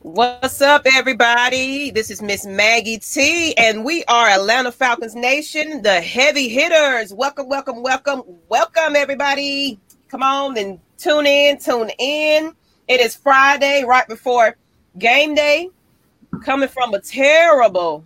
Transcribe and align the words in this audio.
What's 0.00 0.60
up, 0.60 0.82
everybody? 0.84 1.90
This 1.90 2.10
is 2.10 2.20
Miss 2.20 2.44
Maggie 2.44 2.98
T, 2.98 3.54
and 3.56 3.82
we 3.82 4.04
are 4.04 4.28
Atlanta 4.28 4.70
Falcons 4.70 5.14
Nation, 5.14 5.80
the 5.80 6.02
heavy 6.02 6.50
hitters. 6.50 7.14
Welcome, 7.14 7.48
welcome, 7.48 7.82
welcome, 7.82 8.24
welcome, 8.50 8.94
everybody. 8.94 9.80
Come 10.08 10.22
on 10.22 10.58
and 10.58 10.78
tune 10.98 11.24
in, 11.24 11.58
tune 11.58 11.88
in. 11.98 12.52
It 12.88 13.00
is 13.00 13.16
Friday, 13.16 13.84
right 13.84 14.06
before 14.06 14.58
game 14.98 15.34
day, 15.34 15.70
coming 16.44 16.68
from 16.68 16.92
a 16.92 17.00
terrible, 17.00 18.04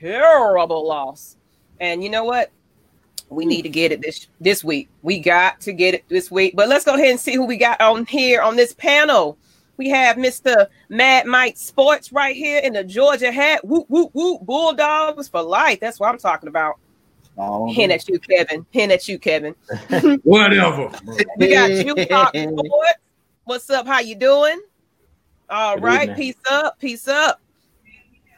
terrible 0.00 0.88
loss. 0.88 1.36
And 1.78 2.02
you 2.02 2.10
know 2.10 2.24
what? 2.24 2.50
We 3.30 3.44
hmm. 3.44 3.48
need 3.48 3.62
to 3.62 3.68
get 3.68 3.92
it 3.92 4.02
this 4.02 4.26
this 4.40 4.62
week. 4.62 4.88
We 5.02 5.18
got 5.18 5.60
to 5.62 5.72
get 5.72 5.94
it 5.94 6.04
this 6.08 6.30
week. 6.30 6.54
But 6.56 6.68
let's 6.68 6.84
go 6.84 6.94
ahead 6.94 7.10
and 7.10 7.20
see 7.20 7.34
who 7.34 7.46
we 7.46 7.56
got 7.56 7.80
on 7.80 8.06
here 8.06 8.42
on 8.42 8.56
this 8.56 8.74
panel. 8.74 9.38
We 9.76 9.88
have 9.88 10.16
Mr. 10.16 10.66
Mad 10.90 11.26
Mike 11.26 11.56
Sports 11.56 12.12
right 12.12 12.36
here 12.36 12.60
in 12.62 12.74
the 12.74 12.84
Georgia 12.84 13.32
hat. 13.32 13.64
Whoop, 13.64 13.86
whoop, 13.88 14.10
whoop. 14.12 14.42
Bulldogs 14.42 15.28
for 15.28 15.40
life. 15.42 15.80
That's 15.80 15.98
what 15.98 16.10
I'm 16.10 16.18
talking 16.18 16.50
about. 16.50 16.78
Oh, 17.38 17.72
Pin 17.74 17.90
at 17.90 18.06
you, 18.06 18.18
Kevin. 18.18 18.64
Pin 18.66 18.90
at 18.90 19.08
you, 19.08 19.18
Kevin. 19.18 19.54
Whatever. 20.22 20.90
We 21.38 21.48
got 21.48 21.70
you, 21.70 21.94
Talk 22.04 22.36
Sports. 22.36 22.98
What's 23.44 23.70
up? 23.70 23.86
How 23.86 24.00
you 24.00 24.16
doing? 24.16 24.60
All 25.48 25.76
Good 25.76 25.84
right. 25.84 26.02
evening. 26.02 26.16
Peace 26.16 26.36
up. 26.50 26.78
Peace 26.78 27.08
up. 27.08 27.40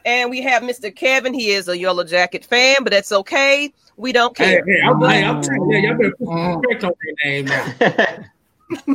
And 0.05 0.29
we 0.29 0.41
have 0.41 0.63
Mr. 0.63 0.95
Kevin. 0.95 1.33
He 1.33 1.49
is 1.49 1.67
a 1.67 1.77
Yellow 1.77 2.05
Jacket 2.05 2.45
fan, 2.45 2.77
but 2.83 2.91
that's 2.91 3.11
okay. 3.11 3.73
We 3.97 4.11
don't 4.11 4.35
care. 4.35 4.63
hey, 4.65 4.81
I'm, 4.83 4.99
hey, 5.01 5.23
I'm 5.23 5.41
telling 5.41 5.69
you, 5.69 5.77
y'all 5.77 5.97
better 5.97 6.15
put 6.17 6.71
respect 6.71 6.83
on 6.83 6.93
their 7.01 7.15
name 7.31 7.45
now. 7.45 8.25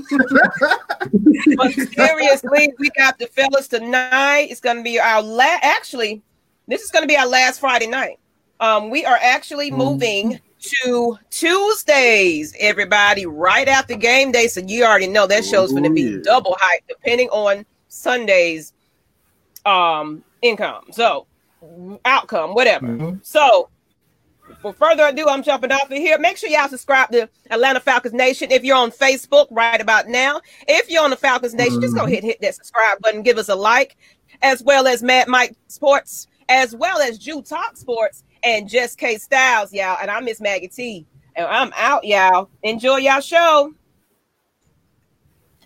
but 1.57 1.73
seriously, 1.73 2.73
we 2.79 2.91
got 2.97 3.19
the 3.19 3.29
fellas 3.33 3.69
tonight. 3.69 4.48
It's 4.51 4.61
gonna 4.61 4.83
be 4.83 4.98
our 4.98 5.23
last. 5.23 5.65
Actually, 5.65 6.23
this 6.66 6.82
is 6.82 6.91
gonna 6.91 7.07
be 7.07 7.16
our 7.16 7.29
last 7.29 7.60
Friday 7.60 7.87
night. 7.87 8.19
Um, 8.60 8.91
we 8.91 9.04
are 9.04 9.19
actually 9.23 9.71
moving 9.71 10.41
to 10.60 11.16
Tuesdays, 11.30 12.54
everybody, 12.59 13.26
right 13.26 13.69
after 13.69 13.95
game 13.95 14.32
day. 14.32 14.49
So 14.49 14.60
you 14.60 14.85
already 14.85 15.07
know 15.07 15.26
that 15.29 15.45
show's 15.45 15.73
gonna 15.73 15.91
be 15.91 16.02
yeah. 16.02 16.19
double 16.23 16.57
hype, 16.59 16.82
depending 16.88 17.29
on 17.29 17.65
Sunday's 17.88 18.73
um 19.65 20.24
income. 20.43 20.85
So 20.91 21.26
outcome, 22.04 22.54
whatever. 22.54 22.87
Mhm. 22.87 23.24
So, 23.24 23.69
for 24.60 24.73
further 24.73 25.06
ado, 25.06 25.28
I'm 25.28 25.42
jumping 25.42 25.73
off 25.73 25.90
of 25.90 25.96
here. 25.96 26.18
Make 26.18 26.37
sure 26.37 26.51
y'all 26.51 26.68
subscribe 26.68 27.10
to 27.12 27.28
Atlanta 27.51 27.80
Falcons 27.80 28.14
Nation. 28.14 28.51
If 28.51 28.64
you're 28.64 28.76
on 28.76 28.90
Facebook 28.90 29.46
right 29.51 29.80
about 29.80 30.09
now, 30.09 30.40
if 30.66 30.90
you're 30.90 31.04
on 31.04 31.10
the 31.10 31.16
Falcons 31.16 31.54
Nation, 31.54 31.80
just 31.80 31.95
go 31.95 32.04
ahead 32.04 32.18
and 32.18 32.26
hit 32.26 32.40
that 32.40 32.54
subscribe 32.54 33.01
button, 33.01 33.23
give 33.23 33.38
us 33.38 33.48
a 33.48 33.54
like, 33.54 33.96
as 34.42 34.62
well 34.62 34.86
as 34.86 35.02
Mad 35.02 35.29
Mike 35.29 35.56
Sports, 35.68 36.26
as 36.48 36.74
well 36.74 37.01
as 37.01 37.18
Jew 37.18 37.42
Talk 37.42 37.76
Sports, 37.76 38.24
and 38.42 38.68
Just 38.68 38.98
K 38.98 39.16
Styles, 39.16 39.73
y'all. 39.73 39.98
And 40.01 40.10
I 40.10 40.20
miss 40.20 40.40
Maggie 40.40 40.68
T. 40.68 41.06
And 41.36 41.46
I'm 41.46 41.73
out, 41.76 42.04
y'all. 42.04 42.48
Enjoy 42.62 42.96
y'all 42.96 43.20
show. 43.20 43.73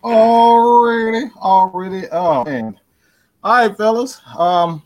Already, 0.04 1.30
already. 1.36 2.08
Oh 2.10 2.44
man. 2.44 2.78
All 3.44 3.68
right, 3.68 3.76
fellas. 3.76 4.20
Um, 4.36 4.82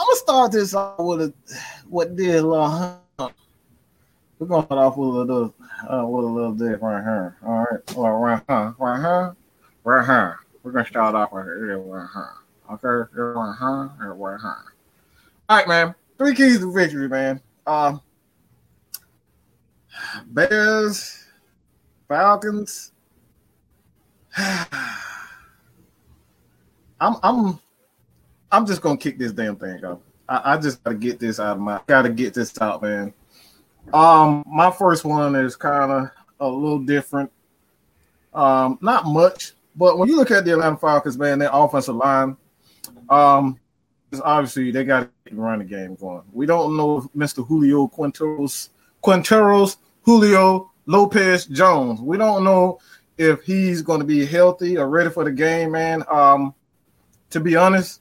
I'm 0.00 0.06
gonna 0.06 0.16
start 0.16 0.52
this 0.52 0.74
off 0.74 0.98
with 0.98 1.20
a 1.22 1.34
what 1.90 2.16
did 2.16 2.42
little. 2.42 2.96
We're 4.38 4.46
gonna 4.46 4.64
start 4.64 4.80
off 4.80 4.96
with 4.96 5.08
a 5.08 5.12
little, 5.12 5.54
uh, 5.86 6.06
with 6.06 6.24
a 6.24 6.28
little 6.28 6.52
bit 6.52 6.80
right 6.80 7.02
here. 7.02 7.36
All 7.44 7.58
right, 7.58 7.96
well, 7.96 8.12
right 8.12 8.42
here, 8.48 8.74
right 8.78 8.98
here, 8.98 9.36
right 9.84 10.06
here. 10.06 10.38
We're 10.62 10.72
gonna 10.72 10.86
start 10.86 11.14
off 11.14 11.30
right 11.32 11.44
here, 11.44 11.78
right 11.78 12.08
here. 12.14 12.32
Okay, 12.72 12.88
right 12.88 13.08
here, 13.58 13.90
right 14.14 14.40
here. 14.40 14.56
All 15.48 15.56
right, 15.58 15.68
man. 15.68 15.94
Three 16.16 16.34
keys 16.34 16.60
to 16.60 16.72
victory, 16.72 17.08
man. 17.08 17.40
Um, 17.66 18.00
Bears, 20.26 21.26
Falcons. 22.08 22.92
I'm 24.36 24.66
I'm 27.00 27.58
I'm 28.52 28.66
just 28.66 28.80
gonna 28.80 28.96
kick 28.96 29.18
this 29.18 29.32
damn 29.32 29.56
thing 29.56 29.84
off. 29.84 29.98
I, 30.30 30.54
I 30.54 30.56
just 30.56 30.82
gotta 30.84 30.96
get 30.96 31.18
this 31.18 31.40
out 31.40 31.56
of 31.56 31.62
my 31.62 31.80
gotta 31.86 32.08
get 32.08 32.32
this 32.32 32.58
out, 32.60 32.80
man. 32.80 33.12
Um, 33.92 34.44
my 34.46 34.70
first 34.70 35.04
one 35.04 35.34
is 35.34 35.56
kind 35.56 35.90
of 35.90 36.10
a 36.38 36.48
little 36.48 36.78
different. 36.78 37.30
Um, 38.32 38.78
not 38.80 39.06
much, 39.06 39.52
but 39.74 39.98
when 39.98 40.08
you 40.08 40.16
look 40.16 40.30
at 40.30 40.44
the 40.44 40.52
Atlanta 40.52 40.76
Falcons, 40.76 41.18
man, 41.18 41.40
their 41.40 41.50
offensive 41.52 41.96
line, 41.96 42.36
um, 43.08 43.58
obviously 44.22 44.70
they 44.70 44.84
got 44.84 45.10
to 45.26 45.34
run 45.34 45.58
the 45.58 45.64
game 45.64 45.96
going. 45.96 46.22
We 46.32 46.46
don't 46.46 46.76
know 46.76 46.98
if 46.98 47.04
Mr. 47.06 47.44
Julio 47.44 47.88
Quinteros, 47.88 48.68
Quinteros, 49.02 49.78
Julio 50.02 50.70
Lopez 50.86 51.46
Jones. 51.46 52.00
We 52.00 52.16
don't 52.16 52.44
know 52.44 52.78
if 53.18 53.42
he's 53.42 53.82
going 53.82 54.00
to 54.00 54.06
be 54.06 54.24
healthy 54.24 54.78
or 54.78 54.88
ready 54.88 55.10
for 55.10 55.24
the 55.24 55.32
game, 55.32 55.72
man. 55.72 56.04
Um, 56.08 56.54
to 57.30 57.40
be 57.40 57.56
honest, 57.56 58.00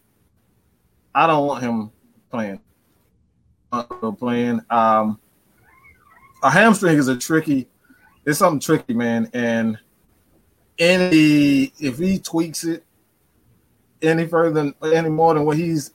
I 1.15 1.25
don't 1.25 1.47
want 1.47 1.63
him 1.63 1.91
playing. 2.29 2.59
Uh, 3.71 3.83
playing. 4.11 4.61
Um, 4.69 5.19
a 6.43 6.49
hamstring 6.49 6.97
is 6.97 7.07
a 7.07 7.17
tricky. 7.17 7.67
It's 8.25 8.39
something 8.39 8.59
tricky, 8.59 8.93
man. 8.93 9.29
And 9.33 9.77
any 10.77 11.73
if 11.79 11.97
he 11.97 12.19
tweaks 12.19 12.63
it 12.63 12.83
any 14.01 14.25
further 14.25 14.51
than 14.51 14.93
any 14.93 15.09
more 15.09 15.33
than 15.33 15.45
what 15.45 15.57
he's 15.57 15.91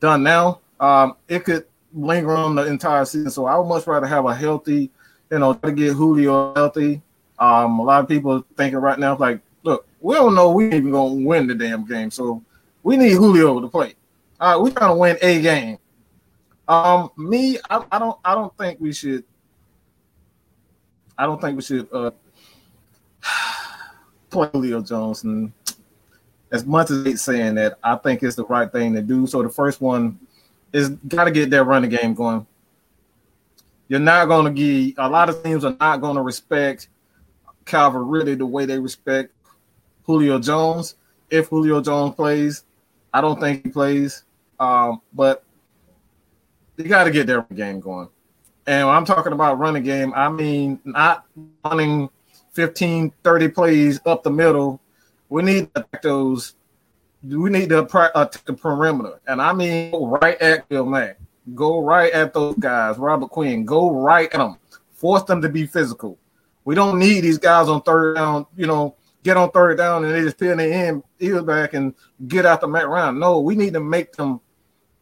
done 0.00 0.22
now, 0.22 0.60
um, 0.80 1.16
it 1.28 1.44
could 1.44 1.66
linger 1.92 2.32
on 2.32 2.54
the 2.54 2.66
entire 2.66 3.04
season. 3.04 3.30
So 3.30 3.46
I 3.46 3.56
would 3.58 3.68
much 3.68 3.86
rather 3.86 4.06
have 4.06 4.24
a 4.24 4.34
healthy, 4.34 4.90
you 5.30 5.38
know, 5.38 5.54
to 5.54 5.72
get 5.72 5.92
Julio 5.92 6.54
healthy. 6.54 7.02
Um, 7.38 7.78
a 7.78 7.82
lot 7.82 8.02
of 8.02 8.08
people 8.08 8.44
thinking 8.56 8.78
right 8.78 8.98
now, 8.98 9.16
like, 9.16 9.40
look, 9.62 9.86
we 10.00 10.14
don't 10.14 10.34
know 10.34 10.50
we 10.50 10.66
even 10.66 10.90
gonna 10.90 11.14
win 11.14 11.46
the 11.46 11.54
damn 11.54 11.84
game, 11.84 12.10
so 12.10 12.42
we 12.82 12.96
need 12.96 13.12
Julio 13.12 13.60
to 13.60 13.68
play. 13.68 13.94
We're 14.42 14.70
trying 14.70 14.90
to 14.90 14.96
win 14.96 15.18
a 15.22 15.40
game. 15.40 15.78
Um, 16.66 17.10
me, 17.16 17.58
I, 17.70 17.84
I 17.92 17.98
don't, 17.98 18.18
I 18.24 18.34
don't 18.34 18.56
think 18.56 18.80
we 18.80 18.92
should. 18.92 19.24
I 21.16 21.26
don't 21.26 21.40
think 21.40 21.56
we 21.56 21.62
should 21.62 21.88
uh, 21.92 22.10
play 24.30 24.48
Julio 24.52 24.82
Jones. 24.82 25.22
And 25.22 25.52
as 26.50 26.64
much 26.66 26.90
as 26.90 27.06
it's 27.06 27.22
saying 27.22 27.54
that, 27.54 27.78
I 27.84 27.96
think 27.96 28.22
it's 28.22 28.36
the 28.36 28.44
right 28.44 28.70
thing 28.70 28.94
to 28.94 29.02
do. 29.02 29.26
So 29.26 29.42
the 29.42 29.48
first 29.48 29.80
one 29.80 30.18
is 30.72 30.88
got 30.88 31.24
to 31.24 31.30
get 31.30 31.50
that 31.50 31.64
running 31.64 31.90
game 31.90 32.14
going. 32.14 32.46
You're 33.88 34.00
not 34.00 34.26
going 34.26 34.46
to 34.46 34.50
give 34.50 34.94
a 34.98 35.08
lot 35.08 35.28
of 35.28 35.42
teams 35.42 35.64
are 35.64 35.76
not 35.78 36.00
going 36.00 36.16
to 36.16 36.22
respect 36.22 36.88
Calvin 37.64 38.08
Ridley 38.08 38.34
the 38.34 38.46
way 38.46 38.64
they 38.64 38.78
respect 38.78 39.32
Julio 40.04 40.38
Jones. 40.38 40.96
If 41.30 41.48
Julio 41.48 41.80
Jones 41.80 42.14
plays, 42.14 42.64
I 43.12 43.20
don't 43.20 43.38
think 43.38 43.64
he 43.64 43.70
plays. 43.70 44.24
Um, 44.62 45.02
but 45.12 45.44
you 46.76 46.84
got 46.84 47.04
to 47.04 47.10
get 47.10 47.26
their 47.26 47.42
game 47.52 47.80
going. 47.80 48.08
And 48.68 48.86
when 48.86 48.94
I'm 48.94 49.04
talking 49.04 49.32
about 49.32 49.58
running 49.58 49.82
game, 49.82 50.12
I 50.14 50.28
mean 50.28 50.78
not 50.84 51.26
running 51.64 52.08
15, 52.52 53.12
30 53.24 53.48
plays 53.48 54.00
up 54.06 54.22
the 54.22 54.30
middle. 54.30 54.80
We 55.28 55.42
need 55.42 55.74
to 55.74 55.84
those. 56.00 56.54
We 57.24 57.50
need 57.50 57.70
to 57.70 57.84
pri- 57.84 58.10
attack 58.14 58.44
the 58.44 58.52
perimeter. 58.52 59.20
And 59.26 59.42
I 59.42 59.52
mean 59.52 59.92
right 59.94 60.40
at 60.40 60.68
Khalil 60.68 60.86
Mack. 60.86 61.18
Go 61.56 61.80
right 61.80 62.12
at 62.12 62.32
those 62.32 62.54
guys. 62.54 62.98
Robert 62.98 63.30
Quinn. 63.30 63.64
Go 63.64 63.90
right 63.90 64.32
at 64.32 64.38
them. 64.38 64.58
Force 64.92 65.24
them 65.24 65.42
to 65.42 65.48
be 65.48 65.66
physical. 65.66 66.18
We 66.64 66.76
don't 66.76 67.00
need 67.00 67.22
these 67.22 67.38
guys 67.38 67.68
on 67.68 67.82
third 67.82 68.14
down, 68.14 68.46
you 68.56 68.68
know, 68.68 68.94
get 69.24 69.36
on 69.36 69.50
third 69.50 69.78
down 69.78 70.04
and 70.04 70.14
they 70.14 70.20
just 70.20 70.38
pin 70.38 70.58
their 70.58 70.72
end 70.72 71.02
ears 71.18 71.42
back 71.42 71.74
and 71.74 71.94
get 72.28 72.46
out 72.46 72.60
the 72.60 72.68
mat 72.68 72.88
round. 72.88 73.18
No, 73.18 73.40
we 73.40 73.56
need 73.56 73.72
to 73.72 73.80
make 73.80 74.12
them 74.12 74.40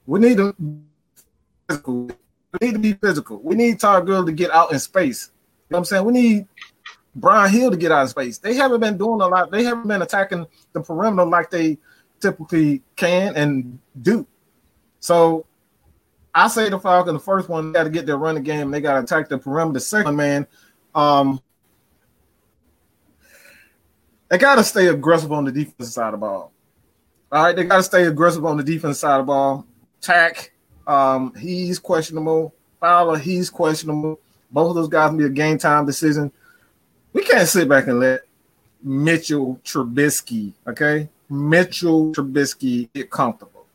we 0.07 0.21
need 0.21 0.37
to 0.39 0.55
physical. 1.69 2.11
We 2.61 2.67
need 2.67 2.73
to 2.73 2.79
be 2.79 2.93
physical. 2.95 3.41
We 3.43 3.55
need 3.55 3.81
Todd 3.81 4.07
Gurley 4.07 4.33
to 4.33 4.37
get 4.37 4.51
out 4.51 4.73
in 4.73 4.79
space. 4.79 5.31
You 5.69 5.75
know 5.75 5.77
what 5.77 5.79
I'm 5.79 5.85
saying? 5.85 6.05
We 6.05 6.13
need 6.13 6.47
Brian 7.15 7.53
Hill 7.53 7.71
to 7.71 7.77
get 7.77 7.93
out 7.93 8.03
of 8.03 8.11
space. 8.11 8.39
They 8.39 8.55
haven't 8.55 8.81
been 8.81 8.99
doing 8.99 9.21
a 9.21 9.29
lot. 9.29 9.51
They 9.51 9.65
haven't 9.65 9.87
been 9.87 10.03
attacking 10.03 10.47
the 10.73 10.81
perimeter 10.81 11.29
like 11.29 11.51
they 11.51 11.79
typically 12.21 12.83
can 12.97 13.37
and 13.37 13.79
do. 14.01 14.27
So 14.99 15.47
I 16.35 16.49
say 16.49 16.69
the 16.69 16.79
Falcons, 16.79 17.15
the 17.15 17.25
first 17.25 17.49
one, 17.49 17.73
got 17.73 17.85
to 17.85 17.91
get 17.91 18.07
their 18.07 18.17
running 18.17 18.43
game. 18.43 18.71
They 18.71 18.81
got 18.81 18.95
to 18.95 19.01
attack 19.01 19.29
the 19.29 19.39
perimeter. 19.39 19.81
Second 19.81 20.17
man, 20.17 20.47
um, 20.95 21.41
they 24.29 24.39
got 24.39 24.57
to 24.57 24.65
stay 24.65 24.87
aggressive 24.89 25.33
on 25.33 25.45
the 25.45 25.53
defensive 25.53 25.93
side 25.93 26.09
of 26.09 26.13
the 26.13 26.19
ball. 26.19 26.53
All 27.33 27.45
right, 27.45 27.57
they 27.57 27.65
got 27.65 27.79
to 27.79 27.83
stay 27.83 28.05
aggressive 28.05 28.45
on 28.45 28.57
the 28.57 28.63
defensive 28.63 28.97
side 28.97 29.21
of 29.21 29.27
the 29.27 29.33
ball. 29.33 29.67
Takk, 30.01 30.53
um, 30.87 31.35
he's 31.35 31.79
questionable. 31.79 32.55
Fowler, 32.81 33.19
he's 33.19 33.51
questionable. 33.51 34.19
Both 34.51 34.71
of 34.71 34.75
those 34.77 34.89
guys 34.89 35.15
be 35.15 35.25
a 35.25 35.29
game 35.29 35.59
time 35.59 35.87
decision. 35.87 36.33
We 37.13 37.23
can't 37.25 37.47
sit 37.47 37.69
back 37.69 37.87
and 37.87 38.01
let 38.01 38.23
Mitchell 38.83 39.61
Trubisky. 39.65 40.53
Okay, 40.67 41.09
Mitchell 41.29 42.13
Trubisky 42.13 42.89
get 42.93 43.11
comfortable. 43.11 43.67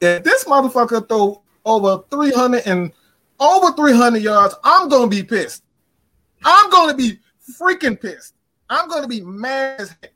If 0.00 0.24
this 0.24 0.44
motherfucker 0.44 1.08
throw 1.08 1.40
over 1.64 2.02
300 2.10 2.62
and 2.66 2.92
over 3.38 3.72
300 3.72 4.22
yards, 4.22 4.54
I'm 4.64 4.88
gonna 4.88 5.08
be 5.08 5.22
pissed. 5.22 5.62
I'm 6.44 6.70
gonna 6.70 6.94
be 6.94 7.18
freaking 7.58 8.00
pissed. 8.00 8.34
I'm 8.68 8.88
gonna 8.88 9.08
be 9.08 9.20
mad 9.20 9.80
as 9.80 9.90
heck. 10.02 10.12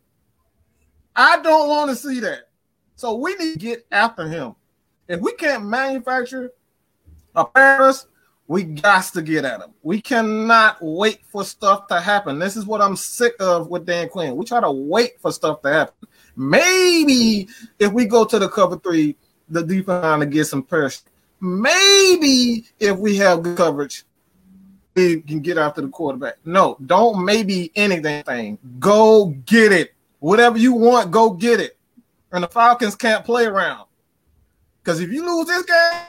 I 1.14 1.40
don't 1.40 1.68
want 1.68 1.90
to 1.90 1.96
see 1.96 2.20
that. 2.20 2.48
So 2.96 3.14
we 3.14 3.34
need 3.36 3.54
to 3.54 3.58
get 3.58 3.86
after 3.90 4.28
him. 4.28 4.54
If 5.08 5.20
we 5.20 5.32
can't 5.32 5.66
manufacture 5.66 6.52
a 7.34 7.44
Paris, 7.44 8.06
we 8.48 8.64
got 8.64 9.04
to 9.12 9.22
get 9.22 9.44
at 9.44 9.60
him. 9.60 9.72
We 9.82 10.00
cannot 10.00 10.78
wait 10.80 11.20
for 11.26 11.44
stuff 11.44 11.88
to 11.88 12.00
happen. 12.00 12.38
This 12.38 12.56
is 12.56 12.64
what 12.64 12.80
I'm 12.80 12.96
sick 12.96 13.34
of 13.40 13.68
with 13.68 13.86
Dan 13.86 14.08
Quinn. 14.08 14.36
We 14.36 14.44
try 14.44 14.60
to 14.60 14.70
wait 14.70 15.20
for 15.20 15.32
stuff 15.32 15.62
to 15.62 15.72
happen. 15.72 16.08
Maybe 16.36 17.48
if 17.78 17.92
we 17.92 18.04
go 18.04 18.24
to 18.24 18.38
the 18.38 18.48
cover 18.48 18.76
three, 18.78 19.16
the 19.48 19.62
defense 19.62 20.02
line 20.04 20.20
to 20.20 20.26
get 20.26 20.46
some 20.46 20.62
pressure. 20.62 21.02
Maybe 21.40 22.64
if 22.78 22.96
we 22.98 23.16
have 23.16 23.42
good 23.42 23.56
coverage, 23.56 24.04
we 24.94 25.20
can 25.20 25.40
get 25.40 25.58
after 25.58 25.82
the 25.82 25.88
quarterback. 25.88 26.36
No, 26.44 26.76
don't 26.86 27.24
maybe 27.24 27.70
anything. 27.76 28.58
Go 28.78 29.26
get 29.46 29.72
it. 29.72 29.94
Whatever 30.20 30.58
you 30.58 30.72
want, 30.72 31.10
go 31.10 31.30
get 31.30 31.60
it. 31.60 31.76
And 32.32 32.44
the 32.44 32.48
Falcons 32.48 32.96
can't 32.96 33.24
play 33.24 33.44
around. 33.46 33.85
Because 34.86 35.00
if 35.00 35.10
you 35.10 35.26
lose 35.26 35.48
this 35.48 35.64
game, 35.64 36.00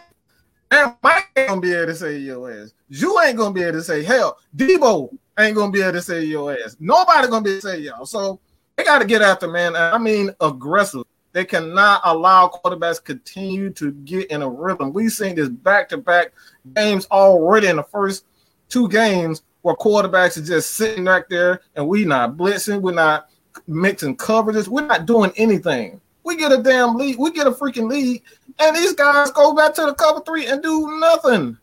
and 0.69 0.93
Mike 1.01 1.31
ain't 1.35 1.47
gonna 1.47 1.61
be 1.61 1.73
able 1.73 1.87
to 1.87 1.95
say 1.95 2.19
your 2.19 2.51
ass. 2.51 2.75
You 2.89 3.19
ain't 3.21 3.35
gonna 3.35 3.51
be 3.51 3.63
able 3.63 3.79
to 3.79 3.83
say 3.83 4.03
hell. 4.03 4.37
Debo 4.55 5.09
ain't 5.39 5.55
gonna 5.55 5.71
be 5.71 5.81
able 5.81 5.93
to 5.93 6.01
say 6.03 6.23
your 6.25 6.53
ass. 6.53 6.77
Nobody 6.79 7.27
gonna 7.27 7.41
be 7.41 7.53
able 7.53 7.61
to 7.61 7.67
say 7.67 7.79
y'all. 7.79 8.05
So 8.05 8.39
they 8.75 8.83
got 8.83 8.99
to 8.99 9.05
get 9.05 9.23
after 9.23 9.47
man. 9.47 9.75
I 9.75 9.97
mean 9.97 10.29
aggressive. 10.41 11.05
They 11.31 11.43
cannot 11.43 12.01
allow 12.03 12.49
quarterbacks 12.49 13.03
continue 13.03 13.71
to 13.71 13.93
get 13.93 14.29
in 14.29 14.43
a 14.43 14.49
rhythm. 14.49 14.93
We've 14.93 15.11
seen 15.11 15.33
this 15.33 15.49
back 15.49 15.89
to 15.89 15.97
back 15.97 16.33
games 16.75 17.07
already 17.09 17.69
in 17.69 17.77
the 17.77 17.83
first 17.83 18.25
two 18.69 18.87
games 18.89 19.41
where 19.63 19.73
quarterbacks 19.73 20.37
are 20.37 20.45
just 20.45 20.75
sitting 20.75 21.05
back 21.05 21.29
there 21.29 21.61
and 21.75 21.87
we 21.87 22.05
not 22.05 22.37
blitzing, 22.37 22.81
we're 22.81 22.93
not 22.93 23.27
mixing 23.65 24.15
coverages, 24.17 24.67
we're 24.67 24.85
not 24.85 25.07
doing 25.07 25.31
anything. 25.35 25.99
We 26.23 26.35
get 26.35 26.51
a 26.51 26.61
damn 26.61 26.95
lead, 26.95 27.17
we 27.17 27.31
get 27.31 27.47
a 27.47 27.51
freaking 27.51 27.89
lead, 27.89 28.21
and 28.59 28.75
these 28.75 28.93
guys 28.93 29.31
go 29.31 29.53
back 29.53 29.73
to 29.75 29.85
the 29.85 29.93
cover 29.93 30.21
three 30.21 30.47
and 30.47 30.61
do 30.61 30.99
nothing. 30.99 31.57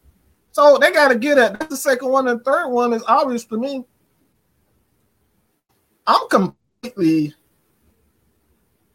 So 0.52 0.78
they 0.80 0.92
got 0.92 1.08
to 1.08 1.18
get 1.18 1.38
at 1.38 1.58
That's 1.58 1.70
the 1.70 1.76
second 1.76 2.08
one 2.08 2.28
and 2.28 2.42
third 2.44 2.68
one 2.68 2.92
is 2.92 3.02
obvious 3.08 3.44
to 3.46 3.58
me. 3.58 3.84
I'm 6.06 6.28
completely 6.28 7.34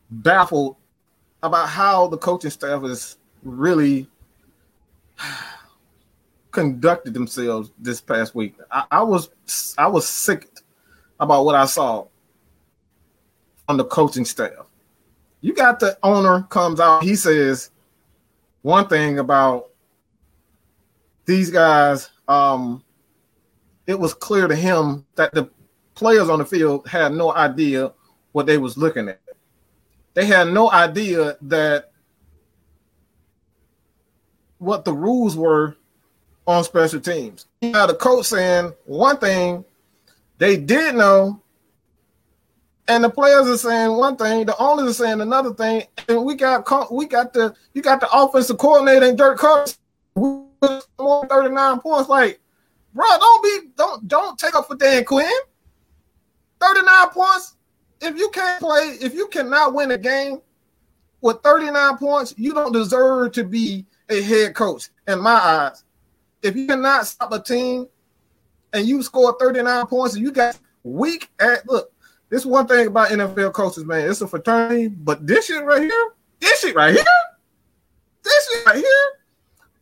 baffled 0.09 0.77
about 1.43 1.67
how 1.69 2.07
the 2.07 2.17
coaching 2.17 2.51
staff 2.51 2.83
is 2.83 3.17
really 3.43 4.07
conducted 6.51 7.13
themselves 7.13 7.71
this 7.77 7.99
past 7.99 8.35
week. 8.35 8.55
I, 8.71 8.85
I, 8.91 9.03
was 9.03 9.29
I 9.77 9.87
was 9.87 10.07
sick 10.07 10.47
about 11.19 11.43
what 11.45 11.55
I 11.55 11.65
saw 11.65 12.05
on 13.67 13.77
the 13.77 13.85
coaching 13.85 14.25
staff. 14.25 14.65
You 15.41 15.53
got 15.53 15.79
the 15.79 15.97
owner 16.03 16.43
comes 16.43 16.79
out, 16.79 17.03
he 17.03 17.15
says 17.15 17.71
one 18.61 18.87
thing 18.87 19.19
about 19.19 19.69
these 21.25 21.49
guys. 21.49 22.09
Um, 22.27 22.83
it 23.87 23.99
was 23.99 24.13
clear 24.13 24.47
to 24.47 24.55
him 24.55 25.05
that 25.15 25.33
the 25.33 25.49
players 25.95 26.29
on 26.29 26.39
the 26.39 26.45
field 26.45 26.87
had 26.87 27.13
no 27.13 27.33
idea 27.33 27.91
what 28.31 28.45
they 28.45 28.57
was 28.57 28.77
looking 28.77 29.09
at. 29.09 29.19
They 30.13 30.25
had 30.25 30.49
no 30.49 30.71
idea 30.71 31.37
that 31.41 31.91
what 34.57 34.85
the 34.85 34.93
rules 34.93 35.35
were 35.35 35.75
on 36.45 36.63
special 36.63 36.99
teams. 36.99 37.45
You 37.61 37.73
had 37.73 37.89
a 37.89 37.95
coach 37.95 38.27
saying 38.27 38.73
one 38.85 39.17
thing 39.17 39.63
they 40.37 40.57
did 40.57 40.95
know, 40.95 41.41
and 42.89 43.03
the 43.03 43.09
players 43.09 43.47
are 43.47 43.57
saying 43.57 43.95
one 43.95 44.17
thing, 44.17 44.45
the 44.45 44.57
owners 44.57 44.89
are 44.89 45.05
saying 45.05 45.21
another 45.21 45.53
thing, 45.53 45.83
and 46.07 46.25
we 46.25 46.35
got 46.35 46.91
we 46.91 47.05
got 47.05 47.31
the 47.31 47.55
you 47.73 47.81
got 47.81 47.99
the 48.01 48.09
offensive 48.11 48.57
coordinator 48.57 49.05
and 49.05 49.17
Dirk 49.17 49.39
Cousins 49.39 49.77
more 50.15 51.27
39 51.29 51.79
points. 51.79 52.09
Like, 52.09 52.39
bro, 52.93 53.05
don't 53.07 53.43
be 53.43 53.69
don't 53.77 54.07
don't 54.07 54.37
take 54.37 54.55
up 54.55 54.67
for 54.67 54.75
Dan 54.75 55.05
Quinn. 55.05 55.29
39 56.59 57.09
points. 57.09 57.55
If 58.01 58.17
you 58.17 58.29
can't 58.29 58.59
play, 58.61 58.97
if 59.01 59.13
you 59.13 59.27
cannot 59.27 59.73
win 59.73 59.91
a 59.91 59.97
game 59.97 60.41
with 61.21 61.41
39 61.43 61.97
points, 61.97 62.33
you 62.37 62.53
don't 62.53 62.73
deserve 62.73 63.33
to 63.33 63.43
be 63.43 63.85
a 64.09 64.21
head 64.21 64.55
coach 64.55 64.89
in 65.07 65.21
my 65.21 65.31
eyes 65.31 65.83
if 66.41 66.55
you 66.55 66.67
cannot 66.67 67.05
stop 67.05 67.31
a 67.33 67.39
team 67.39 67.87
and 68.73 68.87
you 68.87 69.01
score 69.03 69.35
39 69.39 69.87
points 69.87 70.15
and 70.15 70.23
you 70.23 70.31
got 70.31 70.57
weak 70.83 71.29
at 71.39 71.67
look, 71.67 71.91
this 72.29 72.45
one 72.45 72.67
thing 72.67 72.87
about 72.87 73.09
NFL 73.09 73.53
coaches, 73.53 73.85
man. 73.85 74.09
It's 74.09 74.21
a 74.21 74.27
fraternity, 74.27 74.87
but 74.87 75.25
this 75.25 75.47
shit 75.47 75.63
right 75.63 75.81
here, 75.81 76.09
this 76.39 76.61
shit 76.61 76.75
right 76.75 76.93
here, 76.93 77.03
this 78.23 78.49
shit 78.51 78.65
right 78.65 78.77
here, 78.77 79.11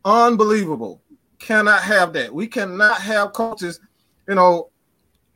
unbelievable. 0.06 1.02
Cannot 1.40 1.82
have 1.82 2.14
that. 2.14 2.34
We 2.34 2.48
cannot 2.48 3.02
have 3.02 3.34
coaches, 3.34 3.80
you 4.28 4.36
know, 4.36 4.70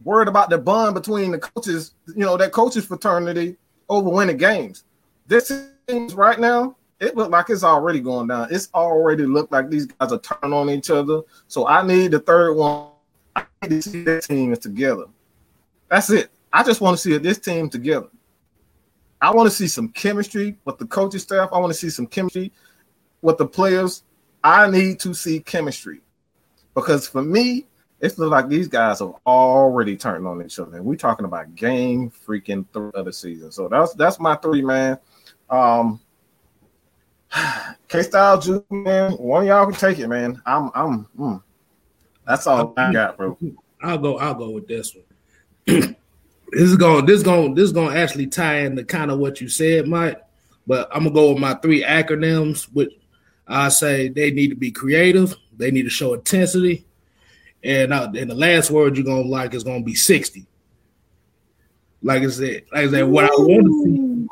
worried 0.03 0.27
about 0.27 0.49
the 0.49 0.57
bond 0.57 0.95
between 0.95 1.31
the 1.31 1.39
coaches, 1.39 1.93
you 2.07 2.25
know, 2.25 2.37
that 2.37 2.51
coaches 2.51 2.85
fraternity 2.85 3.57
over 3.89 4.09
winning 4.09 4.37
games. 4.37 4.85
This 5.27 5.51
is 5.87 6.13
right 6.15 6.39
now, 6.39 6.75
it 7.01 7.15
looked 7.15 7.31
like 7.31 7.49
it's 7.49 7.63
already 7.63 7.99
going 7.99 8.27
down. 8.27 8.47
It's 8.51 8.69
already 8.73 9.25
looked 9.25 9.51
like 9.51 9.69
these 9.69 9.87
guys 9.87 10.11
are 10.11 10.19
turning 10.19 10.53
on 10.53 10.69
each 10.69 10.89
other. 10.89 11.21
So 11.47 11.67
I 11.67 11.85
need 11.85 12.11
the 12.11 12.19
third 12.19 12.53
one. 12.53 12.89
I 13.35 13.45
need 13.63 13.69
to 13.69 13.81
see 13.81 14.03
this 14.03 14.27
team 14.27 14.53
is 14.53 14.59
together. 14.59 15.05
That's 15.89 16.09
it. 16.11 16.29
I 16.53 16.63
just 16.63 16.81
want 16.81 16.97
to 16.97 17.01
see 17.01 17.17
this 17.17 17.39
team 17.39 17.69
together. 17.69 18.07
I 19.21 19.31
want 19.31 19.49
to 19.49 19.55
see 19.55 19.67
some 19.67 19.89
chemistry 19.89 20.57
with 20.65 20.77
the 20.77 20.85
coaching 20.85 21.19
staff. 21.19 21.49
I 21.53 21.59
want 21.59 21.71
to 21.71 21.77
see 21.77 21.89
some 21.89 22.07
chemistry 22.07 22.51
with 23.21 23.37
the 23.37 23.45
players. 23.45 24.03
I 24.43 24.69
need 24.69 24.99
to 25.01 25.13
see 25.13 25.39
chemistry 25.39 26.01
because 26.73 27.07
for 27.07 27.21
me, 27.21 27.67
it 27.99 28.17
looks 28.17 28.31
like 28.31 28.49
these 28.49 28.67
guys 28.67 28.99
have 28.99 29.13
already 29.27 29.95
turned 29.95 30.25
on 30.25 30.43
each 30.43 30.57
other. 30.57 30.77
And 30.77 30.85
we're 30.85 30.95
talking 30.95 31.25
about 31.25 31.53
game 31.53 32.09
freaking 32.09 32.65
three 32.73 32.89
of 32.95 33.05
the 33.05 33.13
season. 33.13 33.51
So 33.51 33.67
that's 33.67 33.93
that's 33.93 34.19
my 34.19 34.35
three, 34.35 34.63
man. 34.63 34.97
Um, 35.51 35.99
K 37.87 38.01
Style 38.01 38.39
Juke, 38.39 38.71
man. 38.71 39.11
One 39.13 39.43
of 39.43 39.47
y'all 39.47 39.65
can 39.67 39.75
take 39.75 39.99
it, 39.99 40.07
man. 40.07 40.41
I'm 40.47 40.71
I'm 40.73 41.07
mm. 41.17 41.43
that's 42.25 42.47
all 42.47 42.73
I 42.75 42.91
got, 42.91 43.17
bro. 43.17 43.37
I'll 43.83 43.99
go, 43.99 44.17
I'll 44.17 44.33
go 44.33 44.49
with 44.49 44.67
this 44.67 44.95
one. 44.95 45.95
this 46.51 46.63
is 46.63 46.77
going 46.77 47.05
this 47.05 47.23
going 47.23 47.55
this 47.55 47.65
is 47.65 47.71
gonna 47.71 47.95
actually 47.95 48.27
tie 48.27 48.59
into 48.59 48.83
kind 48.83 49.09
of 49.09 49.19
what 49.19 49.39
you 49.41 49.47
said, 49.47 49.87
Mike. 49.87 50.21
But 50.67 50.89
I'm 50.93 51.03
gonna 51.03 51.15
go 51.15 51.29
with 51.31 51.39
my 51.41 51.53
three 51.55 51.83
acronyms, 51.83 52.63
which 52.73 52.91
I 53.47 53.69
say 53.69 54.09
they 54.09 54.31
need 54.31 54.49
to 54.49 54.55
be 54.55 54.71
creative, 54.71 55.35
they 55.57 55.71
need 55.71 55.83
to 55.83 55.89
show 55.89 56.13
intensity, 56.13 56.85
and 57.63 57.93
uh, 57.93 58.11
and 58.15 58.29
the 58.29 58.35
last 58.35 58.69
word 58.69 58.97
you're 58.97 59.05
gonna 59.05 59.21
like 59.21 59.53
is 59.53 59.63
gonna 59.63 59.83
be 59.83 59.95
60. 59.95 60.45
Like 62.03 62.23
I 62.23 62.27
said, 62.29 62.63
like 62.73 62.87
I 62.87 62.91
said, 62.91 63.03
what 63.03 63.25
I 63.25 63.29
want 63.29 63.65
to 63.65 63.83
see, 63.83 64.27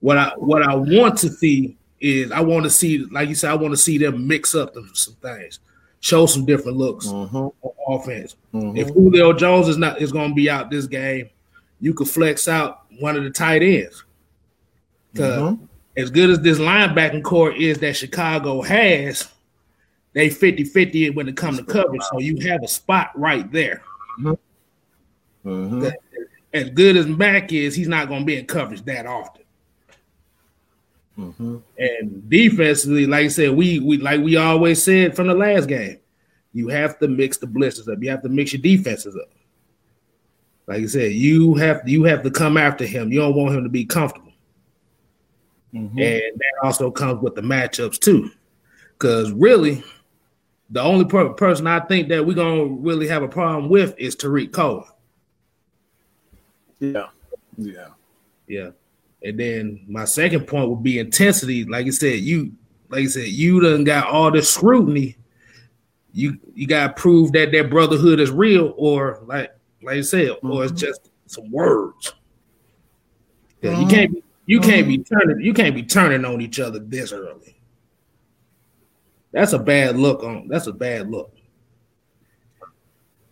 what 0.00 0.18
I 0.18 0.32
what 0.36 0.62
I 0.62 0.74
want 0.74 1.18
to 1.18 1.30
see 1.30 1.76
is 2.00 2.32
I 2.32 2.40
want 2.40 2.64
to 2.64 2.70
see, 2.70 2.98
like 3.10 3.28
you 3.28 3.34
said, 3.34 3.50
I 3.50 3.54
want 3.54 3.72
to 3.72 3.78
see 3.78 3.98
them 3.98 4.26
mix 4.26 4.54
up 4.54 4.74
some 4.94 5.14
things, 5.14 5.60
show 6.00 6.26
some 6.26 6.44
different 6.44 6.78
looks 6.78 7.06
mm-hmm. 7.06 7.36
on 7.36 7.52
offense. 7.88 8.36
Mm-hmm. 8.52 8.76
If 8.76 8.88
Julio 8.88 9.32
Jones 9.32 9.68
is 9.68 9.76
not 9.76 10.00
is 10.00 10.12
going 10.12 10.30
to 10.30 10.34
be 10.34 10.50
out 10.50 10.70
this 10.70 10.86
game, 10.86 11.30
you 11.80 11.94
could 11.94 12.08
flex 12.08 12.48
out 12.48 12.86
one 12.98 13.16
of 13.16 13.24
the 13.24 13.30
tight 13.30 13.62
ends. 13.62 14.04
Mm-hmm. 15.14 15.64
as 15.96 16.08
good 16.08 16.30
as 16.30 16.40
this 16.40 16.60
linebacking 16.60 17.24
corps 17.24 17.50
is 17.50 17.78
that 17.78 17.96
Chicago 17.96 18.62
has, 18.62 19.28
they 20.12 20.28
50-50 20.28 21.16
when 21.16 21.28
it 21.28 21.36
comes 21.36 21.58
to 21.58 21.64
coverage. 21.64 22.02
So 22.12 22.20
you 22.20 22.48
have 22.48 22.62
a 22.62 22.68
spot 22.68 23.10
right 23.16 23.50
there. 23.50 23.82
Mm-hmm. 24.20 25.48
Mm-hmm. 25.48 25.88
As 26.52 26.70
good 26.70 26.96
as 26.96 27.06
Mac 27.06 27.52
is, 27.52 27.74
he's 27.74 27.88
not 27.88 28.08
going 28.08 28.20
to 28.20 28.26
be 28.26 28.38
in 28.38 28.46
coverage 28.46 28.84
that 28.84 29.06
often. 29.06 29.42
Mm-hmm. 31.18 31.56
And 31.78 32.30
defensively, 32.30 33.06
like 33.06 33.26
I 33.26 33.28
said, 33.28 33.50
we 33.50 33.78
we 33.80 33.98
like 33.98 34.20
we 34.20 34.36
always 34.36 34.82
said 34.82 35.14
from 35.14 35.26
the 35.26 35.34
last 35.34 35.66
game, 35.66 35.98
you 36.52 36.68
have 36.68 36.98
to 37.00 37.08
mix 37.08 37.36
the 37.38 37.46
blitzes 37.46 37.92
up. 37.92 38.02
You 38.02 38.10
have 38.10 38.22
to 38.22 38.28
mix 38.28 38.52
your 38.52 38.62
defenses 38.62 39.16
up. 39.16 39.30
Like 40.66 40.82
I 40.82 40.86
said, 40.86 41.12
you 41.12 41.54
have 41.54 41.82
you 41.86 42.04
have 42.04 42.22
to 42.22 42.30
come 42.30 42.56
after 42.56 42.86
him. 42.86 43.12
You 43.12 43.20
don't 43.20 43.34
want 43.34 43.54
him 43.54 43.64
to 43.64 43.68
be 43.68 43.84
comfortable. 43.84 44.32
Mm-hmm. 45.74 45.98
And 45.98 46.22
that 46.36 46.52
also 46.62 46.90
comes 46.90 47.22
with 47.22 47.34
the 47.34 47.42
matchups 47.42 47.98
too. 47.98 48.30
Because 48.92 49.32
really, 49.32 49.82
the 50.70 50.80
only 50.80 51.04
per- 51.04 51.30
person 51.30 51.66
I 51.66 51.80
think 51.80 52.08
that 52.08 52.24
we're 52.24 52.34
gonna 52.34 52.66
really 52.66 53.08
have 53.08 53.22
a 53.22 53.28
problem 53.28 53.68
with 53.68 53.94
is 53.98 54.14
Tarik 54.14 54.52
Cohen. 54.52 54.84
Yeah. 56.78 57.08
Yeah. 57.56 57.88
Yeah. 58.46 58.70
And 59.22 59.38
then 59.38 59.84
my 59.86 60.04
second 60.04 60.46
point 60.46 60.68
would 60.70 60.82
be 60.82 60.98
intensity. 60.98 61.64
Like 61.64 61.86
I 61.86 61.90
said, 61.90 62.20
you 62.20 62.52
like 62.88 63.04
I 63.04 63.06
said, 63.06 63.28
you 63.28 63.60
done 63.60 63.84
got 63.84 64.08
all 64.08 64.30
the 64.30 64.42
scrutiny. 64.42 65.16
You 66.12 66.38
you 66.54 66.66
gotta 66.66 66.92
prove 66.92 67.32
that 67.32 67.52
that 67.52 67.70
brotherhood 67.70 68.18
is 68.18 68.30
real, 68.30 68.74
or 68.76 69.20
like 69.26 69.54
like 69.82 69.96
I 69.98 70.00
said, 70.00 70.28
mm-hmm. 70.28 70.50
or 70.50 70.64
it's 70.64 70.72
mm-hmm. 70.72 70.86
just 70.86 71.10
some 71.26 71.50
words. 71.50 72.14
Yeah, 73.62 73.72
mm-hmm. 73.72 73.82
you 73.82 73.88
can't 73.88 74.12
be 74.12 74.22
you 74.46 74.60
can't 74.60 74.88
be 74.88 74.98
mm-hmm. 74.98 75.14
turning 75.14 75.44
you 75.44 75.54
can't 75.54 75.74
be 75.74 75.82
turning 75.82 76.24
on 76.24 76.40
each 76.40 76.58
other 76.58 76.78
this 76.78 77.12
early. 77.12 77.56
That's 79.32 79.52
a 79.52 79.58
bad 79.58 79.96
look 79.96 80.24
on 80.24 80.48
that's 80.48 80.66
a 80.66 80.72
bad 80.72 81.10
look. 81.10 81.32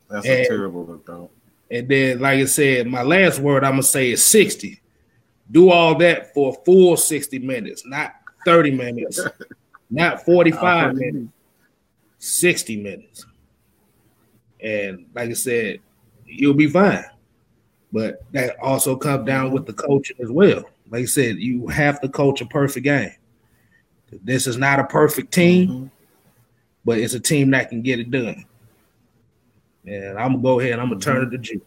That's 0.08 0.26
and, 0.26 0.40
a 0.40 0.46
terrible 0.46 0.86
look 0.86 1.06
though. 1.06 1.30
And 1.70 1.88
then, 1.88 2.20
like 2.20 2.40
I 2.40 2.44
said, 2.46 2.86
my 2.86 3.02
last 3.02 3.40
word 3.40 3.64
I'm 3.64 3.72
gonna 3.72 3.82
say 3.82 4.12
is 4.12 4.24
60. 4.24 4.80
Do 5.50 5.70
all 5.70 5.94
that 5.96 6.34
for 6.34 6.50
a 6.50 6.64
full 6.64 6.96
60 6.96 7.38
minutes, 7.38 7.86
not 7.86 8.14
30 8.44 8.72
minutes, 8.72 9.20
not 9.90 10.24
45 10.24 10.94
minutes, 10.94 11.32
60 12.18 12.82
minutes. 12.82 13.26
And 14.62 15.06
like 15.14 15.30
I 15.30 15.34
said, 15.34 15.80
you'll 16.26 16.54
be 16.54 16.68
fine. 16.68 17.04
But 17.92 18.22
that 18.32 18.58
also 18.60 18.96
comes 18.96 19.26
down 19.26 19.52
with 19.52 19.66
the 19.66 19.72
coaching 19.72 20.16
as 20.20 20.30
well. 20.30 20.64
Like 20.90 21.02
I 21.02 21.06
said, 21.06 21.36
you 21.36 21.66
have 21.68 22.00
to 22.02 22.08
coach 22.08 22.40
a 22.40 22.46
perfect 22.46 22.84
game. 22.84 23.14
This 24.22 24.46
is 24.46 24.56
not 24.56 24.80
a 24.80 24.84
perfect 24.84 25.32
team, 25.32 25.68
mm-hmm. 25.68 25.86
but 26.84 26.98
it's 26.98 27.14
a 27.14 27.20
team 27.20 27.50
that 27.50 27.68
can 27.68 27.82
get 27.82 28.00
it 28.00 28.10
done. 28.10 28.44
And 29.86 30.18
I'm 30.18 30.32
gonna 30.32 30.42
go 30.42 30.60
ahead. 30.60 30.72
And 30.72 30.82
I'm 30.82 30.88
gonna 30.88 31.00
turn 31.00 31.26
it 31.26 31.30
to 31.30 31.38
G. 31.38 31.60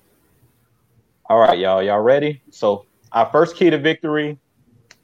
All 1.25 1.39
right, 1.39 1.57
y'all. 1.57 1.81
Y'all 1.81 2.01
ready? 2.01 2.41
So 2.49 2.85
our 3.11 3.25
first 3.27 3.55
key 3.55 3.69
to 3.69 3.77
victory 3.77 4.37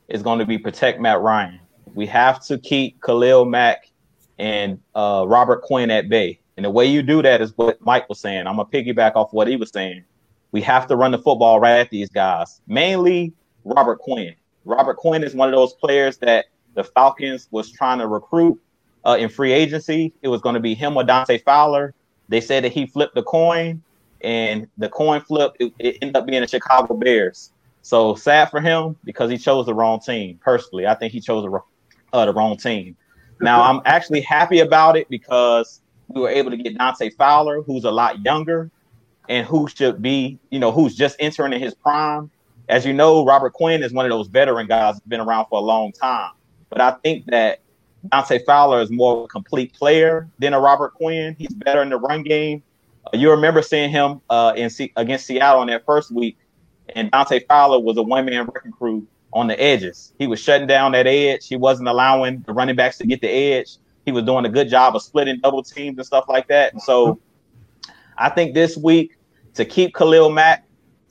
is 0.08 0.22
going 0.22 0.40
to 0.40 0.46
be 0.46 0.58
protect 0.58 1.00
Matt 1.00 1.22
Ryan. 1.22 1.60
We 1.94 2.06
have 2.08 2.46
to 2.46 2.58
keep 2.58 3.02
Khalil 3.02 3.46
Mack 3.46 3.90
and 4.38 4.80
uh, 4.96 5.26
Robert 5.28 5.62
Quinn 5.64 5.92
at 5.92 6.10
bay. 6.10 6.40
And 6.56 6.66
the 6.66 6.70
way 6.70 6.86
you 6.86 7.02
do 7.02 7.22
that 7.22 7.42
is 7.42 7.54
what 7.56 7.80
Mike 7.82 8.10
was 8.10 8.20
saying. 8.20 8.48
I'm 8.48 8.56
gonna 8.56 8.66
piggyback 8.66 9.16
off 9.16 9.32
what 9.32 9.48
he 9.48 9.56
was 9.56 9.72
saying. 9.72 10.04
We 10.52 10.62
have 10.62 10.88
to 10.88 10.96
run 10.96 11.12
the 11.12 11.18
football 11.18 11.60
right 11.60 11.80
at 11.80 11.90
these 11.90 12.10
guys, 12.10 12.62
mainly 12.68 13.34
Robert 13.64 14.00
Quinn. 14.00 14.34
Robert 14.66 14.98
Quinn 14.98 15.24
is 15.24 15.36
one 15.36 15.50
of 15.50 15.56
those 15.56 15.74
players 15.74 16.18
that 16.18 16.46
the 16.74 16.84
Falcons 16.84 17.48
was 17.52 17.72
trying 17.72 18.00
to 18.00 18.08
recruit 18.08 18.60
uh, 19.06 19.18
in 19.20 19.30
free 19.30 19.52
agency. 19.52 20.14
It 20.22 20.30
was 20.30 20.42
going 20.42 20.56
to 20.56 20.60
be 20.60 20.74
him 20.74 20.98
or 20.98 21.04
Dante 21.04 21.38
Fowler. 21.40 21.94
They 22.30 22.42
said 22.42 22.64
that 22.64 22.72
he 22.72 22.88
flipped 22.88 23.16
the 23.16 23.24
coin, 23.24 23.82
and 24.22 24.68
the 24.78 24.90
coin 24.90 25.22
flip 25.22 25.56
it, 25.60 25.74
it 25.80 25.98
ended 26.02 26.18
up 26.18 26.26
being 26.26 26.42
the 26.42 26.48
Chicago 26.48 26.96
Bears. 26.96 27.52
So 27.88 28.16
sad 28.16 28.50
for 28.50 28.60
him 28.60 28.98
because 29.06 29.32
he 29.32 29.38
chose 29.38 29.66
the 29.66 29.74
wrong 29.74 30.02
team. 30.02 30.38
Personally, 30.44 30.86
I 30.86 30.94
think 30.94 31.14
he 31.14 31.22
chose 31.22 31.46
the, 31.46 31.60
uh, 32.12 32.26
the 32.26 32.34
wrong 32.34 32.58
team. 32.58 32.98
Now 33.40 33.62
I'm 33.62 33.82
actually 33.86 34.20
happy 34.20 34.60
about 34.60 34.98
it 34.98 35.08
because 35.08 35.80
we 36.10 36.20
were 36.20 36.28
able 36.28 36.52
to 36.52 36.58
get 36.58 36.78
Dante 36.78 37.12
Fowler, 37.12 37.62
who's 37.62 37.86
a 37.86 37.92
lot 37.92 38.26
younger, 38.26 38.70
and 39.30 39.48
who 39.48 39.70
should 39.70 40.02
be, 40.02 40.38
you 40.50 40.60
know, 40.60 40.70
who's 40.70 40.96
just 40.96 41.16
entering 41.22 41.54
in 41.54 41.62
his 41.62 41.74
prime. 41.76 42.30
As 42.68 42.86
you 42.86 42.92
know, 42.92 43.24
Robert 43.24 43.54
Quinn 43.54 43.82
is 43.82 43.94
one 43.94 44.06
of 44.06 44.12
those 44.12 44.28
veteran 44.28 44.68
guys 44.68 44.96
that's 44.96 45.08
been 45.08 45.22
around 45.22 45.46
for 45.46 45.58
a 45.58 45.64
long 45.64 45.94
time. 45.94 46.32
But 46.68 46.82
I 46.82 46.92
think 46.92 47.28
that 47.28 47.62
Dante 48.12 48.44
Fowler 48.44 48.82
is 48.82 48.92
more 48.92 49.20
of 49.20 49.24
a 49.24 49.28
complete 49.28 49.72
player 49.72 50.28
than 50.40 50.54
a 50.54 50.60
Robert 50.60 50.94
Quinn. 50.94 51.38
He's 51.40 51.54
better 51.54 51.84
in 51.84 51.90
the 51.90 51.98
run 51.98 52.24
game. 52.24 52.64
Uh, 53.06 53.12
you 53.18 53.32
remember 53.32 53.62
seeing 53.62 53.90
him 53.90 54.20
uh, 54.30 54.52
in 54.58 54.70
C- 54.70 54.92
against 54.98 55.26
Seattle 55.26 55.62
in 55.62 55.70
that 55.70 55.86
first 55.86 56.12
week, 56.12 56.38
and 56.96 57.12
Dante 57.12 57.42
Fowler 57.46 57.80
was 57.80 57.98
a 57.98 58.04
one 58.04 58.26
man 58.26 58.46
wrecking 58.46 58.72
crew 58.72 59.06
on 59.34 59.48
the 59.48 59.62
edges. 59.62 60.14
He 60.18 60.28
was 60.28 60.40
shutting 60.40 60.68
down 60.68 60.94
that 60.94 61.08
edge. 61.08 61.48
He 61.48 61.56
wasn't 61.56 61.90
allowing 61.90 62.44
the 62.46 62.54
running 62.54 62.76
backs 62.76 62.98
to 63.00 63.08
get 63.08 63.22
the 63.22 63.30
edge. 63.30 63.78
He 64.06 64.12
was 64.12 64.24
doing 64.24 64.46
a 64.46 64.50
good 64.50 64.70
job 64.70 64.96
of 64.96 65.02
splitting 65.02 65.40
double 65.42 65.64
teams 65.64 65.98
and 65.98 66.06
stuff 66.06 66.26
like 66.30 66.48
that. 66.48 66.74
And 66.74 66.82
so 66.82 67.20
I 68.18 68.30
think 68.30 68.54
this 68.54 68.78
week 68.78 69.18
to 69.56 69.66
keep 69.66 69.94
Khalil 69.94 70.30
Mack, 70.30 70.66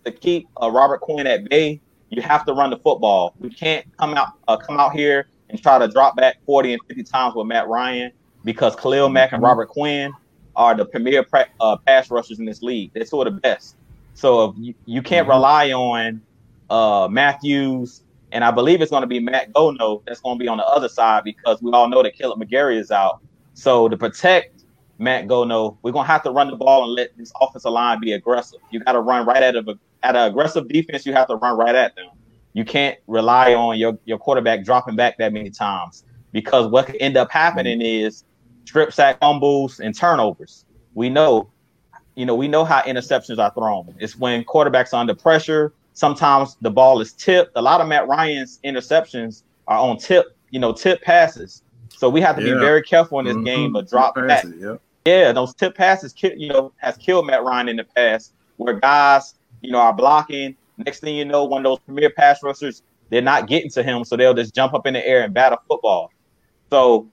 to 0.05 0.13
keep 0.13 0.49
uh, 0.63 0.71
Robert 0.71 1.01
Quinn 1.01 1.27
at 1.27 1.49
bay, 1.49 1.81
you 2.11 2.23
have 2.23 2.47
to 2.47 2.53
run 2.53 2.71
the 2.71 2.79
football. 2.79 3.35
We 3.39 3.51
can't 3.51 3.85
come 3.97 4.15
out 4.15 4.29
uh, 4.49 4.57
come 4.57 4.79
out 4.81 4.95
here 4.95 5.29
and 5.51 5.63
try 5.63 5.79
to 5.79 5.89
drop 5.89 6.17
back 6.17 6.37
40 6.47 6.75
and 6.75 6.83
50 6.89 7.03
times 7.05 7.35
with 7.35 7.47
Matt 7.47 7.69
Ryan 7.69 8.13
because 8.45 8.75
Khalil 8.77 9.09
Mack 9.09 9.33
and 9.33 9.39
mm-hmm. 9.39 9.47
Robert 9.47 9.69
Quinn 9.69 10.13
are 10.55 10.75
the 10.75 10.87
premier 10.87 11.23
pra- 11.23 11.49
uh, 11.61 11.77
pass 11.77 12.11
rushers 12.11 12.39
in 12.39 12.47
this 12.47 12.63
league. 12.63 12.93
They're 12.95 13.05
sort 13.05 13.27
of 13.27 13.35
the 13.35 13.41
best. 13.41 13.77
So 14.17 14.55
you, 14.59 14.75
you 14.85 15.03
can't 15.03 15.29
mm-hmm. 15.29 15.37
rely 15.37 15.73
on 15.73 16.21
uh, 16.69 17.07
Matthews, 17.09 18.03
and 18.33 18.43
I 18.43 18.51
believe 18.51 18.83
it's 18.83 18.91
going 18.91 19.03
to 19.03 19.07
be 19.07 19.21
Matt 19.21 19.53
Gono 19.53 20.03
that's 20.05 20.21
going 20.21 20.39
to 20.39 20.43
be 20.43 20.49
on 20.49 20.59
the 20.59 20.67
other 20.67 20.89
side 20.89 21.23
because 21.23 21.63
we 21.63 21.71
all 21.71 21.89
know 21.89 22.03
that 22.03 22.19
Kaleb 22.19 22.43
McGary 22.43 22.77
is 22.77 22.91
out. 22.91 23.21
So 23.55 23.89
to 23.89 23.97
protect 23.97 24.65
Matt 24.99 25.29
Gono, 25.29 25.79
we're 25.83 25.93
going 25.93 26.07
to 26.07 26.13
have 26.13 26.25
to 26.25 26.31
run 26.31 26.51
the 26.51 26.57
ball 26.57 26.83
and 26.85 26.93
let 26.95 27.17
this 27.17 27.33
offensive 27.41 27.71
line 27.71 28.01
be 28.01 28.13
aggressive. 28.13 28.59
You 28.71 28.81
got 28.81 28.93
to 28.93 29.01
run 29.01 29.25
right 29.25 29.43
at 29.43 29.55
a 29.55 29.79
at 30.03 30.17
an 30.17 30.29
aggressive 30.29 30.69
defense. 30.69 31.07
You 31.07 31.13
have 31.13 31.29
to 31.29 31.37
run 31.37 31.57
right 31.57 31.75
at 31.75 31.95
them 31.95 32.09
you 32.57 32.65
can't 32.65 32.99
rely 33.07 33.53
on 33.53 33.79
your, 33.79 33.99
your 34.07 34.17
quarterback 34.17 34.65
dropping 34.65 34.97
back 34.97 35.19
that 35.19 35.31
many 35.31 35.51
times 35.51 36.05
because 36.33 36.67
what 36.69 36.87
could 36.87 36.97
end 37.01 37.15
up 37.15 37.31
happening 37.31 37.83
is 37.83 38.25
strip 38.65 38.95
sack 38.95 39.21
fumbles 39.21 39.79
and 39.79 39.95
turnovers. 39.95 40.65
We 40.95 41.11
know, 41.11 41.51
you 42.17 42.27
know, 42.27 42.35
we 42.35 42.49
know 42.49 42.65
how 42.65 42.83
interceptions 42.83 43.39
are 43.39 43.53
thrown. 43.53 43.95
It's 43.99 44.17
when 44.17 44.45
quarterbacks 44.45 44.93
are 44.93 45.01
under 45.01 45.15
pressure. 45.15 45.73
Sometimes 45.93 46.57
the 46.61 46.71
ball 46.71 47.01
is 47.01 47.13
tipped. 47.13 47.53
A 47.55 47.63
lot 47.63 47.81
of 47.81 47.89
Matt 47.89 48.09
Ryan's 48.09 48.59
interceptions 48.65 49.43
are 49.69 49.79
on 49.79 49.99
tip, 49.99 50.37
you 50.51 50.59
know, 50.59 50.73
tip 50.73 51.03
passes. 51.03 51.63
So 51.89 52.09
we 52.09 52.21
have 52.21 52.37
to 52.37 52.43
yeah. 52.43 52.55
be 52.55 52.61
very 52.61 52.83
careful 52.83 53.19
in 53.21 53.25
this 53.25 53.35
mm-hmm. 53.35 53.45
game 53.45 53.73
but 53.73 53.89
drop 53.89 54.15
back. 54.17 54.45
Yeah. 54.59 54.77
yeah, 55.07 55.33
those 55.33 55.55
tip 55.55 55.77
passes, 55.77 56.15
you 56.21 56.49
know, 56.49 56.73
has 56.79 56.97
killed 56.97 57.27
Matt 57.27 57.45
Ryan 57.45 57.69
in 57.69 57.77
the 57.77 57.85
past, 57.85 58.33
where 58.57 58.75
guys, 58.75 59.35
you 59.63 59.71
know, 59.71 59.79
are 59.79 59.93
blocking 59.93 60.57
Next 60.79 61.01
thing 61.01 61.17
you 61.17 61.25
know, 61.25 61.45
one 61.45 61.65
of 61.65 61.71
those 61.71 61.79
premier 61.81 62.11
pass 62.11 62.43
rushers, 62.43 62.83
they're 63.09 63.23
not 63.23 63.47
getting 63.47 63.71
to 63.71 63.83
him, 63.83 64.05
so 64.05 64.17
they'll 64.17 64.35
just 64.35 64.55
jump 64.55 64.75
up 64.75 64.87
in 64.87 64.95
the 64.95 65.07
air 65.07 65.23
and 65.23 65.33
bat 65.33 65.53
a 65.53 65.59
football. 65.69 66.11
So 66.71 67.09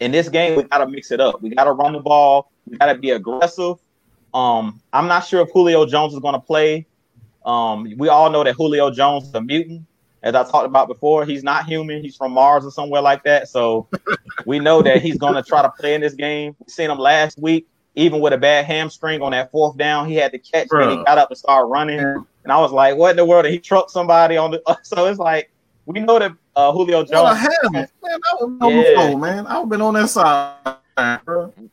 in 0.00 0.12
this 0.12 0.28
game, 0.28 0.56
we 0.56 0.64
got 0.64 0.78
to 0.78 0.88
mix 0.88 1.10
it 1.10 1.20
up. 1.20 1.40
We 1.40 1.50
got 1.50 1.64
to 1.64 1.72
run 1.72 1.94
the 1.94 2.00
ball. 2.00 2.50
We 2.66 2.76
got 2.76 2.92
to 2.92 2.98
be 2.98 3.10
aggressive. 3.10 3.76
Um, 4.36 4.82
I'm 4.92 5.08
not 5.08 5.20
sure 5.20 5.40
if 5.40 5.48
Julio 5.50 5.86
Jones 5.86 6.12
is 6.12 6.18
going 6.18 6.34
to 6.34 6.40
play. 6.40 6.86
Um, 7.46 7.90
we 7.96 8.08
all 8.08 8.28
know 8.30 8.44
that 8.44 8.54
Julio 8.54 8.90
Jones 8.90 9.24
is 9.28 9.34
a 9.34 9.40
mutant. 9.40 9.86
As 10.22 10.34
I 10.34 10.42
talked 10.42 10.66
about 10.66 10.88
before, 10.88 11.24
he's 11.24 11.42
not 11.42 11.64
human. 11.64 12.02
He's 12.02 12.16
from 12.16 12.32
Mars 12.32 12.66
or 12.66 12.70
somewhere 12.70 13.00
like 13.00 13.24
that. 13.24 13.48
So 13.48 13.88
we 14.46 14.58
know 14.58 14.82
that 14.82 15.00
he's 15.00 15.16
going 15.16 15.34
to 15.34 15.42
try 15.42 15.62
to 15.62 15.70
play 15.70 15.94
in 15.94 16.02
this 16.02 16.12
game. 16.12 16.54
We 16.58 16.70
seen 16.70 16.90
him 16.90 16.98
last 16.98 17.38
week, 17.38 17.66
even 17.94 18.20
with 18.20 18.34
a 18.34 18.38
bad 18.38 18.66
hamstring 18.66 19.22
on 19.22 19.32
that 19.32 19.50
fourth 19.52 19.78
down. 19.78 20.06
He 20.06 20.16
had 20.16 20.32
to 20.32 20.38
catch 20.38 20.68
Bruh. 20.68 20.82
and 20.82 20.98
he 20.98 21.04
got 21.04 21.16
up 21.16 21.30
and 21.30 21.38
started 21.38 21.68
running. 21.68 22.00
And 22.00 22.52
I 22.52 22.58
was 22.60 22.72
like, 22.72 22.96
what 22.96 23.12
in 23.12 23.16
the 23.16 23.24
world? 23.24 23.46
And 23.46 23.54
he 23.54 23.58
trucked 23.58 23.90
somebody 23.90 24.36
on 24.36 24.50
the. 24.50 24.62
So 24.82 25.06
it's 25.06 25.18
like 25.18 25.50
we 25.86 26.00
know 26.00 26.18
that 26.18 26.32
uh, 26.54 26.72
Julio 26.72 27.04
Jones. 27.04 27.12
What 27.12 27.38
hell, 27.38 27.70
man, 27.70 27.88
I 28.02 28.34
was 28.34 28.58
on 28.60 28.70
yeah. 28.70 28.82
before, 28.82 29.18
man. 29.18 29.46
I've 29.46 29.68
been 29.68 29.80
on 29.80 29.94
that 29.94 30.10
side. 30.10 30.76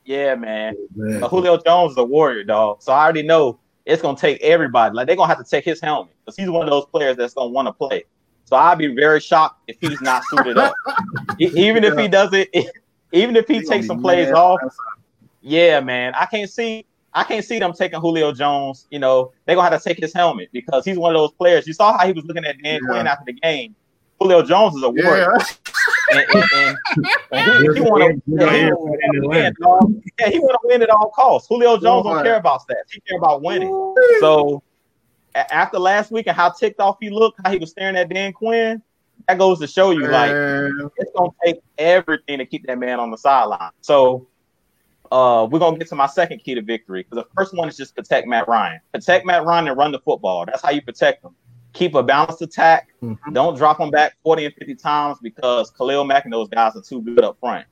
Yeah, 0.06 0.36
man. 0.36 0.76
man. 0.96 1.22
Julio 1.22 1.58
Jones 1.58 1.94
is 1.94 1.98
a 1.98 2.04
warrior, 2.04 2.44
dog. 2.44 2.82
So 2.82 2.92
I 2.92 3.04
already 3.04 3.24
know 3.24 3.60
it's 3.86 4.02
gonna 4.02 4.18
take 4.18 4.42
everybody. 4.42 4.96
Like 4.96 5.08
they're 5.08 5.16
gonna 5.16 5.34
have 5.34 5.44
to 5.44 5.50
take 5.50 5.66
his 5.66 5.80
helmet 5.82 6.14
because 6.24 6.38
he's 6.38 6.50
one 6.50 6.64
of 6.64 6.70
those 6.70 6.86
players 6.86 7.18
that's 7.18 7.34
gonna 7.34 7.50
want 7.50 7.68
to 7.68 7.74
play. 7.74 8.04
So 8.46 8.56
I'd 8.56 8.78
be 8.78 8.88
very 8.88 9.20
shocked 9.20 9.62
if 9.68 9.78
he's 9.80 10.02
not 10.02 10.24
suited 10.26 10.58
up. 10.58 10.74
even 11.40 11.84
if 11.84 11.98
he 11.98 12.08
doesn't, 12.08 12.50
even 13.12 13.36
if 13.36 13.48
he, 13.48 13.60
he 13.60 13.64
takes 13.64 13.88
some 13.88 14.02
plays 14.02 14.32
off. 14.32 14.60
Yeah, 15.42 15.80
man. 15.80 16.14
I 16.16 16.26
can't 16.26 16.50
see 16.50 16.86
I 17.14 17.24
can't 17.24 17.46
see 17.46 17.60
them 17.60 17.74
taking 17.74 18.00
Julio 18.00 18.32
Jones. 18.32 18.88
You 18.90 19.00
know, 19.00 19.32
they're 19.46 19.56
gonna 19.56 19.70
have 19.70 19.82
to 19.82 19.88
take 19.88 20.00
his 20.00 20.14
helmet 20.14 20.50
because 20.52 20.84
he's 20.84 20.98
one 20.98 21.16
of 21.16 21.20
those 21.20 21.32
players. 21.32 21.68
You 21.68 21.74
saw 21.74 21.98
how 21.98 22.06
he 22.08 22.14
was 22.14 22.26
looking 22.26 22.46
at 22.46 22.62
Dan 22.62 22.80
yeah. 22.82 22.90
Quinn 22.90 23.08
after 23.08 23.26
the 23.26 23.34
game. 23.34 23.76
Julio 24.20 24.44
Jones 24.44 24.76
is 24.76 24.84
a 24.84 24.90
warrior. 24.90 25.34
Yeah. 26.12 26.22
and, 26.34 26.46
and, 26.54 26.78
and, 27.32 27.68
he, 27.76 27.82
he 27.82 27.82
want 27.82 28.04
to 28.04 28.22
win. 28.26 29.54
Yeah, 30.20 30.30
he 30.30 30.40
want 30.40 30.58
to 30.62 30.68
win 30.68 30.82
at 30.82 30.90
all 30.90 31.10
costs. 31.10 31.48
Julio 31.48 31.78
Jones 31.78 32.06
don't 32.06 32.24
care 32.24 32.38
about 32.38 32.62
stats. 32.62 32.92
He 32.92 33.02
care 33.02 33.18
about 33.18 33.42
winning. 33.42 33.70
So 34.20 34.64
after 35.36 35.80
last 35.80 36.12
week 36.12 36.28
and 36.28 36.36
how 36.36 36.50
ticked 36.50 36.80
off 36.80 36.98
he 37.00 37.10
looked, 37.10 37.40
how 37.44 37.52
he 37.52 37.58
was 37.58 37.72
staring 37.72 37.96
at 37.96 38.10
Dan 38.10 38.34
Quinn, 38.34 38.82
that 39.28 39.38
goes 39.38 39.60
to 39.60 39.68
show 39.68 39.92
you 39.92 40.08
like 40.08 40.32
it's 40.98 41.12
gonna 41.16 41.30
take 41.46 41.62
everything 41.78 42.40
to 42.40 42.46
keep 42.46 42.66
that 42.68 42.78
man 42.78 43.00
on 43.00 43.12
the 43.12 43.18
sideline. 43.18 43.72
So 43.82 44.28
uh, 45.12 45.48
we're 45.50 45.60
gonna 45.60 45.78
get 45.78 45.88
to 45.90 45.96
my 45.96 46.08
second 46.08 46.40
key 46.40 46.56
to 46.56 46.62
victory 46.62 47.04
because 47.04 47.24
the 47.24 47.30
first 47.36 47.54
one 47.54 47.70
is 47.70 47.78
just 47.78 47.96
protect 47.96 48.28
Matt 48.28 48.48
Ryan. 48.48 48.80
Protect 48.92 49.26
Matt 49.26 49.46
Ryan 49.46 49.68
and 49.70 49.78
run 49.78 49.92
the 49.92 50.00
football. 50.00 50.46
That's 50.46 50.62
how 50.62 50.72
you 50.72 50.82
protect 50.82 51.24
him. 51.24 51.36
Keep 51.74 51.96
a 51.96 52.04
balanced 52.04 52.42
attack. 52.42 52.90
Mm-hmm. 53.02 53.34
Don't 53.34 53.58
drop 53.58 53.80
them 53.80 53.90
back 53.90 54.16
40 54.24 54.46
and 54.46 54.54
50 54.56 54.76
times 54.76 55.18
because 55.22 55.72
Khalil 55.72 56.04
Mack 56.06 56.24
and 56.26 56.34
those 56.34 56.48
guys 56.50 56.76
are 56.76 56.82
too 56.82 57.02
good 57.02 57.24
up 57.24 57.40
front. 57.40 57.66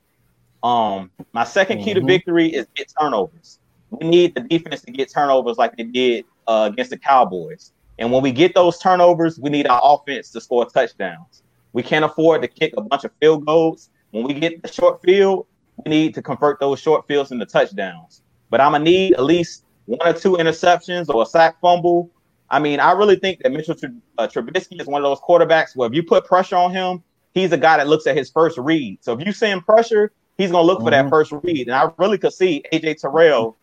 Um, 0.63 1.11
my 1.33 1.43
2nd 1.43 1.65
mm-hmm. 1.65 1.83
key 1.83 1.93
to 1.93 1.99
mm-hmm. 1.99 2.07
victory 2.07 2.47
is 2.49 2.67
get 2.75 2.91
turnovers. 2.99 3.59
We 3.89 4.07
need 4.07 4.35
the 4.35 4.41
defense 4.41 4.81
to 4.81 4.91
get 4.91 5.11
turnovers 5.11 5.57
like 5.57 5.75
they 5.77 5.83
did 5.83 6.25
uh, 6.47 6.69
against 6.71 6.91
the 6.91 6.97
Cowboys. 6.97 7.73
And 7.99 8.11
when 8.11 8.23
we 8.23 8.31
get 8.31 8.55
those 8.55 8.79
turnovers, 8.79 9.39
we 9.39 9.49
need 9.49 9.67
our 9.67 9.81
offense 9.83 10.31
to 10.31 10.41
score 10.41 10.65
touchdowns. 10.65 11.43
We 11.73 11.83
can't 11.83 12.03
afford 12.03 12.41
to 12.41 12.47
kick 12.47 12.73
a 12.77 12.81
bunch 12.81 13.03
of 13.03 13.11
field 13.19 13.45
goals. 13.45 13.89
When 14.11 14.23
we 14.23 14.33
get 14.33 14.61
the 14.61 14.71
short 14.71 15.01
field, 15.01 15.45
we 15.85 15.89
need 15.89 16.13
to 16.15 16.21
convert 16.21 16.59
those 16.59 16.79
short 16.79 17.07
fields 17.07 17.31
into 17.31 17.45
touchdowns. 17.45 18.23
But 18.49 18.59
I'm 18.59 18.73
gonna 18.73 18.83
need 18.83 19.13
at 19.13 19.23
least 19.23 19.65
one 19.85 20.07
or 20.07 20.13
two 20.13 20.33
interceptions 20.33 21.13
or 21.13 21.23
a 21.23 21.25
sack 21.25 21.59
fumble. 21.61 22.09
I 22.51 22.59
mean, 22.59 22.81
I 22.81 22.91
really 22.91 23.15
think 23.15 23.39
that 23.39 23.51
Mitchell 23.53 23.77
uh, 24.17 24.27
Trubisky 24.27 24.79
is 24.79 24.85
one 24.85 25.01
of 25.01 25.09
those 25.09 25.21
quarterbacks 25.21 25.73
where 25.73 25.87
if 25.87 25.95
you 25.95 26.03
put 26.03 26.25
pressure 26.25 26.57
on 26.57 26.71
him, 26.71 27.01
he's 27.33 27.53
a 27.53 27.57
guy 27.57 27.77
that 27.77 27.87
looks 27.87 28.05
at 28.05 28.17
his 28.17 28.29
first 28.29 28.57
read. 28.57 29.01
So 29.01 29.13
if 29.13 29.25
you 29.25 29.31
send 29.31 29.65
pressure, 29.65 30.11
he's 30.37 30.51
gonna 30.51 30.67
look 30.67 30.79
mm-hmm. 30.79 30.87
for 30.87 30.91
that 30.91 31.05
mm-hmm. 31.05 31.09
first 31.09 31.31
read. 31.31 31.67
And 31.67 31.73
I 31.73 31.89
really 31.97 32.17
could 32.17 32.33
see 32.33 32.61
AJ 32.73 32.99
Terrell 32.99 33.55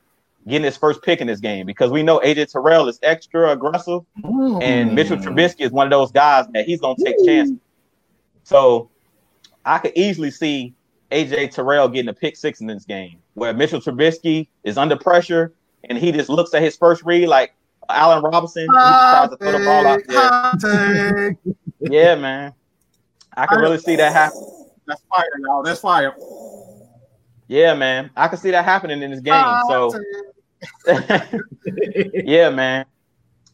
getting 0.46 0.64
his 0.64 0.78
first 0.78 1.02
pick 1.02 1.20
in 1.20 1.26
this 1.26 1.38
game 1.38 1.66
because 1.66 1.90
we 1.90 2.02
know 2.02 2.18
AJ 2.20 2.50
Terrell 2.50 2.88
is 2.88 2.98
extra 3.02 3.50
aggressive, 3.50 4.00
mm. 4.22 4.62
and 4.62 4.94
Mitchell 4.94 5.18
Trubisky 5.18 5.60
is 5.60 5.70
one 5.70 5.86
of 5.86 5.90
those 5.90 6.10
guys 6.10 6.46
that 6.54 6.64
he's 6.64 6.80
gonna 6.80 6.96
take 7.04 7.16
chances. 7.26 7.58
So 8.44 8.88
I 9.66 9.80
could 9.80 9.92
easily 9.96 10.30
see 10.30 10.74
AJ 11.12 11.52
Terrell 11.52 11.88
getting 11.88 12.08
a 12.08 12.14
pick 12.14 12.36
six 12.36 12.62
in 12.62 12.66
this 12.66 12.86
game, 12.86 13.18
where 13.34 13.52
Mitchell 13.52 13.82
Trubisky 13.82 14.48
is 14.64 14.78
under 14.78 14.96
pressure 14.96 15.52
and 15.84 15.98
he 15.98 16.10
just 16.10 16.30
looks 16.30 16.54
at 16.54 16.62
his 16.62 16.76
first 16.76 17.02
read 17.04 17.28
like 17.28 17.54
Allen 17.88 18.22
Robinson. 18.22 18.62
He 18.62 18.68
tries 18.68 19.30
to 19.30 19.36
throw 19.36 19.52
the 19.52 19.64
ball 19.64 19.86
out 19.86 20.00
there. 20.06 21.38
yeah, 21.80 22.14
man. 22.14 22.54
I 23.36 23.46
can 23.46 23.60
really 23.60 23.78
see 23.78 23.96
that 23.96 24.12
happen. 24.12 24.44
That's 24.86 25.02
fire, 25.02 25.24
y'all. 25.40 25.62
That's 25.62 25.80
fire. 25.80 26.14
Yeah, 27.46 27.74
man. 27.74 28.10
I 28.16 28.28
can 28.28 28.38
see 28.38 28.50
that 28.50 28.64
happening 28.64 29.02
in 29.02 29.10
this 29.10 29.20
game. 29.20 29.58
So 29.68 29.92
yeah, 32.24 32.50
man. 32.50 32.84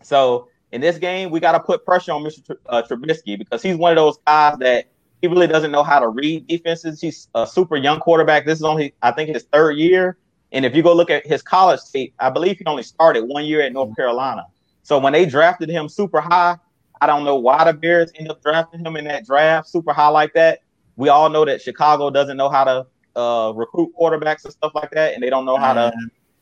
So 0.02 0.48
in 0.72 0.80
this 0.80 0.98
game, 0.98 1.30
we 1.30 1.40
got 1.40 1.52
to 1.52 1.60
put 1.60 1.84
pressure 1.84 2.12
on 2.12 2.22
Mr. 2.22 2.44
Tr- 2.44 2.52
uh, 2.66 2.82
Trubisky 2.82 3.38
because 3.38 3.62
he's 3.62 3.76
one 3.76 3.92
of 3.92 3.96
those 3.96 4.18
guys 4.26 4.58
that 4.58 4.86
he 5.20 5.28
really 5.28 5.46
doesn't 5.46 5.70
know 5.70 5.82
how 5.82 6.00
to 6.00 6.08
read 6.08 6.46
defenses. 6.46 7.00
He's 7.00 7.28
a 7.34 7.46
super 7.46 7.76
young 7.76 8.00
quarterback. 8.00 8.44
This 8.44 8.58
is 8.58 8.64
only, 8.64 8.94
I 9.02 9.12
think, 9.12 9.30
his 9.30 9.44
third 9.44 9.76
year. 9.76 10.18
And 10.54 10.64
if 10.64 10.75
you 10.75 10.82
go 10.82 10.94
look 10.94 11.11
at 11.11 11.26
his 11.26 11.42
college 11.42 11.80
tape, 11.92 12.14
I 12.18 12.30
believe 12.30 12.58
he 12.58 12.64
only 12.64 12.84
started 12.84 13.25
one 13.25 13.44
year 13.44 13.61
at 13.61 13.73
North 13.73 13.94
Carolina. 13.96 14.46
So 14.82 14.99
when 14.99 15.12
they 15.12 15.26
drafted 15.26 15.68
him 15.68 15.88
super 15.88 16.20
high, 16.20 16.56
I 17.00 17.06
don't 17.06 17.25
know 17.25 17.37
why 17.37 17.64
the 17.64 17.73
Bears 17.73 18.12
end 18.14 18.30
up 18.30 18.40
drafting 18.42 18.87
him 18.87 18.96
in 18.96 19.04
that 19.04 19.26
draft 19.26 19.68
super 19.68 19.92
high 19.92 20.08
like 20.08 20.32
that. 20.34 20.61
We 20.96 21.08
all 21.08 21.28
know 21.28 21.44
that 21.44 21.61
Chicago 21.61 22.08
doesn't 22.08 22.37
know 22.37 22.49
how 22.49 22.64
to 22.64 22.87
uh, 23.20 23.52
recruit 23.54 23.92
quarterbacks 24.00 24.44
and 24.44 24.52
stuff 24.52 24.73
like 24.75 24.92
that, 24.92 25.14
and 25.14 25.23
they 25.23 25.28
don't 25.28 25.44
know 25.44 25.56
how 25.56 25.75
to 25.75 25.92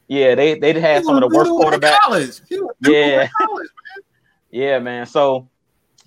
yeah, 0.08 0.34
they 0.34 0.58
they 0.58 0.78
had 0.78 1.04
some 1.04 1.16
of 1.16 1.22
the 1.22 1.34
worst 1.34 1.50
quarterbacks. 1.50 2.42
Yeah, 2.80 3.28
college, 3.38 3.68
man. 3.96 4.04
yeah, 4.50 4.78
man. 4.78 5.06
So 5.06 5.48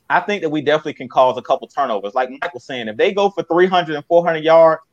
I 0.10 0.20
think 0.20 0.44
that 0.44 0.50
we 0.50 0.62
definitely 0.62 0.94
can 0.94 1.10
cause 1.10 1.38
a 1.38 1.42
couple 1.42 1.68
turnovers. 1.68 2.14
Like 2.14 2.30
Mike 2.30 2.54
was 2.54 2.64
saying, 2.64 2.88
if 2.88 2.98
they 2.98 3.12
go 3.14 3.32
for 3.32 3.42
300 3.42 3.96
and 3.96 4.06
400 4.06 4.44
yards, 4.44 4.84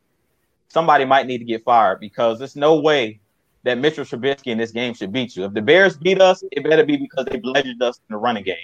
somebody 0.72 1.04
might 1.04 1.26
need 1.26 1.38
to 1.38 1.44
get 1.44 1.62
fired 1.64 2.00
because 2.00 2.38
there's 2.38 2.56
no 2.56 2.80
way 2.80 3.20
that 3.64 3.78
Mitchell 3.78 4.04
Trubisky 4.04 4.46
in 4.48 4.58
this 4.58 4.72
game 4.72 4.94
should 4.94 5.12
beat 5.12 5.36
you. 5.36 5.44
If 5.44 5.52
the 5.52 5.62
Bears 5.62 5.96
beat 5.96 6.20
us, 6.20 6.42
it 6.50 6.64
better 6.64 6.84
be 6.84 6.96
because 6.96 7.26
they 7.26 7.38
bludgeoned 7.38 7.82
us 7.82 7.98
in 8.08 8.14
the 8.14 8.16
running 8.16 8.44
game. 8.44 8.56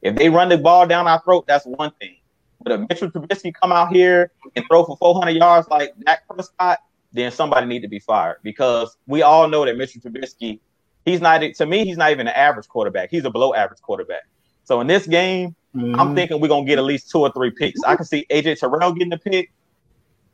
If 0.00 0.14
they 0.14 0.30
run 0.30 0.48
the 0.48 0.58
ball 0.58 0.86
down 0.86 1.08
our 1.08 1.20
throat, 1.22 1.46
that's 1.46 1.66
one 1.66 1.90
thing. 2.00 2.16
But 2.62 2.72
if 2.72 2.88
Mitchell 2.88 3.10
Trubisky 3.10 3.52
come 3.52 3.72
out 3.72 3.92
here 3.92 4.30
and 4.54 4.64
throw 4.68 4.84
for 4.84 4.96
400 4.96 5.32
yards 5.32 5.68
like 5.68 5.92
Dak 6.04 6.26
Prescott, 6.28 6.78
then 7.12 7.32
somebody 7.32 7.66
need 7.66 7.80
to 7.80 7.88
be 7.88 7.98
fired 7.98 8.38
because 8.42 8.96
we 9.06 9.22
all 9.22 9.48
know 9.48 9.64
that 9.64 9.76
Mitchell 9.76 10.00
Trubisky, 10.00 10.60
he's 11.04 11.20
not 11.20 11.40
to 11.40 11.66
me, 11.66 11.84
he's 11.84 11.96
not 11.96 12.12
even 12.12 12.28
an 12.28 12.34
average 12.34 12.68
quarterback. 12.68 13.10
He's 13.10 13.24
a 13.24 13.30
below 13.30 13.54
average 13.54 13.80
quarterback. 13.82 14.22
So 14.64 14.80
in 14.80 14.86
this 14.86 15.06
game, 15.06 15.54
mm-hmm. 15.74 15.98
I'm 15.98 16.14
thinking 16.14 16.40
we're 16.40 16.48
gonna 16.48 16.66
get 16.66 16.78
at 16.78 16.84
least 16.84 17.10
two 17.10 17.20
or 17.20 17.32
three 17.32 17.50
picks. 17.50 17.82
I 17.84 17.96
can 17.96 18.04
see 18.04 18.26
AJ 18.30 18.60
Terrell 18.60 18.92
getting 18.92 19.12
a 19.12 19.18
pick, 19.18 19.50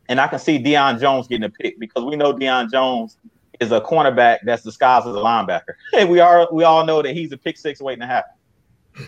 and 0.08 0.20
I 0.20 0.26
can 0.26 0.38
see 0.38 0.58
Deion 0.58 1.00
Jones 1.00 1.28
getting 1.28 1.44
a 1.44 1.50
pick 1.50 1.78
because 1.78 2.04
we 2.04 2.16
know 2.16 2.32
Deion 2.32 2.70
Jones 2.70 3.16
is 3.60 3.72
a 3.72 3.80
cornerback 3.80 4.38
that's 4.44 4.62
disguised 4.62 5.06
as 5.06 5.14
a 5.14 5.18
linebacker. 5.18 5.74
And 5.94 6.10
we 6.10 6.20
are 6.20 6.48
we 6.52 6.64
all 6.64 6.84
know 6.84 7.02
that 7.02 7.14
he's 7.14 7.32
a 7.32 7.36
pick 7.36 7.56
six 7.56 7.80
waiting 7.80 8.00
to 8.00 8.06
happen. 8.06 8.32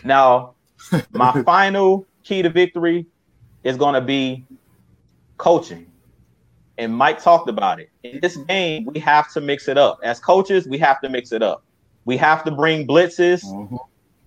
Now, 0.03 0.55
my 1.11 1.43
final 1.43 2.05
key 2.23 2.41
to 2.41 2.49
victory 2.49 3.05
is 3.63 3.77
gonna 3.77 4.01
be 4.01 4.45
coaching 5.37 5.87
and 6.77 6.93
Mike 6.93 7.21
talked 7.21 7.49
about 7.49 7.79
it. 7.79 7.89
In 8.03 8.19
this 8.21 8.37
game, 8.37 8.85
we 8.85 8.99
have 8.99 9.31
to 9.33 9.41
mix 9.41 9.67
it 9.67 9.77
up. 9.77 9.99
As 10.03 10.19
coaches, 10.19 10.67
we 10.67 10.77
have 10.79 11.01
to 11.01 11.09
mix 11.09 11.31
it 11.31 11.41
up. 11.41 11.63
We 12.05 12.17
have 12.17 12.43
to 12.43 12.51
bring 12.51 12.85
blitzes. 12.85 13.43
Mm-hmm. 13.45 13.77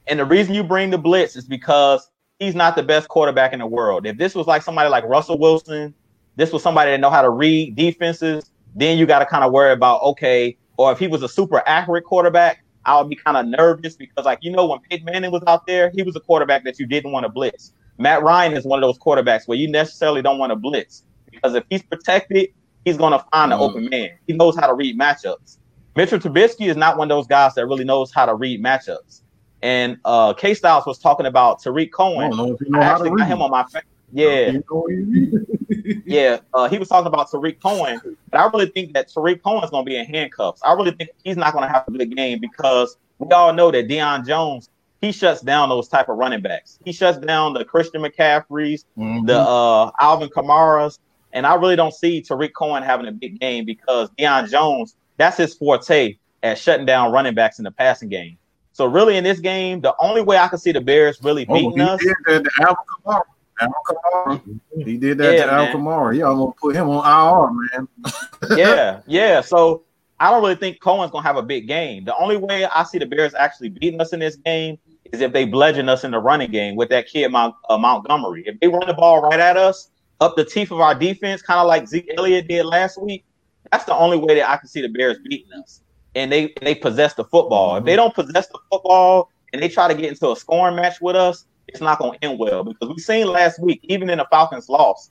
And 0.07 0.19
the 0.19 0.25
reason 0.25 0.55
you 0.55 0.65
bring 0.65 0.91
the 0.91 0.99
blitz 0.99 1.37
is 1.37 1.45
because 1.45 2.11
he's 2.39 2.55
not 2.55 2.77
the 2.77 2.83
best 2.83 3.09
quarterback 3.09 3.53
in 3.53 3.59
the 3.59 3.67
world. 3.67 4.07
If 4.07 4.17
this 4.17 4.35
was 4.35 4.47
like 4.47 4.63
somebody 4.63 4.89
like 4.89 5.05
Russell 5.05 5.39
Wilson, 5.39 5.95
this 6.39 6.53
was 6.53 6.63
somebody 6.63 6.93
that 6.93 7.01
know 7.01 7.11
how 7.11 7.21
to 7.21 7.31
read 7.31 7.75
defenses, 7.75 8.53
then 8.77 8.97
you 8.97 9.07
got 9.07 9.19
to 9.19 9.27
kind 9.27 9.43
of 9.43 9.53
worry 9.53 9.73
about, 9.73 10.01
okay, 10.03 10.57
or 10.77 10.93
if 10.93 10.99
he 11.01 11.09
was 11.09 11.25
a 11.25 11.29
super 11.29 11.65
accurate 11.67 12.05
quarterback, 12.05 12.65
I 12.85 12.99
would 12.99 13.11
be 13.11 13.17
kind 13.17 13.37
of 13.37 13.47
nervous 13.47 13.97
because, 13.97 14.25
like, 14.25 14.39
you 14.41 14.53
know, 14.53 14.67
when 14.67 14.79
Peyton 14.79 15.05
Manning 15.05 15.33
was 15.33 15.43
out 15.49 15.67
there, 15.67 15.91
he 15.91 16.05
was 16.05 16.15
a 16.15 16.21
quarterback 16.21 16.63
that 16.63 16.79
you 16.79 16.87
didn't 16.87 17.11
want 17.11 17.25
to 17.25 17.29
blitz. 17.29 17.73
Matt 17.99 18.23
Ryan 18.23 18.53
is 18.53 18.65
one 18.65 18.81
of 18.81 18.87
those 18.87 18.99
quarterbacks 18.99 19.49
where 19.49 19.59
you 19.59 19.69
necessarily 19.69 20.23
don't 20.23 20.39
want 20.39 20.51
to 20.51 20.57
blitz 20.57 21.03
because 21.29 21.57
if 21.57 21.65
he's 21.69 21.83
protected, 21.83 22.51
he's 22.85 22.97
going 22.97 23.13
to 23.13 23.25
find 23.33 23.53
an 23.53 23.59
mm. 23.59 23.69
open 23.69 23.89
man. 23.89 24.11
He 24.29 24.33
knows 24.33 24.55
how 24.55 24.69
to 24.69 24.75
read 24.75 24.97
matchups. 24.97 25.59
Mitchell 25.97 26.21
Trubisky 26.21 26.69
is 26.69 26.77
not 26.77 26.97
one 26.97 27.11
of 27.11 27.17
those 27.17 27.27
guys 27.27 27.55
that 27.55 27.67
really 27.67 27.85
knows 27.85 28.13
how 28.15 28.27
to 28.27 28.37
read 28.37 28.63
matchups. 28.63 29.23
And 29.61 29.99
uh, 30.05 30.35
K 30.35 30.55
Styles 30.55 30.87
was 30.87 31.01
talking 31.01 31.27
about 31.27 31.61
Tarik 31.61 31.93
Cohen. 31.93 32.33
I, 32.33 32.79
I 32.79 32.85
actually 32.85 33.11
got 33.11 33.27
him 33.27 33.43
on 33.43 33.51
my 33.51 33.65
fa- 33.65 33.83
yeah, 34.13 34.53
yeah. 36.05 36.39
Uh, 36.55 36.69
he 36.69 36.79
was 36.79 36.89
talking 36.89 37.07
about 37.07 37.31
Tarik 37.31 37.61
Cohen, 37.61 38.01
but 38.31 38.39
I 38.39 38.47
really 38.47 38.71
think 38.71 38.95
that 38.95 39.13
Tarik 39.13 39.43
Cohen 39.43 39.65
is 39.65 39.71
going 39.71 39.85
to 39.85 39.89
be 39.89 39.97
in 39.97 40.07
handcuffs. 40.07 40.61
I 40.65 40.73
really 40.73 40.93
think 40.93 41.11
he's 41.25 41.37
not 41.37 41.53
going 41.53 41.67
to 41.67 41.73
have 41.73 41.85
a 41.89 41.91
good 41.91 42.15
game 42.15 42.41
because 42.41 42.97
we 43.19 43.29
all 43.31 43.53
know 43.53 43.71
that 43.71 43.89
Deion 43.89 44.27
Jones 44.27 44.71
he 45.01 45.13
shuts 45.13 45.41
down 45.41 45.69
those 45.69 45.89
type 45.89 46.09
of 46.09 46.17
running 46.17 46.41
backs. 46.41 46.79
He 46.85 46.93
shuts 46.93 47.19
down 47.19 47.55
the 47.55 47.65
Christian 47.65 48.03
McCaffreys, 48.03 48.85
mm-hmm. 48.97 49.27
the 49.27 49.39
uh, 49.39 49.91
Alvin 50.01 50.29
Kamara's, 50.29 50.99
and 51.33 51.47
I 51.47 51.55
really 51.55 51.77
don't 51.77 51.95
see 51.95 52.21
Tarik 52.21 52.55
Cohen 52.55 52.83
having 52.83 53.07
a 53.07 53.13
big 53.13 53.39
game 53.39 53.65
because 53.65 54.11
Deion 54.19 54.51
Jones, 54.51 54.97
that's 55.17 55.37
his 55.37 55.55
forte 55.55 56.19
at 56.43 56.59
shutting 56.59 56.87
down 56.87 57.13
running 57.13 57.35
backs 57.35 57.59
in 57.59 57.65
the 57.65 57.71
passing 57.71 58.09
game. 58.09 58.39
So 58.73 58.87
really 58.87 59.17
in 59.17 59.25
this 59.25 59.41
game, 59.41 59.81
the 59.81 59.95
only 60.01 60.23
way 60.23 60.39
I 60.39 60.49
can 60.49 60.59
see 60.59 60.73
the 60.73 60.81
Bears 60.81 61.19
really 61.23 61.47
oh, 61.49 61.55
beating 61.55 61.81
oh, 61.81 61.95
us. 61.95 62.01
Did 62.01 62.45
to 62.45 62.51
Alvin 62.61 62.77
Kamara. 63.05 63.23
Alvin 63.61 63.75
Kamara. 63.87 64.61
He 64.85 64.97
did 64.97 65.19
that 65.19 65.35
yeah, 65.35 65.47
to 65.47 65.53
Alvin 65.53 65.77
Kamara. 65.77 66.15
He 66.15 66.23
almost 66.23 66.57
put 66.59 66.75
him 66.75 66.89
on 66.89 67.05
IR, 67.05 67.79
man. 67.81 67.89
yeah, 68.57 69.01
yeah. 69.07 69.41
So 69.41 69.85
I 70.21 70.31
don't 70.31 70.43
really 70.43 70.57
think 70.57 70.81
Cohen's 70.81 71.11
gonna 71.11 71.27
have 71.27 71.37
a 71.37 71.43
big 71.43 71.69
game. 71.69 72.05
The 72.05 72.17
only 72.17 72.37
way 72.37 72.65
I 72.65 72.83
see 72.85 72.99
the 72.99 73.07
Bears 73.07 73.35
actually 73.35 73.71
beating 73.71 74.01
us 74.01 74.13
in 74.13 74.21
this 74.21 74.37
game 74.37 74.79
is 75.13 75.21
if 75.21 75.33
they 75.33 75.45
bludgeon 75.45 75.89
us 75.89 76.05
in 76.05 76.11
the 76.11 76.19
running 76.19 76.51
game 76.51 76.77
with 76.77 76.89
that 76.91 77.09
kid 77.09 77.31
Mount, 77.31 77.55
uh, 77.69 77.79
Montgomery. 77.79 78.43
If 78.47 78.61
they 78.61 78.69
run 78.69 78.87
the 78.87 78.95
ball 78.95 79.23
right 79.23 79.41
at 79.41 79.57
us, 79.57 79.91
up 80.21 80.37
the 80.37 80.45
teeth 80.45 80.71
of 80.71 80.81
our 80.81 80.95
defense, 80.95 81.43
kind 81.43 81.61
of 81.61 81.67
like 81.67 81.87
Zeke 81.87 82.11
Elliott 82.17 82.49
did 82.49 82.67
last 82.67 83.01
week, 83.01 83.25
that's 83.71 83.85
the 83.85 83.95
only 83.95 84.17
way 84.17 84.35
that 84.37 84.51
I 84.51 84.57
can 84.57 84.69
see 84.69 84.83
the 84.83 84.89
Bears 84.89 85.19
beating 85.25 85.53
us. 85.53 85.83
And 86.15 86.33
they 86.33 86.55
they 86.63 86.75
possess 86.75 87.15
the 87.15 87.25
football. 87.25 87.71
Mm-hmm. 87.71 87.79
If 87.79 87.85
they 87.85 87.97
don't 87.97 88.15
possess 88.15 88.49
the 88.49 88.59
football 88.71 89.31
and 89.53 89.63
they 89.63 89.69
try 89.69 89.89
to 89.89 89.95
get 89.95 90.07
into 90.07 90.31
a 90.31 90.37
scoring 90.37 90.77
match 90.77 91.01
with 91.01 91.17
us, 91.17 91.47
it's 91.69 91.81
not 91.81 91.99
going 91.99 92.19
to 92.19 92.25
end 92.25 92.39
well 92.39 92.65
because 92.65 92.89
we've 92.89 93.05
seen 93.05 93.27
last 93.27 93.61
week, 93.61 93.81
even 93.85 94.11
in 94.11 94.19
the 94.19 94.27
Falcons' 94.31 94.69
loss, 94.69 95.11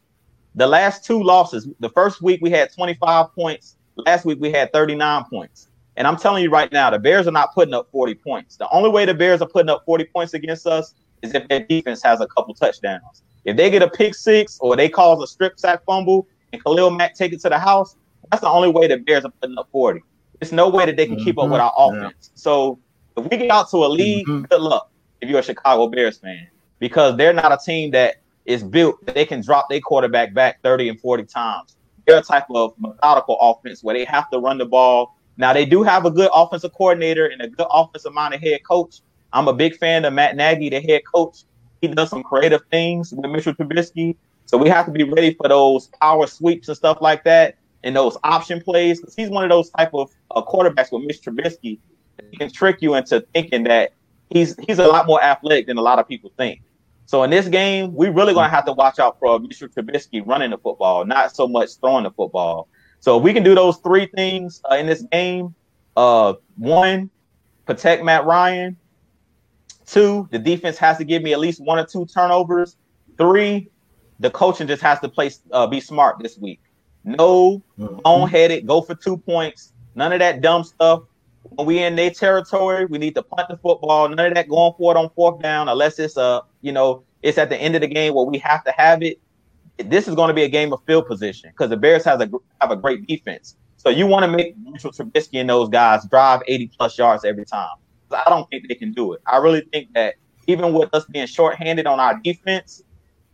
the 0.55 0.67
last 0.67 1.05
two 1.05 1.21
losses. 1.21 1.67
The 1.79 1.89
first 1.89 2.21
week 2.21 2.39
we 2.41 2.49
had 2.49 2.73
25 2.73 3.33
points. 3.33 3.77
Last 3.95 4.25
week 4.25 4.39
we 4.41 4.51
had 4.51 4.73
39 4.73 5.25
points. 5.29 5.69
And 5.95 6.05
I'm 6.05 6.17
telling 6.17 6.43
you 6.43 6.49
right 6.49 6.71
now, 6.71 6.89
the 6.89 6.99
Bears 6.99 7.27
are 7.27 7.31
not 7.31 7.53
putting 7.53 7.73
up 7.73 7.89
40 7.91 8.15
points. 8.15 8.57
The 8.57 8.69
only 8.69 8.89
way 8.89 9.05
the 9.05 9.13
Bears 9.13 9.41
are 9.41 9.47
putting 9.47 9.69
up 9.69 9.83
40 9.85 10.05
points 10.05 10.33
against 10.33 10.67
us 10.67 10.93
is 11.21 11.33
if 11.33 11.47
their 11.47 11.61
defense 11.61 12.03
has 12.03 12.21
a 12.21 12.27
couple 12.27 12.53
touchdowns. 12.53 13.23
If 13.45 13.57
they 13.57 13.69
get 13.69 13.81
a 13.81 13.89
pick 13.89 14.13
six 14.13 14.59
or 14.59 14.75
they 14.75 14.89
cause 14.89 15.21
a 15.23 15.27
strip 15.27 15.59
sack 15.59 15.83
fumble 15.85 16.27
and 16.53 16.63
Khalil 16.63 16.91
Mack 16.91 17.15
take 17.15 17.33
it 17.33 17.41
to 17.41 17.49
the 17.49 17.57
house, 17.57 17.95
that's 18.29 18.41
the 18.41 18.49
only 18.49 18.69
way 18.69 18.87
the 18.87 18.97
Bears 18.97 19.25
are 19.25 19.31
putting 19.41 19.57
up 19.57 19.69
40. 19.71 20.03
There's 20.39 20.51
no 20.51 20.69
way 20.69 20.85
that 20.85 20.97
they 20.97 21.05
can 21.05 21.15
mm-hmm. 21.15 21.23
keep 21.23 21.39
up 21.39 21.49
with 21.49 21.61
our 21.61 21.71
mm-hmm. 21.71 21.97
offense. 21.97 22.31
Yeah. 22.33 22.35
So 22.35 22.79
if 23.15 23.25
we 23.25 23.37
get 23.37 23.49
out 23.49 23.69
to 23.71 23.77
a 23.77 23.87
lead, 23.87 24.27
mm-hmm. 24.27 24.45
good 24.45 24.61
luck 24.61 24.91
if 25.21 25.29
you're 25.29 25.39
a 25.39 25.43
Chicago 25.43 25.87
Bears 25.87 26.17
fan, 26.17 26.47
because 26.79 27.17
they're 27.17 27.33
not 27.33 27.51
a 27.51 27.57
team 27.57 27.91
that 27.91 28.17
is 28.45 28.63
built 28.63 29.05
they 29.05 29.25
can 29.25 29.41
drop 29.41 29.67
their 29.69 29.81
quarterback 29.81 30.33
back 30.33 30.61
30 30.63 30.89
and 30.89 30.99
40 30.99 31.23
times. 31.25 31.77
They're 32.05 32.19
a 32.19 32.21
type 32.21 32.45
of 32.49 32.73
methodical 32.77 33.37
offense 33.41 33.83
where 33.83 33.95
they 33.95 34.05
have 34.05 34.29
to 34.29 34.39
run 34.39 34.57
the 34.57 34.65
ball. 34.65 35.17
Now 35.35 35.51
they 35.53 35.65
do 35.65 35.83
have 35.83 36.05
a 36.05 36.11
good 36.11 36.29
offensive 36.33 36.71
coordinator 36.73 37.25
and 37.25 37.41
a 37.41 37.49
good 37.49 37.67
offensive 37.69 38.13
minded 38.13 38.41
head 38.41 38.61
coach. 38.67 39.01
I'm 39.33 39.47
a 39.49 39.53
big 39.53 39.75
fan 39.75 40.05
of 40.05 40.13
Matt 40.13 40.37
Nagy, 40.37 40.69
the 40.69 40.79
head 40.79 41.01
coach 41.13 41.43
he 41.81 41.87
does 41.87 42.09
some 42.09 42.23
creative 42.23 42.61
things 42.71 43.13
with 43.13 43.29
Mitchell 43.29 43.53
Trubisky. 43.53 44.15
So 44.45 44.57
we 44.57 44.69
have 44.69 44.85
to 44.85 44.91
be 44.91 45.03
ready 45.03 45.33
for 45.33 45.47
those 45.47 45.87
power 46.01 46.27
sweeps 46.27 46.67
and 46.67 46.77
stuff 46.77 46.99
like 47.01 47.23
that 47.25 47.57
and 47.83 47.95
those 47.95 48.17
option 48.23 48.61
plays 48.61 48.99
because 48.99 49.15
he's 49.15 49.29
one 49.29 49.43
of 49.43 49.49
those 49.49 49.69
type 49.71 49.93
of 49.93 50.09
uh, 50.31 50.41
quarterbacks 50.41 50.91
with 50.91 51.03
Mitch 51.03 51.21
Trubisky. 51.21 51.79
He 52.31 52.37
can 52.37 52.51
trick 52.51 52.81
you 52.81 52.95
into 52.95 53.21
thinking 53.33 53.63
that 53.65 53.91
he's 54.29 54.55
he's 54.67 54.79
a 54.79 54.87
lot 54.87 55.07
more 55.07 55.21
athletic 55.23 55.67
than 55.67 55.77
a 55.77 55.81
lot 55.81 55.99
of 55.99 56.07
people 56.07 56.31
think. 56.37 56.61
So 57.05 57.23
in 57.23 57.29
this 57.29 57.47
game, 57.47 57.93
we 57.95 58.09
really 58.09 58.33
gonna 58.33 58.49
have 58.49 58.65
to 58.65 58.73
watch 58.73 58.99
out 58.99 59.17
for 59.19 59.39
Mr. 59.39 59.69
Trubisky 59.73 60.25
running 60.25 60.51
the 60.51 60.57
football, 60.57 61.05
not 61.05 61.35
so 61.35 61.47
much 61.47 61.69
throwing 61.79 62.03
the 62.03 62.11
football. 62.11 62.67
So 62.99 63.17
if 63.17 63.23
we 63.23 63.33
can 63.33 63.43
do 63.43 63.55
those 63.55 63.77
three 63.77 64.07
things 64.07 64.59
uh, 64.69 64.75
in 64.75 64.87
this 64.87 65.03
game, 65.11 65.55
uh, 65.95 66.33
one, 66.57 67.09
protect 67.65 68.03
Matt 68.03 68.25
Ryan. 68.25 68.77
Two, 69.85 70.27
the 70.31 70.39
defense 70.39 70.77
has 70.79 70.97
to 70.97 71.05
give 71.05 71.23
me 71.23 71.31
at 71.31 71.39
least 71.39 71.63
one 71.63 71.79
or 71.79 71.85
two 71.85 72.05
turnovers. 72.07 72.75
Three, 73.17 73.69
the 74.19 74.29
coaching 74.29 74.67
just 74.67 74.81
has 74.81 74.99
to 74.99 75.07
play 75.07 75.31
uh, 75.53 75.67
be 75.67 75.79
smart 75.79 76.17
this 76.21 76.37
week. 76.37 76.59
No 77.05 77.63
Mm-hmm. 77.79 77.99
boneheaded, 77.99 78.65
go 78.65 78.81
for 78.81 78.95
two 78.95 79.17
points. 79.17 79.71
None 79.95 80.11
of 80.13 80.19
that 80.19 80.41
dumb 80.41 80.63
stuff. 80.63 81.03
When 81.55 81.67
we 81.67 81.83
in 81.83 81.95
their 81.95 82.11
territory, 82.11 82.85
we 82.85 82.97
need 82.97 83.15
to 83.15 83.23
punt 83.23 83.49
the 83.49 83.57
football. 83.57 84.07
None 84.09 84.19
of 84.19 84.33
that 84.35 84.49
going 84.49 84.73
for 84.77 84.93
it 84.93 84.97
on 84.97 85.09
fourth 85.15 85.41
down, 85.41 85.69
unless 85.69 85.99
it's 85.99 86.17
a 86.17 86.43
you 86.61 86.71
know 86.71 87.03
it's 87.21 87.37
at 87.37 87.49
the 87.49 87.57
end 87.57 87.75
of 87.75 87.81
the 87.81 87.87
game 87.87 88.13
where 88.13 88.25
we 88.25 88.37
have 88.39 88.63
to 88.65 88.71
have 88.71 89.01
it. 89.03 89.19
This 89.77 90.07
is 90.07 90.15
going 90.15 90.29
to 90.29 90.33
be 90.33 90.43
a 90.43 90.49
game 90.49 90.73
of 90.73 90.81
field 90.85 91.07
position 91.07 91.51
because 91.51 91.69
the 91.69 91.77
Bears 91.77 92.03
has 92.05 92.19
a 92.21 92.29
have 92.61 92.71
a 92.71 92.75
great 92.75 93.07
defense. 93.07 93.55
So 93.77 93.89
you 93.89 94.07
want 94.07 94.23
to 94.23 94.27
make 94.27 94.57
Mitchell 94.57 94.91
Trubisky 94.91 95.39
and 95.39 95.49
those 95.49 95.69
guys 95.69 96.05
drive 96.05 96.41
80 96.47 96.71
plus 96.77 96.97
yards 96.97 97.23
every 97.23 97.45
time. 97.45 97.75
I 98.11 98.23
don't 98.27 98.49
think 98.49 98.67
they 98.67 98.75
can 98.75 98.91
do 98.91 99.13
it. 99.13 99.21
I 99.27 99.37
really 99.37 99.61
think 99.71 99.93
that 99.93 100.15
even 100.47 100.73
with 100.73 100.93
us 100.93 101.05
being 101.05 101.27
shorthanded 101.27 101.85
on 101.85 101.99
our 101.99 102.19
defense, 102.19 102.83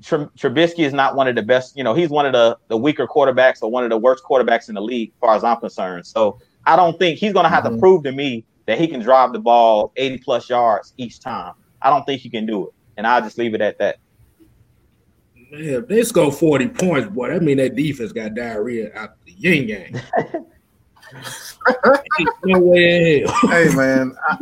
Tr- 0.03 0.29
Trubisky 0.37 0.79
is 0.79 0.93
not 0.93 1.15
one 1.15 1.27
of 1.27 1.35
the 1.35 1.43
best. 1.43 1.77
You 1.77 1.83
know, 1.83 1.93
he's 1.93 2.09
one 2.09 2.25
of 2.25 2.33
the, 2.33 2.57
the 2.67 2.77
weaker 2.77 3.07
quarterbacks 3.07 3.61
or 3.61 3.71
one 3.71 3.83
of 3.83 3.89
the 3.89 3.97
worst 3.97 4.23
quarterbacks 4.23 4.67
in 4.67 4.75
the 4.75 4.81
league, 4.81 5.09
as 5.09 5.19
far 5.19 5.35
as 5.35 5.43
I'm 5.43 5.59
concerned. 5.59 6.05
So 6.05 6.39
I 6.65 6.75
don't 6.75 6.97
think 6.97 7.19
he's 7.19 7.33
going 7.33 7.43
to 7.43 7.49
have 7.49 7.63
Mhm. 7.63 7.73
to 7.75 7.77
prove 7.79 8.03
to 8.03 8.11
me 8.11 8.45
that 8.65 8.79
he 8.79 8.87
can 8.87 9.01
drive 9.01 9.33
the 9.33 9.39
ball 9.39 9.91
80 9.97 10.19
plus 10.19 10.49
yards 10.49 10.93
each 10.97 11.19
time. 11.19 11.53
I 11.81 11.89
don't 11.89 12.05
think 12.05 12.21
he 12.21 12.29
can 12.29 12.45
do 12.45 12.67
it. 12.67 12.73
And 12.97 13.05
I'll 13.05 13.21
just 13.21 13.37
leave 13.37 13.53
it 13.53 13.61
at 13.61 13.77
that. 13.79 13.97
Man, 15.51 15.61
if 15.63 15.87
they 15.87 16.03
score 16.03 16.31
40 16.31 16.69
points, 16.69 17.09
boy, 17.09 17.29
that 17.29 17.43
mean 17.43 17.57
that 17.57 17.75
defense 17.75 18.11
got 18.11 18.33
diarrhea 18.35 18.91
out 18.95 19.11
the 19.25 19.33
yin 19.33 19.67
yang. 19.67 20.01
No 22.43 22.59
way 22.59 23.21
in 23.21 23.27
hell. 23.27 23.49
hey 23.49 23.75
man, 23.75 24.15
I, 24.27 24.37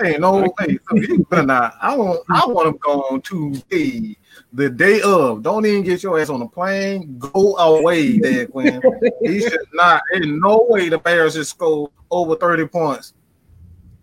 hey 0.00 0.16
no, 0.18 0.42
hey, 0.58 0.78
so 0.88 0.96
you 0.96 1.26
better 1.30 1.42
not. 1.44 1.74
I 1.82 1.94
want, 1.96 2.20
I 2.30 2.46
want 2.46 2.72
to 2.74 2.78
go 2.78 3.02
on 3.02 3.20
Tuesday, 3.22 4.16
the 4.52 4.68
day 4.70 5.00
of. 5.02 5.42
Don't 5.42 5.64
even 5.66 5.82
get 5.82 6.02
your 6.02 6.18
ass 6.18 6.30
on 6.30 6.40
the 6.40 6.46
plane. 6.46 7.18
Go 7.18 7.56
away, 7.56 8.18
there, 8.18 8.46
Quinn. 8.46 8.80
he 9.22 9.40
should 9.48 9.58
not. 9.74 10.02
In 10.14 10.40
no 10.40 10.66
way 10.68 10.88
the 10.88 10.98
Bears 10.98 11.34
should 11.34 11.46
score 11.46 11.90
over 12.10 12.34
thirty 12.36 12.66
points. 12.66 13.14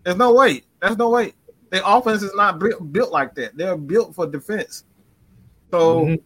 There's 0.04 0.16
no 0.16 0.32
way. 0.34 0.62
There's 0.80 0.96
no 0.96 1.10
way. 1.10 1.32
Their 1.70 1.82
offense 1.84 2.22
is 2.22 2.32
not 2.36 2.60
built, 2.60 2.92
built 2.92 3.10
like 3.10 3.34
that. 3.34 3.56
They're 3.56 3.76
built 3.76 4.14
for 4.14 4.26
defense. 4.26 4.84
So 5.72 6.04
Mhm. 6.06 6.22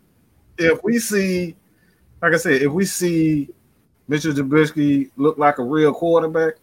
if 0.58 0.84
we 0.84 0.98
see, 0.98 1.56
like 2.20 2.34
I 2.34 2.36
said, 2.36 2.60
if 2.60 2.70
we 2.70 2.84
see 2.84 3.48
Mitchell 4.06 4.32
Trubisky 4.34 5.10
look 5.16 5.38
like 5.38 5.58
a 5.58 5.62
real 5.64 5.94
quarterback, 5.94 6.54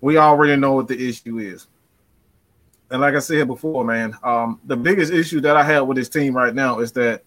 we 0.00 0.16
already 0.18 0.54
know 0.56 0.72
what 0.74 0.86
the 0.88 1.08
issue 1.08 1.38
is. 1.38 1.66
And 2.90 3.00
like 3.00 3.14
I 3.14 3.20
said 3.20 3.46
before, 3.46 3.84
man, 3.84 4.16
um, 4.24 4.60
the 4.64 4.76
biggest 4.76 5.12
issue 5.12 5.40
that 5.42 5.56
I 5.56 5.62
have 5.62 5.86
with 5.86 5.96
this 5.96 6.08
team 6.08 6.36
right 6.36 6.54
now 6.54 6.80
is 6.80 6.90
that 6.92 7.22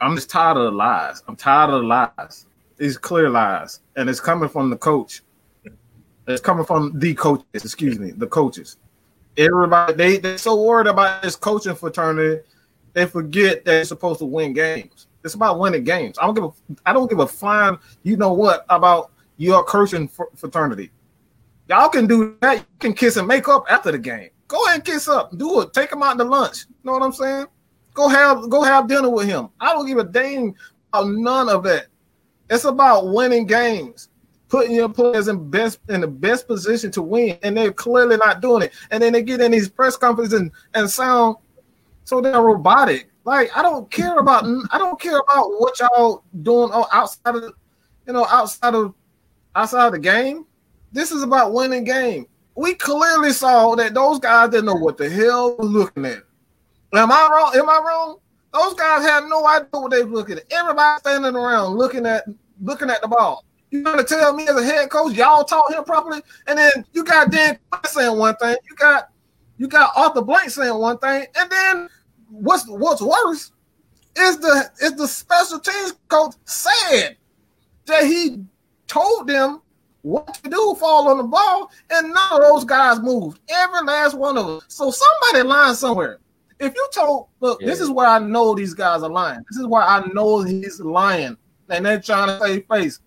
I'm 0.00 0.16
just 0.16 0.30
tired 0.30 0.56
of 0.56 0.64
the 0.64 0.70
lies. 0.72 1.22
I'm 1.28 1.36
tired 1.36 1.70
of 1.70 1.82
the 1.82 1.86
lies. 1.86 2.46
These 2.76 2.98
clear 2.98 3.30
lies, 3.30 3.80
and 3.96 4.10
it's 4.10 4.20
coming 4.20 4.48
from 4.48 4.68
the 4.68 4.76
coach. 4.76 5.22
It's 6.26 6.40
coming 6.40 6.64
from 6.64 6.98
the 6.98 7.14
coaches. 7.14 7.46
Excuse 7.54 8.00
me, 8.00 8.10
the 8.10 8.26
coaches. 8.26 8.78
Everybody 9.36 9.94
they 9.94 10.16
they're 10.18 10.38
so 10.38 10.60
worried 10.60 10.88
about 10.88 11.22
this 11.22 11.36
coaching 11.36 11.76
fraternity, 11.76 12.42
they 12.92 13.06
forget 13.06 13.64
that 13.64 13.70
they're 13.70 13.84
supposed 13.84 14.18
to 14.18 14.24
win 14.24 14.52
games. 14.52 15.06
It's 15.24 15.34
about 15.34 15.58
winning 15.58 15.84
games. 15.84 16.18
I 16.18 16.26
don't 16.26 16.34
give 16.34 16.44
a 16.44 16.52
I 16.84 16.92
don't 16.92 17.08
give 17.08 17.20
a 17.20 17.26
flying 17.26 17.78
you 18.02 18.16
know 18.16 18.32
what 18.32 18.66
about 18.68 19.12
your 19.36 19.62
coaching 19.64 20.08
fraternity. 20.08 20.90
Y'all 21.68 21.88
can 21.88 22.06
do 22.06 22.36
that. 22.40 22.58
You 22.58 22.64
can 22.78 22.92
kiss 22.92 23.16
and 23.16 23.26
make 23.26 23.48
up 23.48 23.64
after 23.70 23.90
the 23.92 23.98
game. 23.98 24.30
Go 24.48 24.64
ahead 24.66 24.76
and 24.76 24.84
kiss 24.84 25.08
up. 25.08 25.36
Do 25.36 25.62
it. 25.62 25.72
Take 25.72 25.92
him 25.92 26.02
out 26.02 26.18
to 26.18 26.24
lunch. 26.24 26.66
You 26.68 26.74
know 26.84 26.92
what 26.92 27.02
I'm 27.02 27.12
saying? 27.12 27.46
Go 27.94 28.08
have 28.08 28.50
go 28.50 28.62
have 28.62 28.88
dinner 28.88 29.08
with 29.08 29.26
him. 29.26 29.48
I 29.60 29.72
don't 29.72 29.86
give 29.86 29.98
a 29.98 30.04
damn 30.04 30.54
about 30.92 31.08
none 31.08 31.48
of 31.48 31.62
that. 31.64 31.86
It's 32.50 32.64
about 32.64 33.08
winning 33.08 33.46
games, 33.46 34.10
putting 34.48 34.74
your 34.74 34.88
players 34.88 35.28
in 35.28 35.50
best 35.50 35.80
in 35.88 36.00
the 36.00 36.08
best 36.08 36.46
position 36.46 36.90
to 36.92 37.02
win, 37.02 37.38
and 37.42 37.56
they're 37.56 37.72
clearly 37.72 38.16
not 38.16 38.42
doing 38.42 38.62
it. 38.62 38.72
And 38.90 39.02
then 39.02 39.12
they 39.12 39.22
get 39.22 39.40
in 39.40 39.52
these 39.52 39.68
press 39.68 39.96
conferences 39.96 40.38
and, 40.38 40.50
and 40.74 40.90
sound 40.90 41.36
so 42.04 42.20
they're 42.20 42.40
robotic. 42.40 43.10
Like 43.24 43.56
I 43.56 43.62
don't 43.62 43.90
care 43.90 44.18
about 44.18 44.44
I 44.70 44.78
don't 44.78 45.00
care 45.00 45.18
about 45.18 45.48
what 45.58 45.80
y'all 45.80 46.22
doing 46.42 46.70
outside 46.92 47.36
of 47.36 47.52
you 48.06 48.12
know 48.12 48.26
outside 48.26 48.74
of 48.74 48.94
outside 49.56 49.86
of 49.86 49.92
the 49.92 49.98
game. 49.98 50.46
This 50.94 51.10
is 51.10 51.24
about 51.24 51.52
winning 51.52 51.82
game. 51.82 52.26
We 52.54 52.74
clearly 52.74 53.32
saw 53.32 53.74
that 53.74 53.94
those 53.94 54.20
guys 54.20 54.50
didn't 54.50 54.66
know 54.66 54.76
what 54.76 54.96
the 54.96 55.10
hell 55.10 55.56
was 55.56 55.68
looking 55.68 56.04
at. 56.04 56.22
Am 56.94 57.10
I 57.10 57.28
wrong? 57.32 57.52
Am 57.56 57.68
I 57.68 57.82
wrong? 57.84 58.18
Those 58.52 58.74
guys 58.74 59.04
had 59.04 59.24
no 59.24 59.44
idea 59.44 59.68
what 59.72 59.90
they 59.90 60.04
were 60.04 60.12
looking 60.12 60.36
at. 60.36 60.44
Everybody 60.52 61.00
standing 61.00 61.34
around 61.34 61.74
looking 61.74 62.06
at 62.06 62.24
looking 62.62 62.90
at 62.90 63.02
the 63.02 63.08
ball. 63.08 63.44
You 63.72 63.82
gonna 63.82 64.04
tell 64.04 64.34
me 64.34 64.46
as 64.46 64.56
a 64.56 64.62
head 64.62 64.88
coach, 64.88 65.16
y'all 65.16 65.42
taught 65.42 65.74
him 65.74 65.82
properly, 65.82 66.22
and 66.46 66.56
then 66.56 66.70
you 66.92 67.02
got 67.02 67.32
Dan 67.32 67.58
saying 67.86 68.16
one 68.16 68.36
thing, 68.36 68.56
you 68.70 68.76
got 68.76 69.08
you 69.58 69.66
got 69.66 69.90
Arthur 69.96 70.22
Blank 70.22 70.50
saying 70.50 70.78
one 70.78 70.98
thing, 70.98 71.26
and 71.36 71.50
then 71.50 71.88
what's 72.28 72.68
what's 72.68 73.02
worse 73.02 73.50
is 74.16 74.38
the 74.38 74.70
is 74.80 74.94
the 74.94 75.08
special 75.08 75.58
teams 75.58 75.94
coach 76.06 76.34
said 76.44 77.16
that 77.86 78.04
he 78.04 78.44
told 78.86 79.26
them 79.26 79.60
what 80.04 80.34
to 80.34 80.50
do, 80.50 80.76
fall 80.78 81.08
on 81.08 81.16
the 81.16 81.24
ball, 81.24 81.70
and 81.90 82.12
none 82.12 82.32
of 82.32 82.40
those 82.42 82.64
guys 82.64 83.00
moved. 83.00 83.40
Every 83.48 83.82
last 83.86 84.14
one 84.14 84.36
of 84.36 84.46
them. 84.46 84.60
So 84.68 84.90
somebody 84.90 85.48
lying 85.48 85.74
somewhere. 85.74 86.18
If 86.60 86.74
you 86.74 86.88
told, 86.92 87.28
look, 87.40 87.60
this 87.60 87.80
is 87.80 87.90
where 87.90 88.06
I 88.06 88.18
know 88.18 88.54
these 88.54 88.74
guys 88.74 89.02
are 89.02 89.10
lying. 89.10 89.40
This 89.50 89.58
is 89.58 89.66
why 89.66 89.82
I 89.82 90.06
know 90.12 90.42
he's 90.42 90.78
lying, 90.78 91.38
and 91.70 91.86
they're 91.86 92.00
trying 92.00 92.28
to 92.28 92.38
save 92.44 92.66
face. 92.70 93.00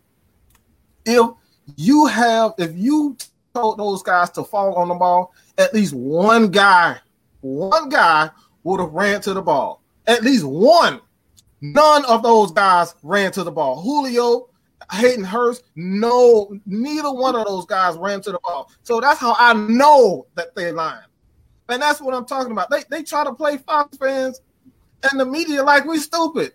If 1.05 1.29
you 1.75 2.07
have, 2.07 2.55
if 2.57 2.75
you 2.75 3.15
told 3.53 3.77
those 3.77 4.01
guys 4.01 4.31
to 4.31 4.43
fall 4.43 4.73
on 4.73 4.87
the 4.87 4.95
ball, 4.95 5.33
at 5.59 5.73
least 5.75 5.93
one 5.93 6.49
guy, 6.49 6.97
one 7.41 7.89
guy 7.89 8.31
would 8.63 8.79
have 8.79 8.91
ran 8.91 9.21
to 9.21 9.35
the 9.35 9.41
ball. 9.41 9.83
At 10.07 10.23
least 10.23 10.45
one. 10.45 10.99
None 11.61 12.05
of 12.05 12.23
those 12.23 12.51
guys 12.51 12.95
ran 13.03 13.31
to 13.33 13.43
the 13.43 13.51
ball. 13.51 13.81
Julio, 13.81 14.49
Hayden 14.91 15.23
Hurst, 15.23 15.63
no, 15.75 16.57
neither 16.65 17.11
one 17.11 17.35
of 17.35 17.45
those 17.45 17.65
guys 17.65 17.97
ran 17.97 18.21
to 18.21 18.31
the 18.31 18.39
ball. 18.43 18.71
So 18.83 18.99
that's 19.01 19.19
how 19.19 19.35
I 19.37 19.53
know 19.53 20.27
that 20.35 20.55
they're 20.55 20.73
lying. 20.73 21.03
And 21.69 21.81
that's 21.81 21.99
what 22.01 22.13
I'm 22.13 22.25
talking 22.25 22.51
about. 22.51 22.69
They 22.69 22.83
they 22.89 23.03
try 23.03 23.23
to 23.25 23.33
play 23.33 23.57
Fox 23.57 23.97
fans 23.97 24.39
and 25.03 25.19
the 25.19 25.25
media 25.25 25.63
like 25.63 25.85
we 25.85 25.97
stupid. 25.97 26.53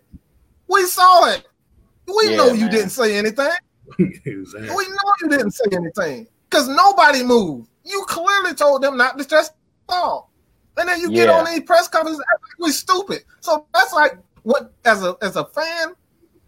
We 0.67 0.85
saw 0.85 1.27
it. 1.31 1.47
We 2.07 2.31
Yeah, 2.31 2.37
know 2.37 2.53
you 2.53 2.61
man. 2.61 2.71
didn't 2.71 2.89
say 2.89 3.15
anything. 3.15 3.51
exactly. 3.99 4.69
We 4.69 4.87
know 4.87 5.13
you 5.21 5.29
didn't 5.29 5.51
say 5.51 5.65
anything 5.71 6.27
because 6.49 6.67
nobody 6.67 7.23
moved. 7.23 7.69
You 7.83 8.03
clearly 8.07 8.53
told 8.55 8.81
them 8.81 8.97
not 8.97 9.17
to 9.19 9.25
just 9.25 9.53
fall. 9.87 10.31
And 10.77 10.89
then 10.89 10.99
you 10.99 11.11
get 11.11 11.29
on 11.29 11.45
these 11.45 11.61
press 11.63 11.87
conferences 11.87 12.23
we 12.59 12.71
stupid. 12.71 13.23
So 13.41 13.67
that's 13.73 13.93
like 13.93 14.17
what 14.41 14.73
as 14.85 15.03
a 15.03 15.15
as 15.21 15.35
a 15.35 15.45
fan, 15.45 15.93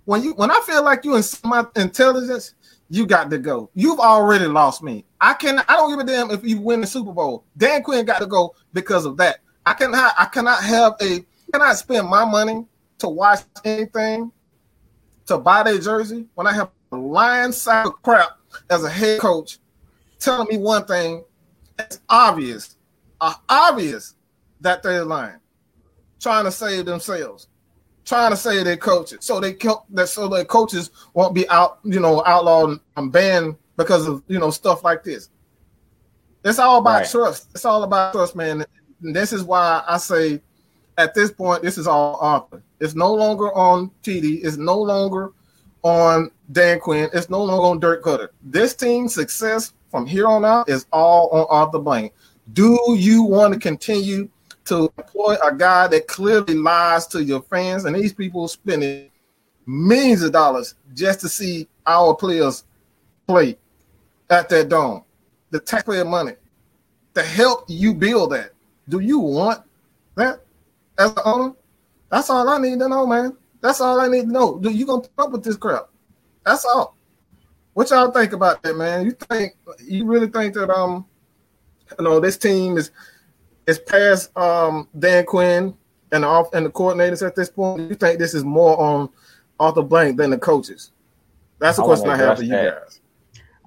when 0.06 0.24
you 0.24 0.34
when 0.34 0.52
I 0.52 0.62
feel 0.66 0.84
like 0.84 1.04
you 1.04 1.16
in 1.16 1.24
my 1.44 1.66
intelligence, 1.76 2.54
you 2.90 3.06
got 3.06 3.30
to 3.32 3.38
go. 3.38 3.70
You've 3.74 4.00
already 4.00 4.46
lost 4.46 4.84
me. 4.84 5.06
I 5.20 5.34
can 5.34 5.60
I 5.68 5.76
don't 5.76 5.92
give 5.92 6.00
a 6.00 6.04
damn 6.04 6.32
if 6.32 6.44
you 6.44 6.62
win 6.62 6.82
the 6.82 6.88
Super 6.88 7.12
Bowl. 7.12 7.44
Dan 7.58 7.84
Quinn 7.84 8.06
got 8.06 8.20
to 8.20 8.28
go 8.28 8.56
because 8.74 9.06
of 9.06 9.18
that. 9.18 9.40
I 9.66 9.74
cannot 9.74 10.14
I 10.18 10.26
cannot 10.26 10.64
have 10.64 10.94
a 11.02 11.26
cannot 11.52 11.78
spend 11.78 12.08
my 12.08 12.26
money 12.26 12.66
to 13.00 13.10
watch 13.10 13.42
anything 13.64 14.32
to 15.26 15.38
buy 15.38 15.64
their 15.64 15.80
jersey 15.80 16.28
when 16.36 16.48
I 16.48 16.54
have 16.54 16.70
a 16.92 16.98
lying 16.98 17.52
sack 17.52 17.88
of 17.88 18.02
crap 18.04 18.38
as 18.70 18.84
a 18.84 18.90
head 18.90 19.20
coach 19.20 19.60
telling 20.20 20.48
me 20.48 20.58
one 20.58 20.86
thing. 20.86 21.24
It's 21.78 22.00
obvious, 22.08 22.78
uh, 23.20 23.34
obvious 23.50 24.16
that 24.62 24.82
they're 24.82 25.04
lying, 25.04 25.40
trying 26.22 26.46
to 26.46 26.52
save 26.52 26.86
themselves, 26.86 27.48
trying 28.06 28.32
to 28.32 28.38
save 28.38 28.66
their 28.66 28.78
coaches, 28.78 29.20
so 29.22 29.40
they 29.40 29.54
that 29.92 30.08
so 30.08 30.28
their 30.28 30.46
coaches 30.46 30.92
won't 31.14 31.34
be 31.36 31.48
out, 31.50 31.80
you 31.84 32.00
know, 32.00 32.24
outlawed 32.26 32.80
and 32.96 33.12
banned 33.12 33.56
because 33.78 34.08
of 34.08 34.24
you 34.28 34.40
know 34.40 34.52
stuff 34.52 34.84
like 34.84 35.04
this. 35.04 35.30
It's 36.44 36.60
all 36.60 36.78
about 36.78 37.00
Right. 37.02 37.10
trust. 37.10 37.50
It's 37.56 37.66
all 37.66 37.84
about 37.84 38.14
trust, 38.14 38.36
man. 38.36 38.66
And 39.04 39.16
this 39.16 39.34
is 39.34 39.44
why 39.44 39.84
I 39.88 39.98
say, 39.98 40.42
at 40.98 41.14
this 41.16 41.32
point, 41.32 41.64
this 41.64 41.78
is 41.78 41.88
all 41.88 42.18
Arthur. 42.22 42.62
It's 42.80 42.94
no 42.94 43.14
longer 43.14 43.54
on 43.56 43.90
TD. 44.04 44.42
It's 44.44 44.58
no 44.58 44.80
longer 44.80 45.32
on 45.84 46.30
Dan 46.52 46.80
Quinn. 46.80 47.10
It's 47.14 47.30
no 47.30 47.44
longer 47.44 47.64
on 47.66 47.80
Dirk 47.80 48.04
Koetter. 48.04 48.30
This 48.44 48.76
team's 48.76 49.14
success 49.14 49.74
from 49.90 50.06
here 50.06 50.28
on 50.28 50.46
out 50.46 50.70
is 50.70 50.86
all 50.92 51.30
on 51.30 51.48
Arthur 51.50 51.80
Blank. 51.80 52.14
Do 52.54 52.78
you 52.96 53.24
want 53.24 53.54
to 53.54 53.60
continue 53.60 54.30
to 54.66 54.92
employ 54.98 55.36
a 55.44 55.54
guy 55.54 55.88
that 55.88 56.08
clearly 56.08 56.56
lies 56.56 57.08
to 57.08 57.24
your 57.24 57.42
fans 57.44 57.86
and 57.86 57.96
these 57.96 58.14
people 58.14 58.48
spending 58.48 59.10
millions 59.66 60.22
of 60.24 60.32
dollars 60.32 60.76
just 60.94 61.22
to 61.22 61.30
see 61.30 61.68
our 61.86 62.16
players 62.16 62.64
play 63.28 63.58
at 64.30 64.50
that 64.50 64.70
dome? 64.70 65.04
The 65.52 65.60
taxpayer 65.60 66.06
money 66.06 66.34
to 67.14 67.24
help 67.24 67.66
you 67.68 67.94
build 67.94 68.32
that. 68.34 68.52
Do 68.90 69.00
you 69.00 69.20
want 69.20 69.64
that 70.16 70.42
as 70.98 71.12
an 71.12 71.18
owner? 71.26 71.54
That's 72.10 72.30
all 72.30 72.48
I 72.48 72.58
need 72.60 72.80
to 72.80 72.90
know, 72.90 73.08
man. 73.08 73.36
That's 73.62 73.82
all 73.82 74.00
I 74.00 74.08
need 74.08 74.24
to 74.24 74.32
know. 74.32 74.60
Do 74.60 74.70
you 74.70 74.86
gonna 74.86 75.02
put 75.02 75.26
up 75.26 75.32
with 75.32 75.44
this 75.44 75.58
crap? 75.58 75.90
That's 76.46 76.66
all. 76.66 76.96
What 77.74 77.90
y'all 77.90 78.12
think 78.12 78.34
about 78.34 78.62
that, 78.64 78.76
man? 78.76 79.06
You 79.06 79.12
think 79.12 79.54
you 79.84 80.06
really 80.06 80.28
think 80.28 80.54
that 80.54 80.70
um 80.70 81.06
you 81.98 82.04
know 82.04 82.20
this 82.20 82.38
team 82.38 82.78
is 82.78 82.92
is 83.68 83.80
past 83.80 84.36
um 84.38 84.88
Dan 84.98 85.26
Quinn 85.26 85.76
and 86.12 86.24
the 86.24 86.28
off 86.28 86.54
and 86.54 86.66
the 86.66 86.70
coordinators 86.70 87.26
at 87.26 87.36
this 87.36 87.50
point? 87.50 87.90
You 87.90 87.96
think 87.96 88.20
this 88.20 88.34
is 88.34 88.44
more 88.44 88.80
on 88.80 89.10
Arthur 89.60 89.82
Blank 89.82 90.18
than 90.18 90.30
the 90.32 90.38
coaches? 90.38 90.92
That's 91.60 91.78
the 91.78 91.84
I 91.84 91.86
question 91.86 92.10
I 92.10 92.18
have 92.18 92.38
for 92.38 92.44
you 92.44 92.52
guys. 92.52 93.00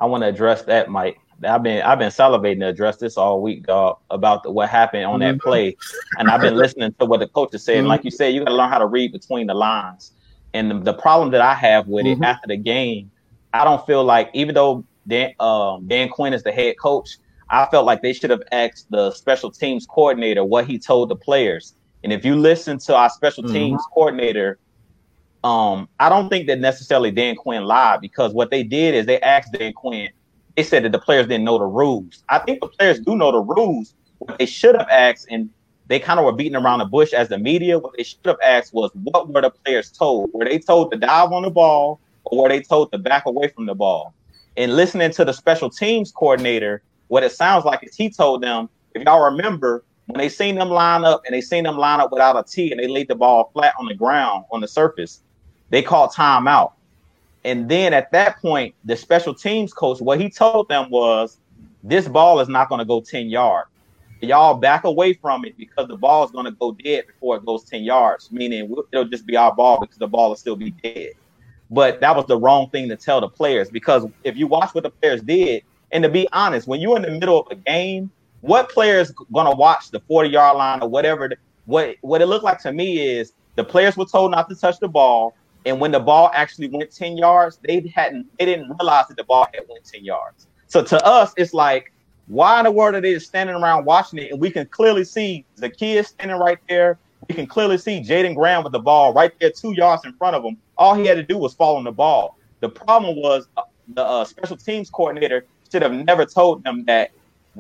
I 0.01 0.07
want 0.07 0.23
to 0.23 0.29
address 0.29 0.63
that, 0.63 0.91
Mike. 0.91 1.19
I've 1.45 1.63
been 1.63 1.83
I've 1.83 1.99
been 1.99 2.11
salivating 2.11 2.61
to 2.61 2.69
address 2.69 2.97
this 2.97 3.17
all 3.17 3.41
week, 3.41 3.67
dog, 3.67 3.99
about 4.11 4.43
the, 4.43 4.51
what 4.51 4.69
happened 4.69 5.05
on 5.05 5.21
that 5.21 5.37
Mhm. 5.37 5.41
play, 5.41 5.77
and 6.19 6.29
I've 6.31 6.41
been 6.41 6.57
listening 6.57 6.95
to 6.99 7.07
what 7.07 7.21
the 7.21 7.29
coach 7.29 7.55
is 7.55 7.65
saying. 7.65 7.85
Mhm. 7.85 7.89
Like 7.89 8.05
you 8.05 8.11
said, 8.11 8.35
you 8.35 8.41
got 8.41 8.51
to 8.51 8.57
learn 8.57 8.69
how 8.69 8.79
to 8.79 8.87
read 8.87 9.13
between 9.13 9.47
the 9.47 9.55
lines. 9.55 10.13
And 10.55 10.71
the, 10.71 10.79
the 10.81 10.95
problem 10.95 11.31
that 11.33 11.41
I 11.41 11.55
have 11.55 11.87
with 11.87 12.07
Mhm. 12.07 12.13
it 12.13 12.23
after 12.25 12.49
the 12.49 12.57
game, 12.57 13.11
I 13.53 13.65
don't 13.65 13.85
feel 13.87 14.03
like 14.03 14.31
even 14.35 14.55
though 14.55 14.85
Dan 15.07 15.33
um, 15.41 15.87
Dan 15.87 16.09
Quinn 16.09 16.35
is 16.35 16.43
the 16.43 16.53
head 16.53 16.77
coach, 16.79 17.19
I 17.51 17.67
felt 17.67 17.87
like 17.87 18.03
they 18.03 18.13
should 18.13 18.31
have 18.31 18.43
asked 18.53 18.87
the 18.91 19.11
special 19.13 19.51
teams 19.51 19.87
coordinator 19.87 20.45
what 20.45 20.67
he 20.67 20.79
told 20.79 21.09
the 21.09 21.17
players. 21.17 21.75
And 22.05 22.13
if 22.13 22.25
you 22.25 22.37
listen 22.37 22.79
to 22.81 22.95
our 22.95 23.11
special 23.11 23.43
Mhm. 23.45 23.53
teams 23.53 23.83
coordinator, 23.93 24.59
um, 25.45 25.89
I 25.99 26.09
don't 26.09 26.29
think 26.29 26.47
that 26.49 26.61
necessarily 26.61 27.11
Dan 27.11 27.37
Quinn 27.37 27.65
lied 27.65 28.01
because 28.01 28.35
what 28.35 28.51
they 28.51 28.63
did 28.63 28.95
is 28.95 29.07
they 29.07 29.21
asked 29.21 29.53
Dan 29.53 29.73
Quinn. 29.73 30.11
They 30.57 30.63
said 30.63 30.85
that 30.85 30.93
the 30.93 30.99
players 30.99 31.27
didn't 31.27 31.45
know 31.45 31.59
the 31.59 31.65
rules. 31.65 32.23
I 32.29 32.39
think 32.39 32.61
the 32.61 32.69
players 32.69 33.01
do 33.01 33.17
know 33.17 33.33
the 33.33 33.41
rules. 33.41 33.95
What 34.19 34.39
they 34.39 34.47
should 34.47 34.75
have 34.75 34.89
asked, 34.91 35.27
and 35.31 35.49
they 35.87 36.01
kind 36.01 36.19
of 36.19 36.27
were 36.27 36.33
beating 36.33 36.57
around 36.57 36.81
the 36.81 36.85
bush 36.85 37.13
as 37.13 37.29
the 37.29 37.39
media. 37.39 37.79
What 37.79 37.97
they 37.97 38.03
should 38.03 38.19
have 38.25 38.39
asked 38.45 38.75
was, 38.75 38.91
what 38.95 39.33
were 39.33 39.41
the 39.41 39.51
players 39.51 39.91
told? 39.91 40.31
Were 40.35 40.45
they 40.45 40.59
told 40.59 40.91
to 40.91 40.99
dive 40.99 41.33
on 41.33 41.43
the 41.43 41.51
ball, 41.51 42.01
or 42.25 42.43
were 42.43 42.49
they 42.49 42.61
told 42.61 42.91
to 42.93 42.99
back 42.99 43.25
away 43.27 43.49
from 43.49 43.67
the 43.67 43.75
ball? 43.75 44.13
And 44.57 44.75
listening 44.75 45.13
to 45.13 45.25
the 45.25 45.33
special 45.33 45.71
teams 45.71 46.11
coordinator, 46.11 46.83
what 47.09 47.25
it 47.25 47.33
sounds 47.33 47.65
like 47.65 47.83
is 47.83 47.97
he 47.97 48.09
told 48.09 48.43
them, 48.43 48.69
if 48.95 49.03
y'all 49.03 49.31
remember, 49.31 49.85
when 50.07 50.19
they 50.19 50.29
seen 50.29 50.55
them 50.55 50.71
line 50.71 51.05
up 51.05 51.23
and 51.27 51.35
they 51.35 51.41
seen 51.41 51.65
them 51.65 51.77
line 51.77 52.01
up 52.01 52.11
without 52.11 52.39
a 52.39 52.43
tee 52.43 52.71
and 52.71 52.81
they 52.81 52.89
laid 52.89 53.09
the 53.09 53.15
ball 53.15 53.51
flat 53.53 53.75
on 53.79 53.87
the 53.87 53.95
ground 53.95 54.45
on 54.51 54.61
the 54.61 54.69
surface, 54.69 55.23
they 55.71 55.83
called 55.83 56.11
timeout. 56.11 56.73
And 57.45 57.69
then 57.69 57.93
at 57.93 58.11
that 58.13 58.41
point, 58.41 58.75
the 58.85 58.97
special 58.97 59.35
teams 59.35 59.73
coach, 59.73 60.01
what 60.01 60.21
he 60.21 60.31
told 60.31 60.69
them 60.69 60.91
was, 60.91 61.39
this 61.83 62.09
ball 62.09 62.41
is 62.41 62.49
not 62.49 62.69
going 62.69 62.81
to 62.81 62.85
go 62.85 63.01
10 63.01 63.29
yards. 63.29 63.71
Y'all 64.21 64.55
back 64.55 64.85
away 64.85 65.13
from 65.13 65.45
it 65.45 65.57
because 65.57 65.87
the 65.87 65.97
ball 65.97 66.25
is 66.25 66.31
going 66.31 66.45
to 66.45 66.51
go 66.53 66.73
dead 66.73 67.07
before 67.07 67.37
it 67.37 67.47
goes 67.47 67.63
10 67.65 67.85
yards, 67.85 68.33
meaning 68.33 68.75
it'll 68.93 69.05
just 69.05 69.27
be 69.27 69.37
our 69.37 69.55
ball 69.55 69.79
because 69.81 69.99
the 69.99 70.09
ball 70.09 70.31
will 70.31 70.37
still 70.37 70.57
be 70.57 70.71
dead. 70.83 71.11
But 71.71 72.01
that 72.01 72.17
was 72.17 72.27
the 72.27 72.37
wrong 72.37 72.69
thing 72.71 72.89
to 72.89 72.97
tell 72.97 73.21
the 73.21 73.29
players 73.29 73.71
because 73.71 74.07
if 74.25 74.37
you 74.37 74.47
watch 74.47 74.75
what 74.75 74.83
the 74.85 74.91
players 74.91 75.23
did, 75.23 75.63
and 75.93 76.05
to 76.05 76.11
be 76.11 76.29
honest, 76.33 76.67
when 76.67 76.81
you're 76.81 76.97
in 76.97 77.03
the 77.03 77.11
middle 77.11 77.41
of 77.41 77.51
a 77.51 77.55
game, 77.55 78.11
what 78.41 78.69
players 78.71 79.13
gonna 79.33 79.55
watch 79.55 79.91
the 79.91 80.01
40 80.01 80.29
yard 80.29 80.57
line 80.57 80.83
or 80.83 80.89
whatever? 80.89 81.31
What 81.67 81.97
what 82.03 82.23
it 82.23 82.27
looked 82.27 82.45
like 82.45 82.61
to 82.63 82.73
me 82.73 82.99
is 82.99 83.33
the 83.57 83.65
players 83.65 83.97
were 83.97 84.07
told 84.07 84.31
not 84.31 84.49
to 84.49 84.55
touch 84.55 84.79
the 84.79 84.89
ball, 84.89 85.35
and 85.67 85.81
when 85.81 85.91
the 85.91 86.01
ball 86.01 86.31
actually 86.33 86.69
went 86.69 86.91
10 86.91 87.17
yards, 87.17 87.59
they 87.67 87.93
hadn't 87.95 88.27
they 88.39 88.45
didn't 88.45 88.69
realize 88.79 89.09
that 89.09 89.17
the 89.17 89.25
ball 89.25 89.47
had 89.53 89.65
went 89.69 89.85
10 89.85 90.05
yards. 90.05 90.47
So 90.69 90.83
to 90.85 91.05
us, 91.05 91.33
it's 91.37 91.55
like, 91.55 91.93
why 92.27 92.59
in 92.61 92.65
the 92.65 92.71
world 92.71 92.95
are 92.95 93.01
they 93.01 93.19
standing 93.19 93.57
around 93.57 93.87
watching 93.87 94.19
it? 94.19 94.31
And 94.31 94.41
we 94.41 94.51
can 94.51 94.67
clearly 94.67 95.05
see 95.05 95.45
the 95.57 95.71
kid 95.71 96.07
standing 96.07 96.37
right 96.37 96.59
there. 96.69 96.99
We 97.29 97.35
can 97.35 97.47
clearly 97.47 97.79
see 97.79 98.01
Jaeden 98.01 98.35
Graham 98.35 98.63
with 98.63 98.73
the 98.73 98.79
ball 98.79 99.13
right 99.13 99.33
there, 99.41 99.51
two 99.51 99.73
yards 99.73 100.05
in 100.05 100.13
front 100.15 100.37
of 100.37 100.45
him. 100.45 100.59
All 100.77 100.95
he 100.95 101.07
had 101.07 101.17
to 101.17 101.23
do 101.23 101.39
was 101.39 101.55
fall 101.55 101.77
on 101.77 101.85
the 101.85 101.93
ball. 101.93 102.37
The 102.61 102.69
problem 102.69 103.17
was 103.17 103.49
uh, 103.57 103.63
the 103.95 104.05
uh, 104.05 104.25
special 104.25 104.57
teams 104.57 104.91
coordinator 104.91 105.47
should 105.71 105.83
have 105.83 105.93
never 105.93 106.25
told 106.25 106.65
them 106.65 106.85
that 106.87 107.11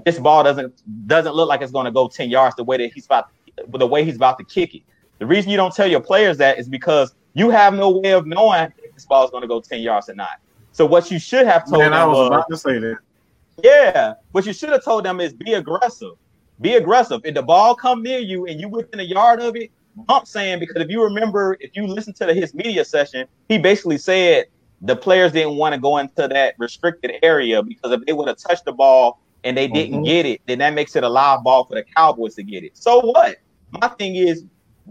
this 0.04 0.18
ball 0.18 0.44
doesn't 0.44 0.82
doesn't 1.08 1.34
look 1.34 1.48
like 1.48 1.60
it's 1.62 1.72
going 1.72 1.86
to 1.86 1.90
go 1.90 2.08
10 2.08 2.30
yards 2.30 2.56
the 2.56 2.64
way 2.64 2.76
that 2.76 2.92
he's 2.92 3.06
about 3.06 3.28
the 3.68 3.86
way 3.86 4.04
he's 4.04 4.16
about 4.16 4.38
to 4.38 4.44
kick 4.44 4.74
it. 4.74 4.82
The 5.18 5.26
reason 5.26 5.50
you 5.50 5.56
don't 5.56 5.74
tell 5.74 5.88
your 5.88 6.00
players 6.00 6.36
that 6.38 6.58
is 6.58 6.68
because 6.68 7.14
you 7.34 7.50
have 7.50 7.74
no 7.74 7.90
way 7.90 8.12
of 8.12 8.26
knowing 8.26 8.72
if 8.82 8.94
this 8.94 9.04
ball 9.04 9.24
is 9.24 9.30
going 9.30 9.42
to 9.42 9.48
go 9.48 9.60
10 9.60 9.80
yards 9.80 10.08
or 10.08 10.14
not. 10.14 10.40
So 10.72 10.86
what 10.86 11.10
you 11.10 11.18
should 11.18 11.46
have 11.46 11.68
told 11.68 11.82
Man, 11.82 11.92
I 11.92 12.00
them 12.00 12.08
was 12.10 12.16
was, 12.18 12.26
about 12.28 12.48
to 12.50 12.56
say 12.56 12.78
that. 12.78 12.98
yeah, 13.64 14.14
what 14.32 14.46
you 14.46 14.52
should 14.52 14.68
have 14.68 14.84
told 14.84 15.04
them 15.04 15.20
is 15.20 15.32
be 15.32 15.54
aggressive. 15.54 16.12
Be 16.60 16.74
aggressive. 16.74 17.20
If 17.24 17.34
the 17.34 17.42
ball 17.42 17.74
come 17.74 18.02
near 18.02 18.18
you 18.20 18.46
and 18.46 18.60
you 18.60 18.68
within 18.68 19.00
a 19.00 19.04
yard 19.04 19.40
of 19.40 19.56
it, 19.56 19.70
bump 19.96 20.26
saying 20.28 20.60
because 20.60 20.76
if 20.76 20.88
you 20.88 21.02
remember, 21.02 21.56
if 21.60 21.74
you 21.74 21.86
listen 21.86 22.12
to 22.14 22.26
the, 22.26 22.34
his 22.34 22.54
media 22.54 22.84
session, 22.84 23.26
he 23.48 23.58
basically 23.58 23.98
said 23.98 24.46
the 24.82 24.94
players 24.96 25.32
didn't 25.32 25.56
want 25.56 25.74
to 25.74 25.80
go 25.80 25.98
into 25.98 26.28
that 26.28 26.54
restricted 26.58 27.12
area 27.22 27.62
because 27.62 27.92
if 27.92 28.04
they 28.06 28.12
would 28.12 28.28
have 28.28 28.36
touched 28.38 28.64
the 28.64 28.72
ball 28.72 29.20
and 29.44 29.56
they 29.56 29.66
didn't 29.68 30.00
Mhm. 30.02 30.04
get 30.06 30.26
it, 30.26 30.40
then 30.46 30.58
that 30.58 30.74
makes 30.74 30.94
it 30.96 31.02
a 31.04 31.08
live 31.08 31.42
ball 31.42 31.64
for 31.64 31.74
the 31.74 31.84
Cowboys 31.96 32.34
to 32.36 32.42
get 32.42 32.62
it. 32.64 32.76
So 32.76 33.00
what? 33.00 33.36
My 33.80 33.88
thing 33.88 34.14
is 34.16 34.44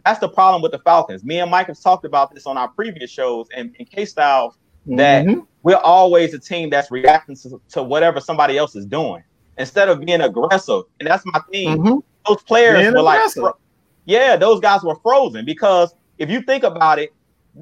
that's 0.06 0.20
the 0.20 0.30
problem 0.30 0.62
with 0.62 0.72
the 0.72 0.80
Falcons. 0.80 1.24
Me 1.24 1.40
and 1.40 1.50
Mike 1.50 1.68
have 1.68 1.80
talked 1.82 2.06
about 2.06 2.34
this 2.34 2.46
on 2.46 2.58
our 2.58 2.68
previous 2.68 3.10
shows, 3.10 3.48
and 3.56 3.76
in 3.80 3.86
K 3.86 4.06
Styles, 4.06 4.58
that 4.86 5.26
Mhm. 5.26 5.46
we're 5.64 5.76
always 5.76 6.34
a 6.34 6.40
team 6.40 6.70
that's 6.70 6.92
reacting 6.92 7.36
to, 7.38 7.60
to 7.70 7.82
whatever 7.84 8.20
somebody 8.20 8.58
else 8.58 8.76
is 8.76 8.86
doing 8.86 9.24
instead 9.58 9.90
of 9.90 10.02
being 10.02 10.22
aggressive. 10.22 10.84
And 11.00 11.08
that's 11.10 11.26
my 11.26 11.40
thing. 11.52 11.78
Mhm. 11.80 12.04
Those 12.28 12.44
players 12.44 12.82
Being 12.82 12.94
were 12.94 13.02
like, 13.02 13.18
aggressive. 13.18 13.42
fro- 13.42 13.58
yeah, 14.06 14.36
those 14.36 14.60
guys 14.60 14.84
were 14.84 14.96
frozen 15.02 15.46
because 15.46 15.96
if 16.20 16.30
you 16.30 16.42
think 16.42 16.64
about 16.64 17.00
it, 17.00 17.12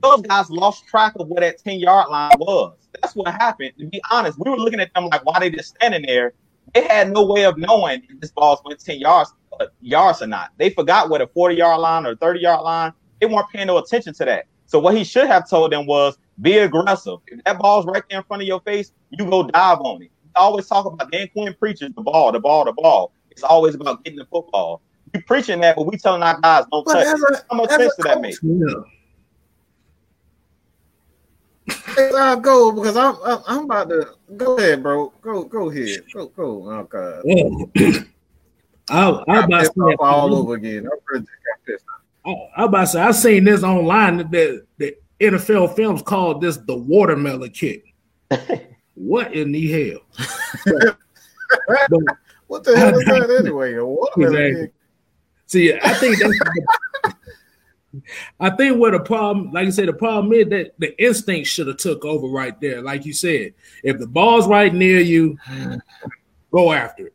those 0.02 0.22
guys 0.22 0.50
lost 0.50 0.88
track 0.88 1.14
of 1.20 1.28
where 1.28 1.42
that 1.42 1.64
10 1.64 1.80
yard 1.80 2.10
line 2.10 2.32
was. 2.38 2.76
That's 3.02 3.16
what 3.16 3.28
happened. 3.34 3.72
To 3.80 3.88
be 3.88 4.02
honest, 4.12 4.38
we 4.40 4.50
were 4.50 4.58
looking 4.58 4.80
at 4.80 4.94
them 4.94 5.08
like, 5.08 5.26
why 5.26 5.40
they 5.40 5.50
just 5.50 5.76
standing 5.76 6.04
there? 6.04 6.34
They 6.74 6.84
had 6.84 7.12
no 7.12 7.26
way 7.26 7.46
of 7.46 7.58
knowing 7.58 8.04
if 8.10 8.20
this 8.20 8.32
ball's 8.32 8.60
went 8.66 8.80
10 8.80 9.00
yards, 9.00 9.34
uh, 9.60 9.68
yards 9.82 10.22
or 10.22 10.28
not. 10.28 10.52
They 10.58 10.70
forgot 10.70 11.10
what 11.10 11.22
a 11.22 11.28
40 11.28 11.56
yard 11.56 11.80
line 11.80 12.06
or 12.06 12.16
30 12.16 12.40
yard 12.40 12.62
line. 12.62 12.94
They 13.20 13.28
weren't 13.28 13.50
paying 13.50 13.68
no 13.68 13.78
attention 13.78 14.14
to 14.16 14.26
that. 14.26 14.46
So 14.66 14.80
what 14.80 14.96
he 14.96 15.04
should 15.04 15.28
have 15.28 15.50
told 15.50 15.72
them 15.72 15.86
was 15.86 16.18
be 16.42 16.58
aggressive. 16.58 17.20
If 17.28 17.44
that 17.44 17.60
ball's 17.60 17.86
right 17.86 18.04
there 18.10 18.20
in 18.20 18.26
front 18.26 18.42
of 18.42 18.48
your 18.48 18.62
face, 18.62 18.92
you 19.12 19.26
go 19.26 19.44
dive 19.44 19.80
on 19.80 20.02
it. 20.02 20.12
I 20.36 20.40
always 20.40 20.68
talk 20.68 20.86
about 20.86 21.12
Dan 21.12 21.30
Quinn 21.30 21.56
preaches 21.58 21.94
the 21.96 22.02
ball, 22.02 22.32
the 22.32 22.40
ball, 22.40 22.66
the 22.66 22.74
ball. 22.74 23.14
It's 23.30 23.44
always 23.44 23.76
about 23.76 24.04
getting 24.04 24.20
the 24.20 24.26
football. 24.26 24.82
You 25.14 25.22
preaching 25.22 25.62
that, 25.62 25.78
but 25.78 25.86
we 25.86 25.98
telling 25.98 26.24
our 26.24 26.40
guys 26.42 26.66
don't 26.72 26.86
But 26.86 27.06
touch. 27.06 27.42
How 27.50 27.58
much 27.58 27.70
sense 27.70 27.96
does 27.96 28.06
that 28.06 28.22
make? 28.22 28.36
Yeah. 28.42 28.66
I'll 31.98 32.16
uh, 32.16 32.36
go 32.36 32.72
because 32.72 32.96
I'm, 32.98 33.16
I'm 33.26 33.40
I'm 33.48 33.64
about 33.66 33.90
to 33.90 34.10
go 34.38 34.58
ahead, 34.58 34.84
bro. 34.84 35.12
Go 35.22 35.44
go 35.44 35.70
ahead. 35.70 36.02
Go 36.14 36.28
go. 36.28 36.70
Oh 36.72 36.84
god. 36.84 37.22
Yeah. 37.26 38.00
I, 38.90 39.10
I 39.10 39.24
I'm 39.28 39.44
about 39.46 39.64
to 39.64 39.74
pissed 39.74 39.98
all 40.00 40.36
over 40.36 40.56
again. 40.56 40.86
I'm 40.86 41.00
really 41.08 41.26
just 41.26 41.32
got 41.46 41.66
pissed. 41.66 41.86
I, 42.26 42.32
I 42.58 42.66
about 42.66 42.82
to 42.82 42.88
say 42.88 43.02
I 43.02 43.12
seen 43.12 43.44
this 43.44 43.64
online 43.64 44.18
that 44.18 44.32
the, 44.32 44.66
the 44.78 44.96
NFL 45.20 45.76
films 45.76 46.02
called 46.02 46.42
this 46.42 46.58
the 46.58 46.76
watermelon 46.76 47.50
kick. 47.52 47.84
what 48.94 49.34
in 49.34 49.52
the 49.52 49.92
hell? 49.92 50.96
But, 51.68 52.00
What 52.48 52.64
the 52.64 52.78
hell 52.78 52.98
is 52.98 53.06
that 53.06 53.30
anyway? 53.40 53.76
A 53.76 53.86
watermelon 53.86 54.36
Exactly. 54.36 54.66
kick? 54.68 54.74
see, 55.46 55.74
I 55.74 55.94
think 55.94 56.20
that's 56.20 56.40
I 58.40 58.50
think 58.52 58.78
what 58.78 58.92
the 58.92 59.00
problem, 59.00 59.52
like 59.52 59.66
you 59.66 59.72
said, 59.72 59.88
the 59.88 59.94
problem 59.94 60.34
is 60.34 60.48
that 60.50 60.74
the 60.78 61.04
instinct 61.04 61.48
should 61.50 61.68
have 61.68 61.78
took 61.78 62.06
over 62.06 62.28
right 62.28 62.60
there. 62.62 62.82
Like 62.82 63.06
you 63.06 63.14
said, 63.14 63.54
if 63.84 64.00
the 64.00 64.08
ball's 64.08 64.48
right 64.48 64.74
near 64.74 65.00
you, 65.00 65.38
go 66.52 66.72
after 66.72 67.08
it. 67.08 67.14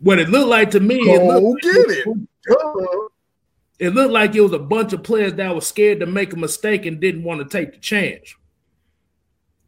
What 0.00 0.18
it 0.18 0.28
looked 0.28 0.48
like 0.48 0.70
to 0.72 0.80
me, 0.80 0.96
it 0.96 1.22
looked, 1.22 1.62
get 1.62 1.74
it. 1.76 2.28
Duh. 2.46 3.08
it 3.78 3.94
looked 3.94 4.12
like 4.12 4.34
it 4.34 4.40
was 4.42 4.52
a 4.52 4.58
bunch 4.58 4.92
of 4.92 5.02
players 5.02 5.34
that 5.34 5.54
were 5.54 5.60
scared 5.60 6.00
to 6.00 6.06
make 6.06 6.32
a 6.32 6.36
mistake 6.36 6.84
and 6.84 7.00
didn't 7.00 7.24
want 7.24 7.40
to 7.40 7.46
take 7.46 7.72
the 7.72 7.78
chance. 7.78 8.34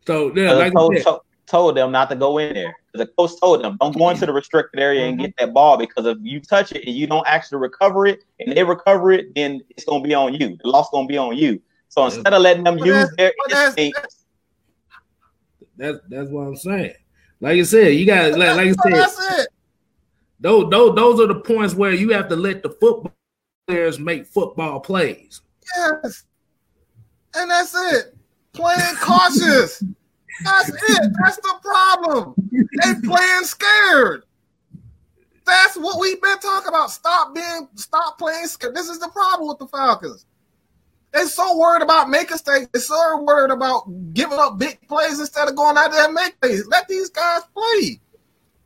So 0.07 0.29
yeah, 0.37 0.53
The 0.53 0.59
like 0.59 0.73
I 0.73 0.75
coach 0.75 1.03
said, 1.03 1.17
told 1.47 1.77
them 1.77 1.93
not 1.93 2.11
to 2.11 2.17
go 2.17 2.39
in 2.39 2.55
there. 2.55 2.77
The 2.97 3.07
coach 3.07 3.33
told 3.41 3.63
them 3.63 3.77
don't 3.81 3.97
go 3.97 4.11
into 4.11 4.27
the 4.27 4.33
restricted 4.33 4.81
area 4.81 5.07
and 5.07 5.19
get 5.19 5.31
mm-hmm. 5.37 5.47
that 5.47 5.55
ball 5.55 5.77
because 5.77 6.07
if 6.07 6.19
you 6.21 6.41
touch 6.41 6.73
it 6.73 6.87
and 6.87 6.95
you 6.95 7.07
don't 7.07 7.27
actually 7.27 7.59
recover 7.59 8.07
it 8.07 8.25
and 8.41 8.57
they 8.57 8.65
recover 8.65 9.13
it, 9.13 9.35
then 9.35 9.61
it's 9.71 9.85
gonna 9.85 10.03
be 10.03 10.15
on 10.15 10.35
you. 10.35 10.57
The 10.63 10.69
loss 10.69 10.87
is 10.87 10.91
gonna 10.93 11.07
be 11.07 11.19
on 11.19 11.37
you. 11.37 11.61
So 11.89 12.05
instead 12.05 12.33
of 12.33 12.43
letting 12.43 12.65
them 12.65 12.79
But 12.79 12.87
use 12.87 13.11
their 13.17 13.33
but 13.39 13.53
that's- 13.53 13.93
that's 15.77 15.99
that's 16.09 16.31
what 16.31 16.43
I'm 16.43 16.57
saying. 16.57 16.95
Like 17.41 17.57
you 17.57 17.65
said, 17.65 17.89
you 17.95 18.07
got 18.07 18.33
like, 18.39 18.57
like 18.57 18.67
you 18.67 18.75
said. 18.83 18.93
That's 18.93 19.41
it. 19.41 19.49
Those, 20.41 20.71
those 20.71 20.95
those 20.95 21.21
are 21.21 21.27
the 21.27 21.41
points 21.41 21.75
where 21.75 21.93
you 21.93 22.11
have 22.11 22.29
to 22.29 22.37
let 22.37 22.63
the 22.63 22.71
football 22.71 23.13
players 23.67 23.99
make 23.99 24.27
football 24.27 24.81
plays. 24.81 25.43
Yes. 25.77 26.25
And 27.35 27.51
that's 27.51 27.75
it. 27.75 28.17
Playing 28.53 28.97
cautious. 28.97 29.83
That's 30.45 30.69
it. 30.69 31.13
That's 31.23 31.37
the 31.37 31.55
problem. 31.63 32.35
They 32.51 32.95
playing 33.07 33.45
scared. 33.45 34.25
That's 35.45 35.77
what 35.77 36.01
we've 36.01 36.21
been 36.21 36.39
talking 36.39 36.69
about. 36.69 36.91
Stop 36.91 37.35
being, 37.35 37.69
stop 37.77 38.19
playing 38.19 38.47
scared. 38.47 38.75
This 38.75 38.89
is 38.89 38.99
the 38.99 39.09
problem 39.09 39.49
with 39.49 39.59
the 39.59 39.69
Falcons. 39.69 40.27
They're 41.13 41.29
so 41.29 41.57
worried 41.57 41.83
about 41.83 42.11
making 42.11 42.33
mistakes. 42.33 42.69
They're 42.73 42.83
so 42.83 43.23
worried 43.23 43.53
about 43.53 43.85
giving 44.13 44.39
up 44.39 44.59
big 44.59 44.79
plays 44.89 45.19
instead 45.21 45.49
of 45.49 45.57
going 45.57 45.79
out 45.79 45.93
there 45.93 46.05
and 46.05 46.15
make 46.15 46.39
plays. 46.41 46.67
Let 46.67 46.89
these 46.89 47.09
guys 47.09 47.43
play. 47.55 48.01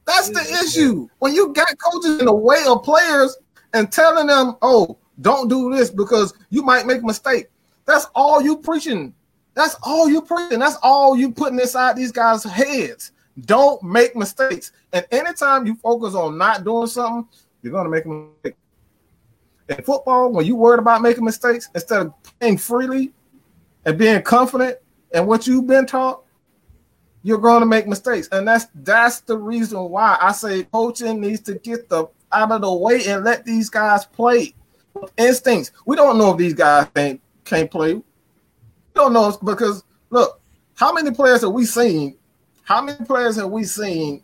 That's 0.07 0.31
the 0.31 0.41
issue. 0.65 1.07
When 1.19 1.35
you 1.35 1.53
got 1.53 1.79
coaches 1.79 2.19
in 2.19 2.25
the 2.25 2.35
way 2.35 2.65
of 2.67 2.83
players 2.83 3.37
and 3.75 3.93
telling 3.93 4.27
them, 4.27 4.57
"Oh, 4.63 4.99
don't 5.21 5.49
do 5.49 5.73
this 5.73 5.91
because 5.91 6.35
you 6.49 6.63
might 6.63 6.87
make 6.87 7.03
a 7.03 7.07
mistake." 7.07 7.49
That's 7.85 8.07
all 8.15 8.43
you 8.43 8.57
preaching. 8.57 9.15
That's 9.55 9.77
all 9.83 10.09
you 10.09 10.23
preaching. 10.23 10.61
That's 10.61 10.79
all 10.83 11.17
you 11.17 11.33
putting 11.33 11.59
inside 11.59 11.97
these 11.97 12.13
guys' 12.13 12.45
heads. 12.45 13.13
Don't 13.43 13.83
make 13.83 14.15
mistakes. 14.17 14.73
And 14.93 15.07
anytime 15.11 15.67
you 15.67 15.75
focus 15.77 16.15
on 16.15 16.39
not 16.39 16.65
doing 16.65 16.87
something, 16.87 17.29
you're 17.63 17.73
gonna 17.73 17.89
make 17.89 18.05
a 18.05 18.09
mistake. 18.09 18.57
In 19.69 19.83
football, 19.85 20.33
when 20.33 20.47
you 20.47 20.57
worried 20.57 20.81
about 20.81 21.03
making 21.03 21.25
mistakes, 21.25 21.69
instead 21.75 22.07
of 22.07 22.13
playing 22.23 22.59
freely 22.59 23.13
and 23.85 23.97
being 23.97 24.21
confident 24.23 24.79
in 25.13 25.27
what 25.27 25.47
you've 25.47 25.67
been 25.67 25.87
taught, 25.87 26.25
you're 27.23 27.39
going 27.39 27.61
to 27.61 27.67
make 27.67 27.87
mistakes. 27.87 28.29
And 28.33 28.47
that's 28.49 28.67
that's 28.75 29.21
the 29.21 29.37
reason 29.37 29.79
why 29.91 30.19
I 30.21 30.33
say 30.33 30.65
coaching 30.65 31.21
needs 31.21 31.41
to 31.43 31.55
get 31.55 31.89
the 31.89 32.07
out 32.33 32.53
of 32.53 32.63
the 32.63 32.73
way 32.73 33.07
and 33.07 33.25
let 33.25 33.45
these 33.45 33.69
guys 33.69 34.07
play 34.07 34.55
with 34.95 35.13
instincts. 35.17 35.73
We 35.87 35.97
don't 35.97 36.19
know 36.19 36.33
if 36.33 36.39
these 36.39 36.55
guys 36.55 36.89
can't 36.95 37.21
can't 37.45 37.71
play. 37.71 38.03
Don't 38.95 39.13
know 39.13 39.37
because 39.45 39.85
look, 40.11 40.41
how 40.75 40.93
many 40.93 41.11
players 41.11 41.43
have 41.43 41.53
we 41.53 41.65
seen? 41.65 42.17
How 42.63 42.81
many 42.81 43.05
players 43.05 43.37
have 43.37 43.51
we 43.51 43.65
seen 43.65 44.23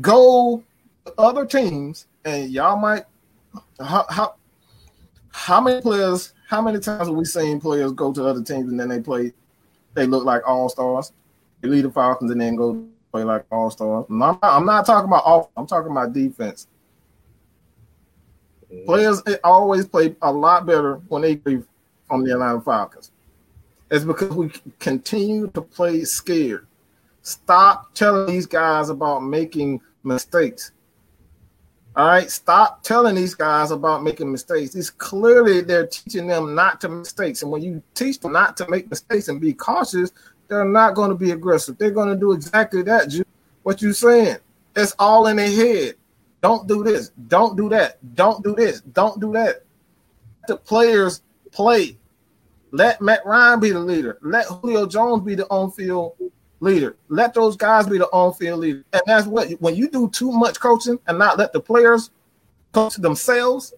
go 0.00 0.62
to 1.06 1.14
other 1.18 1.44
teams? 1.46 2.06
And 2.24 2.50
y'all 2.50 2.76
might 2.76 3.04
how 3.80 4.06
how 4.08 4.34
how 5.32 5.60
many 5.60 5.80
players? 5.80 6.34
How 6.48 6.60
many 6.60 6.78
times 6.78 7.08
have 7.08 7.16
we 7.16 7.24
seen 7.24 7.60
players 7.60 7.92
go 7.92 8.12
to 8.12 8.24
other 8.26 8.42
teams 8.42 8.70
and 8.70 8.78
then 8.78 8.88
they 8.88 9.00
play? 9.00 9.32
They 9.94 10.06
look 10.06 10.24
like 10.24 10.42
all 10.46 10.68
stars. 10.68 11.12
They 11.60 11.68
lead 11.68 11.84
the 11.84 11.90
Falcons 11.90 12.30
and 12.30 12.40
then 12.40 12.56
go 12.56 12.84
play 13.10 13.24
like 13.24 13.44
all 13.50 13.70
stars. 13.70 14.06
I'm 14.08 14.18
not, 14.18 14.38
I'm 14.42 14.66
not 14.66 14.86
talking 14.86 15.08
about 15.08 15.24
off. 15.24 15.48
I'm 15.56 15.66
talking 15.66 15.90
about 15.90 16.12
defense. 16.12 16.66
Mm. 18.72 18.86
Players 18.86 19.22
always 19.44 19.86
play 19.86 20.16
a 20.22 20.32
lot 20.32 20.66
better 20.66 20.96
when 21.08 21.22
they 21.22 21.36
play 21.36 21.62
from 22.12 22.24
the 22.24 22.32
Atlanta 22.32 22.60
Falcons. 22.60 23.10
It's 23.90 24.04
because 24.04 24.36
we 24.36 24.50
continue 24.78 25.46
to 25.52 25.62
play 25.62 26.04
scared. 26.04 26.66
Stop 27.22 27.94
telling 27.94 28.26
these 28.26 28.44
guys 28.44 28.90
about 28.90 29.20
making 29.20 29.80
mistakes. 30.04 30.72
All 31.96 32.06
right, 32.06 32.30
stop 32.30 32.82
telling 32.82 33.14
these 33.14 33.34
guys 33.34 33.70
about 33.70 34.02
making 34.02 34.30
mistakes. 34.30 34.74
It's 34.74 34.90
clearly 34.90 35.62
they're 35.62 35.86
teaching 35.86 36.26
them 36.26 36.54
not 36.54 36.82
to 36.82 36.90
mistakes. 36.90 37.40
And 37.40 37.50
when 37.50 37.62
you 37.62 37.82
teach 37.94 38.20
them 38.20 38.32
not 38.32 38.58
to 38.58 38.68
make 38.68 38.90
mistakes 38.90 39.28
and 39.28 39.40
be 39.40 39.54
cautious, 39.54 40.12
they're 40.48 40.66
not 40.66 40.94
going 40.94 41.08
to 41.08 41.16
be 41.16 41.30
aggressive. 41.30 41.78
They're 41.78 41.90
going 41.92 42.10
to 42.10 42.20
do 42.20 42.32
exactly 42.32 42.82
that. 42.82 43.24
What 43.62 43.80
you're 43.80 43.94
saying? 43.94 44.36
It's 44.76 44.94
all 44.98 45.28
in 45.28 45.36
their 45.36 45.50
head. 45.50 45.94
Don't 46.42 46.68
do 46.68 46.84
this. 46.84 47.10
Don't 47.28 47.56
do 47.56 47.70
that. 47.70 47.96
Don't 48.14 48.44
do 48.44 48.54
this. 48.54 48.82
Don't 48.82 49.18
do 49.18 49.32
that. 49.32 49.62
The 50.46 50.58
players 50.58 51.22
play. 51.52 51.96
Let 52.72 53.00
Matt 53.02 53.24
Ryan 53.24 53.60
be 53.60 53.70
the 53.70 53.78
leader. 53.78 54.18
Let 54.22 54.46
Julio 54.46 54.86
Jones 54.86 55.22
be 55.22 55.34
the 55.34 55.46
on-field 55.46 56.14
leader. 56.60 56.96
Let 57.08 57.34
those 57.34 57.54
guys 57.54 57.86
be 57.86 57.98
the 57.98 58.06
on-field 58.06 58.60
leader. 58.60 58.84
And 58.94 59.02
that's 59.06 59.26
what 59.26 59.50
when 59.60 59.76
you 59.76 59.88
do 59.88 60.08
too 60.10 60.32
much 60.32 60.58
coaching 60.58 60.98
and 61.06 61.18
not 61.18 61.38
let 61.38 61.52
the 61.52 61.60
players 61.60 62.10
coach 62.72 62.96
themselves, 62.96 63.74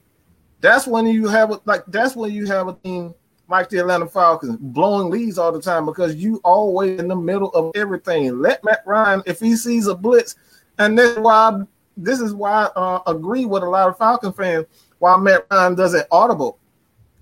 that's 0.61 0.87
when 0.87 1.07
you 1.07 1.27
have 1.27 1.51
a, 1.51 1.61
like 1.65 1.85
that's 1.89 2.15
when 2.15 2.33
you 2.33 2.47
have 2.47 2.69
a 2.69 2.75
team 2.75 3.15
like 3.49 3.69
the 3.69 3.79
Atlanta 3.79 4.07
Falcons 4.07 4.57
blowing 4.59 5.11
leads 5.11 5.39
all 5.39 5.53
the 5.53 5.61
time 5.61 5.85
because 5.85 6.15
you 6.15 6.41
always 6.45 6.99
in 6.99 7.09
the 7.09 7.17
middle 7.17 7.51
of 7.51 7.73
everything. 7.75 8.39
Let 8.39 8.65
Matt 8.65 8.83
Ryan, 8.87 9.23
if 9.27 9.41
he 9.41 9.57
sees 9.57 9.89
a 9.89 9.95
blitz, 9.95 10.37
and 10.79 10.97
that's 10.97 11.19
why 11.19 11.63
this 11.97 12.21
is 12.21 12.33
why 12.33 12.69
I 12.77 12.97
uh, 12.97 13.03
agree 13.09 13.45
with 13.45 13.63
a 13.63 13.69
lot 13.69 13.89
of 13.89 13.99
Falcon 13.99 14.33
fans 14.33 14.67
why 14.99 15.17
Matt 15.17 15.47
Ryan 15.51 15.75
doesn't 15.75 16.07
audible. 16.11 16.59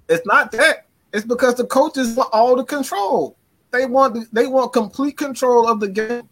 It's 0.08 0.26
not 0.26 0.52
that. 0.52 0.86
It's 1.12 1.26
because 1.26 1.56
the 1.56 1.66
coaches 1.66 2.16
want 2.16 2.30
all 2.32 2.56
the 2.56 2.64
control. 2.64 3.36
They 3.70 3.86
want 3.86 4.32
they 4.32 4.46
want 4.46 4.72
complete 4.72 5.16
control 5.16 5.68
of 5.68 5.80
the 5.80 5.88
game. 5.88 6.28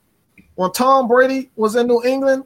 When 0.54 0.72
Tom 0.72 1.08
Brady 1.08 1.50
was 1.56 1.76
in 1.76 1.86
New 1.86 2.02
England 2.04 2.44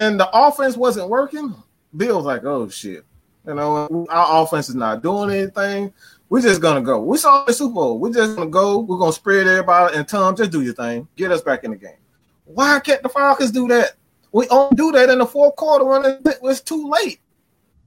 and 0.00 0.18
the 0.18 0.28
offense 0.32 0.76
wasn't 0.76 1.08
working, 1.08 1.54
Bill 1.96 2.16
was 2.16 2.24
like, 2.24 2.44
"Oh 2.44 2.68
shit, 2.68 3.04
you 3.46 3.54
know, 3.54 4.06
our 4.08 4.42
offense 4.42 4.68
is 4.68 4.74
not 4.74 5.02
doing 5.02 5.30
anything. 5.30 5.92
We're 6.28 6.40
just 6.40 6.62
gonna 6.62 6.80
go. 6.80 7.00
We 7.00 7.18
saw 7.18 7.44
the 7.44 7.52
Super 7.52 7.74
Bowl. 7.74 7.98
We're 7.98 8.12
just 8.12 8.36
gonna 8.36 8.50
go. 8.50 8.78
We're 8.78 8.98
gonna 8.98 9.12
spread 9.12 9.46
everybody. 9.46 9.96
And 9.96 10.08
Tom, 10.08 10.34
just 10.34 10.50
do 10.50 10.62
your 10.62 10.74
thing. 10.74 11.06
Get 11.16 11.30
us 11.30 11.42
back 11.42 11.64
in 11.64 11.72
the 11.72 11.76
game. 11.76 11.98
Why 12.46 12.80
can't 12.80 13.02
the 13.02 13.08
Falcons 13.08 13.50
do 13.50 13.68
that? 13.68 13.92
We 14.32 14.48
only 14.48 14.74
do 14.74 14.92
that 14.92 15.10
in 15.10 15.18
the 15.18 15.26
fourth 15.26 15.56
quarter 15.56 15.84
when 15.84 16.04
it 16.04 16.42
was 16.42 16.60
too 16.60 16.90
late. 16.90 17.20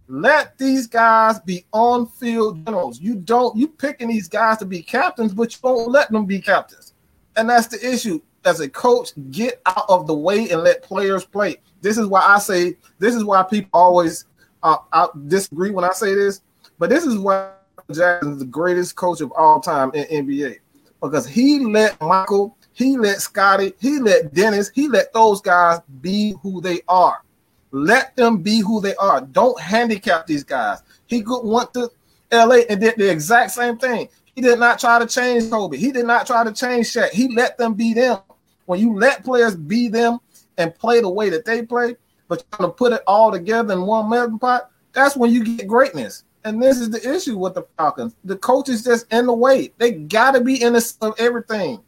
Let 0.08 0.58
these 0.58 0.88
guys 0.88 1.40
be 1.40 1.66
on 1.74 2.08
field 2.08 2.66
generals. 2.66 3.00
You 3.00 3.16
don't 3.16 3.56
you 3.58 3.68
picking 3.68 4.08
these 4.08 4.28
guys 4.28 4.58
to 4.58 4.66
be 4.66 4.82
captains, 4.82 5.34
but 5.34 5.54
you 5.54 5.60
won't 5.62 5.92
let 5.92 6.12
them 6.12 6.26
be 6.26 6.40
captains. 6.40 6.94
And 7.36 7.50
that's 7.50 7.68
the 7.68 7.94
issue. 7.94 8.22
As 8.46 8.62
a 8.62 8.70
coach, 8.70 9.12
get 9.32 9.62
out 9.66 9.86
of 9.90 10.08
the 10.08 10.16
way 10.16 10.50
and 10.50 10.64
let 10.64 10.82
players 10.82 11.26
play. 11.26 11.58
This 11.82 11.98
is 11.98 12.08
why 12.08 12.22
I 12.22 12.40
say 12.40 12.78
this 13.00 13.14
is 13.14 13.26
why 13.26 13.44
people 13.44 13.70
always 13.74 14.26
uh, 14.64 14.78
I 14.94 15.08
disagree 15.28 15.72
when 15.72 15.84
I 15.84 15.92
say 15.92 16.14
this, 16.14 16.42
but 16.80 16.90
this 16.90 17.06
is 17.06 17.18
why 17.18 17.52
Jackson 17.92 18.34
is 18.34 18.40
the 18.40 18.46
greatest 18.46 18.96
coach 18.96 19.20
of 19.22 19.32
all 19.34 19.60
time 19.60 19.92
in 19.94 20.26
NBA 20.26 20.60
because 21.02 21.28
he 21.28 21.60
let 21.60 22.00
Michael, 22.02 22.58
he 22.74 22.98
let 22.98 23.22
Scottie, 23.22 23.74
he 23.80 24.00
let 24.00 24.34
Dennis, 24.34 24.70
he 24.74 24.88
let 24.88 25.14
those 25.14 25.42
guys 25.42 25.80
be 26.02 26.36
who 26.42 26.62
they 26.62 26.82
are. 26.88 27.24
Let 27.72 28.16
them 28.16 28.38
be 28.38 28.60
who 28.60 28.82
they 28.82 28.96
are. 28.96 29.22
Don't 29.22 29.60
handicap 29.60 30.26
these 30.26 30.44
guys. 30.44 30.82
He 31.06 31.22
could 31.22 31.42
went 31.44 31.74
to 31.74 31.90
LA 32.32 32.62
and 32.70 32.80
did 32.80 32.96
the 32.98 33.10
exact 33.10 33.52
same 33.52 33.78
thing. 33.78 34.10
He 34.36 34.42
did 34.42 34.60
not 34.60 34.80
try 34.80 35.00
to 35.00 35.06
change 35.06 35.50
Kobe. 35.50 35.78
He 35.78 35.92
did 35.92 36.06
not 36.06 36.28
try 36.28 36.44
to 36.44 36.54
change 36.54 36.88
Shaq. 36.94 37.10
He 37.10 37.34
let 37.34 37.58
them 37.58 37.74
be 37.74 37.94
them. 37.94 38.20
When 38.66 38.80
you 38.80 38.96
let 38.96 39.24
players 39.24 39.56
be 39.56 39.88
them 39.88 40.20
and 40.58 40.76
play 40.76 41.02
the 41.02 41.10
way 41.10 41.30
that 41.30 41.46
they 41.46 41.64
play, 41.64 41.96
but 42.28 42.44
trying 42.52 42.70
to 42.70 42.74
put 42.74 42.94
it 42.94 43.02
all 43.08 43.32
together 43.32 43.74
in 43.74 43.82
one 43.82 44.10
melting 44.10 44.40
pot, 44.40 44.70
that's 44.94 45.16
when 45.16 45.32
you 45.32 45.44
get 45.44 45.68
greatness. 45.68 46.24
And 46.44 46.62
this 46.62 46.80
is 46.80 46.90
the 46.90 47.16
issue 47.16 47.38
with 47.38 47.56
the 47.56 47.64
Falcons. 47.78 48.16
The 48.24 48.38
coach 48.38 48.70
is 48.70 48.84
just 48.84 49.12
in 49.12 49.26
the 49.26 49.34
way. 49.34 49.74
They 49.78 49.92
got 49.92 50.32
to 50.32 50.42
be 50.42 50.62
in 50.62 50.74
the 50.74 50.94
of 51.02 51.14
everything. 51.18 51.82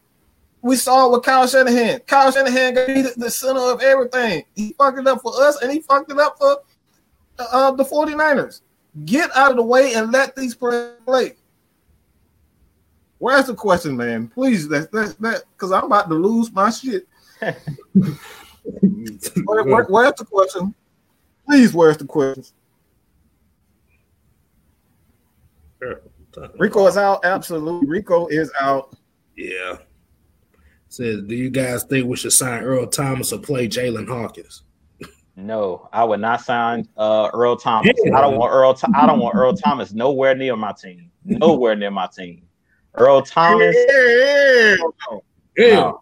We 0.61 0.75
saw 0.75 1.07
it 1.07 1.11
with 1.11 1.23
Kyle 1.23 1.47
Shanahan. 1.47 2.01
Kyle 2.01 2.31
Shanahan 2.31 2.73
got 2.73 2.87
to 2.87 2.93
be 2.93 3.01
the 3.01 3.29
center 3.29 3.61
of 3.61 3.81
everything. 3.81 4.43
He 4.55 4.73
fucked 4.73 4.99
it 4.99 5.07
up 5.07 5.21
for 5.21 5.33
us 5.41 5.61
and 5.61 5.71
he 5.71 5.79
fucked 5.79 6.11
it 6.11 6.19
up 6.19 6.37
for 6.37 6.57
uh, 7.39 7.71
the 7.71 7.85
49ers. 7.85 8.61
Get 9.05 9.29
out 9.35 9.51
of 9.51 9.57
the 9.57 9.63
way 9.63 9.93
and 9.93 10.11
let 10.11 10.35
these 10.35 10.55
players 10.55 10.99
play. 11.05 11.35
Where's 13.19 13.47
the 13.47 13.53
question, 13.53 13.95
man? 13.95 14.27
Please, 14.29 14.67
that 14.69 14.91
that 14.91 15.15
that 15.19 15.43
because 15.53 15.71
I'm 15.71 15.85
about 15.85 16.09
to 16.09 16.15
lose 16.15 16.51
my 16.51 16.69
shit. 16.69 17.07
where, 17.39 17.55
where, 19.63 19.83
where's 19.85 20.13
the 20.15 20.25
question? 20.25 20.73
Please, 21.45 21.73
where's 21.73 21.97
the 21.97 22.05
question? 22.05 22.45
Rico 26.57 26.87
is 26.87 26.97
out. 26.97 27.23
Absolutely. 27.25 27.87
Rico 27.87 28.27
is 28.27 28.51
out. 28.59 28.95
Yeah. 29.35 29.77
Says, 30.89 31.21
do 31.23 31.35
you 31.35 31.51
guys 31.51 31.83
think 31.83 32.07
we 32.07 32.17
should 32.17 32.33
sign 32.33 32.63
Earl 32.63 32.87
Thomas 32.87 33.31
or 33.31 33.39
play 33.39 33.67
Jaylinn 33.67 34.07
Hawkins? 34.07 34.63
No, 35.35 35.87
I 35.93 36.03
would 36.03 36.19
not 36.19 36.41
sign 36.41 36.87
uh, 36.97 37.29
Earl 37.33 37.55
Thomas. 37.55 37.93
Yeah. 38.03 38.17
I 38.17 38.21
don't 38.21 38.37
want 38.37 38.51
Earl. 38.51 38.73
Th- 38.73 38.91
I 38.95 39.05
don't 39.05 39.19
want 39.19 39.35
Earl 39.35 39.53
Thomas 39.53 39.93
nowhere 39.93 40.35
near 40.35 40.55
my 40.55 40.73
team. 40.73 41.11
Nowhere 41.23 41.75
near 41.75 41.91
my 41.91 42.07
team. 42.07 42.41
Earl 42.95 43.21
Thomas. 43.21 43.75
Yeah. 43.87 44.75
yeah. 45.57 45.75
No. 45.75 46.01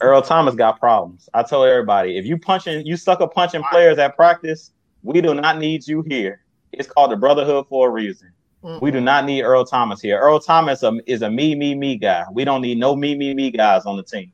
Earl 0.00 0.22
Thomas 0.22 0.54
got 0.54 0.78
problems. 0.78 1.28
I 1.34 1.42
tell 1.42 1.64
everybody, 1.64 2.16
if 2.16 2.24
you 2.24 2.38
punching, 2.38 2.86
you 2.86 2.96
sucker 2.96 3.26
punching 3.26 3.64
players 3.70 3.98
at 3.98 4.16
practice, 4.16 4.72
we 5.02 5.20
do 5.20 5.34
not 5.34 5.58
need 5.58 5.86
you 5.86 6.02
here. 6.02 6.44
It's 6.72 6.88
called 6.88 7.10
the 7.10 7.16
brotherhood 7.16 7.66
for 7.68 7.88
a 7.88 7.90
reason. 7.90 8.32
Mm-hmm. 8.66 8.84
We 8.84 8.90
do 8.90 9.00
not 9.00 9.24
need 9.24 9.42
Earl 9.42 9.64
Thomas 9.64 10.00
here. 10.00 10.18
Earl 10.18 10.40
Thomas 10.40 10.82
um, 10.82 11.00
is 11.06 11.22
a 11.22 11.30
me, 11.30 11.54
me, 11.54 11.76
me 11.76 11.96
guy. 11.96 12.24
We 12.32 12.44
don't 12.44 12.62
need 12.62 12.78
no 12.78 12.96
me, 12.96 13.14
me, 13.14 13.32
me 13.32 13.52
guys 13.52 13.86
on 13.86 13.96
the 13.96 14.02
team. 14.02 14.32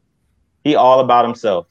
He 0.65 0.75
all 0.75 1.01
about 1.01 1.27
himself. 1.27 1.67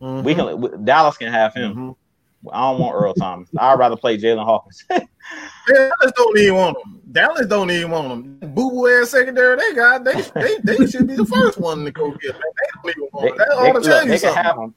Mm-hmm. 0.00 0.24
We 0.24 0.34
can 0.34 0.84
Dallas 0.86 1.18
can 1.18 1.30
have 1.30 1.52
him. 1.52 1.72
Mm-hmm. 1.72 2.48
I 2.50 2.60
don't 2.70 2.80
want 2.80 2.94
Earl 2.94 3.12
Thomas. 3.12 3.50
I'd 3.58 3.78
rather 3.78 3.96
play 3.96 4.16
Jaylinn 4.16 4.44
Hawkins. 4.44 4.84
Dallas 4.88 6.12
don't 6.16 6.38
even 6.38 6.54
want 6.54 6.78
him. 6.78 7.00
Dallas 7.12 7.46
don't 7.46 7.70
even 7.70 7.90
want 7.90 8.10
him. 8.10 8.38
Boo 8.54 8.70
boo 8.70 8.88
ass 8.88 9.10
secondary 9.10 9.56
they 9.56 9.74
got. 9.74 10.04
They, 10.04 10.22
they 10.34 10.56
they 10.64 10.86
should 10.86 11.08
be 11.08 11.16
the 11.16 11.26
first 11.26 11.58
one 11.58 11.84
to 11.84 11.90
go 11.90 12.12
get. 12.12 12.32
They 12.32 12.90
don't 12.92 12.96
even 12.96 13.08
want 13.12 13.28
him. 13.28 13.36
They, 13.36 13.44
they, 13.66 13.72
look, 13.72 14.08
they 14.08 14.18
can 14.18 14.34
have 14.34 14.56
him. 14.56 14.74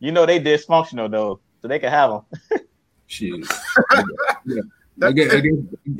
You 0.00 0.10
know 0.10 0.26
they 0.26 0.40
dysfunctional 0.40 1.08
though, 1.08 1.38
so 1.60 1.68
they 1.68 1.78
can 1.78 1.90
have 1.90 2.10
him. 2.10 2.60
Shit. 3.06 3.46
yeah. 4.46 4.62
I 5.00 5.12
guess, 5.12 5.32
I, 5.32 5.40
guess, 5.40 5.54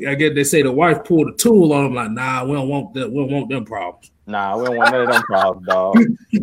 I 0.07 0.15
guess 0.15 0.35
they 0.35 0.43
say 0.43 0.61
the 0.61 0.71
wife 0.71 1.03
pulled 1.03 1.29
a 1.29 1.35
tool 1.35 1.73
on 1.73 1.85
them. 1.85 1.93
Like, 1.95 2.11
nah, 2.11 2.45
we 2.45 2.53
don't 2.53 2.69
want 2.69 2.93
that. 2.93 3.09
We 3.11 3.17
don't 3.17 3.31
want 3.31 3.49
them 3.49 3.65
problems. 3.65 4.11
Nah, 4.27 4.57
we 4.57 4.65
don't 4.65 4.77
want 4.77 4.91
none 4.91 5.01
of 5.01 5.07
them 5.09 5.23
problems, 5.23 5.67
dog. 5.67 5.95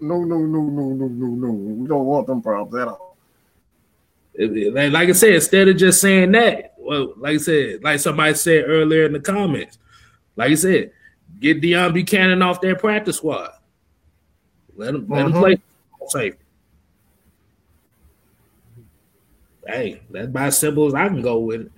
no, 0.00 0.18
no, 0.24 0.38
no, 0.38 0.44
no, 0.44 0.62
no, 0.62 0.90
no, 0.92 1.06
no, 1.08 1.26
no. 1.26 1.50
We 1.50 1.88
don't 1.88 2.04
want 2.04 2.26
them 2.26 2.42
problems 2.42 2.82
at 2.82 2.88
all. 2.88 3.16
Like 4.38 5.08
I 5.08 5.12
said, 5.12 5.34
instead 5.34 5.68
of 5.68 5.76
just 5.78 6.00
saying 6.00 6.32
that, 6.32 6.74
well, 6.78 7.14
like 7.16 7.34
I 7.34 7.38
said, 7.38 7.82
like 7.82 8.00
somebody 8.00 8.34
said 8.34 8.64
earlier 8.66 9.06
in 9.06 9.12
the 9.12 9.20
comments, 9.20 9.78
like 10.36 10.50
I 10.50 10.54
said, 10.56 10.92
get 11.40 11.62
Deone 11.62 11.92
Bucannon 11.94 12.44
off 12.44 12.60
their 12.60 12.76
practice 12.76 13.16
squad. 13.16 13.50
Let 14.76 14.94
him, 14.94 15.06
let 15.08 15.24
him 15.26 15.32
mm-hmm. 15.32 15.40
play 15.40 15.56
safe. 16.08 16.34
Hey, 19.66 20.00
that's 20.10 20.26
about 20.26 20.48
as 20.48 20.58
simple 20.58 20.86
as 20.86 20.94
I 20.94 21.08
can 21.08 21.22
go 21.22 21.38
with 21.38 21.62
it. 21.62 21.72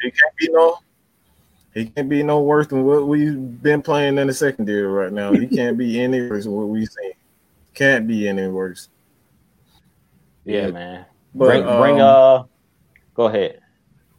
He 0.00 0.10
can't 0.10 0.36
be 0.36 0.48
no, 0.50 0.78
he 1.74 1.86
can't 1.86 2.08
be 2.08 2.22
no 2.22 2.40
worse 2.40 2.66
than 2.68 2.84
what 2.84 3.06
we've 3.06 3.62
been 3.62 3.82
playing 3.82 4.18
in 4.18 4.26
the 4.26 4.34
secondary 4.34 4.82
right 4.82 5.12
now. 5.12 5.32
He 5.32 5.46
can't 5.46 5.78
be 5.78 6.00
any 6.00 6.28
worse 6.28 6.44
than 6.44 6.52
what 6.52 6.68
we've 6.68 6.88
seen. 6.88 7.12
Can't 7.74 8.06
be 8.06 8.28
any 8.28 8.48
worse. 8.48 8.88
Yeah, 10.44 10.70
man. 10.70 11.06
But, 11.34 11.46
bring, 11.46 11.64
um, 11.64 11.80
bring 11.80 12.00
uh, 12.00 12.44
go 13.14 13.26
ahead. 13.26 13.60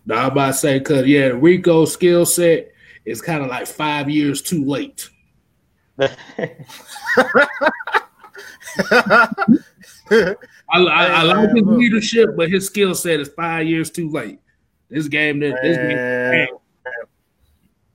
Now 0.06 0.26
I'm 0.26 0.32
about 0.32 0.48
to 0.48 0.54
say 0.54 0.80
because 0.80 1.06
yeah, 1.06 1.32
Rico's 1.34 1.94
skill 1.94 2.26
set 2.26 2.72
is 3.06 3.22
kind 3.22 3.44
of 3.44 3.50
like 3.50 3.68
five 3.68 4.10
years 4.10 4.42
too 4.42 4.66
late. 4.66 5.10
I, 10.74 10.84
I, 10.84 11.06
I, 11.06 11.22
like 11.24 11.50
his 11.52 11.66
leadership, 11.66 12.30
but 12.36 12.50
his 12.50 12.66
skill 12.66 12.96
set 12.96 13.20
is 13.20 13.30
five 13.30 13.68
years 13.68 13.92
too 13.92 14.10
late. 14.10 14.40
This 14.90 15.08
game, 15.08 15.40
this, 15.40 15.54
this 15.62 15.78
game, 15.78 16.58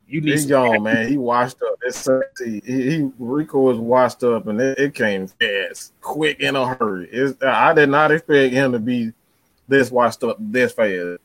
you 0.07 0.23
need 0.23 0.31
He's 0.31 0.47
young, 0.47 0.83
man. 0.83 1.09
He 1.09 1.19
washed 1.19 1.61
up. 1.63 1.75
It's 1.83 2.09
he, 2.43 2.61
he 2.65 3.11
Rico 3.19 3.61
was 3.61 3.79
washed 3.79 4.25
up, 4.25 4.47
and 4.47 4.61
it, 4.61 4.79
it, 4.79 4.95
came 4.95 5.27
fast, 5.27 5.93
quick 6.01 6.41
in 6.41 6.57
a 6.57 6.75
hurry. 6.75 7.09
It's, 7.13 7.43
I 7.43 7.75
did 7.75 7.91
not 7.91 8.11
expect 8.11 8.55
him 8.55 8.73
to 8.73 8.79
be 8.79 9.13
this 9.69 9.91
washed 9.91 10.25
up 10.25 10.37
this 10.41 10.73
fast. 10.73 11.21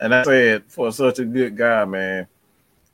And 0.00 0.14
I 0.14 0.24
said 0.24 0.64
for 0.66 0.90
such 0.90 1.20
a 1.20 1.24
good 1.24 1.56
guy, 1.56 1.84
man. 1.84 2.26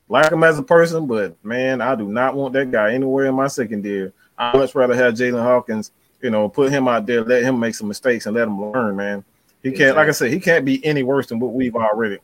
Like 0.07 0.31
him 0.31 0.43
as 0.43 0.59
a 0.59 0.63
person, 0.63 1.07
but 1.07 1.43
man, 1.43 1.81
I 1.81 1.95
do 1.95 2.07
not 2.07 2.35
want 2.35 2.53
that 2.53 2.69
guy 2.69 2.93
anywhere 2.93 3.25
in 3.25 3.35
my 3.35 3.47
secondary. 3.47 4.11
I 4.37 4.55
much 4.55 4.75
rather 4.75 4.93
have 4.93 5.15
Jaylinn 5.15 5.41
Hawkins, 5.41 5.91
you 6.23 6.29
know, 6.29 6.47
put 6.47 6.71
him 6.71 6.87
out 6.87 7.05
there, 7.05 7.21
let 7.21 7.43
him 7.43 7.59
make 7.59 7.75
some 7.75 7.89
mistakes 7.89 8.25
and 8.25 8.35
let 8.35 8.47
him 8.47 8.71
learn, 8.71 8.95
man. 8.95 9.25
He 9.61 9.71
can't, 9.71 9.95
like 9.95 10.07
I 10.07 10.11
said, 10.11 10.31
he 10.31 10.39
can't 10.39 10.65
be 10.65 10.83
any 10.85 11.03
worse 11.03 11.27
than 11.27 11.39
what 11.39 11.53
we've 11.53 11.75
already. 11.75 12.17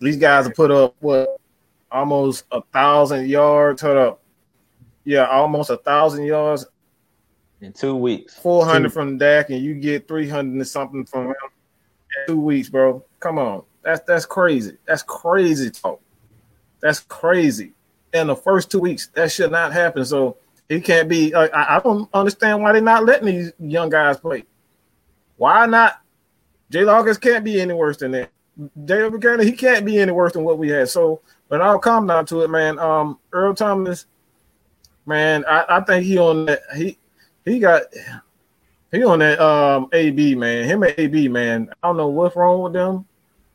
These 0.00 0.16
guys 0.16 0.46
have 0.46 0.54
put 0.54 0.70
up 0.70 0.96
what 1.00 1.38
almost 1.92 2.44
a 2.50 2.62
thousand 2.72 3.28
yards. 3.28 3.82
Hold 3.82 3.96
up. 3.98 4.22
Yeah, 5.04 5.26
almost 5.26 5.70
a 5.70 5.76
thousand 5.76 6.24
yards 6.24 6.66
in 7.60 7.72
two 7.72 7.94
weeks. 7.94 8.34
Four 8.38 8.64
hundred 8.64 8.92
from 8.92 9.18
Dak, 9.18 9.50
and 9.50 9.62
you 9.62 9.74
get 9.74 10.08
three 10.08 10.28
hundred 10.28 10.54
and 10.54 10.66
something 10.66 11.04
from 11.04 11.26
him 11.26 11.34
in 11.36 12.26
two 12.26 12.40
weeks, 12.40 12.70
bro. 12.70 13.04
Come 13.20 13.38
on, 13.38 13.62
that's 13.82 14.00
that's 14.06 14.26
crazy. 14.26 14.76
That's 14.86 15.02
crazy 15.02 15.70
talk. 15.70 16.00
That's 16.80 17.00
crazy. 17.00 17.72
In 18.12 18.26
the 18.26 18.36
first 18.36 18.70
two 18.70 18.80
weeks, 18.80 19.08
that 19.14 19.30
should 19.30 19.52
not 19.52 19.72
happen. 19.72 20.04
So 20.04 20.36
he 20.70 20.80
can't 20.80 21.08
be. 21.08 21.34
Uh, 21.34 21.48
I, 21.48 21.76
I 21.76 21.80
don't 21.80 22.08
understand 22.14 22.62
why 22.62 22.72
they're 22.72 22.80
not 22.80 23.04
letting 23.04 23.26
these 23.26 23.52
young 23.58 23.90
guys 23.90 24.18
play. 24.18 24.44
Why 25.36 25.66
not? 25.66 26.00
Jay 26.70 26.84
Hawkins 26.84 27.18
can't 27.18 27.44
be 27.44 27.60
any 27.60 27.74
worse 27.74 27.98
than 27.98 28.12
that. 28.12 28.30
David 28.84 29.12
Buchanan, 29.12 29.46
he 29.46 29.52
can't 29.52 29.84
be 29.84 29.98
any 29.98 30.12
worse 30.12 30.32
than 30.32 30.44
what 30.44 30.58
we 30.58 30.68
had. 30.68 30.88
So 30.88 31.20
but 31.50 31.60
I'll 31.60 31.80
come 31.80 32.06
down 32.06 32.24
to 32.26 32.42
it, 32.42 32.48
man. 32.48 32.78
Um, 32.78 33.18
Earl 33.32 33.54
Thomas, 33.54 34.06
man, 35.04 35.44
I, 35.46 35.64
I 35.68 35.80
think 35.80 36.06
he 36.06 36.16
on 36.16 36.46
that. 36.46 36.60
He 36.76 36.96
he 37.44 37.58
got 37.58 37.82
he 38.92 39.04
on 39.04 39.18
that 39.18 39.40
um 39.40 39.88
AB 39.92 40.36
man. 40.36 40.64
Him 40.64 40.84
and 40.84 40.94
AB 40.96 41.28
man. 41.28 41.68
I 41.82 41.88
don't 41.88 41.96
know 41.96 42.06
what's 42.06 42.36
wrong 42.36 42.62
with 42.62 42.72
them. 42.72 43.04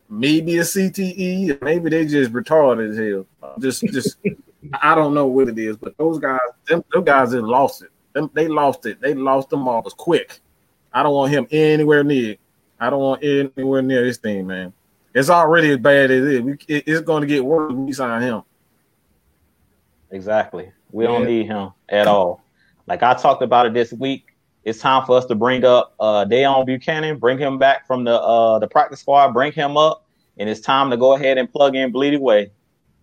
Maybe 0.10 0.58
a 0.58 0.62
CTE. 0.62 1.62
Maybe 1.62 1.90
they 1.90 2.06
just 2.06 2.34
retarded 2.34 2.92
as 2.92 2.98
hell. 2.98 3.56
Just 3.60 3.84
just 3.86 4.18
I 4.82 4.96
don't 4.96 5.14
know 5.14 5.26
what 5.28 5.48
it 5.50 5.58
is. 5.58 5.78
But 5.78 5.98
those 5.98 6.20
guys, 6.20 6.40
them, 6.68 6.84
those 6.94 7.04
guys 7.04 7.34
have 7.34 7.44
lost 7.44 7.84
it. 7.84 7.90
Them, 8.14 8.30
they 8.34 8.48
lost 8.48 8.86
it. 8.86 9.02
They 9.02 9.14
lost 9.14 9.50
them 9.50 9.68
all. 9.68 9.80
It 9.80 9.86
was 9.86 9.94
quick. 9.94 10.40
I 10.94 11.04
don't 11.04 11.14
want 11.14 11.32
him 11.32 11.48
anywhere 11.52 12.04
near. 12.04 12.38
I 12.80 12.90
don't 12.90 13.00
want 13.00 13.24
anywhere 13.24 13.82
near 13.82 14.04
this 14.04 14.18
thing, 14.18 14.48
man. 14.48 14.74
It's 15.14 15.30
already 15.30 15.72
as 15.72 15.78
bad 15.78 16.12
as 16.12 16.26
it 16.26 16.46
is. 16.46 16.58
it, 16.68 16.84
it's 16.88 17.02
going 17.02 17.22
to 17.22 17.28
get 17.28 17.44
worse 17.44 17.72
when 17.72 17.86
we 17.86 17.94
sign 17.94 18.22
him. 18.22 18.44
Exactly. 20.12 20.72
We 20.92 21.04
yeah. 21.04 21.10
don't 21.10 21.26
need 21.26 21.48
him 21.48 21.72
at 21.90 22.08
all. 22.08 22.42
Like 22.88 23.04
I 23.04 23.14
talked 23.14 23.42
about 23.42 23.66
it 23.66 23.74
this 23.74 23.92
week. 23.92 24.28
It's 24.64 24.80
time 24.80 25.06
for 25.06 25.18
us 25.18 25.26
to 25.26 25.36
bring 25.36 25.64
up 25.64 25.94
uh 26.00 26.26
Deone 26.26 26.68
Bucannon, 26.68 27.20
bring 27.20 27.38
him 27.38 27.58
back 27.58 27.86
from 27.86 28.04
the 28.04 28.20
uh 28.20 28.60
the 28.60 28.68
practice 28.68 29.02
squad, 29.02 29.32
bring 29.34 29.52
him 29.52 29.78
up, 29.78 30.06
and 30.38 30.50
it's 30.50 30.62
time 30.62 30.90
to 30.92 30.98
go 30.98 31.16
ahead 31.16 31.38
and 31.38 31.52
plug 31.52 31.76
in 31.76 31.92
Blidi 31.92 32.20
Wreh. 32.22 32.48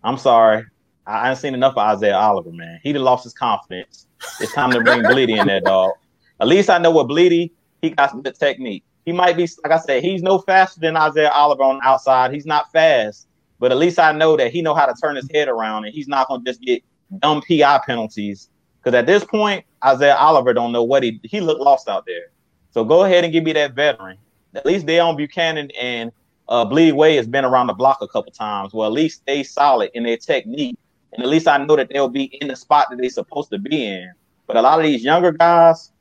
I'm 0.03 0.17
sorry. 0.17 0.65
I, 1.05 1.29
ain't 1.29 1.39
seen 1.39 1.53
enough 1.53 1.73
of 1.73 1.79
Isaiah 1.79 2.17
Oliver, 2.17 2.51
man. 2.51 2.79
He 2.83 2.93
lost 2.93 3.23
his 3.23 3.33
confidence. 3.33 4.07
It's 4.39 4.53
time 4.53 4.71
to 4.71 4.81
bring 4.81 5.01
Blidi 5.03 5.37
in 5.39 5.47
there, 5.47 5.61
dog. 5.61 5.93
At 6.39 6.47
least 6.47 6.69
I 6.69 6.77
know 6.77 6.91
what 6.91 7.07
Blidi, 7.07 7.51
he 7.81 7.89
got 7.89 8.11
some 8.11 8.21
good 8.21 8.39
technique 8.39 8.83
he 9.05 9.11
might 9.11 9.35
be 9.35 9.47
like 9.63 9.73
I 9.73 9.79
said, 9.79 10.03
he's 10.03 10.21
no 10.21 10.39
faster 10.39 10.79
than 10.79 10.95
Isaiah 10.95 11.31
Oliver 11.31 11.63
on 11.63 11.77
the 11.77 11.85
outside. 11.85 12.33
He's 12.33 12.45
not 12.45 12.71
fast, 12.71 13.27
but 13.59 13.71
at 13.71 13.77
least 13.77 13.99
I 13.99 14.11
know 14.11 14.37
that 14.37 14.51
he 14.51 14.61
know 14.61 14.73
how 14.73 14.85
to 14.85 14.93
turn 14.93 15.15
his 15.15 15.29
head 15.31 15.47
around 15.47 15.85
and 15.85 15.93
he's 15.93 16.07
not 16.07 16.27
gonna 16.27 16.43
just 16.43 16.61
get 16.61 16.83
dumb 17.19 17.41
PI 17.41 17.81
penalties. 17.85 18.49
Because 18.79 18.97
at 18.97 19.05
this 19.05 19.23
point, 19.23 19.65
Isaiah 19.83 20.15
Oliver 20.15 20.53
don't 20.53 20.71
know 20.71 20.83
what 20.83 21.03
he 21.03 21.19
he 21.23 21.41
looked 21.41 21.61
lost 21.61 21.89
out 21.89 22.05
there. 22.05 22.31
So 22.71 22.83
go 22.83 23.03
ahead 23.03 23.23
and 23.23 23.33
give 23.33 23.43
me 23.43 23.53
that 23.53 23.73
veteran. 23.73 24.17
At 24.55 24.65
least 24.65 24.85
Deone 24.85 25.17
Bucannon 25.17 25.71
and 25.79 26.11
uh, 26.47 26.65
Blidi 26.65 26.97
Wreh 26.97 27.15
has 27.15 27.27
been 27.27 27.45
around 27.45 27.67
the 27.67 27.73
block 27.73 27.99
a 28.01 28.07
couple 28.07 28.31
times. 28.31 28.73
Well, 28.73 28.87
at 28.87 28.93
least 28.93 29.23
they 29.25 29.43
solid 29.43 29.91
in 29.93 30.03
their 30.03 30.17
technique, 30.17 30.77
and 31.13 31.23
at 31.23 31.29
least 31.29 31.47
I 31.47 31.57
know 31.57 31.75
that 31.75 31.89
they'll 31.89 32.09
be 32.09 32.23
in 32.41 32.47
the 32.47 32.55
spot 32.55 32.87
that 32.89 32.97
they're 32.97 33.09
supposed 33.09 33.51
to 33.51 33.59
be 33.59 33.85
in. 33.85 34.11
But 34.47 34.57
a 34.57 34.61
lot 34.61 34.79
of 34.79 34.85
these 34.85 35.03
younger 35.03 35.31
guys, 35.31 35.91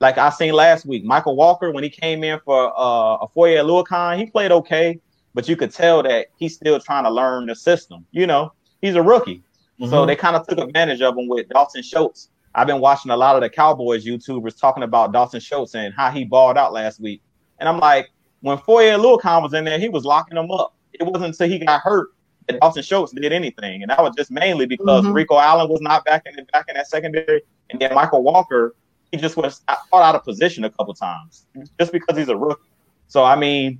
like 0.00 0.18
I 0.18 0.30
seen 0.30 0.52
last 0.52 0.84
week, 0.84 1.04
Mykal 1.04 1.36
Walker 1.36 1.70
when 1.70 1.84
he 1.84 1.90
came 1.90 2.24
in 2.24 2.40
for 2.44 2.72
uh, 2.78 3.16
a 3.16 3.28
Foye 3.34 3.56
Oluokun, 3.56 4.18
he 4.18 4.26
played 4.26 4.52
okay, 4.52 5.00
but 5.34 5.48
you 5.48 5.56
could 5.56 5.72
tell 5.72 6.02
that 6.02 6.26
he's 6.36 6.54
still 6.54 6.78
trying 6.80 7.04
to 7.04 7.10
learn 7.10 7.46
the 7.46 7.54
system. 7.54 8.04
You 8.10 8.26
know, 8.26 8.52
he's 8.80 8.96
a 8.96 9.02
rookie, 9.02 9.42
mm-hmm. 9.80 9.90
so 9.90 10.04
they 10.04 10.16
kind 10.16 10.36
of 10.36 10.46
took 10.46 10.58
advantage 10.58 11.00
of 11.00 11.16
him 11.16 11.28
with 11.28 11.48
Dalton 11.48 11.82
Schultz. 11.82 12.28
I've 12.54 12.66
been 12.66 12.80
watching 12.80 13.10
a 13.10 13.16
lot 13.16 13.36
of 13.36 13.42
the 13.42 13.48
Cowboys 13.48 14.04
YouTubers 14.04 14.60
talking 14.60 14.82
about 14.82 15.12
Dalton 15.12 15.40
Schultz 15.40 15.74
and 15.74 15.94
how 15.94 16.10
he 16.10 16.24
balled 16.24 16.58
out 16.58 16.72
last 16.72 17.00
week, 17.00 17.22
and 17.58 17.68
I'm 17.68 17.78
like, 17.78 18.10
when 18.40 18.58
Foye 18.58 18.90
Oluokun 18.90 19.42
was 19.42 19.54
in 19.54 19.64
there, 19.64 19.78
he 19.78 19.88
was 19.88 20.04
locking 20.04 20.34
them 20.34 20.50
up. 20.50 20.74
It 20.92 21.04
wasn't 21.04 21.26
until 21.26 21.48
he 21.48 21.64
got 21.64 21.80
hurt 21.80 22.10
that 22.48 22.60
Dalton 22.60 22.82
Schultz 22.82 23.12
did 23.12 23.32
anything, 23.32 23.82
and 23.82 23.90
that 23.90 24.02
was 24.02 24.14
just 24.16 24.30
mainly 24.30 24.66
because 24.66 25.04
mm-hmm. 25.04 25.12
Rico 25.12 25.38
Allen 25.38 25.68
was 25.68 25.80
not 25.80 26.04
back 26.04 26.26
in 26.26 26.44
back 26.52 26.66
in 26.68 26.74
that 26.74 26.88
secondary, 26.88 27.42
and 27.70 27.80
then 27.80 27.90
Mykal 27.90 28.22
Walker 28.22 28.74
he 29.12 29.18
just 29.18 29.36
was 29.36 29.60
caught 29.68 30.02
out 30.02 30.14
of 30.14 30.24
position 30.24 30.64
a 30.64 30.70
couple 30.70 30.94
times 30.94 31.46
just 31.78 31.92
because 31.92 32.16
he's 32.16 32.28
a 32.28 32.36
rookie. 32.36 32.62
So 33.06 33.22
I 33.22 33.36
mean, 33.36 33.78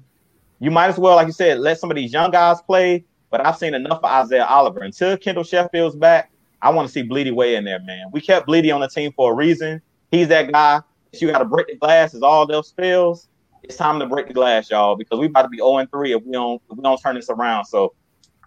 you 0.60 0.70
might 0.70 0.88
as 0.88 0.98
well, 0.98 1.16
like 1.16 1.26
you 1.26 1.32
said, 1.32 1.58
let 1.58 1.78
some 1.80 1.90
of 1.90 1.96
these 1.96 2.12
young 2.12 2.30
guys 2.30 2.60
play. 2.62 3.04
But 3.30 3.46
I've 3.46 3.56
seen 3.56 3.72
enough 3.72 3.98
of 3.98 4.04
Isaiah 4.04 4.44
Oliver. 4.44 4.80
Until 4.80 5.16
Kendall 5.16 5.42
Sheffield's 5.42 5.96
back, 5.96 6.30
I 6.60 6.68
want 6.68 6.86
to 6.86 6.92
see 6.92 7.02
Blidi 7.02 7.34
Wreh 7.34 7.56
in 7.56 7.64
there, 7.64 7.80
man. 7.80 8.10
We 8.12 8.20
kept 8.20 8.46
Blidi 8.46 8.74
on 8.74 8.82
the 8.82 8.88
team 8.88 9.10
for 9.16 9.32
a 9.32 9.34
reason. 9.34 9.80
He's 10.10 10.28
that 10.28 10.52
guy. 10.52 10.82
If 11.14 11.22
you 11.22 11.30
got 11.30 11.38
to 11.38 11.46
break 11.46 11.68
the 11.68 11.76
glass 11.76 12.12
as 12.12 12.20
all 12.20 12.50
else 12.52 12.72
fails, 12.72 13.28
it's 13.62 13.76
time 13.76 13.98
to 14.00 14.06
break 14.06 14.28
the 14.28 14.34
glass, 14.34 14.70
y'all, 14.70 14.96
because 14.96 15.18
we 15.18 15.26
about 15.26 15.42
to 15.42 15.48
be 15.48 15.58
0 15.58 15.86
3 15.90 16.12
if 16.12 16.22
we 16.24 16.32
don't 16.32 16.60
if 16.70 16.76
we 16.76 16.82
don't 16.82 17.00
turn 17.00 17.14
this 17.14 17.30
around. 17.30 17.64
So 17.64 17.94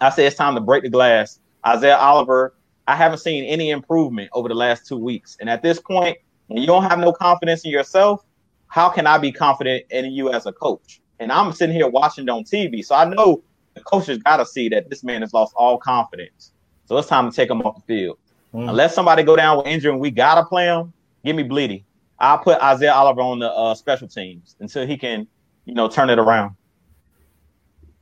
I 0.01 0.09
say 0.09 0.25
it's 0.25 0.35
time 0.35 0.55
to 0.55 0.61
break 0.61 0.83
the 0.83 0.89
glass. 0.89 1.39
Isaiah 1.65 1.97
Oliver, 1.97 2.53
I 2.87 2.95
haven't 2.95 3.19
seen 3.19 3.43
any 3.45 3.71
improvement 3.71 4.29
over 4.33 4.47
the 4.47 4.55
last 4.55 4.87
two 4.87 4.97
weeks. 4.97 5.37
And 5.39 5.49
at 5.49 5.61
this 5.63 5.79
point, 5.79 6.17
when 6.47 6.61
you 6.61 6.67
don't 6.67 6.83
have 6.83 6.99
no 6.99 7.11
confidence 7.11 7.63
in 7.63 7.71
yourself, 7.71 8.25
how 8.67 8.89
can 8.89 9.07
I 9.07 9.17
be 9.17 9.31
confident 9.31 9.85
in 9.89 10.11
you 10.11 10.31
as 10.31 10.45
a 10.45 10.51
coach? 10.51 11.01
And 11.19 11.31
I'm 11.31 11.53
sitting 11.53 11.73
here 11.75 11.87
watching 11.87 12.29
on 12.29 12.43
TV, 12.43 12.83
so 12.83 12.93
I 12.93 13.05
know 13.05 13.41
the 13.73 13.81
coaches 13.81 14.17
got 14.19 14.37
to 14.37 14.45
see 14.45 14.69
that 14.69 14.89
this 14.89 15.03
man 15.03 15.21
has 15.21 15.33
lost 15.33 15.53
all 15.55 15.77
confidence. 15.77 16.51
So 16.85 16.97
it's 16.97 17.07
time 17.07 17.29
to 17.29 17.35
take 17.35 17.49
him 17.49 17.61
off 17.61 17.75
the 17.75 17.81
field. 17.81 18.17
Mm-hmm. 18.53 18.69
Unless 18.69 18.93
somebody 18.93 19.23
go 19.23 19.35
down 19.35 19.57
with 19.57 19.67
injury 19.67 19.91
and 19.91 19.99
we 19.99 20.11
gotta 20.11 20.45
play 20.45 20.65
him, 20.65 20.93
give 21.23 21.35
me 21.35 21.43
Blidi. 21.43 21.83
I'll 22.19 22.37
put 22.37 22.61
Isaiah 22.61 22.93
Oliver 22.93 23.21
on 23.21 23.39
the 23.39 23.51
uh, 23.51 23.75
special 23.75 24.07
teams 24.07 24.55
until 24.59 24.85
he 24.87 24.97
can, 24.97 25.27
you 25.65 25.73
know, 25.73 25.89
turn 25.89 26.09
it 26.09 26.19
around. 26.19 26.55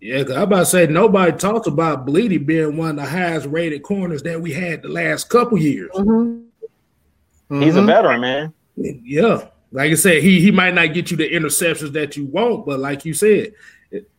Yeah, 0.03 0.17
i 0.17 0.35
I'm 0.35 0.43
about 0.43 0.59
to 0.59 0.65
say 0.65 0.85
nobody 0.85 1.31
talks 1.31 1.65
about 1.65 2.05
Blidi 2.05 2.45
being 2.45 2.75
one 2.75 2.89
of 2.89 2.95
the 2.97 3.05
highest 3.05 3.45
rated 3.45 3.83
corners 3.83 4.21
that 4.23 4.41
we 4.41 4.51
had 4.51 4.81
the 4.81 4.89
last 4.89 5.29
couple 5.29 5.57
years. 5.57 5.91
Mm-hmm. 5.91 7.61
He's 7.61 7.75
mm-hmm. 7.75 7.83
a 7.83 7.85
veteran, 7.85 8.19
man. 8.19 8.53
Yeah, 8.75 9.47
like 9.71 9.91
I 9.91 9.95
said, 9.95 10.21
he 10.21 10.41
he 10.41 10.51
might 10.51 10.73
not 10.73 10.93
get 10.93 11.09
you 11.09 11.15
the 11.15 11.29
interceptions 11.29 11.93
that 11.93 12.17
you 12.17 12.25
want, 12.25 12.65
but 12.65 12.79
like 12.79 13.05
you 13.05 13.13
said, 13.13 13.53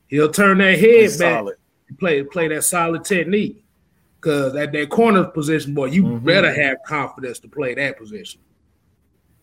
he'll 0.09 0.33
turn 0.33 0.57
that 0.59 0.79
head 0.79 1.03
He's 1.03 1.19
back, 1.19 1.41
solid. 1.41 1.57
play 1.99 2.23
play 2.23 2.49
that 2.49 2.65
solid 2.65 3.05
technique. 3.05 3.63
Because 4.19 4.57
at 4.57 4.73
that 4.73 4.89
corner 4.89 5.25
position, 5.25 5.75
boy, 5.75 5.87
you 5.87 6.05
mm-hmm. 6.05 6.25
better 6.25 6.51
have 6.51 6.79
confidence 6.87 7.41
to 7.41 7.49
play 7.49 7.75
that 7.75 7.99
position. 7.99 8.41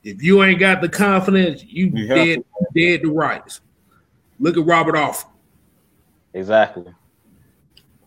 If 0.03 0.23
you 0.23 0.41
ain't 0.41 0.59
got 0.59 0.81
the 0.81 0.89
confidence, 0.89 1.63
you, 1.63 1.91
you 1.93 2.07
dead 2.07 2.43
dead 2.75 3.03
to 3.03 3.11
rights. 3.11 3.61
Look 4.39 4.57
at 4.57 4.65
Robert 4.65 4.95
Alford. 4.95 5.30
Exactly. 6.33 6.93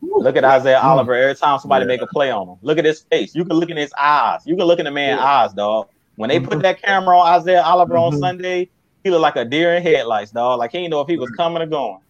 Look 0.01 0.37
at 0.37 0.45
Isaiah 0.45 0.79
mm. 0.79 0.85
Oliver 0.85 1.14
every 1.14 1.35
time 1.35 1.59
somebody 1.59 1.85
yeah. 1.85 1.89
make 1.89 2.03
a 2.03 2.07
play 2.07 2.31
on 2.31 2.49
him. 2.49 2.57
Look 2.62 2.79
at 2.79 2.85
his 2.85 3.01
face. 3.01 3.35
You 3.35 3.45
can 3.45 3.57
look 3.57 3.70
in 3.70 3.77
his 3.77 3.93
eyes. 3.99 4.43
You 4.47 4.57
can 4.57 4.66
look 4.66 4.79
in 4.79 4.85
the 4.85 4.91
man's 4.91 5.18
yeah. 5.18 5.27
eyes, 5.27 5.53
dog. 5.53 5.89
When 6.16 6.29
they 6.29 6.39
mm-hmm. 6.39 6.49
put 6.49 6.62
that 6.62 6.83
camera 6.83 7.18
on 7.18 7.41
Isaiah 7.41 7.62
Oliver 7.62 7.95
mm-hmm. 7.95 8.14
on 8.14 8.20
Sunday, 8.20 8.70
he 9.03 9.11
looked 9.11 9.22
like 9.22 9.37
a 9.37 9.45
deer 9.45 9.75
in 9.75 9.83
headlights, 9.83 10.31
dog. 10.31 10.59
Like 10.59 10.72
he 10.72 10.79
didn't 10.79 10.91
know 10.91 11.01
if 11.01 11.09
he 11.09 11.16
was 11.16 11.31
coming 11.31 11.62
or 11.62 11.66
going. 11.66 12.01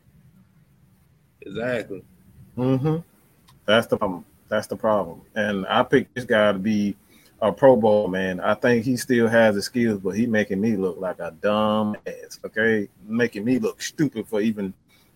Exactly. 1.40 2.04
Mm-hmm. 2.56 2.96
That's 3.66 3.86
the 3.86 3.96
problem. 3.96 4.24
That's 4.48 4.66
the 4.66 4.76
problem. 4.76 5.22
And 5.34 5.66
I 5.66 5.82
picked 5.82 6.14
this 6.14 6.24
guy 6.24 6.52
to 6.52 6.58
be 6.58 6.96
a 7.40 7.52
Pro 7.52 7.76
Bowl 7.76 8.08
man. 8.08 8.40
I 8.40 8.54
think 8.54 8.84
he 8.84 8.96
still 8.96 9.28
has 9.28 9.54
the 9.54 9.62
skills, 9.62 10.00
but 10.00 10.10
he 10.10 10.26
making 10.26 10.60
me 10.60 10.76
look 10.76 10.98
like 10.98 11.18
a 11.18 11.34
dumb 11.42 11.96
ass. 12.06 12.38
Okay, 12.44 12.88
making 13.06 13.44
me 13.44 13.58
look 13.58 13.82
stupid 13.82 14.26
for 14.28 14.40
even 14.40 14.72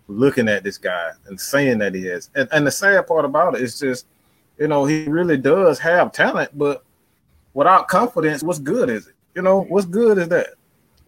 looking 0.09 0.49
at 0.49 0.65
this 0.65 0.79
guy 0.79 1.11
and 1.27 1.41
saying 1.41 1.79
that 1.79 1.95
he 1.95 2.07
is. 2.07 2.31
And, 2.35 2.49
and 2.51 2.67
the 2.67 2.71
sad 2.71 3.07
part 3.07 3.25
about 3.25 3.55
it 3.55 3.63
is 3.63 3.79
just, 3.79 4.07
you 4.59 4.67
know, 4.67 4.85
he 4.85 5.05
really 5.05 5.37
does 5.37 5.79
have 5.79 6.13
talent, 6.13 6.57
but 6.57 6.83
without 7.55 7.89
confidence, 7.89 8.43
what's 8.43 8.59
good 8.59 8.89
is 8.91 9.07
it? 9.07 9.15
You 9.35 9.43
know, 9.43 9.63
what's 9.63 9.87
good 9.87 10.19
is 10.19 10.29
that? 10.29 10.49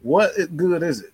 What 0.02 0.32
is 0.36 0.46
good 0.48 0.82
is 0.82 1.02
it? 1.02 1.12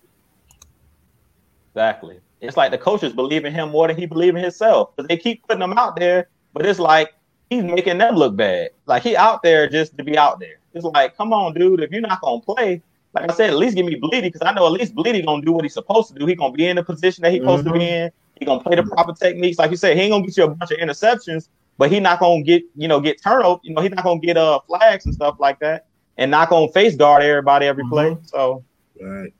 Exactly. 1.73 2.19
It's 2.41 2.57
like 2.57 2.71
the 2.71 2.77
coaches 2.77 3.13
believe 3.13 3.45
in 3.45 3.53
him 3.53 3.69
more 3.69 3.87
than 3.87 3.97
he 3.97 4.05
believe 4.05 4.35
in 4.35 4.43
himself. 4.43 4.91
But 4.95 5.07
they 5.07 5.17
keep 5.17 5.47
putting 5.47 5.61
him 5.61 5.73
out 5.73 5.95
there, 5.95 6.29
but 6.53 6.65
it's 6.65 6.79
like 6.79 7.13
he's 7.49 7.63
making 7.63 7.97
them 7.97 8.15
look 8.15 8.35
bad. 8.35 8.69
Like 8.85 9.03
he 9.03 9.15
out 9.15 9.41
there 9.41 9.67
just 9.67 9.97
to 9.97 10.03
be 10.03 10.17
out 10.17 10.39
there. 10.39 10.59
It's 10.73 10.85
like, 10.85 11.17
come 11.17 11.33
on, 11.33 11.53
dude, 11.53 11.81
if 11.81 11.91
you're 11.91 12.01
not 12.01 12.21
gonna 12.21 12.41
play, 12.41 12.81
like 13.21 13.31
I 13.31 13.33
said, 13.33 13.49
at 13.49 13.57
least 13.57 13.75
give 13.75 13.85
me 13.85 13.99
Blidi 13.99 14.23
because 14.23 14.41
I 14.43 14.53
know 14.53 14.65
at 14.65 14.71
least 14.71 14.95
Blidi 14.95 15.25
gonna 15.25 15.43
do 15.43 15.51
what 15.51 15.63
he's 15.63 15.73
supposed 15.73 16.13
to 16.13 16.19
do. 16.19 16.25
He 16.25 16.35
gonna 16.35 16.53
be 16.53 16.67
in 16.67 16.75
the 16.75 16.83
position 16.83 17.23
that 17.23 17.31
he's 17.31 17.41
supposed 17.41 17.65
mm-hmm. 17.65 17.73
to 17.73 17.79
be 17.79 17.85
mm-hmm. 17.85 18.05
in. 18.05 18.11
He 18.39 18.45
gonna 18.45 18.61
play 18.61 18.75
the 18.75 18.83
proper 18.83 19.13
techniques. 19.13 19.57
Like 19.57 19.71
you 19.71 19.77
said, 19.77 19.97
he 19.97 20.03
ain't 20.03 20.11
gonna 20.11 20.25
get 20.25 20.37
you 20.37 20.43
a 20.43 20.49
bunch 20.49 20.71
of 20.71 20.77
interceptions, 20.77 21.49
but 21.77 21.91
he 21.91 21.99
not 21.99 22.19
gonna 22.19 22.43
get 22.43 22.63
you 22.75 22.87
know 22.87 22.99
get 22.99 23.21
turnover. 23.21 23.59
You 23.63 23.73
know, 23.73 23.81
he's 23.81 23.91
not 23.91 24.03
gonna 24.03 24.19
get 24.19 24.37
uh 24.37 24.59
flags 24.67 25.05
and 25.05 25.13
stuff 25.13 25.37
like 25.39 25.59
that, 25.59 25.87
and 26.17 26.31
not 26.31 26.49
gonna 26.49 26.71
face 26.71 26.95
guard 26.95 27.23
everybody 27.23 27.65
every 27.65 27.83
mm-hmm. 27.83 27.93
play. 27.93 28.17
So 28.23 28.63
right. 29.01 29.33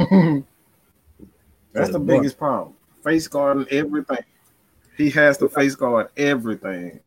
That's 1.72 1.90
the 1.90 1.98
biggest 1.98 2.38
problem. 2.38 2.74
Face 3.04 3.28
guarding 3.28 3.66
everything. 3.70 4.24
He 4.96 5.10
has 5.10 5.38
to 5.38 5.48
face 5.48 5.74
guard 5.74 6.08
everything. 6.16 7.00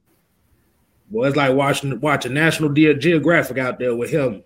Well, 1.12 1.28
it's 1.28 1.36
like 1.36 1.54
watching 1.54 2.00
watching 2.00 2.34
National 2.34 2.70
Geographic 2.70 3.58
out 3.58 3.80
there 3.80 3.96
with 3.96 4.10
him. 4.10 4.44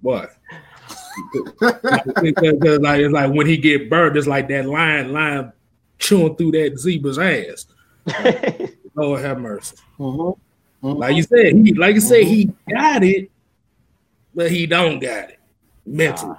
What? 0.00 0.30
like, 1.60 2.24
it's 2.26 3.12
like 3.12 3.32
when 3.32 3.46
he 3.46 3.56
get 3.56 3.88
burned, 3.88 4.16
it's 4.16 4.26
like 4.26 4.48
that 4.48 4.66
lion 4.66 5.12
lion 5.12 5.52
chewing 5.98 6.36
through 6.36 6.52
that 6.52 6.78
zebra's 6.78 7.18
ass. 7.18 7.66
Lord 8.94 9.20
have 9.20 9.38
mercy. 9.38 9.76
Mm-hmm. 9.98 10.86
Mm-hmm. 10.86 10.98
Like 10.98 11.16
you 11.16 11.22
said, 11.22 11.54
he 11.54 11.74
like 11.74 11.94
you 11.94 12.00
said, 12.00 12.24
he 12.24 12.52
got 12.70 13.02
it, 13.02 13.30
but 14.34 14.50
he 14.50 14.66
don't 14.66 14.98
got 14.98 15.30
it 15.30 15.38
mentally. 15.84 16.32
Nah. 16.32 16.38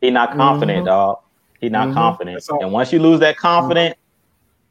He 0.00 0.10
not 0.10 0.36
confident, 0.36 0.78
mm-hmm. 0.78 0.86
dog. 0.86 1.18
He 1.60 1.68
not 1.68 1.88
mm-hmm. 1.88 1.96
confident. 1.96 2.44
And 2.60 2.72
once 2.72 2.92
you 2.92 2.98
lose 2.98 3.20
that 3.20 3.36
confidence, 3.36 3.96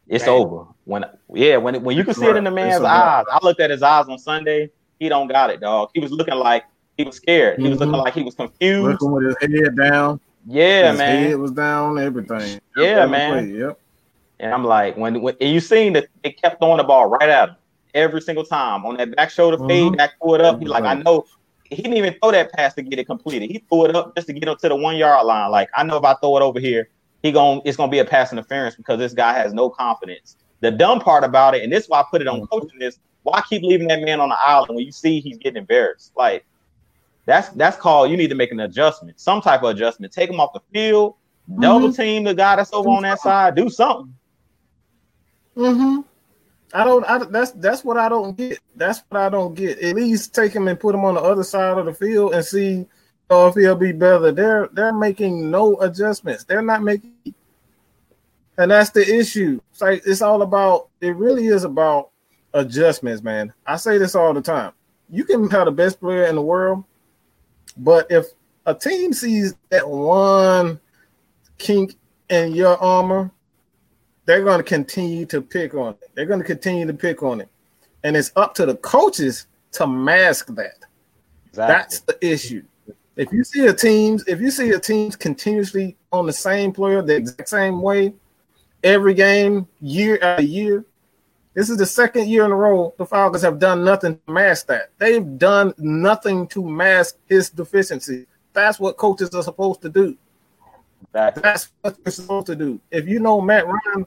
it's 0.07 0.26
Damn. 0.26 0.34
over. 0.34 0.66
When 0.86 1.05
yeah, 1.34 1.57
when 1.57 1.84
when 1.84 1.97
you 1.97 2.03
can 2.03 2.13
see 2.13 2.22
right. 2.22 2.36
it 2.36 2.38
in 2.38 2.43
the 2.43 2.51
man's 2.51 2.84
eyes. 2.84 3.26
I 3.32 3.39
looked 3.41 3.59
at 3.59 3.72
his 3.72 3.82
eyes 3.82 4.05
on 4.07 4.20
Sunday. 4.20 4.70
He 5.00 5.10
don't 5.10 5.28
got 5.28 5.50
it, 5.50 5.60
dog. 5.60 5.89
He 5.93 6.00
was 6.00 6.12
looking 6.12 6.36
like 6.36 6.66
he 6.98 7.04
was 7.04 7.16
scared. 7.16 7.60
He 7.60 7.68
was 7.68 7.80
looking 7.80 7.93
mm-hmm. 7.93 8.02
like 8.02 8.14
he 8.14 8.24
was 8.24 8.36
confused. 8.36 9.02
Looking 9.02 9.12
with 9.12 9.38
his 9.41 9.62
head 9.64 9.76
down. 9.76 10.20
Yeah, 10.48 10.91
his 10.91 10.98
man. 10.98 11.24
Head 11.24 11.38
was 11.38 11.52
down. 11.52 12.00
Everything. 12.00 12.60
Yeah, 12.78 13.06
man. 13.06 13.54
Yep. 13.54 13.80
And 14.39 14.54
I'm 14.54 14.64
like, 14.64 14.98
when 14.98 15.22
when 15.22 15.36
you 15.39 15.60
seen 15.60 15.93
that 15.93 16.08
they 16.24 16.32
kept 16.32 16.60
throwing 16.60 16.78
the 16.78 16.84
ball 16.84 17.08
right 17.08 17.30
at 17.30 17.50
him 17.50 17.56
every 17.93 18.22
single 18.22 18.43
time 18.43 18.86
on 18.86 18.98
that 18.98 19.16
back 19.16 19.32
shoulder 19.32 19.58
mm-hmm. 19.58 19.68
fade, 19.68 19.98
back 19.98 20.20
foot 20.22 20.41
up. 20.41 20.60
He's 20.60 20.70
like, 20.70 20.84
I 20.84 20.96
know 20.96 21.26
he 21.70 21.78
didn't 21.78 21.98
even 21.98 22.16
throw 22.22 22.32
that 22.32 22.52
pass 22.54 22.74
to 22.76 22.82
get 22.82 23.00
it 23.00 23.06
completed. 23.06 23.50
He 23.50 23.64
threw 23.70 23.86
it 23.86 23.96
up 23.96 24.16
just 24.16 24.28
to 24.28 24.34
get 24.34 24.48
up 24.48 24.60
to 24.60 24.70
the 24.70 24.76
one 24.76 24.98
yard 24.98 25.26
line. 25.26 25.50
Like, 25.52 25.70
I 25.76 25.84
know 25.84 25.98
if 25.98 26.04
I 26.04 26.14
throw 26.16 26.38
it 26.38 26.41
over 26.41 26.60
here, 26.60 26.89
he 27.24 27.32
going 27.32 27.62
it's 27.66 27.78
gonna 27.78 27.91
be 27.91 28.00
a 28.00 28.06
pass 28.06 28.32
interference 28.32 28.76
because 28.76 29.00
this 29.00 29.14
guy 29.14 29.34
has 29.34 29.54
no 29.54 29.70
confidence. 29.70 30.38
The 30.60 30.72
dumb 30.72 31.00
part 31.00 31.24
about 31.24 31.56
it, 31.56 31.64
and 31.64 31.72
this 31.72 31.84
is 31.84 31.89
why 31.89 32.02
I 32.02 32.06
put 32.10 32.22
it 32.22 32.28
on 32.28 32.41
mm-hmm. 32.41 32.46
coaching 32.46 32.82
is 32.82 33.00
why 33.26 33.41
keep 33.49 33.63
leaving 33.63 33.88
that 33.88 34.01
man 34.01 34.19
on 34.19 34.30
the 34.30 34.38
island 34.45 34.76
when 34.76 34.86
you 34.86 34.91
see 34.91 35.19
he's 35.19 35.39
getting 35.39 35.57
embarrassed? 35.57 36.11
Like 36.15 36.45
that's 37.26 37.49
that's 37.49 37.76
called 37.76 38.11
you 38.11 38.17
need 38.17 38.30
to 38.30 38.36
make 38.36 38.51
an 38.51 38.59
adjustment, 38.59 39.19
some 39.19 39.41
type 39.41 39.63
of 39.63 39.69
adjustment. 39.69 40.13
Take 40.13 40.30
him 40.30 40.39
off 40.39 40.53
the 40.53 40.61
field, 40.71 41.15
mm-hmm. 41.49 41.59
double 41.59 41.91
team 41.91 42.23
the 42.23 42.36
guy 42.36 42.55
that's 42.55 42.71
over 42.71 42.88
on 42.89 43.01
that 43.01 43.19
side, 43.19 43.55
do 43.55 43.67
something. 43.67 44.13
Mm-hmm. 45.57 46.01
I 46.73 46.84
don't. 46.84 47.03
I, 47.05 47.17
that's 47.26 47.51
that's 47.51 47.84
what 47.84 47.97
I 47.97 48.09
don't 48.09 48.38
get. 48.38 48.59
That's 48.76 49.01
what 49.09 49.19
I 49.19 49.30
don't 49.30 49.55
get. 49.55 49.80
At 49.80 49.95
least 49.95 50.36
take 50.36 50.53
him 50.53 50.67
and 50.67 50.80
put 50.80 50.93
him 50.93 51.03
on 51.03 51.15
the 51.15 51.21
other 51.21 51.43
side 51.43 51.80
of 51.80 51.86
the 51.86 51.93
field 51.93 52.36
and 52.36 52.45
see 52.45 52.86
uh, 53.32 53.47
if 53.47 53.55
he'll 53.55 53.76
be 53.76 53.91
better. 53.91 54.32
They're 54.32 54.69
they're 54.71 54.93
making 54.93 55.49
no 55.49 55.80
adjustments. 55.82 56.43
They're 56.43 56.61
not 56.61 56.84
making, 56.84 57.13
and 58.57 58.69
that's 58.69 58.91
the 58.91 59.01
issue. 59.01 59.59
It's 59.71 59.82
like 59.82 60.03
it's 60.05 60.21
all 60.21 60.43
about. 60.43 60.89
It 61.01 61.15
really 61.15 61.47
is 61.47 61.63
about 61.63 62.11
adjustments, 62.56 63.22
man. 63.22 63.53
I 63.68 63.76
say 63.76 63.99
this 63.99 64.16
all 64.16 64.34
the 64.34 64.41
time. 64.41 64.72
You 65.10 65.24
can 65.24 65.47
have 65.51 65.66
the 65.66 65.72
best 65.72 65.99
player 65.99 66.26
in 66.26 66.34
the 66.34 66.41
world, 66.41 66.84
but 67.78 68.08
if 68.10 68.26
a 68.66 68.74
team 68.74 69.14
sees 69.14 69.53
that 69.70 69.88
one 69.88 70.80
kink 71.60 71.95
in 72.30 72.56
your 72.56 72.76
armor 72.82 73.32
they're 74.26 74.43
going 74.43 74.58
to 74.58 74.64
continue 74.64 75.26
to 75.28 75.41
pick 75.41 75.74
on 75.74 75.93
it. 75.93 76.10
They're 76.16 76.26
going 76.26 76.39
to 76.39 76.45
continue 76.45 76.86
to 76.88 76.93
pick 76.93 77.24
on 77.24 77.41
it. 77.41 77.49
And 78.03 78.18
it's 78.18 78.32
up 78.36 78.53
to 78.56 78.66
the 78.66 78.76
coaches 78.76 79.47
to 79.74 79.88
mask 79.88 80.47
that. 80.56 80.86
Exactly. 81.47 81.74
That's 81.74 81.99
the 82.01 82.26
issue. 82.26 82.64
If 83.16 83.32
you 83.32 83.43
see 83.43 83.68
a 83.68 83.74
teams, 83.74 84.26
if 84.28 84.41
you 84.41 84.51
see 84.51 84.72
a 84.72 84.80
teams 84.80 85.16
continuously 85.16 85.95
on 86.12 86.26
the 86.26 86.34
same 86.34 86.74
player 86.74 87.01
the 87.01 87.16
exact 87.16 87.47
same 87.47 87.82
way 87.82 88.14
every 88.84 89.14
game, 89.14 89.68
year 89.80 90.20
after 90.22 90.43
year, 90.43 90.86
this 91.56 91.70
is 91.70 91.78
the 91.78 91.86
second 91.86 92.28
year 92.28 92.45
in 92.45 92.51
a 92.51 92.56
row 92.56 92.93
the 92.97 93.06
Falcons 93.06 93.41
have 93.41 93.58
done 93.58 93.84
nothing 93.84 94.20
to 94.28 94.32
mask 94.32 94.68
that. 94.68 94.91
They've 94.99 95.38
done 95.39 95.74
nothing 95.78 96.47
to 96.49 96.64
mask 96.64 97.18
his 97.28 97.49
deficiency. 97.49 98.28
That's 98.53 98.80
what 98.80 98.97
coaches 98.97 99.34
are 99.34 99.41
supposed 99.41 99.82
to 99.82 99.89
do. 99.89 100.16
That's 101.12 101.72
what 101.82 102.03
they're 102.03 102.12
supposed 102.12 102.47
to 102.47 102.56
do. 102.56 102.80
If 102.91 103.08
you 103.08 103.20
know 103.20 103.41
Matt 103.41 103.66
Ryan 103.66 104.06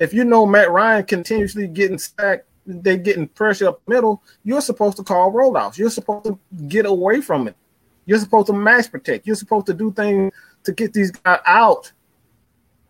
if 0.00 0.14
you 0.14 0.24
know 0.24 0.46
Matt 0.46 0.70
Ryan 0.70 1.04
continuously 1.04 1.68
getting 1.68 1.98
stacked, 1.98 2.46
they're 2.66 2.96
getting 2.96 3.28
pressure 3.28 3.68
up 3.68 3.82
middle, 3.86 4.22
you're 4.44 4.62
supposed 4.62 4.96
to 4.96 5.02
call 5.02 5.32
rollouts. 5.32 5.76
You're 5.76 5.90
supposed 5.90 6.24
to 6.24 6.38
get 6.68 6.86
away 6.86 7.20
from 7.20 7.48
it. 7.48 7.56
You're 8.06 8.18
supposed 8.18 8.46
to 8.46 8.54
max 8.54 8.88
protect. 8.88 9.26
You're 9.26 9.36
supposed 9.36 9.66
to 9.66 9.74
do 9.74 9.92
things 9.92 10.32
to 10.64 10.72
get 10.72 10.92
these 10.92 11.10
guys 11.10 11.40
out 11.46 11.92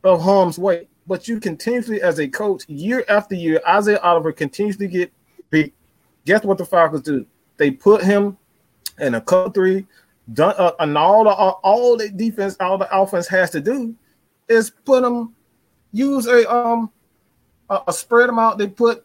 of 0.04 0.22
harm's 0.22 0.58
way. 0.58 0.88
But 1.10 1.26
you 1.26 1.40
continuously, 1.40 2.00
as 2.00 2.20
a 2.20 2.28
coach, 2.28 2.68
year 2.68 3.04
after 3.08 3.34
year, 3.34 3.60
Isaiah 3.66 3.98
Oliver 3.98 4.30
continuously 4.30 4.86
get 4.86 5.12
beat. 5.50 5.74
Guess 6.24 6.44
what 6.44 6.56
the 6.56 6.64
Falcons 6.64 7.02
do? 7.02 7.26
They 7.56 7.72
put 7.72 8.04
him 8.04 8.38
in 9.00 9.16
a 9.16 9.20
cut 9.20 9.52
three. 9.52 9.88
Done, 10.32 10.54
uh, 10.56 10.70
and 10.78 10.96
all 10.96 11.24
the 11.24 11.30
all 11.30 11.96
the 11.96 12.10
defense, 12.10 12.56
all 12.60 12.78
the 12.78 12.88
offense 12.96 13.26
has 13.26 13.50
to 13.50 13.60
do 13.60 13.96
is 14.48 14.70
put 14.84 15.02
him 15.02 15.34
use 15.90 16.28
a 16.28 16.48
um 16.48 16.92
a, 17.70 17.80
a 17.88 17.92
spread 17.92 18.28
them 18.28 18.38
out. 18.38 18.56
They 18.56 18.68
put 18.68 19.04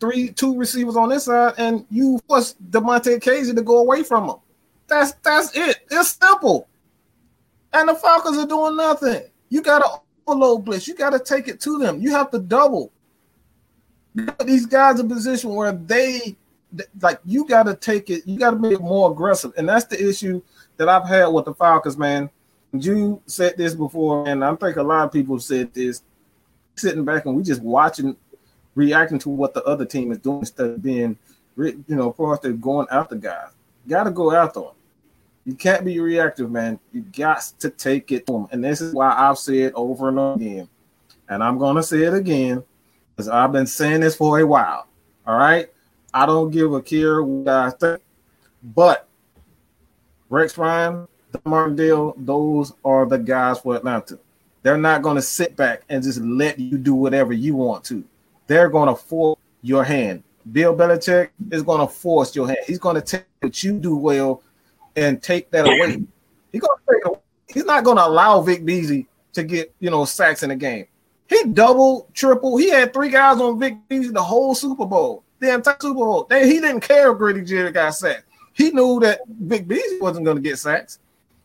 three, 0.00 0.28
two 0.28 0.54
receivers 0.54 0.96
on 0.96 1.08
this 1.08 1.24
side, 1.24 1.54
and 1.56 1.86
you 1.90 2.20
force 2.28 2.56
Damontae 2.68 3.22
Kazee 3.22 3.56
to 3.56 3.62
go 3.62 3.78
away 3.78 4.02
from 4.02 4.26
them. 4.26 4.36
That's 4.86 5.12
that's 5.24 5.56
it. 5.56 5.78
It's 5.90 6.10
simple. 6.10 6.68
And 7.72 7.88
the 7.88 7.94
Falcons 7.94 8.36
are 8.36 8.46
doing 8.46 8.76
nothing. 8.76 9.22
You 9.48 9.62
got 9.62 9.82
an 9.82 9.98
overload 10.28 10.64
blitz. 10.64 10.86
You 10.86 10.94
got 10.94 11.10
to 11.10 11.18
take 11.18 11.48
it 11.48 11.60
to 11.60 11.78
them. 11.78 12.00
You 12.00 12.10
have 12.12 12.30
to 12.30 12.38
double. 12.38 12.92
These 14.44 14.66
guys 14.66 14.98
in 15.00 15.08
position 15.08 15.54
where 15.54 15.72
they 15.72 16.36
like 17.00 17.20
you 17.24 17.46
got 17.46 17.64
to 17.64 17.74
take 17.74 18.10
it. 18.10 18.26
You 18.26 18.38
got 18.38 18.50
to 18.50 18.56
be 18.56 18.76
more 18.76 19.10
aggressive, 19.10 19.52
and 19.56 19.68
that's 19.68 19.86
the 19.86 20.08
issue 20.08 20.42
that 20.76 20.88
I've 20.88 21.06
had 21.06 21.26
with 21.26 21.44
the 21.44 21.54
Falcons, 21.54 21.96
man. 21.96 22.30
You 22.72 23.22
said 23.26 23.56
this 23.56 23.74
before, 23.74 24.28
and 24.28 24.44
I 24.44 24.54
think 24.56 24.76
a 24.76 24.82
lot 24.82 25.04
of 25.04 25.12
people 25.12 25.38
said 25.38 25.72
this. 25.72 26.02
Sitting 26.76 27.04
back 27.04 27.26
and 27.26 27.34
we 27.34 27.42
just 27.42 27.62
watching, 27.62 28.16
reacting 28.76 29.18
to 29.20 29.30
what 29.30 29.52
the 29.52 29.64
other 29.64 29.84
team 29.84 30.12
is 30.12 30.18
doing 30.18 30.40
instead 30.40 30.70
of 30.70 30.80
being, 30.80 31.18
you 31.56 31.84
know, 31.88 32.14
they're 32.40 32.52
going 32.52 32.86
after 32.92 33.16
guys. 33.16 33.50
Got 33.88 34.04
to 34.04 34.12
go 34.12 34.32
after 34.32 34.60
them. 34.60 34.70
You 35.48 35.54
can't 35.54 35.82
be 35.82 35.98
reactive, 35.98 36.50
man. 36.50 36.78
You 36.92 37.00
got 37.00 37.40
to 37.60 37.70
take 37.70 38.12
it 38.12 38.26
to 38.26 38.34
them. 38.34 38.48
And 38.50 38.62
this 38.62 38.82
is 38.82 38.92
why 38.92 39.14
I've 39.16 39.38
said 39.38 39.72
over 39.74 40.10
and 40.10 40.18
over 40.18 40.34
again, 40.34 40.68
and 41.26 41.42
I'm 41.42 41.56
gonna 41.56 41.82
say 41.82 42.02
it 42.02 42.12
again, 42.12 42.62
because 43.16 43.30
I've 43.30 43.50
been 43.50 43.66
saying 43.66 44.02
this 44.02 44.14
for 44.14 44.38
a 44.40 44.46
while. 44.46 44.86
All 45.26 45.38
right, 45.38 45.72
I 46.12 46.26
don't 46.26 46.50
give 46.50 46.74
a 46.74 46.82
care 46.82 47.22
what 47.22 47.48
I 47.48 47.70
think, 47.70 48.02
but 48.62 49.08
Rex 50.28 50.58
Ryan, 50.58 51.08
Martindale, 51.46 52.12
those 52.18 52.74
are 52.84 53.06
the 53.06 53.16
guys 53.16 53.60
for 53.60 53.74
Atlanta. 53.74 54.18
They're 54.62 54.76
not 54.76 55.00
going 55.00 55.16
to 55.16 55.22
sit 55.22 55.56
back 55.56 55.80
and 55.88 56.02
just 56.02 56.20
let 56.20 56.58
you 56.58 56.76
do 56.76 56.92
whatever 56.92 57.32
you 57.32 57.56
want 57.56 57.84
to. 57.84 58.04
They're 58.48 58.68
going 58.68 58.90
to 58.90 58.94
force 58.94 59.38
your 59.62 59.82
hand. 59.82 60.24
Bill 60.52 60.76
Belichick 60.76 61.30
is 61.50 61.62
going 61.62 61.80
to 61.80 61.90
force 61.90 62.36
your 62.36 62.48
hand. 62.48 62.58
He's 62.66 62.78
going 62.78 62.96
to 62.96 63.00
take 63.00 63.24
what 63.40 63.64
you 63.64 63.78
do 63.78 63.96
well 63.96 64.42
and 64.98 65.22
take 65.22 65.50
that 65.50 65.66
away. 65.66 66.02
He's 66.52 66.60
going 66.60 66.78
to 66.78 66.94
take 66.94 67.06
away. 67.06 67.18
He's 67.48 67.64
not 67.64 67.84
going 67.84 67.96
to 67.96 68.06
allow 68.06 68.40
Vic 68.40 68.64
Beasley 68.64 69.06
to 69.32 69.42
get 69.42 69.74
you 69.80 69.90
know 69.90 70.04
sacks 70.04 70.42
in 70.42 70.50
the 70.50 70.56
game. 70.56 70.86
He 71.28 71.44
double, 71.44 72.08
triple. 72.14 72.56
He 72.56 72.70
had 72.70 72.92
three 72.92 73.10
guys 73.10 73.40
on 73.40 73.58
Vic 73.58 73.76
Beasley 73.88 74.12
the 74.12 74.22
whole 74.22 74.54
Super 74.54 74.86
Bowl, 74.86 75.24
the 75.38 75.54
entire 75.54 75.76
Super 75.80 75.94
Bowl. 75.94 76.26
They, 76.28 76.46
he 76.46 76.60
didn't 76.60 76.80
care 76.80 77.12
if 77.12 77.18
Grady 77.18 77.42
Jarrett 77.42 77.74
got 77.74 77.94
sacked. 77.94 78.24
He 78.54 78.70
knew 78.70 78.98
that 79.00 79.20
Vic 79.28 79.68
Beasley 79.68 80.00
wasn't 80.00 80.24
going 80.24 80.36
to 80.36 80.42
get 80.42 80.58
sacks. 80.58 80.98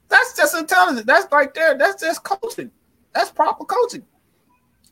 That's 0.09 0.35
just 0.35 0.55
intelligence. 0.55 1.05
That's 1.05 1.31
right 1.31 1.53
there. 1.53 1.77
That's 1.77 2.01
just 2.01 2.23
coaching. 2.23 2.71
That's 3.13 3.31
proper 3.31 3.65
coaching. 3.65 4.03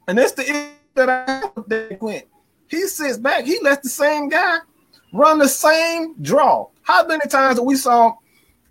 And 0.07 0.18
that's 0.18 0.34
the 0.34 0.43
issue 0.43 0.70
that 0.95 1.09
I 1.09 1.32
have 1.32 1.51
with 1.55 1.70
Dan 1.70 1.97
Quinn. 1.97 2.24
He 2.68 2.82
sits 2.88 3.18
back. 3.18 3.45
He 3.45 3.59
lets 3.62 3.84
the 3.84 3.89
same 3.89 4.30
guy 4.30 4.59
run 5.14 5.39
the 5.39 5.47
same 5.47 6.16
draw. 6.22 6.68
How 6.84 7.05
many 7.05 7.28
times 7.28 7.57
have 7.57 7.66
we 7.66 7.76
saw 7.76 8.14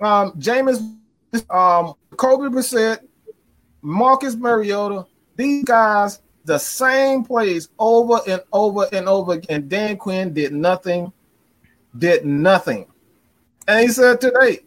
um, 0.00 0.32
Jameis, 0.32 0.78
um, 1.50 1.94
Kobe 2.16 2.48
Brissett, 2.54 3.00
Marcus 3.82 4.34
Mariota, 4.34 5.06
these 5.36 5.64
guys, 5.64 6.20
the 6.44 6.58
same 6.58 7.24
plays 7.24 7.68
over 7.78 8.20
and 8.26 8.42
over 8.52 8.86
and 8.92 9.08
over 9.08 9.32
again. 9.32 9.68
Dan 9.68 9.96
Quinn 9.96 10.32
did 10.32 10.52
nothing, 10.52 11.12
did 11.98 12.24
nothing. 12.24 12.86
And 13.68 13.80
he 13.80 13.88
said 13.88 14.20
today, 14.20 14.60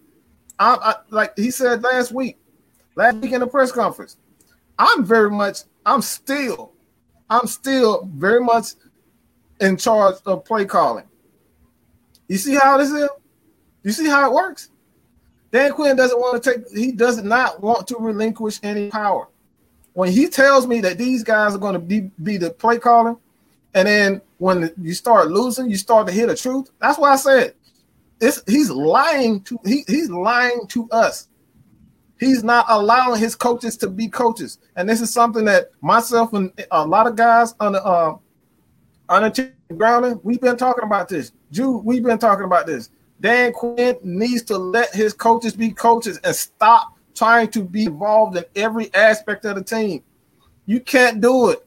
I, 0.59 0.75
I, 0.75 0.95
like 1.09 1.37
he 1.37 1.51
said 1.51 1.83
last 1.83 2.11
week, 2.11 2.37
last 2.95 3.17
week 3.17 3.31
in 3.31 3.41
the 3.41 3.47
press 3.47 3.71
conference, 3.71 4.17
I'm 4.77 5.03
very 5.03 5.29
much, 5.29 5.59
I'm 5.85 6.01
still, 6.01 6.71
I'm 7.29 7.47
still 7.47 8.09
very 8.13 8.39
much 8.39 8.67
in 9.59 9.77
charge 9.77 10.15
of 10.25 10.45
play 10.45 10.65
calling. 10.65 11.05
You 12.27 12.37
see 12.37 12.55
how 12.55 12.77
this 12.77 12.89
is? 12.91 13.09
You 13.83 13.91
see 13.91 14.07
how 14.07 14.29
it 14.29 14.33
works? 14.33 14.69
Dan 15.53 15.71
Quinn 15.71 15.95
doesn't 15.95 16.19
want 16.19 16.41
to 16.41 16.51
take, 16.51 16.67
he 16.75 16.91
does 16.91 17.21
not 17.21 17.61
want 17.61 17.87
to 17.87 17.97
relinquish 17.99 18.59
any 18.63 18.89
power. 18.89 19.27
When 19.93 20.11
he 20.11 20.27
tells 20.27 20.65
me 20.65 20.81
that 20.81 20.97
these 20.97 21.23
guys 21.23 21.53
are 21.53 21.59
going 21.59 21.75
to 21.75 21.79
be, 21.79 22.09
be 22.23 22.37
the 22.37 22.49
play 22.49 22.79
calling, 22.79 23.17
and 23.75 23.87
then 23.87 24.21
when 24.39 24.71
you 24.81 24.95
start 24.95 25.29
losing, 25.29 25.69
you 25.69 25.77
start 25.77 26.07
to 26.07 26.13
hear 26.13 26.25
the 26.25 26.35
truth. 26.35 26.71
That's 26.79 26.97
why 26.97 27.11
I 27.11 27.17
said 27.17 27.53
it's, 28.19 28.41
he's 28.47 28.71
lying 28.71 29.41
to 29.41 29.59
he, 29.63 29.83
he's 29.87 30.09
lying 30.09 30.65
to 30.69 30.89
us. 30.89 31.27
He's 32.19 32.43
not 32.43 32.65
allowing 32.69 33.19
his 33.19 33.35
coaches 33.35 33.77
to 33.77 33.89
be 33.89 34.07
coaches, 34.07 34.57
and 34.75 34.89
this 34.89 35.01
is 35.01 35.13
something 35.13 35.45
that 35.45 35.69
myself 35.81 36.33
and 36.33 36.51
a 36.71 36.85
lot 36.85 37.05
of 37.05 37.15
guys 37.15 37.53
on 37.59 37.73
the 37.73 37.83
uh, 37.83 38.17
on 39.07 39.21
the 39.21 39.51
grounding 39.77 40.19
we've 40.23 40.41
been 40.41 40.57
talking 40.57 40.83
about 40.83 41.09
this. 41.09 41.31
Jude, 41.51 41.83
we've 41.85 42.03
been 42.03 42.17
talking 42.17 42.45
about 42.45 42.65
this. 42.65 42.89
Dan 43.23 43.53
Quinn 43.53 43.97
needs 44.03 44.43
to 44.43 44.57
let 44.57 44.93
his 44.93 45.13
coaches 45.13 45.55
be 45.55 45.71
coaches 45.71 46.19
and 46.25 46.35
stop 46.35 46.97
trying 47.15 47.49
to 47.51 47.63
be 47.63 47.85
involved 47.85 48.35
in 48.35 48.43
every 48.53 48.93
aspect 48.93 49.45
of 49.45 49.55
the 49.55 49.63
team. 49.63 50.03
You 50.65 50.81
can't 50.81 51.21
do 51.21 51.49
it. 51.49 51.65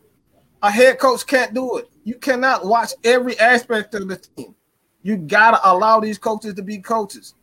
A 0.62 0.70
head 0.70 0.98
coach 0.98 1.26
can't 1.26 1.54
do 1.54 1.78
it. 1.78 1.88
You 2.04 2.16
cannot 2.16 2.66
watch 2.66 2.92
every 3.04 3.38
aspect 3.38 3.94
of 3.94 4.07
the 4.07 4.16
team. 4.16 4.54
You 5.02 5.16
gotta 5.16 5.59
allow 5.64 5.98
these 5.98 6.18
coaches 6.18 6.52
to 6.54 6.62
be 6.62 6.78
coaches. 6.78 7.34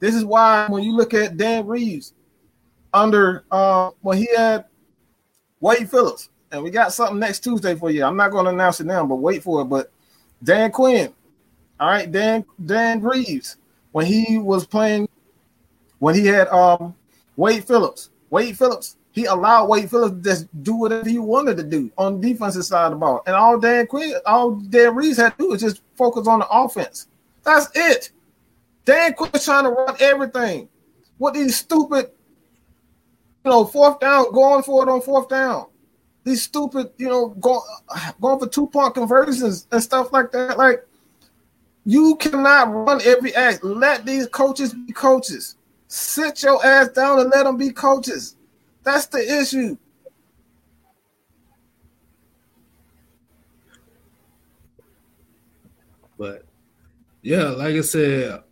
This 0.00 0.14
is 0.14 0.24
why 0.24 0.66
when 0.68 0.82
you 0.82 0.96
look 0.96 1.12
at 1.12 1.36
Dan 1.36 1.66
Reeves 1.66 2.14
under 2.94 3.44
uh 3.50 3.90
when 4.00 4.16
he 4.16 4.28
had 4.34 4.64
Wade 5.60 5.90
Phillips, 5.90 6.30
and 6.52 6.62
we 6.62 6.70
got 6.70 6.94
something 6.94 7.18
next 7.18 7.40
Tuesday 7.40 7.74
for 7.74 7.90
you. 7.90 8.02
I'm 8.04 8.16
not 8.16 8.30
going 8.30 8.46
to 8.46 8.50
announce 8.50 8.80
it 8.80 8.86
now, 8.86 9.04
but 9.04 9.16
wait 9.16 9.42
for 9.42 9.60
it. 9.60 9.66
But 9.66 9.90
Dan 10.42 10.70
Quinn, 10.70 11.12
all 11.80 11.88
right, 11.88 12.10
Dan 12.10 12.44
Dan 12.64 13.00
Reeves, 13.02 13.56
when 13.92 14.06
he 14.06 14.38
was 14.38 14.66
playing, 14.66 15.08
when 15.98 16.14
he 16.14 16.26
had 16.26 16.48
um 16.48 16.94
Wade 17.36 17.64
Phillips, 17.64 18.10
Wade 18.30 18.56
Phillips, 18.56 18.96
he 19.12 19.24
allowed 19.24 19.68
Wade 19.68 19.90
Phillips 19.90 20.16
to 20.16 20.22
just 20.22 20.62
do 20.62 20.74
whatever 20.74 21.08
he 21.08 21.18
wanted 21.18 21.56
to 21.56 21.62
do 21.62 21.90
on 21.98 22.20
the 22.20 22.32
defensive 22.32 22.64
side 22.64 22.86
of 22.86 22.92
the 22.92 22.96
ball. 22.96 23.22
And 23.26 23.34
all 23.34 23.58
Dan 23.58 23.86
Quinn, 23.86 24.14
all 24.26 24.52
Dan 24.52 24.94
Reeves 24.94 25.18
had 25.18 25.30
to 25.30 25.44
do 25.44 25.48
was 25.50 25.60
just 25.60 25.82
focus 25.96 26.26
on 26.26 26.40
the 26.40 26.48
offense. 26.48 27.08
That's 27.44 27.68
it. 27.74 28.10
Dan 28.84 29.14
Quinn's 29.14 29.44
trying 29.44 29.64
to 29.64 29.70
run 29.70 29.96
everything. 30.00 30.68
What 31.18 31.34
these 31.34 31.56
stupid, 31.56 32.10
you 33.44 33.50
know, 33.50 33.64
fourth 33.64 34.00
down, 34.00 34.32
going 34.32 34.62
for 34.62 34.82
it 34.84 34.90
on 34.90 35.00
fourth 35.00 35.28
down 35.28 35.66
these 36.28 36.42
stupid, 36.42 36.90
you 36.98 37.08
know, 37.08 37.28
go, 37.40 37.62
going 38.20 38.38
for 38.38 38.48
two 38.48 38.66
point 38.66 38.94
conversions 38.94 39.66
and 39.72 39.82
stuff 39.82 40.12
like 40.12 40.30
that. 40.32 40.58
Like, 40.58 40.86
you 41.88 42.16
cannot 42.16 42.70
run 42.74 43.00
every 43.02 43.34
act. 43.34 43.64
Let 43.64 44.04
these 44.04 44.26
coaches 44.26 44.74
be 44.74 44.92
coaches. 44.92 45.56
Sit 45.86 46.42
your 46.42 46.64
ass 46.64 46.88
down 46.88 47.18
and 47.18 47.30
let 47.30 47.44
them 47.44 47.56
be 47.56 47.70
coaches. 47.70 48.36
That's 48.82 49.06
the 49.06 49.40
issue. 49.40 49.74
But 56.18 56.44
yeah, 57.22 57.44
like 57.44 57.74
I 57.74 57.80
said, 57.80 58.42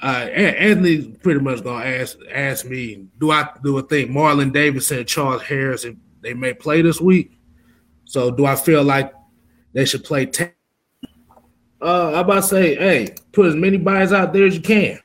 uh, 0.00 0.06
Anthony's 0.06 1.08
pretty 1.20 1.40
much 1.40 1.64
gonna 1.64 1.84
ask 1.84 2.16
ask 2.32 2.64
me, 2.64 3.08
do 3.18 3.32
I 3.32 3.48
do 3.60 3.76
a 3.78 3.82
think 3.82 4.08
Marlon 4.08 4.52
Davidson, 4.52 5.04
Charles 5.04 5.42
Harris, 5.42 5.84
they 6.20 6.32
may 6.32 6.54
play 6.54 6.82
this 6.82 7.00
week. 7.00 7.40
So 8.04 8.30
do 8.30 8.46
I 8.46 8.54
feel 8.54 8.84
like 8.84 9.12
they 9.72 9.84
should 9.84 10.04
play 10.04 10.26
10? 10.26 10.52
Uh, 11.80 12.08
I'm 12.08 12.24
about 12.24 12.34
to 12.34 12.42
say, 12.42 12.74
hey, 12.74 13.14
put 13.32 13.46
as 13.46 13.54
many 13.54 13.76
buys 13.76 14.12
out 14.12 14.32
there 14.32 14.46
as 14.46 14.56
you 14.56 14.62
can. 14.62 14.98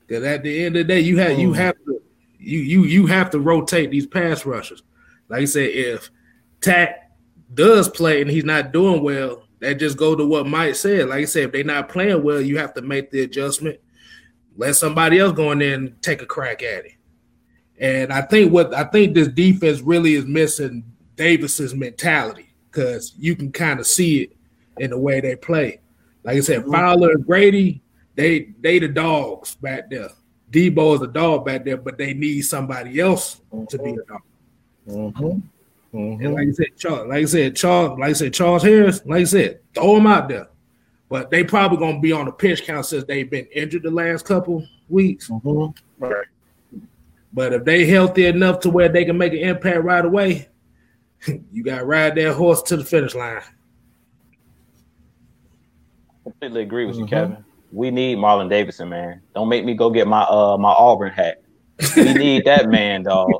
Because 0.00 0.24
at 0.24 0.42
the 0.42 0.64
end 0.64 0.76
of 0.76 0.86
the 0.86 0.92
day, 0.92 1.00
you 1.00 1.16
have 1.18 1.38
you 1.38 1.50
mm. 1.52 1.56
have 1.56 1.74
to 1.86 2.02
you 2.38 2.58
you 2.58 2.84
you 2.84 3.06
have 3.06 3.30
to 3.30 3.40
rotate 3.40 3.90
these 3.90 4.06
pass 4.06 4.44
rushers. 4.44 4.82
Like 5.28 5.42
I 5.42 5.44
said, 5.46 5.70
if 5.70 6.10
Takk 6.60 6.96
does 7.54 7.88
play 7.88 8.20
and 8.20 8.30
he's 8.30 8.44
not 8.44 8.72
doing 8.72 9.02
well, 9.02 9.44
that 9.60 9.74
just 9.74 9.96
go 9.96 10.14
to 10.14 10.26
what 10.26 10.46
Mike 10.46 10.74
said. 10.74 11.08
Like 11.08 11.20
I 11.20 11.24
said, 11.24 11.44
if 11.44 11.52
they're 11.52 11.64
not 11.64 11.88
playing 11.88 12.22
well, 12.22 12.40
you 12.40 12.58
have 12.58 12.74
to 12.74 12.82
make 12.82 13.10
the 13.10 13.22
adjustment. 13.22 13.78
Let 14.56 14.76
somebody 14.76 15.18
else 15.18 15.32
go 15.32 15.52
in 15.52 15.60
there 15.60 15.74
and 15.74 16.00
take 16.02 16.20
a 16.20 16.26
crack 16.26 16.62
at 16.62 16.84
it. 16.84 16.92
And 17.78 18.12
I 18.12 18.20
think 18.22 18.52
what 18.52 18.74
I 18.74 18.84
think 18.84 19.14
this 19.14 19.28
defense 19.28 19.80
really 19.80 20.14
is 20.14 20.26
missing 20.26 20.84
Davis's 21.16 21.74
mentality 21.74 22.52
because 22.70 23.14
you 23.18 23.34
can 23.34 23.50
kind 23.50 23.80
of 23.80 23.86
see 23.86 24.22
it 24.24 24.36
in 24.78 24.90
the 24.90 24.98
way 24.98 25.20
they 25.20 25.36
play. 25.36 25.80
Like 26.24 26.36
I 26.36 26.40
said, 26.40 26.62
mm-hmm. 26.62 26.72
Fowler 26.72 27.12
and 27.12 27.26
Grady, 27.26 27.82
they 28.14 28.52
they 28.60 28.78
the 28.78 28.88
dogs 28.88 29.54
back 29.56 29.90
there. 29.90 30.10
Deebo 30.50 30.96
is 30.96 31.02
a 31.02 31.06
dog 31.06 31.46
back 31.46 31.64
there, 31.64 31.78
but 31.78 31.98
they 31.98 32.14
need 32.14 32.42
somebody 32.42 33.00
else 33.00 33.40
mm-hmm. 33.52 33.64
to 33.66 33.78
be 33.78 33.90
a 33.90 34.04
dog. 34.04 34.22
Mm-hmm. 34.88 35.96
Mm-hmm. 35.96 36.24
And 36.24 36.34
like 36.34 36.48
I 36.48 36.52
said, 36.52 36.76
Charles, 36.76 37.08
like 37.08 37.22
I 37.22 37.24
said, 37.24 37.56
Charles, 37.56 37.98
like 37.98 38.10
I 38.10 38.12
said, 38.14 38.34
Charles 38.34 38.62
Harris, 38.62 39.02
like 39.04 39.20
I 39.20 39.24
said, 39.24 39.60
throw 39.74 39.96
him 39.96 40.06
out 40.06 40.28
there. 40.28 40.48
But 41.08 41.30
they 41.30 41.44
probably 41.44 41.78
gonna 41.78 42.00
be 42.00 42.12
on 42.12 42.24
the 42.26 42.32
pitch 42.32 42.64
count 42.64 42.86
since 42.86 43.04
they've 43.04 43.28
been 43.28 43.46
injured 43.46 43.82
the 43.82 43.90
last 43.90 44.24
couple 44.24 44.66
weeks. 44.88 45.28
Mm-hmm. 45.28 46.04
Right. 46.04 46.26
But 47.32 47.52
if 47.52 47.64
they 47.64 47.86
healthy 47.86 48.26
enough 48.26 48.60
to 48.60 48.70
where 48.70 48.88
they 48.88 49.04
can 49.04 49.16
make 49.16 49.32
an 49.32 49.38
impact 49.38 49.82
right 49.84 50.04
away, 50.04 50.48
you 51.52 51.62
got 51.62 51.78
to 51.78 51.84
ride 51.84 52.14
that 52.16 52.34
horse 52.34 52.62
to 52.62 52.76
the 52.76 52.84
finish 52.84 53.14
line. 53.14 53.42
Completely 56.24 56.62
agree 56.62 56.86
with 56.86 56.96
mm-hmm. 56.96 57.04
you, 57.04 57.08
Kevin. 57.08 57.44
We 57.72 57.90
need 57.90 58.18
Marlon 58.18 58.50
Davidson, 58.50 58.88
man. 58.90 59.22
Don't 59.34 59.48
make 59.48 59.64
me 59.64 59.74
go 59.74 59.90
get 59.90 60.06
my 60.06 60.22
uh 60.22 60.56
my 60.58 60.70
Auburn 60.70 61.10
hat. 61.10 61.42
We 61.96 62.14
need 62.14 62.44
that 62.44 62.68
man, 62.68 63.02
dog. 63.02 63.30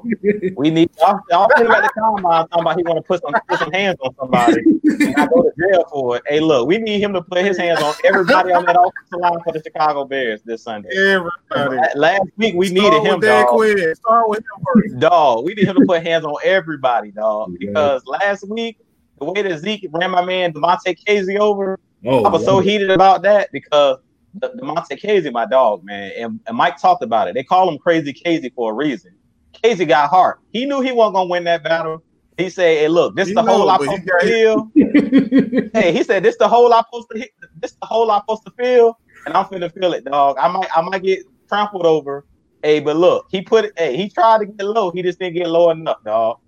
We 0.56 0.70
need. 0.70 0.90
I'll, 1.04 1.22
I'll 1.32 1.48
him 1.56 1.70
at 1.70 1.82
the 1.82 1.90
combine 1.90 2.48
talking 2.48 2.62
about 2.62 2.76
he 2.76 2.82
want 2.82 2.96
to 2.96 3.02
put 3.02 3.22
some 3.22 3.34
put 3.48 3.58
some 3.58 3.70
hands 3.72 3.98
on 4.00 4.14
somebody 4.16 4.62
and 4.84 5.16
I 5.16 5.26
go 5.26 5.42
to 5.42 5.52
jail 5.58 5.84
for 5.90 6.16
it. 6.16 6.22
Hey, 6.26 6.40
look, 6.40 6.66
we 6.66 6.78
need 6.78 7.00
him 7.00 7.12
to 7.12 7.22
put 7.22 7.44
his 7.44 7.56
hands 7.56 7.80
on 7.80 7.94
everybody 8.04 8.52
on 8.52 8.64
that 8.64 8.76
offensive 8.76 9.20
line 9.20 9.38
for 9.44 9.52
the 9.52 9.62
Chicago 9.62 10.04
Bears 10.04 10.42
this 10.42 10.62
Sunday. 10.62 10.88
Everybody. 10.96 11.78
Last 11.94 12.22
week 12.36 12.54
we 12.56 12.68
Start 12.68 12.92
needed 12.94 13.06
him, 13.06 13.20
dog. 13.20 13.48
Quinn. 13.48 13.94
Start 13.94 14.28
with 14.28 14.40
him 14.40 14.64
first. 14.74 14.98
Dog, 14.98 15.44
we 15.44 15.54
need 15.54 15.68
him 15.68 15.76
to 15.76 15.86
put 15.86 16.02
hands 16.02 16.24
on 16.24 16.34
everybody, 16.42 17.12
dog. 17.12 17.54
Because 17.58 18.04
last 18.06 18.48
week 18.48 18.78
the 19.18 19.26
way 19.26 19.42
that 19.42 19.58
Zeke 19.58 19.88
ran 19.92 20.10
my 20.10 20.24
man 20.24 20.52
Damontae 20.52 20.98
Kazee 21.06 21.38
over, 21.38 21.78
Oh, 22.04 22.24
I 22.24 22.28
was 22.28 22.44
so 22.44 22.58
heated 22.60 22.90
about 22.90 23.22
that 23.22 23.48
because 23.52 23.98
the, 24.34 24.50
Damontae 24.50 25.00
Kazee, 25.00 25.32
my 25.32 25.46
dog, 25.46 25.84
man, 25.84 26.12
and, 26.16 26.40
and 26.46 26.56
Mike 26.56 26.80
talked 26.80 27.02
about 27.02 27.28
it. 27.28 27.34
They 27.34 27.44
call 27.44 27.68
him 27.68 27.78
Crazy 27.78 28.12
Kazee 28.12 28.52
for 28.54 28.72
a 28.72 28.74
reason. 28.74 29.14
Kazee 29.62 29.86
got 29.86 30.10
heart. 30.10 30.38
He 30.50 30.66
knew 30.66 30.80
he 30.80 30.92
wasn't 30.92 31.14
gonna 31.14 31.30
win 31.30 31.44
that 31.44 31.62
battle. 31.62 32.02
He 32.38 32.48
said, 32.48 32.78
"Hey, 32.78 32.88
look, 32.88 33.14
this 33.14 33.28
He 33.28 33.34
the 33.34 33.42
hole 33.42 33.68
I'm 33.70 33.80
supposed 33.80 34.06
to 34.06 34.18
feel." 34.20 34.70
hey, 35.74 35.92
he 35.92 36.02
said, 36.02 36.22
"This 36.22 36.36
the 36.38 36.48
hole 36.48 36.72
I'm 36.72 36.84
supposed 36.90 37.08
to 37.12 37.18
hit. 37.18 37.30
This 37.60 37.76
the 37.80 37.86
hole 37.86 38.10
I'm 38.10 38.22
supposed 38.22 38.42
to 38.46 38.52
feel, 38.52 38.98
and 39.26 39.36
I'm 39.36 39.44
finna 39.44 39.72
feel 39.72 39.92
it, 39.92 40.04
dog. 40.04 40.36
I 40.40 40.48
might, 40.48 40.68
I 40.76 40.80
might 40.80 41.02
get 41.02 41.20
trampled 41.48 41.86
over. 41.86 42.24
Hey, 42.62 42.80
but 42.80 42.96
look, 42.96 43.26
he 43.30 43.42
put 43.42 43.66
it. 43.66 43.72
Hey, 43.76 43.96
he 43.96 44.08
tried 44.08 44.38
to 44.38 44.46
get 44.46 44.64
low. 44.64 44.90
He 44.92 45.02
just 45.02 45.18
didn't 45.18 45.34
get 45.34 45.48
low 45.48 45.70
enough, 45.70 45.98
dog. 46.04 46.38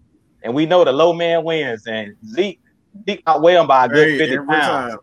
And 0.43 0.55
we 0.55 0.65
know 0.67 0.85
the 0.85 0.93
low 0.93 1.13
man 1.13 1.45
wins. 1.45 1.87
And 1.87 2.15
Zeke, 2.27 2.61
Zeke 3.07 3.23
outweighed 3.29 3.57
him 3.57 3.67
by 3.67 3.87
a 3.87 3.89
good 3.89 4.09
Hey, 4.09 4.19
50 4.19 4.35
every 4.35 4.47
pounds. 4.47 4.93
time. 4.93 4.99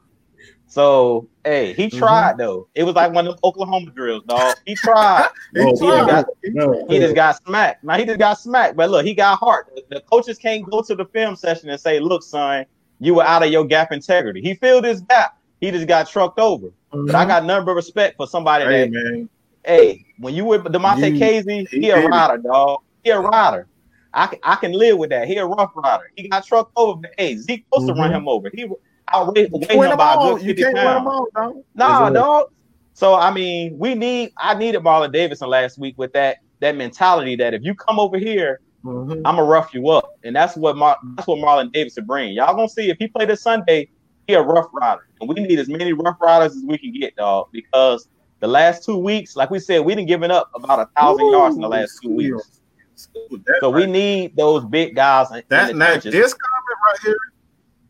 So, 0.71 1.27
hey, 1.43 1.73
he 1.73 1.89
tried 1.89 2.37
though. 2.37 2.69
It 2.75 2.83
was 2.83 2.95
like 2.95 3.11
one 3.11 3.27
of 3.27 3.33
them 3.33 3.39
Oklahoma 3.43 3.91
drills, 3.91 4.23
dog. 4.23 4.55
He 4.65 4.73
tried. 4.75 5.27
He 5.53 5.59
Oh, 5.59 5.75
tried. 5.77 6.07
got- 6.07 6.25
No, 6.45 6.85
he 6.87 6.97
just 6.97 7.13
got 7.13 7.43
smacked. 7.45 7.83
Now 7.83 7.97
he 7.97 8.05
just 8.05 8.19
got 8.19 8.35
smacked. 8.39 8.77
But 8.77 8.89
look, 8.89 9.05
he 9.05 9.13
got 9.13 9.37
heart. 9.37 9.67
The, 9.75 9.83
the 9.95 10.01
coaches 10.01 10.37
can't 10.37 10.63
go 10.71 10.81
to 10.81 10.95
the 10.95 11.03
film 11.03 11.35
session 11.35 11.69
and 11.69 11.77
say, 11.79 11.99
"Look, 11.99 12.23
son, 12.23 12.65
you 12.99 13.15
were 13.15 13.23
out 13.25 13.43
of 13.43 13.51
your 13.51 13.65
gap 13.65 13.91
integrity." 13.91 14.39
He 14.41 14.53
filled 14.53 14.85
his 14.85 15.01
gap. 15.01 15.37
He 15.59 15.71
just 15.71 15.87
got 15.87 16.07
trucked 16.09 16.39
over. 16.39 16.67
But 16.93 17.15
I 17.15 17.25
got 17.25 17.43
none 17.43 17.65
but 17.65 17.73
respect 17.73 18.15
for 18.15 18.27
somebody 18.27 18.63
Hey, 18.63 18.83
that, 18.85 18.91
man. 18.91 19.29
hey, 19.65 20.05
when 20.19 20.33
you 20.35 20.45
with 20.45 20.63
Damontae 20.63 21.13
You- 21.15 21.19
Kazee, 21.19 21.67
he 21.67 21.79
he 21.81 21.89
a 21.89 21.95
did 21.95 22.05
it. 22.05 22.07
rider, 22.07 22.37
dog. 22.37 22.79
He 23.03 23.09
a 23.09 23.19
rider. 23.19 23.67
I 24.13 24.27
can, 24.27 24.39
I 24.43 24.55
can 24.55 24.71
live 24.71 24.97
with 24.97 25.09
that. 25.09 25.27
He 25.27 25.35
a 25.35 25.45
rough 25.45 25.71
rider. 25.75 26.11
He 26.15 26.29
got 26.29 26.45
trucked 26.45 26.71
over. 26.77 27.01
Hey, 27.17 27.35
Zeke 27.35 27.65
supposed 27.73 27.87
to 27.93 27.93
run 28.01 28.11
Mhm. 28.11 28.15
him 28.15 28.27
over. 28.29 28.49
He 28.53 28.69
outweighed 29.13 29.51
You 29.53 29.59
weighed 29.59 29.69
win 29.79 29.85
him 29.85 29.89
them 29.91 29.97
by 29.97 30.13
a 30.13 30.17
all. 30.17 30.35
good 30.35 30.41
You 30.43 30.47
50 30.49 30.63
can't 30.63 30.73
win 30.75 30.83
them 30.83 31.03
pounds. 31.05 31.07
all, 31.07 31.27
dog. 31.35 31.63
Nah, 31.75 31.91
Exactly. 32.07 32.13
dog. 32.15 32.45
So 32.93 33.15
I 33.15 33.31
mean, 33.31 33.77
we 33.79 33.95
need. 33.95 34.31
I 34.37 34.53
needed 34.55 34.81
Marlon 34.81 35.11
Davidson 35.13 35.49
last 35.49 35.77
week 35.77 35.95
with 35.97 36.11
that 36.13 36.37
that 36.59 36.75
mentality 36.75 37.35
that 37.37 37.53
if 37.53 37.61
you 37.63 37.73
come 37.75 37.99
over 37.99 38.17
here, 38.17 38.59
Mhm. 38.85 39.13
I'm 39.25 39.35
gonna 39.35 39.43
rough 39.43 39.73
you 39.73 39.89
up, 39.89 40.09
and 40.23 40.35
that's 40.35 40.55
what 40.55 40.75
Mar- 40.77 40.97
that's 41.15 41.27
what 41.27 41.37
Marlon 41.39 41.71
Davidson 41.71 42.05
bring. 42.05 42.33
Y'all 42.33 42.55
gonna 42.55 42.67
see 42.69 42.89
if 42.89 42.97
he 42.99 43.07
play 43.07 43.25
this 43.25 43.41
Sunday, 43.43 43.87
he 44.27 44.33
a 44.33 44.41
rough 44.41 44.67
rider, 44.73 45.01
and 45.19 45.29
we 45.29 45.35
need 45.35 45.57
as 45.59 45.67
many 45.69 45.93
rough 45.93 46.17
riders 46.21 46.55
as 46.55 46.63
we 46.67 46.77
can 46.77 46.91
get, 46.93 47.15
dog. 47.15 47.47
Because 47.53 48.07
the 48.41 48.47
last 48.47 48.83
two 48.83 48.97
weeks, 48.97 49.35
like 49.35 49.49
we 49.51 49.59
said, 49.59 49.79
we 49.85 49.95
didn't 49.95 50.07
given 50.07 50.31
up 50.31 50.49
about 50.55 50.79
a 50.79 50.87
thousand 50.99 51.25
Ooh, 51.25 51.31
yards 51.31 51.55
in 51.55 51.61
the 51.61 51.67
last 51.69 51.99
two 52.01 52.09
weeks. 52.09 52.61
Ooh, 53.17 53.37
that 53.45 53.57
So 53.61 53.69
we 53.69 53.85
need 53.85 54.35
those 54.35 54.65
big 54.65 54.95
guys. 54.95 55.31
In, 55.31 55.43
that 55.49 55.69
in 55.71 55.77
the 55.79 55.85
now 55.85 55.91
trenches. 55.91 56.13
this 56.13 56.33
comment 56.33 56.77
right 56.87 56.99
here. 57.03 57.17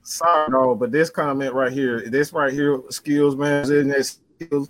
Sorry, 0.04 0.50
no, 0.50 0.76
but 0.76 0.92
this 0.92 1.10
comment 1.10 1.54
right 1.54 1.72
here, 1.72 2.10
this 2.10 2.34
right 2.34 2.52
here, 2.52 2.80
skills 2.90 3.36
man, 3.36 3.72
in 3.72 3.88
that 3.90 4.06
skills. 4.06 4.70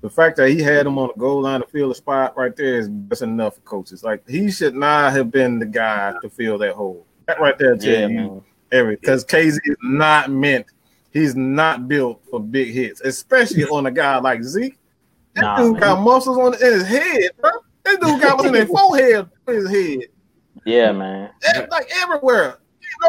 The 0.00 0.10
fact 0.10 0.36
that 0.36 0.50
he 0.50 0.60
had 0.60 0.86
him 0.86 0.98
on 0.98 1.08
the 1.14 1.18
goal 1.18 1.40
line 1.42 1.60
to 1.62 1.66
fill 1.66 1.88
the 1.88 1.94
spot 1.94 2.36
right 2.36 2.54
there 2.54 2.78
is 2.78 2.90
just 3.08 3.22
enough 3.22 3.54
for 3.54 3.60
coaches. 3.62 4.04
Like 4.04 4.28
he 4.28 4.50
should 4.50 4.74
not 4.74 5.12
have 5.14 5.30
been 5.30 5.58
the 5.58 5.64
guy 5.64 6.12
to 6.20 6.28
fill 6.28 6.58
that 6.58 6.74
hole. 6.74 7.06
That 7.26 7.40
right 7.40 7.56
there, 7.56 7.74
yeah, 7.76 8.06
you 8.06 8.14
man. 8.14 8.42
every 8.70 8.96
because 8.96 9.24
Kazee 9.24 9.60
is 9.64 9.76
not 9.82 10.30
meant. 10.30 10.66
He's 11.10 11.34
not 11.36 11.88
built 11.88 12.20
for 12.30 12.38
big 12.40 12.74
hits, 12.74 13.00
especially 13.00 13.64
on 13.64 13.86
a 13.86 13.90
guy 13.90 14.18
like 14.18 14.42
Zeke. 14.42 14.76
That 15.36 15.40
Nah, 15.42 15.56
dude 15.56 15.72
man. 15.74 15.80
got 15.80 16.02
muscles 16.02 16.36
on 16.36 16.54
in 16.54 16.60
his 16.60 16.86
head, 16.86 17.30
bro. 17.40 17.50
That 17.84 18.00
dude 18.00 18.20
got 18.20 18.36
one 18.38 18.48
in 18.48 18.54
his 18.54 18.64
forehead, 18.68 19.30
in 19.48 19.54
his 19.54 19.70
head. 19.70 20.08
Yeah, 20.66 20.92
man. 20.92 21.30
Like 21.70 21.90
everywhere. 22.02 22.58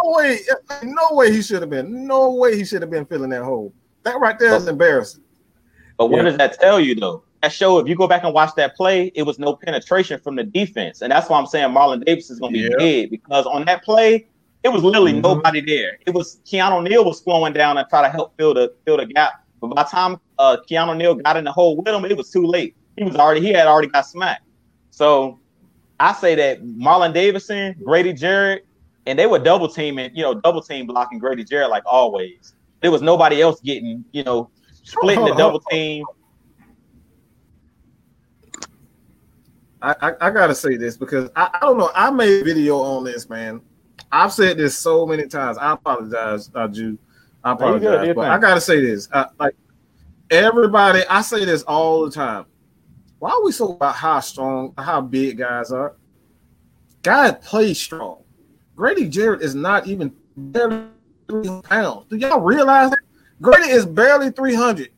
No 0.04 0.12
way, 0.12 0.40
no 0.84 1.10
way 1.12 1.32
he 1.32 1.42
should 1.42 1.62
have 1.62 1.70
been. 1.70 2.08
No 2.08 2.34
way 2.34 2.58
he 2.58 2.66
should 2.66 2.82
have 2.82 2.92
been 2.92 3.06
filling 3.06 3.30
that 3.30 3.44
hole. 3.44 3.74
That 4.04 4.20
right 4.20 4.38
there 4.38 4.56
is 4.56 4.68
embarrassing. 4.68 5.24
But 5.98 6.08
what 6.08 6.18
Yeah. 6.18 6.24
does 6.24 6.38
that 6.38 6.60
tell 6.60 6.80
you 6.80 6.96
though? 6.96 7.24
That 7.42 7.52
show, 7.52 7.80
if 7.80 7.88
you 7.88 7.96
go 7.96 8.08
back 8.08 8.24
and 8.24 8.34
watch 8.34 8.56
that 8.56 8.76
play, 8.76 9.12
it 9.16 9.24
was 9.24 9.40
no 9.40 9.56
penetration 9.56 10.20
from 10.20 10.36
the 10.36 10.44
defense. 10.44 11.02
And 11.02 11.12
that's 11.12 11.30
why 11.30 11.38
I'm 11.38 11.46
saying 11.46 11.70
Marlon 11.70 12.04
Davis 12.06 12.30
is 12.30 12.40
gonna 12.40 12.54
be 12.54 12.60
Yeah. 12.60 12.78
dead 12.78 13.10
because 13.12 13.46
on 13.46 13.66
that 13.66 13.84
play, 13.84 14.28
it 14.64 14.70
was 14.70 14.84
literally 14.84 15.14
Mhm. 15.14 15.22
nobody 15.22 15.62
there. 15.62 15.98
It 16.06 16.14
was 16.14 16.40
Keanu 16.46 16.84
Neal 16.84 17.06
was 17.06 17.20
slowing 17.20 17.54
down 17.54 17.78
and 17.78 17.88
try 17.88 18.02
to 18.02 18.10
help 18.10 18.34
fill 18.38 18.54
the 18.54 18.74
fill 18.86 18.98
the 18.98 19.06
gap. 19.06 19.34
But 19.62 19.68
by 19.68 19.84
the 19.84 19.90
time 19.90 20.18
uh 20.40 20.58
Keanu 20.70 20.98
Neal 20.98 21.16
got 21.16 21.38
in 21.38 21.44
the 21.44 21.52
hole 21.52 21.78
with 21.78 21.88
him, 21.88 22.04
it 22.06 22.18
was 22.18 22.30
too 22.32 22.46
late. 22.46 22.76
He 22.98 23.04
was 23.04 23.16
already 23.16 23.42
he 23.42 23.54
had 23.54 23.68
already 23.68 23.88
got 23.90 24.06
smacked. 24.08 24.44
So 24.92 25.40
I 26.00 26.14
say 26.14 26.36
that 26.36 26.64
Marlon 26.64 27.14
Davidson, 27.14 27.76
Grady 27.84 28.12
Jarrett, 28.14 28.66
and 29.06 29.18
they 29.18 29.28
were 29.28 29.40
double 29.40 29.68
teaming, 29.68 30.12
you 30.14 30.24
know, 30.24 30.34
double 30.34 30.62
team 30.62 30.88
blocking 30.88 31.20
Grady 31.20 31.44
Jarrett 31.44 31.70
like 31.70 31.84
always. 31.86 32.56
There 32.82 32.92
was 32.92 33.02
nobody 33.02 33.42
else 33.42 33.62
getting, 33.62 34.04
you 34.12 34.24
know, 34.24 34.50
splitting 34.84 35.26
the 35.26 35.36
double 35.36 35.60
team. 35.60 36.06
I, 39.82 39.96
I, 40.02 40.14
I 40.22 40.32
gotta 40.32 40.56
say 40.56 40.78
this 40.78 40.98
because 40.98 41.30
I, 41.36 41.50
I 41.54 41.60
don't 41.60 41.78
know. 41.78 41.92
I 41.94 42.10
made 42.10 42.42
a 42.42 42.44
video 42.44 42.78
on 42.80 43.04
this, 43.04 43.30
man. 43.30 43.62
I've 44.12 44.34
said 44.34 44.58
this 44.58 44.78
so 44.78 45.06
many 45.06 45.28
times. 45.28 45.58
I 45.58 45.74
apologize, 45.74 46.50
uh, 46.56 46.68
Jew. 46.68 46.98
I 47.44 47.54
No, 47.54 47.78
good, 47.78 47.86
apologize, 47.86 48.16
but. 48.16 48.32
I 48.32 48.38
gotta 48.40 48.62
say 48.62 48.82
this. 48.82 49.08
I, 49.14 49.28
like 49.40 49.56
everybody, 50.32 51.04
I 51.08 51.22
say 51.22 51.46
this 51.46 51.62
all 51.64 52.06
the 52.06 52.12
time. 52.12 52.46
Why 53.20 53.32
are 53.32 53.44
we 53.44 53.52
so 53.52 53.74
about 53.74 53.96
how 53.96 54.20
strong, 54.20 54.74
how 54.78 55.02
big 55.02 55.38
guys 55.38 55.72
are? 55.72 55.96
Guys 57.04 57.36
play 57.44 57.74
strong. 57.74 58.25
Grady 58.76 59.08
Jarrett 59.08 59.42
is 59.42 59.56
not 59.56 59.88
even 59.88 60.14
barely 60.36 60.86
300 61.30 61.64
pounds. 61.64 62.06
Do 62.10 62.18
y'all 62.18 62.42
realize 62.42 62.90
that? 62.92 63.00
Grady 63.42 63.70
is 63.70 63.86
barely 63.86 64.32
300 64.32 64.90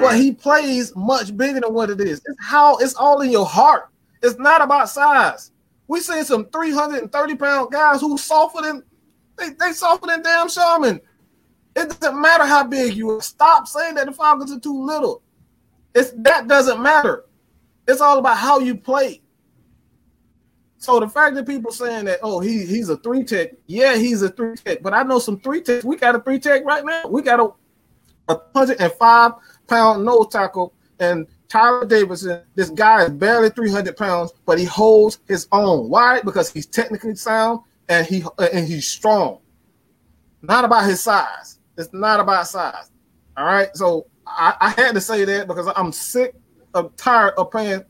but 0.00 0.16
he 0.16 0.32
plays 0.32 0.94
much 0.96 1.36
bigger 1.36 1.60
than 1.60 1.72
what 1.72 1.90
it 1.90 2.00
is. 2.00 2.20
It's 2.26 2.38
how 2.40 2.76
it's 2.78 2.94
all 2.94 3.20
in 3.20 3.30
your 3.30 3.46
heart. 3.46 3.90
It's 4.22 4.38
not 4.38 4.60
about 4.60 4.88
size. 4.88 5.52
We 5.86 6.00
seen 6.00 6.24
some 6.24 6.46
330 6.46 7.36
pound 7.36 7.70
guys 7.70 8.00
who 8.00 8.18
softer 8.18 8.62
than 8.62 8.82
they, 9.38 9.50
they 9.50 9.72
softer 9.72 10.06
than 10.06 10.22
damn 10.22 10.48
Sherman. 10.48 11.00
It 11.76 12.00
doesn't 12.00 12.20
matter 12.20 12.46
how 12.46 12.64
big 12.64 12.94
you 12.94 13.10
are. 13.10 13.22
Stop 13.22 13.68
saying 13.68 13.96
that 13.96 14.06
the 14.06 14.12
Falcons 14.12 14.52
are 14.52 14.60
too 14.60 14.84
little. 14.84 15.22
It's 15.94 16.12
that 16.18 16.48
doesn't 16.48 16.80
matter. 16.80 17.24
It's 17.86 18.00
all 18.00 18.18
about 18.18 18.38
how 18.38 18.58
you 18.58 18.76
play. 18.76 19.20
So 20.84 21.00
the 21.00 21.08
fact 21.08 21.34
that 21.36 21.46
people 21.46 21.72
saying 21.72 22.04
that, 22.04 22.18
oh, 22.22 22.40
he 22.40 22.66
he's 22.66 22.90
a 22.90 22.98
three 22.98 23.24
tech, 23.24 23.52
yeah, 23.66 23.96
he's 23.96 24.20
a 24.20 24.28
three 24.28 24.54
tech. 24.54 24.82
But 24.82 24.92
I 24.92 25.02
know 25.02 25.18
some 25.18 25.40
three 25.40 25.62
techs. 25.62 25.82
We 25.82 25.96
got 25.96 26.14
a 26.14 26.20
three 26.20 26.38
tech 26.38 26.62
right 26.66 26.84
now. 26.84 27.06
We 27.08 27.22
got 27.22 27.40
a, 27.40 27.44
a 28.28 28.36
105 28.52 29.32
pound 29.66 30.04
nose 30.04 30.28
tackle 30.30 30.74
and 31.00 31.26
Tyler 31.48 31.86
Davison. 31.86 32.42
This 32.54 32.68
guy 32.68 33.04
is 33.04 33.10
barely 33.12 33.48
300 33.48 33.96
pounds, 33.96 34.34
but 34.44 34.58
he 34.58 34.66
holds 34.66 35.20
his 35.26 35.48
own. 35.52 35.88
Why? 35.88 36.20
Because 36.20 36.52
he's 36.52 36.66
technically 36.66 37.14
sound 37.14 37.60
and 37.88 38.06
he 38.06 38.22
and 38.52 38.68
he's 38.68 38.86
strong. 38.86 39.38
Not 40.42 40.66
about 40.66 40.84
his 40.84 41.00
size. 41.00 41.60
It's 41.78 41.94
not 41.94 42.20
about 42.20 42.46
size. 42.46 42.90
All 43.38 43.46
right. 43.46 43.74
So 43.74 44.06
I, 44.26 44.54
I 44.60 44.70
had 44.70 44.94
to 44.96 45.00
say 45.00 45.24
that 45.24 45.48
because 45.48 45.72
I'm 45.74 45.92
sick 45.92 46.34
of 46.74 46.94
tired 46.96 47.32
of 47.38 47.50
paying 47.50 47.84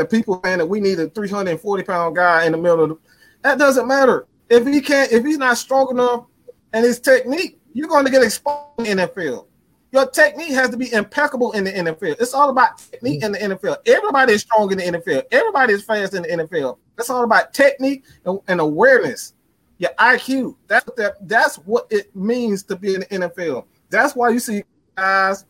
the 0.00 0.06
people 0.06 0.40
saying 0.44 0.58
that 0.58 0.66
we 0.66 0.80
need 0.80 0.98
a 0.98 1.08
340 1.08 1.82
pound 1.84 2.16
guy 2.16 2.44
in 2.44 2.52
the 2.52 2.58
middle 2.58 2.82
of 2.82 2.88
the, 2.90 2.98
that 3.42 3.58
doesn't 3.58 3.86
matter. 3.86 4.26
If 4.48 4.66
he 4.66 4.80
can't, 4.80 5.12
if 5.12 5.24
he's 5.24 5.38
not 5.38 5.58
strong 5.58 5.90
enough 5.90 6.26
and 6.72 6.84
his 6.84 6.98
technique, 7.00 7.58
you're 7.72 7.88
going 7.88 8.04
to 8.04 8.10
get 8.10 8.22
exposed 8.22 8.80
in 8.80 8.96
the 8.96 9.06
NFL. 9.06 9.46
Your 9.92 10.08
technique 10.08 10.52
has 10.52 10.70
to 10.70 10.76
be 10.76 10.92
impeccable 10.92 11.52
in 11.52 11.64
the 11.64 11.72
NFL. 11.72 12.20
It's 12.20 12.34
all 12.34 12.50
about 12.50 12.78
technique 12.78 13.22
mm-hmm. 13.22 13.34
in 13.34 13.50
the 13.50 13.56
NFL. 13.56 13.76
Everybody 13.86 14.34
is 14.34 14.42
strong 14.42 14.70
in 14.72 14.78
the 14.78 14.84
NFL. 14.84 15.24
Everybody 15.30 15.72
is 15.72 15.84
fast 15.84 16.14
in 16.14 16.22
the 16.22 16.28
NFL. 16.28 16.78
It's 16.98 17.10
all 17.10 17.24
about 17.24 17.52
technique 17.52 18.04
and, 18.24 18.38
and 18.48 18.60
awareness. 18.60 19.34
Your 19.78 19.90
IQ. 19.98 20.56
That's 20.68 20.86
what 20.86 20.96
that, 20.96 21.28
that's 21.28 21.56
what 21.56 21.86
it 21.90 22.14
means 22.14 22.62
to 22.64 22.76
be 22.76 22.94
in 22.94 23.00
the 23.00 23.06
NFL. 23.06 23.64
That's 23.88 24.14
why 24.14 24.28
you 24.28 24.38
see 24.38 24.62
guys 24.96 25.44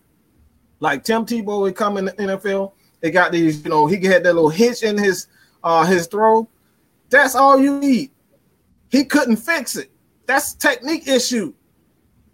like 0.79 1.05
Tim 1.05 1.27
Tebow 1.27 1.75
come 1.75 1.99
in 1.99 2.07
the 2.07 2.13
NFL. 2.13 2.73
They 3.01 3.11
got 3.11 3.33
these, 3.33 3.63
you 3.65 3.71
know, 3.71 3.87
he 3.87 4.03
had 4.05 4.25
that 4.25 4.35
little 4.35 4.51
hitch 4.51 4.83
in 4.83 4.99
his 4.99 5.27
uh 5.63 5.85
his 5.85 6.07
throw. 6.07 6.49
That's 7.09 7.35
all 7.35 7.59
you 7.59 7.79
need. 7.79 8.11
He 8.91 9.05
couldn't 9.05 9.37
fix 9.37 9.77
it. 9.77 9.91
That's 10.27 10.55
technique 10.55 11.09
issue. 11.09 11.55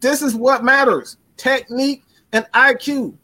This 0.01 0.23
is 0.23 0.35
what 0.35 0.65
matters 0.65 1.17
technique 1.37 2.05
and 2.33 2.47
IQ. 2.53 3.17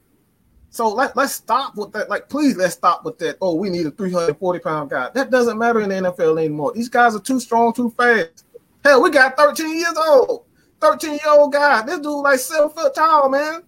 So 0.71 0.89
let, 0.89 1.15
let's 1.17 1.35
stop 1.35 1.77
with 1.77 1.93
that. 1.93 2.09
Like, 2.09 2.29
please, 2.29 2.57
let's 2.57 2.75
stop 2.75 3.05
with 3.05 3.19
that. 3.19 3.37
Oh, 3.43 3.55
we 3.55 3.69
need 3.69 3.85
a 3.85 3.91
340 3.91 4.59
pound 4.61 4.91
guy. 4.91 5.11
That 5.15 5.31
doesn't 5.31 5.59
matter 5.59 5.81
in 5.81 5.91
the 5.91 5.97
NFL 5.97 6.39
anymore. 6.39 6.73
These 6.73 6.89
guys 6.89 7.15
are 7.15 7.21
too 7.21 7.41
strong, 7.41 7.75
too 7.75 7.91
fast. 7.91 8.47
Hell, 8.83 9.03
we 9.03 9.11
got 9.11 9.37
13 9.37 9.79
years 9.79 9.97
old, 9.99 10.47
13 10.81 11.11
year 11.11 11.21
old 11.29 11.53
guy. 11.53 11.83
This 11.83 11.99
dude 11.99 12.07
like 12.07 12.39
seven 12.39 12.71
foot 12.71 12.95
tall, 12.95 13.29
man. 13.29 13.63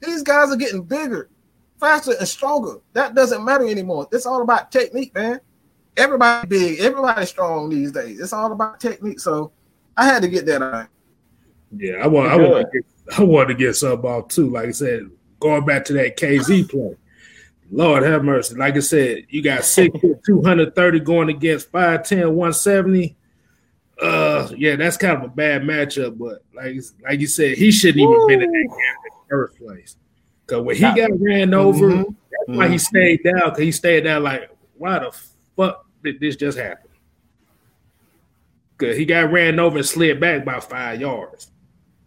These 0.00 0.22
guys 0.22 0.50
are 0.50 0.56
getting 0.56 0.82
bigger, 0.82 1.28
faster, 1.80 2.14
and 2.18 2.28
stronger. 2.28 2.76
That 2.92 3.14
doesn't 3.14 3.44
matter 3.44 3.66
anymore. 3.66 4.06
It's 4.12 4.26
all 4.26 4.42
about 4.42 4.70
technique, 4.70 5.14
man. 5.14 5.40
Everybody 5.96 6.46
big, 6.46 6.80
everybody 6.80 7.26
strong 7.26 7.70
these 7.70 7.90
days. 7.90 8.20
It's 8.20 8.32
all 8.32 8.52
about 8.52 8.78
technique. 8.78 9.20
So 9.20 9.52
I 9.96 10.04
had 10.04 10.22
to 10.22 10.28
get 10.28 10.46
that 10.46 10.62
on. 10.62 10.88
Yeah, 11.76 11.94
I 12.02 12.06
want, 12.06 12.30
I 12.30 12.36
want, 12.36 12.66
to 12.70 12.80
get, 12.80 13.18
I 13.18 13.22
want 13.22 13.48
to 13.48 13.54
get 13.54 13.74
some 13.74 14.04
off 14.04 14.28
too. 14.28 14.50
Like 14.50 14.68
I 14.68 14.72
said, 14.72 15.10
going 15.40 15.64
back 15.64 15.84
to 15.86 15.92
that 15.94 16.16
KZ 16.16 16.68
play. 16.70 16.96
Lord 17.72 18.02
have 18.02 18.24
mercy. 18.24 18.56
Like 18.56 18.76
I 18.76 18.80
said, 18.80 19.26
you 19.28 19.42
got 19.42 19.64
six 19.64 19.96
230 20.26 21.00
going 21.00 21.28
against 21.28 21.70
5'10, 21.70 22.32
170. 22.32 23.16
Uh 24.02 24.48
yeah, 24.56 24.76
that's 24.76 24.96
kind 24.96 25.18
of 25.18 25.24
a 25.24 25.28
bad 25.28 25.62
matchup, 25.62 26.18
but 26.18 26.42
like 26.54 26.76
like 27.04 27.20
you 27.20 27.26
said, 27.26 27.58
he 27.58 27.70
shouldn't 27.70 28.00
even 28.00 28.26
been 28.26 28.42
in 28.42 28.50
that 28.50 28.68
game 28.68 28.70
in 28.70 29.10
the 29.10 29.28
first 29.28 29.58
place. 29.58 29.96
Cause 30.50 30.62
when 30.62 30.74
he 30.74 30.82
got 30.82 31.10
ran 31.20 31.54
over, 31.54 31.90
mm-hmm. 31.90 32.02
that's 32.02 32.58
why 32.58 32.66
he 32.66 32.74
mm-hmm. 32.74 32.78
stayed 32.78 33.22
down, 33.22 33.50
because 33.50 33.62
he 33.62 33.70
stayed 33.70 34.00
down 34.02 34.24
like, 34.24 34.50
why 34.76 34.98
the 34.98 35.16
fuck 35.56 35.86
did 36.02 36.18
this 36.18 36.34
just 36.34 36.58
happen? 36.58 36.90
Cause 38.76 38.96
he 38.96 39.04
got 39.04 39.30
ran 39.30 39.60
over 39.60 39.76
and 39.76 39.86
slid 39.86 40.18
back 40.18 40.44
by 40.44 40.58
five 40.58 41.00
yards. 41.00 41.52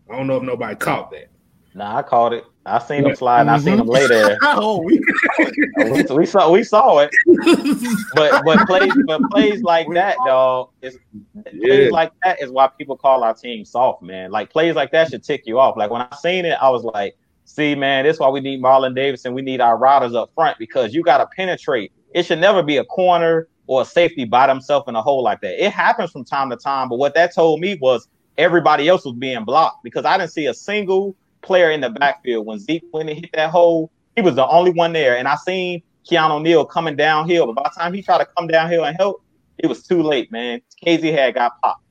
I 0.10 0.18
don't 0.18 0.28
know 0.28 0.38
if 0.38 0.44
nobody 0.44 0.76
caught 0.76 1.12
that. 1.12 1.30
Nah, 1.74 2.00
I 2.00 2.02
caught 2.02 2.34
it. 2.34 2.44
I 2.66 2.80
seen 2.80 3.06
him 3.06 3.16
slide. 3.16 3.48
Mm-hmm. 3.48 3.56
I 3.56 3.60
seen 3.60 3.80
him 3.80 3.88
lay 3.88 4.08
there. 4.08 4.38
oh, 4.42 4.82
we, 4.82 5.00
we, 5.78 6.04
we, 6.04 6.26
saw 6.26 6.52
we 6.52 6.66
saw 6.66 7.00
it. 7.00 7.12
but 8.16 8.44
but 8.44 8.68
plays 8.68 8.92
but 9.06 9.22
plays 9.32 9.62
like 9.62 9.88
that, 9.94 10.18
dog. 10.26 10.72
Is 10.82 10.98
yeah. 11.34 11.42
plays 11.66 11.92
like 11.92 12.12
that 12.26 12.42
is 12.42 12.52
why 12.52 12.68
people 12.78 12.98
call 12.98 13.24
our 13.24 13.34
team 13.34 13.64
soft, 13.64 14.02
man. 14.02 14.32
Like 14.32 14.50
plays 14.50 14.76
like 14.76 14.92
that 14.92 15.12
should 15.12 15.24
tick 15.24 15.44
you 15.46 15.60
off. 15.60 15.78
Like 15.78 15.92
when 15.92 16.02
I 16.02 16.16
seen 16.18 16.44
it, 16.44 16.58
I 16.62 16.70
was 16.70 16.84
like, 16.84 17.16
see, 17.46 17.76
man, 17.76 18.06
this 18.06 18.16
is 18.16 18.20
why 18.20 18.30
we 18.30 18.40
need 18.40 18.62
Marlon 18.62 18.96
Davidson. 18.96 19.34
We 19.34 19.42
need 19.42 19.62
our 19.62 19.78
riders 19.78 20.14
up 20.14 20.32
front 20.36 20.58
because 20.58 20.94
you 20.94 21.04
got 21.04 21.18
to 21.20 21.28
penetrate. 21.36 21.92
It 22.14 22.26
should 22.26 22.40
never 22.40 22.64
be 22.64 22.78
a 22.78 22.86
corner 22.86 23.48
or 23.68 23.82
a 23.82 23.86
safety 23.86 24.26
by 24.26 24.48
themselves 24.48 24.88
in 24.88 24.96
a 24.96 25.02
hole 25.02 25.24
like 25.24 25.42
that. 25.42 25.64
It 25.64 25.72
happens 25.72 26.12
from 26.12 26.26
time 26.26 26.50
to 26.50 26.58
time, 26.58 26.90
but 26.90 26.98
what 26.98 27.14
that 27.16 27.34
told 27.34 27.60
me 27.60 27.78
was 27.82 28.08
everybody 28.38 28.88
else 28.88 29.06
was 29.06 29.16
being 29.16 29.44
blocked 29.46 29.84
because 29.84 30.06
I 30.06 30.18
didn't 30.18 30.32
see 30.32 30.48
a 30.48 30.54
single 30.54 31.16
player 31.42 31.72
in 31.72 31.82
the 31.82 31.90
backfield. 31.90 32.46
When 32.46 32.60
Zeke 32.60 32.84
went 32.92 33.10
and 33.10 33.20
hit 33.20 33.30
that 33.34 33.50
hole, 33.50 33.92
he 34.16 34.22
was 34.22 34.36
the 34.36 34.48
only 34.48 34.72
one 34.72 34.94
there. 34.94 35.18
And 35.18 35.28
I 35.28 35.36
seen 35.36 35.82
Keanu 36.10 36.42
Neal 36.42 36.66
coming 36.66 36.96
downhill, 36.96 37.48
but 37.48 37.56
by 37.56 37.70
the 37.70 37.80
time 37.80 37.94
he 37.94 38.02
tried 38.02 38.20
to 38.20 38.28
come 38.38 38.48
downhill 38.48 38.86
and 38.86 38.96
help, 38.98 39.24
it 39.58 39.68
was 39.68 39.84
too 39.84 40.02
late, 40.02 40.32
man. 40.32 40.62
KZ 40.86 41.14
had 41.14 41.36
got 41.36 41.54
popped. 41.62 41.84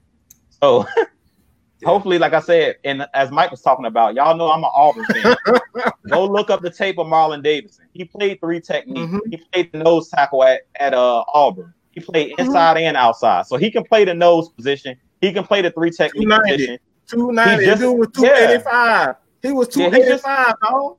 So 0.51 0.87
hopefully, 1.85 2.19
like 2.19 2.33
I 2.33 2.41
said, 2.41 2.77
and 2.85 3.07
as 3.15 3.31
Mike 3.31 3.51
was 3.51 3.61
talking 3.61 3.87
about, 3.87 4.15
y'all 4.15 4.37
know 4.37 4.51
I'm 4.51 4.65
an 4.65 4.71
Auburn 4.75 5.05
fan. 5.07 5.37
Go 6.09 6.27
look 6.27 6.51
up 6.51 6.63
the 6.63 6.71
tape 6.71 6.99
of 6.99 7.07
Marlon 7.07 7.43
Davidson. 7.43 7.87
He 7.93 8.05
played 8.05 8.41
three 8.41 8.61
techniques. 8.61 9.13
Mm-hmm. 9.13 9.31
He 9.31 9.37
played 9.37 9.73
the 9.73 9.79
nose 9.79 10.09
tackle 10.09 10.45
at, 10.45 10.63
at 10.77 10.95
uh, 10.95 11.25
Auburn. 11.35 11.73
He 11.93 12.01
played 12.01 12.33
mm-hmm. 12.33 12.47
inside 12.47 12.77
mm-hmm. 12.77 12.87
and 12.87 12.97
outside. 12.97 13.47
So 13.47 13.57
he 13.57 13.71
can 13.71 13.85
play 13.85 14.05
the 14.05 14.15
nose 14.15 14.49
position. 14.49 14.97
He 15.21 15.33
can 15.33 15.45
play 15.45 15.63
the 15.63 15.71
three 15.71 15.91
technique 15.91 16.29
290. 16.29 16.57
position. 16.57 16.79
290. 17.07 17.65
He 17.65 17.71
just, 17.71 17.81
dude 17.83 17.99
was 17.99 18.09
285. 18.15 19.07
Yeah. 19.09 19.49
He 19.49 19.53
was 19.53 19.69
285, 19.69 20.25
yeah, 20.25 20.53
dog. 20.63 20.97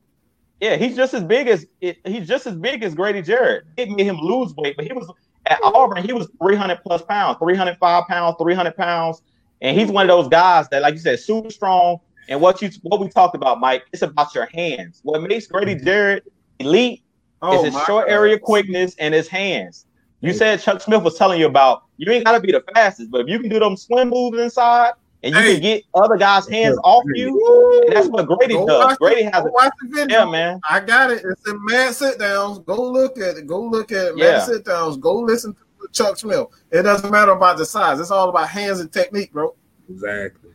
Yeah, 0.60 0.76
he's 0.78 0.96
just 0.96 1.14
as 1.14 1.24
big 1.24 1.48
as 1.48 1.66
he's 1.82 2.28
just 2.28 2.48
as 2.48 2.56
big 2.56 2.84
as 2.84 2.96
Grady 2.96 3.22
Jarrett. 3.22 3.66
It 3.76 3.90
made 3.90 4.06
him 4.06 4.18
lose 4.18 4.56
weight, 4.56 4.78
but 4.78 4.86
he 4.86 4.94
was 4.94 5.12
at 5.46 5.60
Auburn. 5.62 6.04
He 6.04 6.14
was 6.14 6.30
300 6.42 6.80
plus 6.84 7.02
pounds, 7.02 7.38
305 7.40 8.08
pounds, 8.08 8.36
300 8.40 8.78
pounds, 8.78 9.22
and 9.64 9.80
he's 9.80 9.90
one 9.90 10.08
of 10.08 10.16
those 10.16 10.28
guys 10.28 10.68
that, 10.70 10.82
like 10.82 10.94
you 10.94 11.00
said, 11.00 11.20
super 11.20 11.50
strong. 11.50 11.98
And 12.30 12.40
what 12.40 12.62
you 12.62 12.70
what 12.84 13.00
we 13.00 13.10
talked 13.10 13.36
about, 13.36 13.60
Mike, 13.60 13.84
it's 13.92 14.02
about 14.02 14.36
your 14.36 14.48
hands. 14.54 15.00
What 15.04 15.22
makes 15.24 15.48
Grady. 15.48 15.76
Jarrett 15.76 16.32
elite 16.60 17.04
oh, 17.42 17.66
is 17.66 17.74
his 17.74 17.84
short 17.84 18.08
God. 18.08 18.14
area 18.14 18.38
quickness 18.38 18.96
and 19.00 19.14
his 19.14 19.28
hands. 19.28 19.86
You 20.22 20.32
said 20.32 20.62
Chuck 20.62 20.80
Smith 20.82 21.04
was 21.04 21.18
telling 21.18 21.40
you 21.40 21.48
about 21.48 21.84
you 21.98 22.10
ain't 22.12 22.24
gotta 22.24 22.40
be 22.40 22.52
the 22.52 22.64
fastest, 22.74 23.12
but 23.12 23.22
if 23.22 23.28
you 23.28 23.40
can 23.40 23.50
do 23.50 23.60
them 23.60 23.76
swim 23.76 24.10
moves 24.10 24.38
inside, 24.38 24.94
and 25.24 25.34
you 25.34 25.42
hey. 25.42 25.54
can 25.54 25.62
get 25.62 25.84
other 25.96 26.18
guys' 26.18 26.48
hands 26.48 26.78
off 26.84 27.04
you. 27.14 27.88
That's 27.94 28.08
what 28.08 28.28
Grady 28.28 28.56
go 28.56 28.68
does. 28.68 28.98
Grady 28.98 29.24
has 29.24 29.44
watch 29.48 29.74
the 29.82 29.90
video. 29.90 30.20
Yeah, 30.20 30.30
man. 30.30 30.60
I 30.70 30.82
got 30.82 31.12
it. 31.12 31.24
It's 31.24 31.50
in 31.50 31.58
mad 31.66 31.94
sit 31.94 32.20
downs. 32.20 32.60
Go 32.60 32.92
look 32.92 33.18
at 33.18 33.38
it. 33.38 33.48
Go 33.48 33.62
look 33.62 33.92
at 33.92 34.08
it. 34.08 34.18
Yeah. 34.18 34.38
Mad 34.38 34.44
sit 34.44 34.66
downs. 34.66 34.98
Go 34.98 35.16
listen 35.20 35.54
to 35.54 35.63
Chuck 35.92 36.18
Smith. 36.18 36.48
It 36.72 36.84
doesn't 36.84 37.12
matter 37.12 37.32
about 37.32 37.58
the 37.58 37.66
size. 37.66 38.00
It's 38.00 38.12
all 38.12 38.30
about 38.30 38.50
hands 38.50 38.80
and 38.80 38.92
technique, 38.92 39.32
bro. 39.32 39.56
Exactly. 39.90 40.52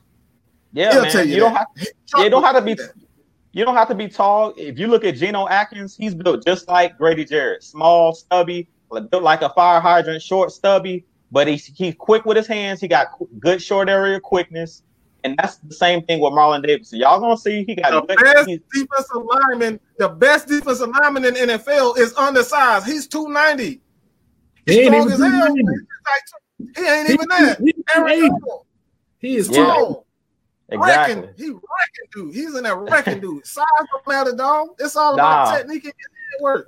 Yeah, 0.73 0.93
He'll 0.93 1.03
man. 1.03 1.29
You, 1.29 1.35
you 1.35 1.41
don't 1.41 1.55
have. 1.55 1.67
You 2.19 2.31
don't 2.31 2.43
have 2.43 2.57
to 2.57 2.63
be. 2.63 2.77
You 3.53 3.65
don't 3.65 3.77
have 3.77 3.89
to 3.89 3.95
be 3.95 4.09
tall. 4.09 4.55
If 4.57 4.79
you 4.79 4.87
look 4.87 5.05
at 5.05 5.17
Geno 5.17 5.49
Atkins, 5.49 5.97
he's 5.97 6.15
built 6.15 6.45
just 6.45 6.69
like 6.69 6.97
Grady 6.99 7.25
Jarrett, 7.25 7.65
small, 7.65 8.15
stubby, 8.15 8.69
built 8.91 9.23
like 9.23 9.43
a 9.43 9.49
fire 9.51 9.81
hydrant, 9.81 10.23
short, 10.23 10.53
stubby 10.53 11.05
but 11.31 11.47
he's 11.47 11.67
he's 11.67 11.95
quick 11.99 12.25
with 12.25 12.37
his 12.37 12.47
hands. 12.47 12.81
He 12.81 12.89
got 12.89 13.09
good 13.39 13.63
short 13.63 13.89
area 13.89 14.21
quickness, 14.21 14.83
and 15.25 15.37
that's 15.39 15.57
the 15.57 15.75
same 15.75 16.03
thing 16.03 16.21
with 16.21 16.33
Marlon 16.33 16.65
Davidson. 16.65 16.99
Y'all 16.99 17.21
gonna 17.21 17.37
see 17.37 17.65
he 17.65 17.75
got 17.75 18.07
the 18.07 18.15
good, 18.15 18.25
best 18.25 18.49
defensive 18.73 19.23
lineman. 19.25 19.81
The 19.99 20.09
best 20.09 20.49
defensive 20.49 20.89
lineman 20.89 21.25
in 21.25 21.35
NFL 21.35 21.99
is 21.99 22.15
undersized. 22.15 22.87
He's 22.87 23.07
two 23.07 23.29
ninety. 23.29 23.81
He's 24.69 24.87
strong 24.87 25.11
as 25.11 25.19
hell. 25.19 25.55
He 26.77 26.87
ain't 26.87 27.11
even 27.11 27.29
that. 27.29 27.59
He, 27.61 27.73
he, 28.21 29.29
he 29.29 29.37
is 29.37 29.49
tall. 29.49 30.07
Exactly. 30.71 31.15
Wrecking. 31.15 31.35
He 31.37 31.49
wrecking 31.51 32.09
dude. 32.13 32.35
He's 32.35 32.55
in 32.55 32.65
that 32.65 32.77
wrecking 32.77 33.21
dude. 33.21 33.47
Size 33.47 33.65
don't 33.91 34.07
matter, 34.07 34.37
dog. 34.37 34.69
It's 34.79 34.97
all 34.97 35.15
about 35.15 35.47
nah. 35.47 35.57
technique 35.57 35.85
and 35.85 35.95
work. 36.43 36.67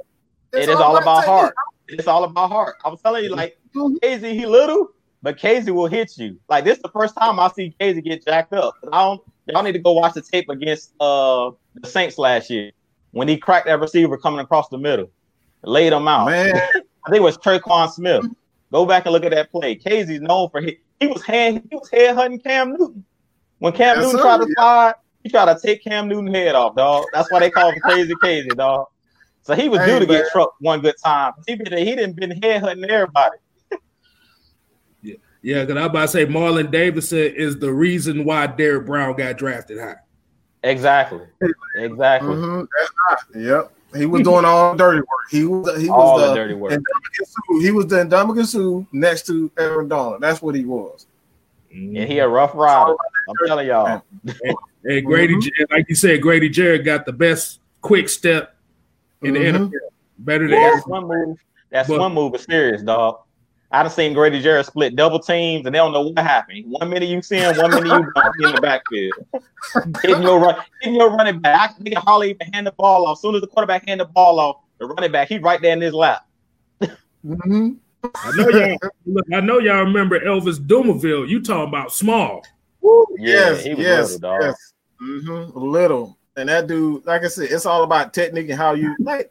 It's 0.53 0.67
it 0.67 0.71
is 0.71 0.77
all, 0.77 0.83
all 0.83 0.97
about, 0.97 1.25
about 1.25 1.27
heart. 1.27 1.55
It's 1.89 2.07
all 2.07 2.25
about 2.25 2.51
heart. 2.51 2.77
I'm 2.85 2.97
telling 2.97 3.25
you, 3.25 3.31
like 3.31 3.59
KZ, 3.75 4.33
he 4.33 4.47
little, 4.47 4.89
but 5.23 5.37
KZ 5.39 5.71
will 5.75 5.87
hit 5.87 6.17
you. 6.17 6.39
Like 6.49 6.65
this 6.65 6.77
is 6.77 6.83
the 6.83 6.89
first 6.89 7.15
time 7.17 7.39
I 7.39 7.49
see 7.49 7.75
KZ 7.79 8.03
get 8.03 8.25
jacked 8.25 8.55
up. 8.55 8.75
I 8.91 9.03
don't. 9.03 9.21
Y'all 9.47 9.63
need 9.63 9.73
to 9.73 9.79
go 9.81 9.93
watch 9.93 10.15
the 10.15 10.23
tape 10.23 10.49
against 10.49 10.95
uh 11.01 11.51
the 11.75 11.89
Saints 11.89 12.17
last 12.17 12.49
year 12.49 12.71
when 13.11 13.29
he 13.29 13.37
cracked 13.37 13.67
that 13.67 13.81
receiver 13.81 14.17
coming 14.17 14.41
across 14.41 14.69
the 14.69 14.79
middle, 14.79 15.11
laid 15.63 15.93
him 15.93 16.09
out. 16.09 16.27
Man. 16.27 16.59
I 17.05 17.11
think 17.11 17.21
it 17.21 17.23
was 17.23 17.39
Tre'Quan 17.39 17.91
Smith. 17.91 18.25
Go 18.73 18.87
back 18.87 19.07
and 19.07 19.13
look 19.13 19.25
at 19.25 19.33
that 19.33 19.51
play. 19.51 19.77
KZ's 19.77 20.21
known 20.21 20.49
for 20.51 20.61
hit. 20.61 20.79
He 21.01 21.07
was 21.07 21.25
hand. 21.25 21.67
He 21.71 21.77
was 21.77 21.89
head 21.91 22.15
hunting 22.15 22.41
Cam 22.41 22.71
Newton. 22.73 23.05
When 23.59 23.73
Cam 23.73 23.97
That's 23.97 24.13
Newton 24.13 24.21
tried 24.21 24.37
to 24.39 24.53
slide, 24.55 24.95
he 25.23 25.29
tried 25.29 25.53
to 25.53 25.61
take 25.61 25.83
Cam 25.83 26.09
Newton 26.09 26.33
head 26.33 26.55
off, 26.55 26.77
dog. 26.77 27.07
That's 27.13 27.31
why 27.31 27.41
they 27.41 27.51
call 27.51 27.71
him 27.71 27.81
Crazy 27.81 28.15
KZ, 28.15 28.57
dog. 28.57 28.87
So 29.43 29.55
he 29.55 29.69
was 29.69 29.81
hey, 29.81 29.87
due 29.87 30.01
to 30.01 30.07
man. 30.07 30.23
get 30.23 30.33
trucked 30.33 30.61
one 30.61 30.81
good 30.81 30.97
time. 31.03 31.33
He 31.47 31.57
been 31.57 31.77
he 31.77 31.85
didn't 31.97 32.15
been 32.15 32.31
head 32.43 32.63
hunting 32.63 32.89
everybody. 32.89 33.37
Yeah, 35.03 35.15
yeah. 35.43 35.65
because 35.65 35.77
I'm 35.77 35.91
about 35.91 36.03
to 36.03 36.09
say 36.09 36.27
Marlon 36.27 36.71
Davidson 36.71 37.35
is 37.35 37.59
the 37.59 37.73
reason 37.73 38.25
why 38.25 38.47
Derrick 38.47 38.87
Brown 38.87 39.17
got 39.17 39.39
drafted 39.39 39.79
high. 39.79 39.97
Exactly. 40.63 41.27
Exactly. 41.77 42.35
Mm-hmm. 42.35 43.41
Yep. 43.41 43.73
He 43.95 44.07
was 44.07 44.23
doing 44.23 44.45
all 44.45 44.77
dirty 44.77 45.01
work. 45.01 45.31
He 45.31 45.45
was 45.45 45.81
he 45.81 45.89
all 45.89 46.15
was 46.15 46.23
the, 46.23 46.29
the 46.29 46.35
dirty 46.35 46.55
work. 46.55 46.81
He 47.61 47.71
was 47.71 47.87
the 47.87 47.97
Ndamukong 48.05 48.47
Suh 48.47 48.87
next 48.93 49.27
to 49.27 49.51
Aaron 49.59 49.89
Donald. 49.89 50.21
That's 50.21 50.41
what 50.41 50.55
he 50.55 50.65
was. 50.65 51.07
And 51.73 51.97
he 51.97 52.19
a 52.19 52.29
rough 52.29 52.55
rider. 52.55 52.95
I'm 53.29 53.47
telling 53.47 53.67
y'all. 53.67 54.03
And, 54.83 55.05
Grady, 55.05 55.35
mm-hmm. 55.35 55.73
like 55.73 55.87
you 55.89 55.95
said, 55.95 56.23
Grady 56.23 56.49
Jarrett 56.49 56.85
got 56.85 57.05
the 57.05 57.13
best 57.13 57.61
quick 57.83 58.09
step 58.09 58.57
in 59.23 59.35
mm-hmm. 59.35 59.65
the 59.65 59.69
NFL. 59.69 59.73
Better 60.19 60.49
than 60.49 60.61
yeah, 60.61 60.81
one 60.87 61.07
move. 61.07 61.39
That's 61.71 61.89
but, 61.89 62.01
one 62.01 62.15
move 62.15 62.35
is 62.35 62.45
serious, 62.45 62.83
dog. 62.83 63.21
I 63.73 63.83
done 63.83 63.93
seen 63.93 64.15
Grady 64.15 64.43
Jarrett 64.43 64.67
split 64.67 64.97
double 64.97 65.21
teams 65.21 65.65
and 65.65 65.75
they 65.75 65.79
don't 65.79 65.93
know 65.93 66.03
what 66.03 66.19
happened. 66.19 66.65
One 66.67 66.91
minute 66.91 67.09
you 67.09 67.23
see 67.23 67.37
him, 67.37 67.57
one 67.57 67.71
minute 67.71 67.87
you 67.87 68.49
in 68.49 68.55
the 68.55 68.61
backfield. 68.61 69.13
hitting 70.03 70.23
your 70.23 70.41
run, 70.41 70.57
hitting 70.81 70.97
your 70.97 71.11
running 71.11 71.39
back. 71.39 71.77
I 71.79 71.83
can 71.89 71.93
hardly 71.99 72.31
even 72.31 72.53
hand 72.53 72.67
the 72.67 72.73
ball 72.73 73.07
off. 73.07 73.19
As 73.19 73.23
soon 73.23 73.37
as 73.37 73.41
the 73.41 73.47
quarterback 73.47 73.87
hand 73.87 74.01
the 74.01 74.07
ball 74.07 74.41
off, 74.41 74.57
the 74.79 74.87
running 74.87 75.13
back, 75.13 75.29
he's 75.29 75.41
right 75.41 75.61
there 75.63 75.73
in 75.73 75.81
his 75.81 75.95
lap. 75.95 76.27
mm-hmm. 76.83 77.71
I 78.03 78.33
know 78.35 78.49
y'all 78.49 78.79
look, 79.07 79.27
I 79.33 79.41
know 79.41 79.59
y'all 79.59 79.85
remember 79.85 80.19
Elvis 80.19 80.59
Dumervil. 80.59 81.29
You 81.29 81.41
talking 81.43 81.69
about 81.69 81.93
small. 81.93 82.43
Woo, 82.81 83.07
yes, 83.19 83.65
yes, 83.67 84.15
little, 84.15 84.39
yes. 84.41 84.73
Mm-hmm, 85.01 85.59
little. 85.59 86.19
And 86.37 86.49
that 86.49 86.67
dude, 86.67 87.05
like 87.07 87.23
I 87.23 87.29
said, 87.29 87.51
it's 87.51 87.67
all 87.67 87.85
about 87.85 88.15
technique 88.15 88.49
and 88.49 88.59
how 88.59 88.73
you 88.73 88.97
like 89.01 89.31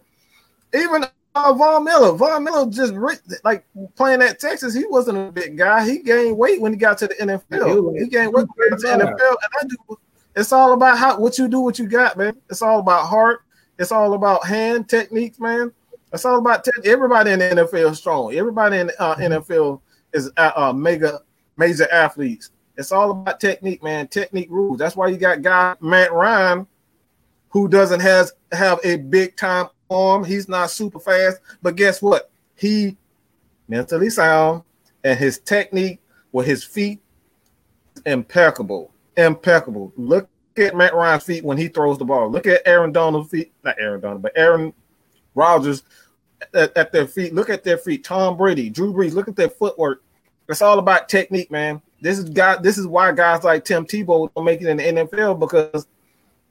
even 0.73 1.03
uh, 1.35 1.53
Von 1.53 1.83
Miller. 1.83 2.13
Von 2.13 2.43
Miller 2.43 2.69
just 2.69 2.93
like 3.43 3.65
playing 3.95 4.21
at 4.21 4.39
Texas. 4.39 4.73
He 4.73 4.85
wasn't 4.85 5.17
a 5.17 5.31
big 5.31 5.57
guy. 5.57 5.85
He 5.87 5.99
gained 5.99 6.37
weight 6.37 6.61
when 6.61 6.73
he 6.73 6.77
got 6.77 6.97
to 6.99 7.07
the 7.07 7.15
NFL. 7.15 7.99
He, 7.99 8.07
gained 8.07 8.33
weight 8.33 8.47
when 8.55 8.67
he 8.67 8.69
got 8.69 8.79
to 8.79 8.87
the 8.87 9.05
NFL. 9.05 9.35
And 9.43 9.51
that 9.53 9.67
dude, 9.69 9.97
it's 10.35 10.51
all 10.51 10.73
about 10.73 10.97
how 10.97 11.19
what 11.19 11.37
you 11.37 11.47
do, 11.47 11.59
what 11.59 11.79
you 11.79 11.87
got, 11.87 12.17
man. 12.17 12.35
It's 12.49 12.61
all 12.61 12.79
about 12.79 13.07
heart 13.07 13.41
It's 13.77 13.91
all 13.91 14.13
about 14.13 14.45
hand 14.45 14.89
techniques, 14.89 15.39
man. 15.39 15.71
It's 16.11 16.25
all 16.25 16.39
about 16.39 16.63
te- 16.63 16.89
everybody 16.89 17.31
in 17.31 17.39
the 17.39 17.45
NFL 17.45 17.91
is 17.91 17.99
strong. 17.99 18.33
Everybody 18.33 18.79
in 18.79 18.91
uh, 18.99 19.15
NFL 19.15 19.81
is 20.13 20.31
uh, 20.37 20.51
uh, 20.55 20.73
mega 20.73 21.19
major 21.57 21.91
athletes. 21.91 22.51
It's 22.77 22.91
all 22.91 23.11
about 23.11 23.39
technique, 23.39 23.83
man. 23.83 24.07
Technique 24.07 24.49
rules. 24.49 24.79
That's 24.79 24.95
why 24.95 25.07
you 25.09 25.17
got 25.17 25.41
guy 25.41 25.75
Matt 25.81 26.13
Ryan, 26.13 26.65
who 27.49 27.67
doesn't 27.67 27.99
has 27.99 28.31
have 28.51 28.79
a 28.83 28.97
big 28.97 29.35
time 29.35 29.67
arm. 29.89 30.23
He's 30.23 30.47
not 30.47 30.71
super 30.71 30.99
fast, 30.99 31.39
but 31.61 31.75
guess 31.75 32.01
what? 32.01 32.29
He 32.55 32.97
mentally 33.67 34.09
sound 34.09 34.63
and 35.03 35.17
his 35.17 35.39
technique 35.39 35.99
with 36.31 36.45
his 36.45 36.63
feet 36.63 37.01
impeccable. 38.05 38.91
Impeccable. 39.17 39.93
Look 39.97 40.29
at 40.57 40.75
Matt 40.75 40.93
Ryan's 40.93 41.23
feet 41.23 41.43
when 41.43 41.57
he 41.57 41.67
throws 41.67 41.97
the 41.97 42.05
ball. 42.05 42.29
Look 42.29 42.47
at 42.47 42.61
Aaron 42.65 42.91
Donald's 42.91 43.29
feet, 43.29 43.53
not 43.63 43.75
Aaron 43.79 44.01
Donald, 44.01 44.21
but 44.21 44.33
Aaron 44.35 44.73
Rodgers 45.35 45.83
at, 46.53 46.75
at, 46.75 46.91
their 46.91 47.07
feet. 47.07 47.33
Look 47.33 47.49
at 47.49 47.63
their 47.63 47.77
feet. 47.77 48.03
Tom 48.03 48.37
Brady, 48.37 48.69
Drew 48.69 48.93
Brees. 48.93 49.13
Look 49.13 49.27
at 49.27 49.35
their 49.35 49.49
footwork. 49.49 50.03
It's 50.47 50.61
all 50.61 50.79
about 50.79 51.09
technique, 51.09 51.51
man. 51.51 51.81
This 52.01 52.17
is 52.17 52.29
God. 52.29 52.63
This 52.63 52.77
is 52.77 52.87
why 52.87 53.11
guys 53.11 53.43
like 53.43 53.65
Tim 53.65 53.85
Tebow 53.85 54.29
don't 54.33 54.45
make 54.45 54.61
it 54.61 54.67
in 54.67 54.77
the 54.77 54.83
NFL 54.83 55.39
because 55.39 55.85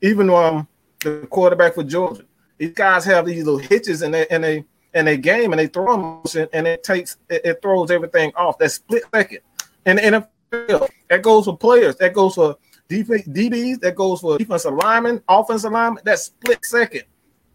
even 0.02 0.30
um 0.30 0.68
the 1.00 1.26
quarterback 1.30 1.74
for 1.74 1.82
Georgia, 1.82 2.22
these 2.58 2.72
guys 2.72 3.04
have 3.04 3.26
these 3.26 3.44
little 3.44 3.58
hitches 3.58 4.02
in 4.02 4.10
their 4.10 4.24
in 4.24 4.44
a 4.44 4.64
in 4.94 5.08
a 5.08 5.16
game 5.16 5.52
and 5.52 5.60
they 5.60 5.66
throw 5.66 5.96
motion 5.96 6.48
and 6.52 6.66
it 6.66 6.82
takes 6.82 7.16
it, 7.28 7.44
it 7.44 7.62
throws 7.62 7.90
everything 7.90 8.32
off. 8.36 8.58
That 8.58 8.70
split 8.70 9.04
second 9.14 9.40
in 9.86 9.96
the 9.96 10.02
NFL. 10.02 10.88
That 11.08 11.22
goes 11.22 11.44
for 11.44 11.56
players. 11.56 11.96
That 11.96 12.14
goes 12.14 12.34
for 12.34 12.56
defense 12.88 13.26
DBs. 13.28 13.80
That 13.80 13.94
goes 13.94 14.20
for 14.20 14.38
defensive 14.38 14.74
linemen, 14.74 15.22
offensive 15.28 15.72
linemen. 15.72 16.02
That 16.04 16.18
split 16.18 16.64
second. 16.64 17.02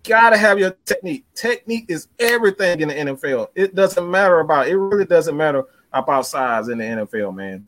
Gotta 0.03 0.37
have 0.37 0.59
your 0.59 0.71
technique. 0.85 1.25
Technique 1.33 1.85
is 1.87 2.07
everything 2.19 2.81
in 2.81 2.89
the 2.89 2.93
NFL. 2.93 3.47
It 3.55 3.73
doesn't 3.73 4.09
matter 4.09 4.39
about. 4.39 4.67
It 4.67 4.77
really 4.77 5.05
doesn't 5.05 5.35
matter 5.35 5.63
about 5.91 6.27
size 6.27 6.67
in 6.67 6.77
the 6.77 6.83
NFL, 6.83 7.35
man. 7.35 7.67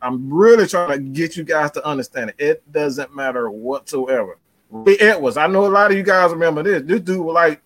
I'm 0.00 0.32
really 0.32 0.66
trying 0.66 0.90
to 0.90 0.98
get 0.98 1.36
you 1.36 1.44
guys 1.44 1.70
to 1.72 1.86
understand 1.86 2.30
it. 2.30 2.36
It 2.38 2.72
doesn't 2.72 3.14
matter 3.14 3.50
whatsoever. 3.50 4.38
Ray 4.74 4.96
Edwards, 4.96 5.36
I 5.36 5.46
know 5.46 5.66
a 5.66 5.68
lot 5.68 5.92
of 5.92 5.96
you 5.96 6.02
guys 6.02 6.32
remember 6.32 6.64
this. 6.64 6.82
This 6.82 7.00
dude 7.00 7.24
was 7.24 7.34
like 7.34 7.62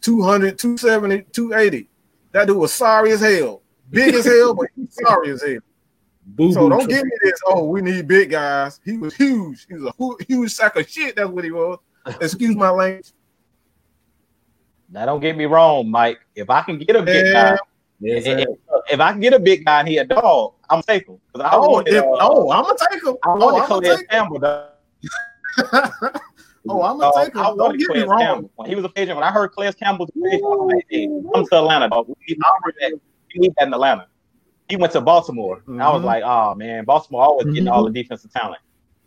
200, 0.00 0.58
270, 0.58 1.22
280. 1.32 1.88
That 2.32 2.48
dude 2.48 2.56
was 2.56 2.74
sorry 2.74 3.12
as 3.12 3.20
hell. 3.20 3.62
Big 3.88 4.14
as 4.14 4.24
hell, 4.24 4.54
but 4.54 4.66
sorry 4.88 5.30
as 5.30 5.42
hell. 5.42 5.60
Boo 6.26 6.52
so 6.52 6.68
don't 6.68 6.88
give 6.88 7.04
me 7.04 7.10
this. 7.22 7.40
Oh, 7.46 7.66
we 7.66 7.80
need 7.82 8.08
big 8.08 8.30
guys. 8.30 8.80
He 8.84 8.96
was 8.96 9.14
huge. 9.14 9.66
He 9.68 9.74
was 9.74 9.92
a 9.98 10.24
huge 10.24 10.50
sack 10.52 10.74
of 10.74 10.88
shit. 10.88 11.14
That's 11.14 11.28
what 11.28 11.44
he 11.44 11.52
was. 11.52 11.78
Excuse 12.20 12.56
my 12.56 12.70
language. 12.70 13.12
Now 14.90 15.06
don't 15.06 15.20
get 15.20 15.36
me 15.36 15.44
wrong, 15.44 15.88
Mike. 15.88 16.18
If 16.34 16.50
I 16.50 16.62
can 16.62 16.78
get 16.78 16.96
a 16.96 17.02
big 17.02 17.26
yeah. 17.26 17.32
guy, 17.32 17.58
yes, 18.00 18.26
if, 18.26 18.48
if, 18.90 19.00
I 19.00 19.12
can 19.12 19.20
get 19.20 19.34
a 19.34 19.38
big 19.38 19.64
guy 19.64 19.80
and 19.80 19.88
he 19.88 19.98
a 19.98 20.04
dog, 20.04 20.54
I'm 20.68 20.82
take 20.82 21.06
him. 21.06 21.18
I 21.36 21.50
oh, 21.52 21.70
wanted, 21.70 21.94
if, 21.94 22.02
uh, 22.02 22.18
oh, 22.20 22.50
I'm 22.50 22.64
gonna 22.64 22.76
take 22.90 23.04
him. 23.04 23.16
I 23.22 23.28
want 23.28 23.70
oh, 23.70 23.80
Calais 23.80 24.04
Campbell. 24.10 24.66
oh, 26.68 26.82
I'm 26.82 26.98
gonna 26.98 27.24
take 27.24 27.34
him. 27.34 27.40
I 27.40 27.54
don't 27.56 27.78
get 27.78 27.88
me 27.90 28.02
wrong. 28.02 28.20
Campbell. 28.20 28.50
When 28.56 28.68
he 28.68 28.74
was 28.74 28.84
a 28.84 28.90
agent, 28.96 29.16
when 29.16 29.24
I 29.24 29.30
heard 29.30 29.48
Calais 29.48 29.72
Campbell's 29.72 30.10
agent, 30.16 30.44
I'm 30.44 30.66
like, 30.66 30.86
hey, 30.88 31.06
come 31.34 31.46
to 31.46 31.56
Atlanta, 31.56 31.88
dog. 31.88 32.08
We 32.08 32.14
need 32.28 32.38
that. 32.38 32.92
We 33.34 33.40
need 33.40 33.54
that 33.58 33.66
in 33.68 33.74
Atlanta 33.74 34.06
he 34.70 34.76
went 34.76 34.92
to 34.92 35.00
Baltimore. 35.00 35.58
Mm-hmm. 35.58 35.82
I 35.82 35.88
was 35.88 35.98
mm-hmm. 35.98 36.06
like, 36.06 36.22
oh 36.24 36.54
man, 36.54 36.84
Baltimore 36.84 37.22
always 37.22 37.46
mm-hmm. 37.46 37.54
getting 37.54 37.68
all 37.68 37.84
the 37.84 37.90
defensive 37.90 38.32
talent. 38.32 38.62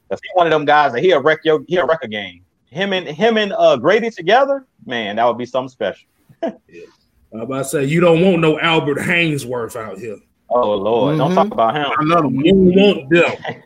Cause 0.10 0.20
he 0.22 0.30
one 0.34 0.46
of 0.46 0.52
them 0.52 0.66
guys 0.66 0.94
that 0.94 1.02
he'll 1.02 1.22
wreck 1.22 1.40
your 1.44 1.64
he'll 1.68 1.88
wreck 1.88 2.00
a 2.04 2.08
game. 2.08 2.44
Him 2.66 2.94
and 2.94 3.08
him 3.08 3.38
and 3.38 3.54
uh, 3.54 3.78
Grady 3.78 4.12
together, 4.12 4.68
man, 4.86 5.16
that 5.16 5.26
would 5.26 5.38
be 5.38 5.46
something 5.46 5.70
special. 5.70 6.08
yeah. 6.44 6.86
I'm 7.34 7.42
about 7.42 7.60
to 7.60 7.66
say 7.66 7.86
you 7.86 8.00
don't 8.00 8.22
want 8.22 8.42
no 8.42 8.60
Albert 8.60 8.98
Haynesworth 9.00 9.76
out 9.76 9.98
here. 9.98 10.18
Oh 10.50 10.76
Lord, 10.76 11.18
mm-hmm. 11.18 11.20
don't 11.20 11.36
talk 11.36 11.52
about 11.52 11.76
him. 11.76 11.92
I 11.98 12.04
know 12.04 12.30
you 12.30 12.54
want 12.54 13.10
them. 13.10 13.64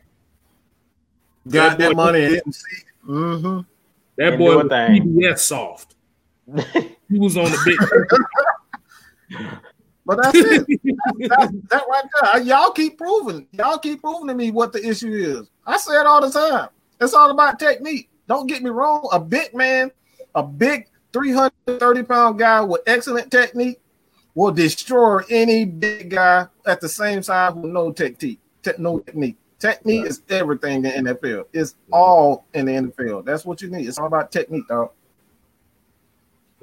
Got 1.49 1.77
that, 1.77 1.79
that 1.79 1.95
money 1.95 2.27
didn't 2.27 2.53
see. 2.53 2.77
Mm-hmm. 3.07 3.59
That 4.17 4.37
boy 4.37 4.57
was 4.57 4.65
PBS 4.65 5.39
soft. 5.39 5.95
he 7.09 7.19
was 7.19 7.37
on 7.37 7.45
the 7.45 7.77
big. 9.29 9.39
But 10.07 10.23
that's 10.23 10.37
it. 10.37 10.65
that, 11.27 11.63
that, 11.69 11.83
right 11.89 12.03
there. 12.21 12.41
Y'all 12.43 12.71
keep 12.71 12.97
proving. 12.97 13.45
Y'all 13.51 13.77
keep 13.77 13.99
proving 13.99 14.27
to 14.29 14.33
me 14.35 14.51
what 14.51 14.71
the 14.71 14.81
issue 14.87 15.11
is. 15.11 15.49
I 15.65 15.75
say 15.75 15.99
it 15.99 16.05
all 16.05 16.21
the 16.21 16.31
time. 16.31 16.69
It's 17.01 17.13
all 17.13 17.29
about 17.29 17.59
technique. 17.59 18.09
Don't 18.25 18.47
get 18.47 18.63
me 18.63 18.69
wrong. 18.69 19.09
A 19.11 19.19
big 19.19 19.53
man, 19.53 19.91
a 20.33 20.43
big 20.43 20.87
330 21.11 22.03
pound 22.03 22.39
guy 22.39 22.61
with 22.61 22.83
excellent 22.87 23.29
technique 23.29 23.81
will 24.33 24.53
destroy 24.53 25.19
any 25.29 25.65
big 25.65 26.11
guy 26.11 26.47
at 26.65 26.79
the 26.79 26.87
same 26.87 27.21
size 27.21 27.53
with 27.53 27.69
no 27.69 27.91
technique. 27.91 28.39
Te- 28.63 28.71
no 28.77 28.99
technique. 28.99 29.35
Technique 29.59 30.05
is 30.05 30.21
everything 30.29 30.85
in 30.85 31.05
the 31.05 31.13
NFL. 31.15 31.45
It's 31.51 31.75
all 31.91 32.45
in 32.53 32.65
the 32.65 32.73
NFL. 32.73 33.25
That's 33.25 33.43
what 33.43 33.61
you 33.61 33.69
need. 33.69 33.87
It's 33.87 33.97
all 33.97 34.05
about 34.05 34.31
technique, 34.31 34.67
dog. 34.67 34.91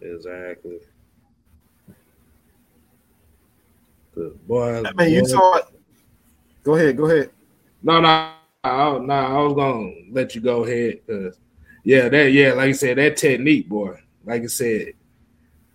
Exactly. 0.01 0.79
boy, 4.47 4.83
I 4.85 4.93
mean, 4.93 5.13
you 5.13 5.27
saw 5.27 5.57
it. 5.57 5.65
Go 6.63 6.77
ahead. 6.77 6.97
Go 6.97 7.07
ahead. 7.07 7.31
No, 7.83 8.01
no, 8.01 8.31
no, 8.65 8.99
no. 8.99 9.15
I 9.15 9.43
was 9.43 9.55
gonna 9.55 9.91
let 10.13 10.35
you 10.35 10.41
go 10.41 10.65
ahead 10.65 11.01
because, 11.05 11.39
yeah, 11.83 12.09
that, 12.09 12.33
yeah, 12.33 12.53
like 12.53 12.69
I 12.69 12.73
said, 12.73 12.99
that 12.99 13.17
technique, 13.17 13.69
boy. 13.69 13.99
Like 14.25 14.43
I 14.43 14.47
said, 14.47 14.93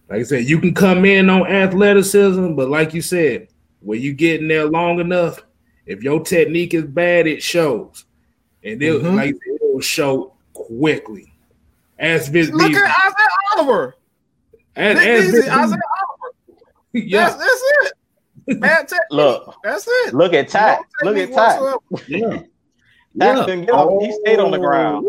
like 0.10 0.22
I 0.22 0.24
said, 0.24 0.46
you 0.46 0.60
can 0.60 0.74
come 0.74 1.06
in 1.06 1.30
on 1.30 1.46
athleticism, 1.46 2.56
but 2.56 2.70
like 2.70 2.94
you 2.94 3.02
said, 3.02 3.50
when 3.82 4.02
you 4.02 4.14
get 4.14 4.42
in 4.42 4.48
there 4.48 4.66
long 4.66 5.00
enough, 5.00 5.44
if 5.90 6.04
your 6.04 6.20
technique 6.24 6.76
is 6.76 6.86
bad, 6.86 7.26
it 7.26 7.42
shows, 7.42 8.06
and 8.64 8.82
it 8.82 9.02
mm-hmm. 9.02 9.16
like 9.16 9.34
it 9.34 9.60
will 9.60 9.82
show 9.82 10.34
quickly. 10.54 11.34
As 11.98 12.28
Vince 12.28 12.52
look 12.52 12.68
Beasley. 12.68 12.84
at 12.84 12.96
Isaiah 13.08 13.58
Oliver. 13.58 13.96
And, 14.76 15.00
as 15.00 15.34
Isaiah 15.34 15.52
Oliver. 15.52 15.82
yeah. 16.94 17.30
That's, 17.30 17.38
that's 17.38 17.64
it. 18.48 18.62
Bad 18.62 18.82
technique. 18.88 19.02
Look, 19.10 19.56
that's 19.64 19.88
it. 19.88 20.14
Look 20.14 20.34
at 20.34 20.48
Ty. 20.50 20.78
Look 21.02 21.18
at 21.18 21.34
Ty. 21.34 21.76
Yeah. 22.08 22.44
yeah. 23.16 23.46
Get 23.48 23.70
oh. 23.72 24.00
He 24.00 24.12
stayed 24.12 24.40
on 24.40 24.52
the 24.52 24.60
ground. 24.60 25.08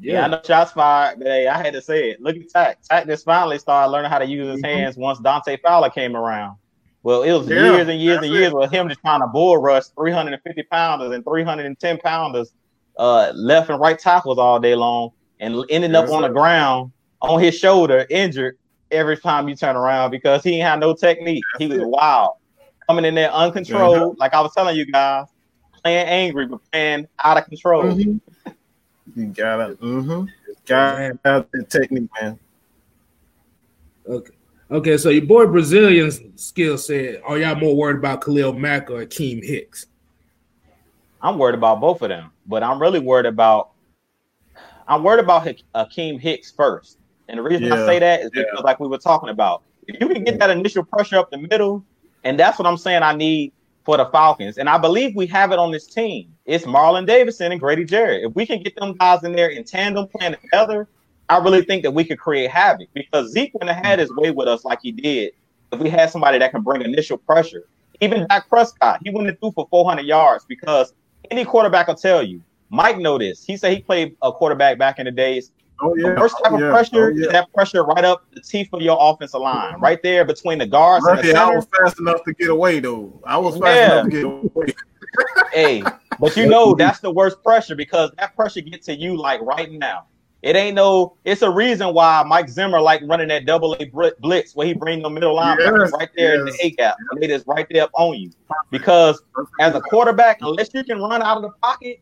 Yeah. 0.00 0.12
yeah, 0.12 0.24
I 0.24 0.28
know 0.28 0.40
shots 0.44 0.72
fired, 0.72 1.18
but 1.18 1.28
hey, 1.28 1.46
I 1.46 1.56
had 1.62 1.74
to 1.74 1.80
say 1.80 2.10
it. 2.10 2.20
Look 2.20 2.36
at 2.36 2.48
Takk. 2.48 2.82
Takk 2.82 3.06
just 3.06 3.24
finally 3.24 3.58
started 3.58 3.92
learning 3.92 4.10
how 4.10 4.18
to 4.18 4.26
use 4.26 4.48
his 4.48 4.62
mm-hmm. 4.62 4.78
hands 4.78 4.96
once 4.96 5.20
Dante 5.20 5.56
Fowler 5.58 5.90
came 5.90 6.16
around. 6.16 6.56
Well, 7.02 7.22
it 7.22 7.32
was 7.32 7.48
yeah, 7.48 7.56
years 7.56 7.88
and 7.88 8.00
years 8.00 8.16
and 8.18 8.26
it. 8.26 8.32
years 8.32 8.52
with 8.52 8.70
him 8.70 8.88
just 8.88 9.00
trying 9.00 9.20
to 9.20 9.26
bull 9.28 9.56
rush 9.56 9.84
350 9.96 10.62
pounders 10.64 11.12
and 11.12 11.24
310 11.24 11.98
pounders, 11.98 12.52
uh, 12.98 13.32
left 13.34 13.70
and 13.70 13.80
right 13.80 13.98
tackles 13.98 14.38
all 14.38 14.58
day 14.58 14.74
long, 14.74 15.10
and 15.40 15.64
ended 15.70 15.94
up 15.94 16.10
on 16.10 16.22
the 16.22 16.28
ground 16.28 16.92
on 17.20 17.40
his 17.40 17.56
shoulder, 17.56 18.06
injured, 18.10 18.58
every 18.90 19.16
time 19.16 19.48
you 19.48 19.54
turn 19.54 19.76
around 19.76 20.10
because 20.10 20.42
he 20.42 20.58
had 20.58 20.80
no 20.80 20.94
technique. 20.94 21.44
He 21.58 21.66
was 21.66 21.80
wild, 21.82 22.36
coming 22.88 23.04
in 23.04 23.14
there 23.14 23.30
uncontrolled. 23.30 24.12
Mm-hmm. 24.12 24.20
Like 24.20 24.34
I 24.34 24.40
was 24.40 24.52
telling 24.54 24.76
you 24.76 24.86
guys, 24.86 25.26
playing 25.82 26.06
angry 26.06 26.46
but 26.46 26.60
playing 26.72 27.06
out 27.22 27.38
of 27.38 27.44
control. 27.44 27.84
Mm-hmm. 27.84 28.50
You 29.20 29.26
got 29.28 29.70
it. 29.70 29.80
Mm-hmm. 29.80 30.26
Got 30.66 31.50
the 31.52 31.62
technique, 31.64 32.10
man. 32.20 32.38
Okay. 34.06 34.32
Okay, 34.70 34.98
so 34.98 35.08
your 35.08 35.24
boy 35.24 35.46
Brazilian 35.46 36.36
skill 36.36 36.76
said, 36.76 37.22
are 37.24 37.38
y'all 37.38 37.54
more 37.54 37.74
worried 37.74 37.96
about 37.96 38.22
Khalil 38.22 38.52
Mack 38.52 38.90
or 38.90 39.04
Akiem 39.04 39.42
Hicks? 39.42 39.86
I'm 41.22 41.38
worried 41.38 41.54
about 41.54 41.80
both 41.80 42.02
of 42.02 42.10
them, 42.10 42.30
but 42.46 42.62
I'm 42.62 42.80
really 42.80 42.98
worried 43.00 43.26
about 43.26 43.70
I'm 44.86 45.02
worried 45.02 45.22
about 45.22 45.46
Akiem 45.74 46.20
Hicks 46.20 46.50
first. 46.50 46.98
And 47.28 47.38
the 47.38 47.42
reason 47.42 47.64
yeah. 47.64 47.74
I 47.74 47.86
say 47.86 47.98
that 47.98 48.20
is 48.20 48.30
because, 48.30 48.46
yeah. 48.54 48.60
like 48.60 48.78
we 48.80 48.88
were 48.88 48.98
talking 48.98 49.28
about, 49.30 49.62
if 49.86 50.00
you 50.00 50.08
can 50.08 50.24
get 50.24 50.38
that 50.38 50.50
initial 50.50 50.84
pressure 50.84 51.16
up 51.16 51.30
the 51.30 51.38
middle, 51.38 51.84
and 52.24 52.38
that's 52.38 52.58
what 52.58 52.66
I'm 52.66 52.76
saying 52.76 53.02
I 53.02 53.14
need 53.14 53.52
for 53.84 53.96
the 53.96 54.06
Falcons. 54.06 54.58
And 54.58 54.68
I 54.68 54.76
believe 54.76 55.14
we 55.14 55.26
have 55.28 55.52
it 55.52 55.58
on 55.58 55.70
this 55.70 55.86
team. 55.86 56.34
It's 56.46 56.64
Marlon 56.64 57.06
Davidson 57.06 57.52
and 57.52 57.60
Grady 57.60 57.84
Jarrett. 57.84 58.24
If 58.24 58.34
we 58.34 58.46
can 58.46 58.62
get 58.62 58.76
them 58.76 58.94
guys 58.94 59.24
in 59.24 59.32
there 59.32 59.48
in 59.48 59.64
tandem 59.64 60.08
playing 60.08 60.36
together, 60.42 60.88
I 61.28 61.38
really 61.38 61.62
think 61.62 61.82
that 61.82 61.90
we 61.90 62.04
could 62.04 62.18
create 62.18 62.50
havoc 62.50 62.88
because 62.94 63.30
Zeke 63.30 63.52
wouldn't 63.54 63.70
have 63.70 63.84
had 63.84 63.98
his 63.98 64.10
way 64.14 64.30
with 64.30 64.48
us 64.48 64.64
like 64.64 64.80
he 64.82 64.92
did 64.92 65.32
if 65.72 65.80
we 65.80 65.90
had 65.90 66.10
somebody 66.10 66.38
that 66.38 66.50
can 66.50 66.62
bring 66.62 66.82
initial 66.82 67.18
pressure. 67.18 67.68
Even 68.00 68.26
Dak 68.28 68.48
Prescott, 68.48 69.00
he 69.02 69.10
went 69.10 69.38
through 69.40 69.52
for 69.52 69.66
400 69.70 70.06
yards 70.06 70.44
because 70.44 70.94
any 71.30 71.44
quarterback 71.44 71.88
will 71.88 71.94
tell 71.94 72.22
you. 72.22 72.42
Mike 72.70 72.98
know 72.98 73.18
this. 73.18 73.44
He 73.44 73.56
said 73.56 73.72
he 73.72 73.80
played 73.80 74.16
a 74.22 74.32
quarterback 74.32 74.78
back 74.78 74.98
in 74.98 75.06
the 75.06 75.10
days. 75.10 75.52
Oh 75.80 75.94
yeah. 75.96 76.14
The 76.14 76.20
worst 76.20 76.36
type 76.42 76.52
of 76.52 76.60
oh, 76.60 76.64
yeah. 76.64 76.70
pressure 76.70 77.12
oh, 77.12 77.16
yeah. 77.16 77.32
that 77.32 77.52
pressure 77.52 77.84
right 77.84 78.04
up 78.04 78.24
the 78.32 78.40
teeth 78.40 78.68
of 78.72 78.82
your 78.82 78.98
offensive 79.00 79.40
line, 79.40 79.78
right 79.80 80.02
there 80.02 80.24
between 80.24 80.58
the 80.58 80.66
guards 80.66 81.06
and 81.06 81.18
the. 81.20 81.34
I 81.34 81.54
was 81.54 81.66
fast 81.78 82.00
enough 82.00 82.24
to 82.24 82.34
get 82.34 82.50
away 82.50 82.80
though. 82.80 83.20
I 83.24 83.38
was 83.38 83.56
fast 83.58 83.76
yeah. 83.76 83.92
enough 83.92 84.04
to 84.04 84.10
get 84.10 84.24
away. 84.24 84.74
hey, 85.52 85.82
but 86.18 86.36
you 86.36 86.46
know 86.50 86.74
that's 86.74 87.00
the 87.00 87.10
worst 87.10 87.42
pressure 87.44 87.76
because 87.76 88.10
that 88.18 88.34
pressure 88.34 88.60
gets 88.60 88.86
to 88.86 88.96
you 88.96 89.16
like 89.16 89.40
right 89.40 89.70
now. 89.70 90.06
It 90.42 90.54
ain't 90.54 90.76
no. 90.76 91.16
It's 91.24 91.42
a 91.42 91.50
reason 91.50 91.94
why 91.94 92.22
Mike 92.26 92.48
Zimmer 92.48 92.80
like 92.80 93.02
running 93.06 93.28
that 93.28 93.44
double 93.44 93.74
A 93.74 93.90
blitz 94.20 94.54
where 94.54 94.66
he 94.66 94.72
bring 94.72 95.02
the 95.02 95.10
middle 95.10 95.34
line 95.34 95.58
yes, 95.58 95.90
right 95.92 96.08
there 96.16 96.34
yes. 96.34 96.40
in 96.40 96.46
the 96.46 96.66
A 96.66 96.70
gap. 96.70 96.96
They 97.20 97.26
just 97.26 97.46
right 97.48 97.66
there 97.70 97.84
up 97.84 97.90
on 97.94 98.16
you. 98.16 98.30
Because 98.70 99.20
as 99.58 99.74
a 99.74 99.80
quarterback, 99.80 100.38
unless 100.40 100.72
you 100.72 100.84
can 100.84 101.00
run 101.00 101.22
out 101.22 101.38
of 101.38 101.42
the 101.42 101.50
pocket, 101.60 102.00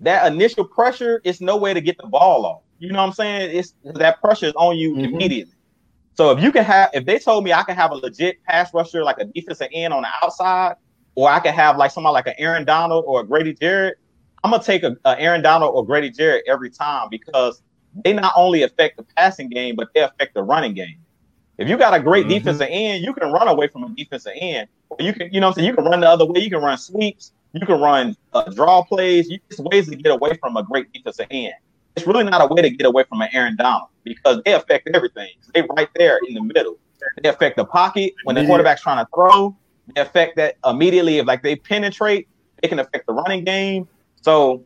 that 0.00 0.32
initial 0.32 0.64
pressure 0.64 1.20
is 1.24 1.40
no 1.40 1.56
way 1.56 1.74
to 1.74 1.80
get 1.80 1.96
the 1.98 2.06
ball 2.06 2.46
off. 2.46 2.62
You 2.78 2.92
know 2.92 2.98
what 2.98 3.08
I'm 3.08 3.12
saying? 3.12 3.56
It's 3.56 3.74
that 3.84 4.20
pressure 4.20 4.46
is 4.46 4.52
on 4.54 4.76
you 4.76 4.92
mm-hmm. 4.92 5.14
immediately. 5.14 5.54
So 6.14 6.30
if 6.30 6.42
you 6.42 6.52
can 6.52 6.64
have, 6.64 6.90
if 6.94 7.04
they 7.04 7.18
told 7.18 7.44
me 7.44 7.52
I 7.52 7.62
can 7.62 7.74
have 7.74 7.90
a 7.90 7.94
legit 7.94 8.42
pass 8.44 8.72
rusher 8.72 9.02
like 9.02 9.18
a 9.18 9.24
defensive 9.24 9.68
end 9.72 9.92
on 9.92 10.02
the 10.02 10.08
outside, 10.22 10.76
or 11.14 11.28
I 11.28 11.40
could 11.40 11.52
have 11.52 11.76
like 11.78 11.90
somebody 11.90 12.12
like 12.12 12.26
an 12.26 12.34
Aaron 12.38 12.64
Donald 12.64 13.04
or 13.06 13.20
a 13.22 13.24
Grady 13.24 13.54
Jarrett, 13.54 13.98
I'm 14.46 14.52
gonna 14.52 14.62
take 14.62 14.84
a, 14.84 14.96
a 15.04 15.20
Aaron 15.20 15.42
Donald 15.42 15.74
or 15.74 15.84
Grady 15.84 16.08
Jarrett 16.08 16.44
every 16.46 16.70
time 16.70 17.08
because 17.10 17.60
they 18.04 18.12
not 18.12 18.32
only 18.36 18.62
affect 18.62 18.96
the 18.96 19.02
passing 19.16 19.48
game, 19.48 19.74
but 19.74 19.88
they 19.92 20.02
affect 20.02 20.34
the 20.34 20.42
running 20.44 20.72
game. 20.72 20.98
If 21.58 21.68
you 21.68 21.76
got 21.76 21.94
a 21.94 21.98
great 21.98 22.26
mm-hmm. 22.26 22.34
defensive 22.34 22.68
end, 22.70 23.02
you 23.02 23.12
can 23.12 23.32
run 23.32 23.48
away 23.48 23.66
from 23.66 23.82
a 23.82 23.88
defensive 23.88 24.34
end. 24.36 24.68
You 25.00 25.12
can, 25.12 25.34
you 25.34 25.40
know, 25.40 25.48
what 25.48 25.54
I'm 25.58 25.62
saying 25.62 25.68
you 25.68 25.74
can 25.74 25.84
run 25.84 25.98
the 25.98 26.08
other 26.08 26.24
way. 26.24 26.42
You 26.42 26.50
can 26.50 26.62
run 26.62 26.78
sweeps. 26.78 27.32
You 27.54 27.66
can 27.66 27.80
run 27.80 28.16
uh, 28.34 28.44
draw 28.52 28.84
plays. 28.84 29.28
You, 29.28 29.40
just 29.50 29.64
ways 29.64 29.88
to 29.88 29.96
get 29.96 30.12
away 30.12 30.38
from 30.40 30.56
a 30.56 30.62
great 30.62 30.92
defensive 30.92 31.26
end. 31.32 31.54
It's 31.96 32.06
really 32.06 32.22
not 32.22 32.40
a 32.40 32.54
way 32.54 32.62
to 32.62 32.70
get 32.70 32.86
away 32.86 33.02
from 33.08 33.22
an 33.22 33.28
Aaron 33.32 33.56
Donald 33.56 33.88
because 34.04 34.42
they 34.44 34.54
affect 34.54 34.88
everything. 34.94 35.30
They 35.54 35.62
right 35.76 35.88
there 35.96 36.20
in 36.28 36.34
the 36.34 36.42
middle. 36.42 36.78
They 37.20 37.28
affect 37.28 37.56
the 37.56 37.64
pocket 37.64 38.14
when 38.22 38.36
the 38.36 38.46
quarterback's 38.46 38.82
trying 38.82 39.04
to 39.04 39.08
throw. 39.12 39.56
They 39.92 40.02
affect 40.02 40.36
that 40.36 40.58
immediately. 40.64 41.18
If 41.18 41.26
like 41.26 41.42
they 41.42 41.56
penetrate, 41.56 42.28
it 42.62 42.68
can 42.68 42.78
affect 42.78 43.08
the 43.08 43.12
running 43.12 43.42
game. 43.42 43.88
So 44.22 44.64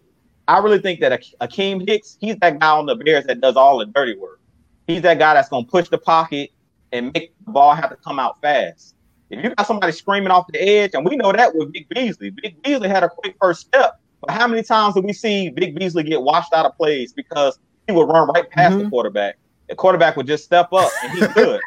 I 0.49 0.59
really 0.59 0.81
think 0.81 1.01
that 1.01 1.23
Akiem 1.41 1.89
Hicks, 1.89 2.17
he's 2.21 2.37
that 2.39 2.59
guy 2.59 2.71
on 2.71 2.87
the 2.87 2.97
Bears 2.97 3.25
that 3.27 3.41
does 3.41 3.57
all 3.57 3.79
the 3.79 3.87
dirty 3.87 4.17
work. 4.17 4.41
He's 4.87 5.03
that 5.03 5.19
guy 5.19 5.35
that's 5.35 5.49
going 5.49 5.65
to 5.65 5.71
push 5.71 5.89
the 5.89 5.99
pocket 5.99 6.51
and 6.93 7.13
make 7.15 7.33
the 7.45 7.53
ball 7.53 7.75
have 7.75 7.91
to 7.91 7.97
come 7.97 8.19
out 8.19 8.41
fast. 8.41 8.97
If 9.31 9.45
you 9.45 9.55
got 9.55 9.67
somebody 9.67 9.93
screaming 9.93 10.33
off 10.33 10.47
the 10.49 10.61
edge, 10.61 10.91
and 10.95 11.09
we 11.09 11.15
know 11.15 11.31
that 11.31 11.55
with 11.55 11.73
Vic 11.73 11.89
Beasley, 11.89 12.31
Vic 12.31 12.61
Beasley 12.63 12.89
had 12.89 13.05
a 13.05 13.09
quick 13.09 13.37
first 13.41 13.61
step, 13.61 14.01
but 14.21 14.33
how 14.33 14.49
many 14.49 14.65
times 14.65 14.95
did 14.95 15.05
we 15.05 15.13
see 15.13 15.51
Vic 15.51 15.77
Beasley 15.77 16.03
get 16.03 16.21
washed 16.21 16.53
out 16.53 16.67
of 16.67 16.77
plays 16.77 17.13
because 17.13 17.59
he 17.87 17.93
would 17.93 18.09
run 18.09 18.29
right 18.29 18.51
past 18.51 18.75
mm-hmm. 18.75 18.85
the 18.85 18.91
quarterback? 18.91 19.39
The 19.69 19.77
quarterback 19.77 20.17
would 20.17 20.27
just 20.27 20.45
step 20.45 20.73
up 20.73 20.91
and 21.05 21.17
he's 21.17 21.29
good. 21.35 21.61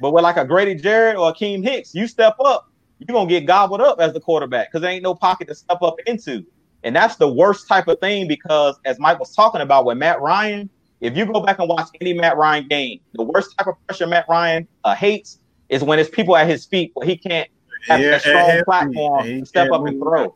but 0.00 0.10
with 0.10 0.24
like 0.24 0.36
a 0.36 0.44
Grady 0.44 0.74
Jarrett 0.74 1.16
or 1.16 1.32
Akiem 1.32 1.62
Hicks, 1.62 1.94
you 1.94 2.08
step 2.08 2.34
up, 2.44 2.68
you're 2.98 3.14
gonna 3.14 3.28
get 3.28 3.46
gobbled 3.46 3.80
up 3.80 4.00
as 4.00 4.12
the 4.12 4.20
quarterback 4.20 4.68
because 4.68 4.82
there 4.82 4.90
ain't 4.90 5.04
no 5.04 5.14
pocket 5.14 5.46
to 5.46 5.54
step 5.54 5.82
up 5.82 6.00
into. 6.06 6.44
And 6.88 6.96
that's 6.96 7.16
the 7.16 7.28
worst 7.28 7.68
type 7.68 7.86
of 7.86 8.00
thing 8.00 8.26
because, 8.26 8.80
as 8.86 8.98
Mike 8.98 9.20
was 9.20 9.34
talking 9.36 9.60
about 9.60 9.84
with 9.84 9.98
Matt 9.98 10.22
Ryan, 10.22 10.70
if 11.02 11.14
you 11.18 11.26
go 11.26 11.38
back 11.42 11.58
and 11.58 11.68
watch 11.68 11.88
any 12.00 12.14
Matt 12.14 12.38
Ryan 12.38 12.66
game, 12.66 13.00
the 13.12 13.24
worst 13.24 13.54
type 13.58 13.66
of 13.66 13.74
pressure 13.86 14.06
Matt 14.06 14.24
Ryan 14.26 14.66
uh, 14.84 14.94
hates 14.94 15.38
is 15.68 15.84
when 15.84 15.98
it's 15.98 16.08
people 16.08 16.34
at 16.34 16.48
his 16.48 16.64
feet 16.64 16.92
where 16.94 17.06
he 17.06 17.18
can't 17.18 17.46
have 17.88 18.00
yeah, 18.00 18.14
a 18.14 18.20
strong 18.20 18.62
platform 18.64 19.26
to 19.26 19.44
step 19.44 19.70
up 19.70 19.86
and 19.86 20.00
throw. 20.00 20.34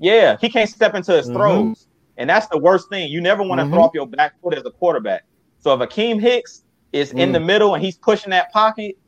Yeah, 0.00 0.36
he 0.40 0.48
can't 0.48 0.68
step 0.68 0.96
into 0.96 1.12
his 1.12 1.26
mm-hmm. 1.26 1.36
throws. 1.36 1.86
And 2.16 2.28
that's 2.28 2.48
the 2.48 2.58
worst 2.58 2.88
thing. 2.88 3.08
You 3.08 3.20
never 3.20 3.44
want 3.44 3.60
to 3.60 3.66
mm-hmm. 3.66 3.74
throw 3.74 3.82
off 3.84 3.92
your 3.94 4.08
back 4.08 4.40
foot 4.42 4.54
as 4.54 4.66
a 4.66 4.72
quarterback. 4.72 5.22
So 5.60 5.72
if 5.72 5.88
Akiem 5.88 6.20
Hicks 6.20 6.64
is 6.92 7.12
mm. 7.12 7.20
in 7.20 7.30
the 7.30 7.38
middle 7.38 7.76
and 7.76 7.84
he's 7.84 7.96
pushing 7.96 8.30
that 8.30 8.50
pocket, 8.50 8.98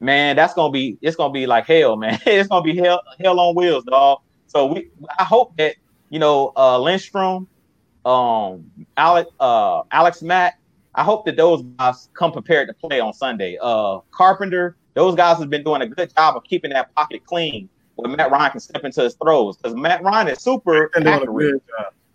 man, 0.00 0.34
that's 0.34 0.52
gonna 0.52 0.72
be 0.72 0.98
it's 1.00 1.14
gonna 1.14 1.32
be 1.32 1.46
like 1.46 1.66
hell, 1.66 1.96
man. 1.96 2.18
it's 2.26 2.48
gonna 2.48 2.64
be 2.64 2.76
hell 2.76 3.02
hell 3.20 3.38
on 3.38 3.54
wheels, 3.54 3.84
dog. 3.84 4.22
So 4.48 4.66
we 4.66 4.90
I 5.16 5.22
hope 5.22 5.56
that 5.58 5.76
you 6.10 6.18
know, 6.18 6.52
uh, 6.56 6.78
Lindstrom, 6.78 7.48
um, 8.04 8.70
Alex, 8.96 9.30
uh, 9.40 9.82
Alex 9.90 10.22
Mack. 10.22 10.60
I 10.94 11.04
hope 11.04 11.26
that 11.26 11.36
those 11.36 11.62
guys 11.78 12.08
come 12.14 12.32
prepared 12.32 12.68
to 12.68 12.74
play 12.74 12.98
on 12.98 13.12
Sunday. 13.12 13.56
Uh, 13.60 14.00
Carpenter, 14.10 14.76
those 14.94 15.14
guys 15.14 15.38
have 15.38 15.50
been 15.50 15.62
doing 15.62 15.82
a 15.82 15.86
good 15.86 16.12
job 16.14 16.36
of 16.36 16.44
keeping 16.44 16.72
that 16.72 16.92
pocket 16.94 17.24
clean 17.24 17.68
where 17.94 18.14
Matt 18.16 18.30
Ryan 18.30 18.52
can 18.52 18.60
step 18.60 18.84
into 18.84 19.02
his 19.02 19.14
throws 19.14 19.56
because 19.56 19.76
Matt 19.76 20.02
Ryan 20.02 20.28
is 20.28 20.40
super 20.40 20.90
accurate. 20.96 21.62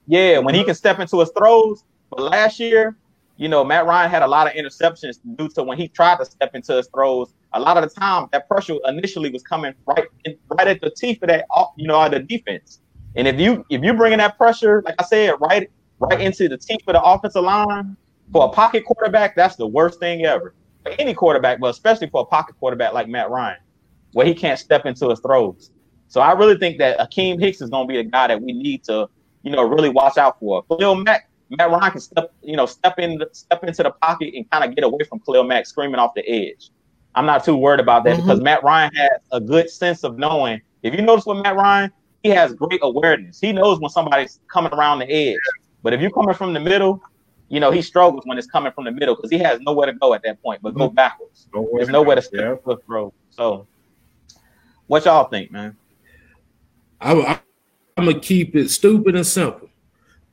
Yeah, 0.08 0.40
when 0.40 0.54
he 0.56 0.64
can 0.64 0.76
step 0.76 1.00
into 1.00 1.20
his 1.20 1.32
throws. 1.38 1.84
But 2.10 2.22
last 2.22 2.60
year, 2.60 2.98
you 3.38 3.48
know, 3.48 3.64
Matt 3.64 3.86
Ryan 3.86 4.10
had 4.10 4.22
a 4.22 4.28
lot 4.28 4.48
of 4.48 4.54
interceptions 4.54 5.20
due 5.36 5.50
to 5.50 5.64
when 5.64 5.78
he 5.78 5.88
tried 5.88 6.20
to 6.20 6.26
step 6.26 6.56
into 6.56 6.76
his 6.76 6.88
throws. 6.94 7.34
A 7.54 7.60
lot 7.60 7.78
of 7.78 7.84
the 7.84 8.00
time, 8.00 8.28
that 8.32 8.48
pressure 8.48 8.76
initially 8.86 9.30
was 9.30 9.44
coming 9.44 9.74
right 9.86 10.08
in, 10.26 10.38
right 10.50 10.68
at 10.68 10.82
the 10.82 10.90
teeth 10.90 11.22
of 11.24 11.30
that, 11.30 11.46
you 11.78 11.88
know, 11.88 12.08
the 12.10 12.20
defense. 12.20 12.80
And 13.16 13.28
if 13.28 13.40
you 13.40 13.66
if 13.70 13.82
you're 13.82 13.94
bringing 13.94 14.20
that 14.20 14.38
pressure, 14.38 14.82
like 14.86 14.96
I 15.00 15.04
said, 15.04 15.36
right 15.40 15.70
right 16.00 16.20
into 16.20 16.50
the 16.50 16.58
teeth 16.58 16.82
of 16.88 16.94
the 16.94 17.02
offensive 17.02 17.44
line 17.44 17.96
for 18.32 18.46
a 18.46 18.50
pocket 18.50 18.86
quarterback, 18.86 19.36
that's 19.36 19.56
the 19.56 19.68
worst 19.68 20.00
thing 20.00 20.26
ever. 20.26 20.56
For 20.84 20.92
any 21.00 21.14
quarterback, 21.14 21.60
but 21.60 21.70
especially 21.70 22.10
for 22.10 22.22
a 22.22 22.26
pocket 22.26 22.56
quarterback 22.60 22.94
like 22.94 23.08
Matt 23.08 23.30
Ryan, 23.30 23.58
where 24.12 24.26
he 24.26 24.34
can't 24.34 24.60
step 24.60 24.86
into 24.86 25.10
his 25.10 25.20
throws. 25.20 25.72
So 26.10 26.22
I 26.22 26.34
really 26.34 26.58
think 26.58 26.78
that 26.80 27.00
Akiem 27.00 27.40
Hicks 27.40 27.62
is 27.62 27.70
going 27.70 27.88
to 27.88 27.92
be 27.92 27.98
the 27.98 28.10
guy 28.10 28.28
that 28.28 28.42
we 28.42 28.52
need 28.52 28.84
to, 28.84 29.10
you 29.44 29.52
know, 29.52 29.64
really 29.64 29.90
watch 29.90 30.18
out 30.18 30.40
for. 30.40 30.64
Khalil 30.64 30.96
Mack, 30.96 31.30
Matt 31.50 31.72
Ryan 31.72 31.92
can 31.92 32.02
step, 32.02 32.34
you 32.42 32.56
know, 32.58 32.66
step 32.66 33.00
in, 33.00 33.20
step 33.32 33.64
into 33.64 33.84
the 33.84 33.92
pocket 33.92 34.34
and 34.36 34.50
kind 34.52 34.64
of 34.64 34.76
get 34.76 34.84
away 34.84 35.04
from 35.10 35.20
Khalil 35.22 35.46
Mack 35.46 35.66
screaming 35.66 35.96
off 35.96 36.14
the 36.14 36.28
edge. 36.30 36.70
I'm 37.16 37.26
not 37.26 37.46
too 37.46 37.56
worried 37.56 37.80
about 37.80 38.04
that 38.04 38.18
mm-hmm. 38.18 38.28
because 38.28 38.42
Matt 38.42 38.64
Ryan 38.64 38.94
has 38.96 39.22
a 39.32 39.40
good 39.40 39.70
sense 39.70 40.04
of 40.04 40.18
knowing. 40.18 40.62
If 40.82 40.94
you 40.94 41.02
notice 41.02 41.26
with 41.26 41.38
Matt 41.38 41.56
Ryan, 41.56 41.92
he 42.24 42.30
has 42.30 42.54
great 42.54 42.80
awareness. 42.82 43.40
He 43.40 43.52
knows 43.52 43.80
when 43.80 43.90
somebody's 43.90 44.40
coming 44.48 44.74
around 44.74 45.00
the 45.00 45.12
edge. 45.12 45.38
But 45.84 45.94
if 45.94 46.00
you're 46.00 46.12
coming 46.12 46.34
from 46.34 46.54
the 46.54 46.60
middle, 46.60 47.02
you 47.50 47.60
know, 47.60 47.70
he 47.70 47.82
struggles 47.82 48.24
when 48.26 48.38
it's 48.38 48.48
coming 48.48 48.72
from 48.72 48.86
the 48.86 48.92
middle 48.92 49.16
because 49.16 49.30
he 49.30 49.38
has 49.40 49.60
nowhere 49.60 49.88
to 49.88 49.94
go 49.94 50.14
at 50.14 50.24
that 50.24 50.42
point, 50.42 50.62
but 50.62 50.74
go 50.74 50.88
mm-hmm. 50.88 50.96
backwards. 50.96 51.48
Nowhere 51.54 51.72
There's 51.76 51.90
nowhere 51.90 52.16
to 52.16 52.22
step 52.22 52.64
yeah. 52.66 52.76
throw. 52.86 53.14
So, 53.30 53.68
what 54.88 55.06
y'all 55.06 55.26
think, 55.26 55.52
man? 55.52 55.76
I, 57.02 57.14
I, 57.14 57.40
I'm 57.98 58.06
gonna 58.06 58.20
keep 58.20 58.56
it 58.56 58.70
stupid 58.70 59.16
and 59.16 59.28
simple. 59.28 59.70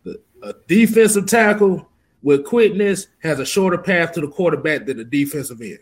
The, 0.05 0.21
a 0.43 0.55
defensive 0.69 1.27
tackle 1.27 1.89
with 2.23 2.45
quickness 2.45 3.09
has 3.23 3.41
a 3.41 3.45
shorter 3.45 3.79
path 3.79 4.13
to 4.13 4.21
the 4.21 4.29
quarterback 4.29 4.87
than 4.87 5.01
a 5.01 5.05
defensive 5.05 5.61
end. 5.61 5.79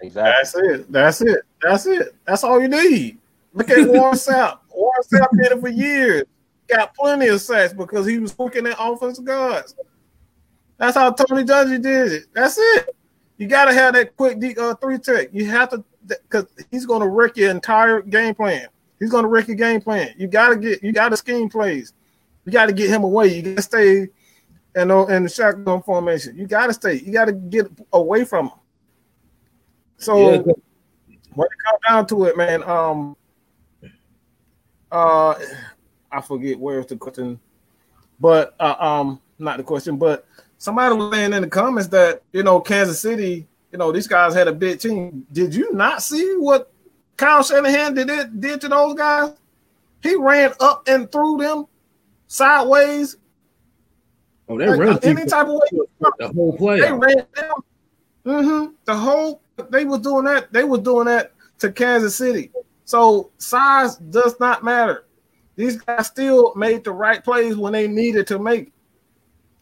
Exactly. 0.00 0.32
That's 0.32 0.54
it. 0.56 0.92
That's 0.92 1.20
it. 1.20 1.42
That's 1.62 1.86
it. 1.86 2.14
That's 2.26 2.44
all 2.44 2.60
you 2.60 2.68
need. 2.68 3.18
Look 3.54 3.70
at 3.70 3.86
Warren 3.88 4.14
Sapp. 4.14 4.58
Warren 4.74 5.02
Sapp 5.02 5.28
did 5.36 5.52
it 5.52 5.60
for 5.60 5.68
years. 5.68 6.24
Got 6.68 6.94
plenty 6.94 7.28
of 7.28 7.40
sacks 7.40 7.72
because 7.72 8.06
he 8.06 8.18
was 8.18 8.38
looking 8.38 8.66
at 8.66 8.76
offensive 8.78 9.24
guards. 9.24 9.74
That's 10.78 10.96
how 10.96 11.12
Tony 11.12 11.44
Dungy 11.44 11.80
did 11.82 12.12
it. 12.12 12.24
That's 12.34 12.56
it. 12.58 12.94
You 13.36 13.46
got 13.46 13.66
to 13.66 13.74
have 13.74 13.94
that 13.94 14.16
quick 14.16 14.38
uh, 14.58 14.74
three 14.76 14.98
tech. 14.98 15.28
You 15.32 15.46
have 15.46 15.70
to 15.70 15.84
because 16.06 16.46
he's 16.70 16.86
going 16.86 17.00
to 17.00 17.08
wreck 17.08 17.36
your 17.36 17.50
entire 17.50 18.00
game 18.02 18.34
plan. 18.34 18.66
He's 18.98 19.10
going 19.10 19.24
to 19.24 19.28
wreck 19.28 19.48
your 19.48 19.56
game 19.56 19.80
plan. 19.80 20.14
You 20.16 20.28
got 20.28 20.50
to 20.50 20.56
get 20.56 20.82
you 20.82 20.92
got 20.92 21.10
to 21.10 21.16
scheme 21.16 21.48
plays. 21.48 21.92
You 22.44 22.52
got 22.52 22.66
to 22.66 22.72
get 22.72 22.90
him 22.90 23.04
away. 23.04 23.34
You 23.34 23.42
got 23.42 23.56
to 23.56 23.62
stay 23.62 24.08
in, 24.74 24.90
in 24.90 25.22
the 25.24 25.28
shotgun 25.32 25.82
formation. 25.82 26.36
You 26.36 26.46
got 26.46 26.66
to 26.68 26.74
stay. 26.74 26.94
You 26.94 27.12
got 27.12 27.26
to 27.26 27.32
get 27.32 27.66
away 27.92 28.24
from 28.24 28.46
him. 28.46 28.58
So 29.98 30.16
yeah. 30.16 30.38
when 31.34 31.46
it 31.46 31.58
comes 31.64 31.80
down 31.88 32.06
to 32.06 32.24
it, 32.24 32.36
man, 32.36 32.62
um, 32.64 33.16
uh, 34.92 35.34
I 36.10 36.20
forget 36.20 36.58
where's 36.58 36.86
the 36.86 36.96
question, 36.96 37.40
but 38.20 38.54
uh, 38.60 38.76
um, 38.78 39.20
not 39.38 39.56
the 39.56 39.64
question, 39.64 39.96
but 39.96 40.26
somebody 40.58 40.94
was 40.94 41.12
saying 41.12 41.32
in 41.32 41.42
the 41.42 41.48
comments 41.48 41.88
that 41.88 42.22
you 42.32 42.42
know 42.42 42.60
Kansas 42.60 43.00
City, 43.00 43.46
you 43.72 43.78
know 43.78 43.90
these 43.90 44.06
guys 44.06 44.34
had 44.34 44.48
a 44.48 44.52
big 44.52 44.78
team. 44.78 45.26
Did 45.32 45.54
you 45.54 45.72
not 45.72 46.02
see 46.02 46.34
what 46.36 46.70
Kyle 47.16 47.42
Shanahan 47.42 47.94
did 47.94 48.10
it 48.10 48.38
did 48.38 48.60
to 48.60 48.68
those 48.68 48.94
guys? 48.94 49.32
He 50.02 50.14
ran 50.14 50.52
up 50.60 50.86
and 50.86 51.10
through 51.10 51.38
them 51.38 51.64
sideways. 52.26 53.16
Oh, 54.48 54.58
they 54.58 54.68
like, 54.68 54.78
ran 54.78 54.98
any 55.02 55.24
type 55.24 55.46
of 55.46 55.54
way. 55.54 55.86
The 56.18 56.28
whole 56.28 56.56
play. 56.56 56.80
They 56.80 56.92
ran 56.92 57.26
down. 57.34 57.54
Mm-hmm. 58.26 58.72
The 58.84 58.94
whole 58.94 59.40
they 59.70 59.86
were 59.86 59.98
doing 59.98 60.24
that. 60.26 60.52
They 60.52 60.64
were 60.64 60.78
doing 60.78 61.06
that 61.06 61.32
to 61.60 61.72
Kansas 61.72 62.16
City. 62.16 62.50
So 62.84 63.30
size 63.38 63.96
does 63.96 64.38
not 64.40 64.64
matter. 64.64 65.04
These 65.56 65.80
guys 65.80 66.06
still 66.06 66.54
made 66.54 66.84
the 66.84 66.92
right 66.92 67.22
plays 67.22 67.56
when 67.56 67.72
they 67.72 67.86
needed 67.86 68.26
to 68.28 68.38
make. 68.38 68.72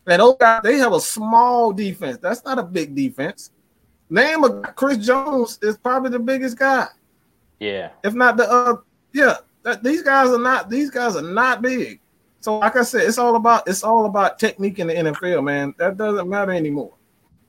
And 0.06 0.20
those 0.20 0.36
guys, 0.38 0.62
they 0.62 0.78
have 0.78 0.92
a 0.92 1.01
small 1.01 1.72
defense. 1.72 2.18
That's 2.20 2.44
not 2.44 2.59
a 2.59 2.62
big 2.62 2.94
defense. 2.94 3.51
Name 4.09 4.44
of 4.44 4.74
Chris 4.74 4.98
Jones 4.98 5.59
is 5.62 5.76
probably 5.76 6.10
the 6.10 6.18
biggest 6.18 6.59
guy. 6.59 6.86
Yeah. 7.60 7.90
If 8.02 8.14
not 8.14 8.36
the 8.36 8.51
uh 8.51 8.76
yeah, 9.12 9.36
that, 9.62 9.82
these 9.82 10.02
guys 10.02 10.30
are 10.30 10.38
not 10.38 10.70
these 10.70 10.90
guys 10.90 11.16
are 11.16 11.22
not 11.22 11.62
big. 11.62 12.01
So 12.40 12.59
like 12.59 12.76
I 12.76 12.82
said, 12.82 13.02
it's 13.02 13.18
all 13.18 13.36
about 13.36 13.68
it's 13.68 13.84
all 13.84 14.06
about 14.06 14.38
technique 14.38 14.78
in 14.78 14.88
the 14.88 14.94
NFL, 14.94 15.44
man. 15.44 15.74
That 15.78 15.97
doesn't 15.97 16.28
matter 16.28 16.52
anymore. 16.52 16.94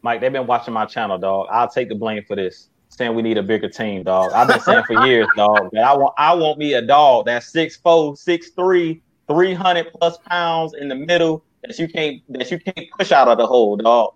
Mike, 0.03 0.19
they've 0.19 0.31
been 0.31 0.47
watching 0.47 0.73
my 0.73 0.85
channel, 0.85 1.17
dog. 1.17 1.47
I'll 1.49 1.69
take 1.69 1.89
the 1.89 1.95
blame 1.95 2.23
for 2.27 2.35
this 2.35 2.69
saying 2.91 3.15
we 3.15 3.21
need 3.21 3.37
a 3.37 3.43
bigger 3.43 3.69
team, 3.69 4.03
dog. 4.03 4.31
I've 4.33 4.47
been 4.47 4.59
saying 4.59 4.83
for 4.85 5.05
years, 5.05 5.27
dog, 5.35 5.69
that 5.71 5.83
I 5.83 5.95
want 5.95 6.13
I 6.17 6.33
want 6.35 6.59
me 6.59 6.73
a 6.73 6.81
dog 6.81 7.25
that's 7.25 7.51
6'4, 7.51 7.81
6'3, 7.83 9.01
300 9.27 9.93
plus 9.93 10.17
pounds 10.27 10.73
in 10.73 10.87
the 10.87 10.95
middle 10.95 11.43
that 11.63 11.77
you 11.79 11.87
can't 11.87 12.21
that 12.29 12.51
you 12.51 12.59
can't 12.59 12.87
push 12.97 13.11
out 13.11 13.27
of 13.27 13.37
the 13.37 13.47
hole, 13.47 13.77
dog. 13.77 14.13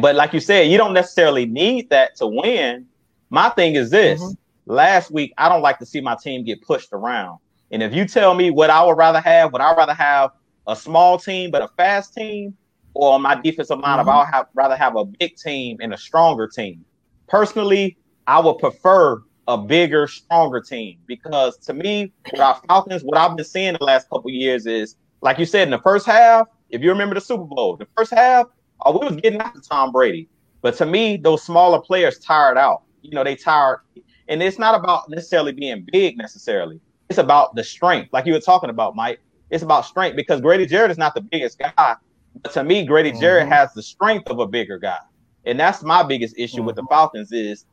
But 0.00 0.16
like 0.16 0.32
you 0.32 0.40
said, 0.40 0.70
you 0.70 0.76
don't 0.76 0.92
necessarily 0.92 1.46
need 1.46 1.88
that 1.90 2.16
to 2.16 2.26
win. 2.26 2.86
My 3.30 3.48
thing 3.50 3.74
is 3.74 3.90
this: 3.90 4.20
mm-hmm. 4.20 4.72
last 4.72 5.10
week, 5.10 5.32
I 5.38 5.48
don't 5.48 5.62
like 5.62 5.78
to 5.78 5.86
see 5.86 6.00
my 6.00 6.16
team 6.16 6.44
get 6.44 6.62
pushed 6.62 6.92
around. 6.92 7.38
And 7.70 7.82
if 7.82 7.94
you 7.94 8.06
tell 8.06 8.34
me 8.34 8.50
what 8.50 8.70
I 8.70 8.84
would 8.84 8.96
rather 8.96 9.20
have, 9.20 9.52
would 9.52 9.60
I 9.60 9.74
rather 9.74 9.94
have 9.94 10.30
a 10.66 10.74
small 10.74 11.18
team 11.18 11.50
but 11.50 11.62
a 11.62 11.68
fast 11.68 12.14
team, 12.14 12.56
or 12.94 13.14
on 13.14 13.22
my 13.22 13.34
defensive 13.40 13.78
line, 13.78 13.98
mm-hmm. 13.98 14.08
I'd 14.08 14.28
have, 14.32 14.46
rather 14.54 14.76
have 14.76 14.96
a 14.96 15.04
big 15.04 15.36
team 15.36 15.78
and 15.80 15.94
a 15.94 15.98
stronger 15.98 16.48
team. 16.48 16.84
Personally, 17.28 17.96
I 18.28 18.38
would 18.40 18.58
prefer 18.58 19.22
a 19.48 19.56
bigger, 19.56 20.06
stronger 20.06 20.60
team 20.60 20.98
because 21.06 21.56
to 21.56 21.72
me, 21.72 22.12
with 22.30 22.40
our 22.40 22.60
Falcons, 22.68 23.02
what 23.02 23.16
I've 23.16 23.34
been 23.34 23.44
seeing 23.44 23.72
the 23.72 23.82
last 23.82 24.10
couple 24.10 24.30
years 24.30 24.66
is, 24.66 24.96
like 25.22 25.38
you 25.38 25.46
said, 25.46 25.62
in 25.62 25.70
the 25.70 25.78
first 25.78 26.04
half, 26.04 26.46
if 26.68 26.82
you 26.82 26.90
remember 26.90 27.14
the 27.14 27.22
Super 27.22 27.44
Bowl, 27.44 27.78
the 27.78 27.88
first 27.96 28.12
half, 28.12 28.46
oh, 28.84 28.98
we 28.98 29.06
was 29.06 29.16
getting 29.16 29.40
after 29.40 29.60
Tom 29.60 29.92
Brady. 29.92 30.28
But 30.60 30.76
to 30.76 30.84
me, 30.84 31.16
those 31.16 31.42
smaller 31.42 31.80
players 31.80 32.18
tired 32.18 32.58
out. 32.58 32.82
You 33.00 33.12
know, 33.12 33.24
they 33.24 33.34
tired, 33.34 33.80
and 34.28 34.42
it's 34.42 34.58
not 34.58 34.74
about 34.74 35.08
necessarily 35.08 35.52
being 35.52 35.86
big 35.90 36.18
necessarily. 36.18 36.80
It's 37.08 37.18
about 37.18 37.54
the 37.54 37.64
strength, 37.64 38.12
like 38.12 38.26
you 38.26 38.34
were 38.34 38.40
talking 38.40 38.68
about, 38.68 38.94
Mike. 38.94 39.20
It's 39.48 39.62
about 39.62 39.86
strength 39.86 40.16
because 40.16 40.42
Grady 40.42 40.66
Jarrett 40.66 40.90
is 40.90 40.98
not 40.98 41.14
the 41.14 41.22
biggest 41.22 41.58
guy, 41.58 41.96
but 42.42 42.52
to 42.52 42.62
me, 42.62 42.84
Grady 42.84 43.12
mm-hmm. 43.12 43.20
Jarrett 43.20 43.48
has 43.48 43.72
the 43.72 43.82
strength 43.82 44.28
of 44.28 44.38
a 44.38 44.46
bigger 44.46 44.78
guy, 44.78 44.98
and 45.46 45.58
that's 45.58 45.82
my 45.82 46.02
biggest 46.02 46.36
issue 46.36 46.58
mm-hmm. 46.58 46.66
with 46.66 46.76
the 46.76 46.82
mm-hmm. 46.82 46.92
Falcons 46.92 47.32
is 47.32 47.64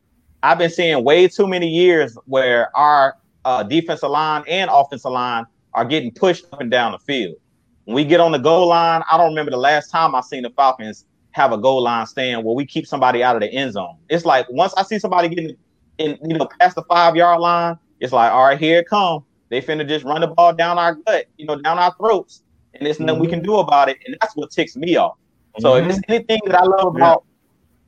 I've 0.46 0.60
been 0.60 0.70
seeing 0.70 1.04
way 1.04 1.28
too 1.28 1.48
many 1.48 1.68
years 1.68 2.16
where 2.26 2.70
our 2.78 3.18
uh, 3.46 3.64
defensive 3.64 4.12
line 4.12 4.44
and 4.48 4.70
offensive 4.72 5.12
line 5.12 5.48
are 5.74 5.84
getting 5.84 6.12
pushed 6.12 6.46
up 6.54 6.62
and 6.62 6.70
down 6.70 6.92
the 6.92 7.00
field. 7.00 7.38
When 7.86 7.96
we 7.96 8.06
get 8.06 8.20
on 8.20 8.32
the 8.32 8.38
goal 8.38 8.68
line, 8.68 9.02
I 9.12 9.18
don't 9.18 9.30
remember 9.30 9.50
the 9.50 9.58
last 9.58 9.90
time 9.90 10.14
I 10.14 10.22
seen 10.22 10.44
the 10.44 10.52
Falcons 10.52 11.06
have 11.32 11.52
a 11.52 11.58
goal 11.58 11.82
line 11.82 12.06
stand 12.06 12.44
where 12.44 12.54
we 12.54 12.64
keep 12.64 12.86
somebody 12.86 13.24
out 13.24 13.36
of 13.36 13.42
the 13.42 13.52
end 13.52 13.74
zone. 13.74 13.98
It's 14.08 14.24
like 14.24 14.48
once 14.52 14.72
I 14.76 14.84
see 14.84 15.00
somebody 15.00 15.30
getting 15.30 15.58
in, 15.98 16.20
you 16.24 16.38
know, 16.38 16.48
past 16.60 16.76
the 16.76 16.84
five 16.84 17.16
yard 17.16 17.42
line, 17.42 17.80
it's 18.00 18.14
like, 18.14 18.32
all 18.32 18.44
right, 18.44 18.60
here 18.60 18.80
it 18.80 18.88
come. 18.88 19.26
They 19.50 19.64
finna 19.64 19.88
just 19.88 20.06
run 20.06 20.22
the 20.22 20.28
ball 20.28 20.54
down 20.54 20.78
our 20.78 20.94
gut, 20.94 21.26
you 21.38 21.48
know, 21.48 21.60
down 21.60 21.80
our 21.80 21.96
throats, 21.96 22.44
and 22.76 22.86
there's 22.86 23.00
nothing 23.00 23.16
mm-hmm. 23.16 23.22
we 23.24 23.30
can 23.30 23.42
do 23.42 23.56
about 23.56 23.90
it. 23.90 23.98
And 24.06 24.16
that's 24.22 24.36
what 24.36 24.52
ticks 24.52 24.76
me 24.76 24.96
off. 24.96 25.18
So 25.58 25.72
mm-hmm. 25.72 25.90
if 25.90 25.96
there's 25.96 26.02
anything 26.08 26.42
that 26.46 26.56
I 26.56 26.66
love 26.66 26.96
about 26.96 27.24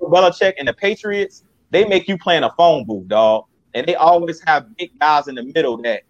yeah. 0.02 0.08
Belichick 0.08 0.54
and 0.58 0.68
the 0.68 0.74
Patriots, 0.74 1.44
they 1.70 1.86
make 1.86 2.08
you 2.08 2.18
play 2.18 2.38
in 2.38 2.44
a 2.44 2.54
phone 2.56 2.86
booth, 2.86 3.08
dog. 3.08 3.46
And 3.74 3.86
they 3.86 3.96
always 3.96 4.42
have 4.46 4.76
big 4.78 4.98
guys 5.00 5.28
in 5.28 5.36
the 5.36 5.44
middle 5.44 5.78
that 5.84 6.04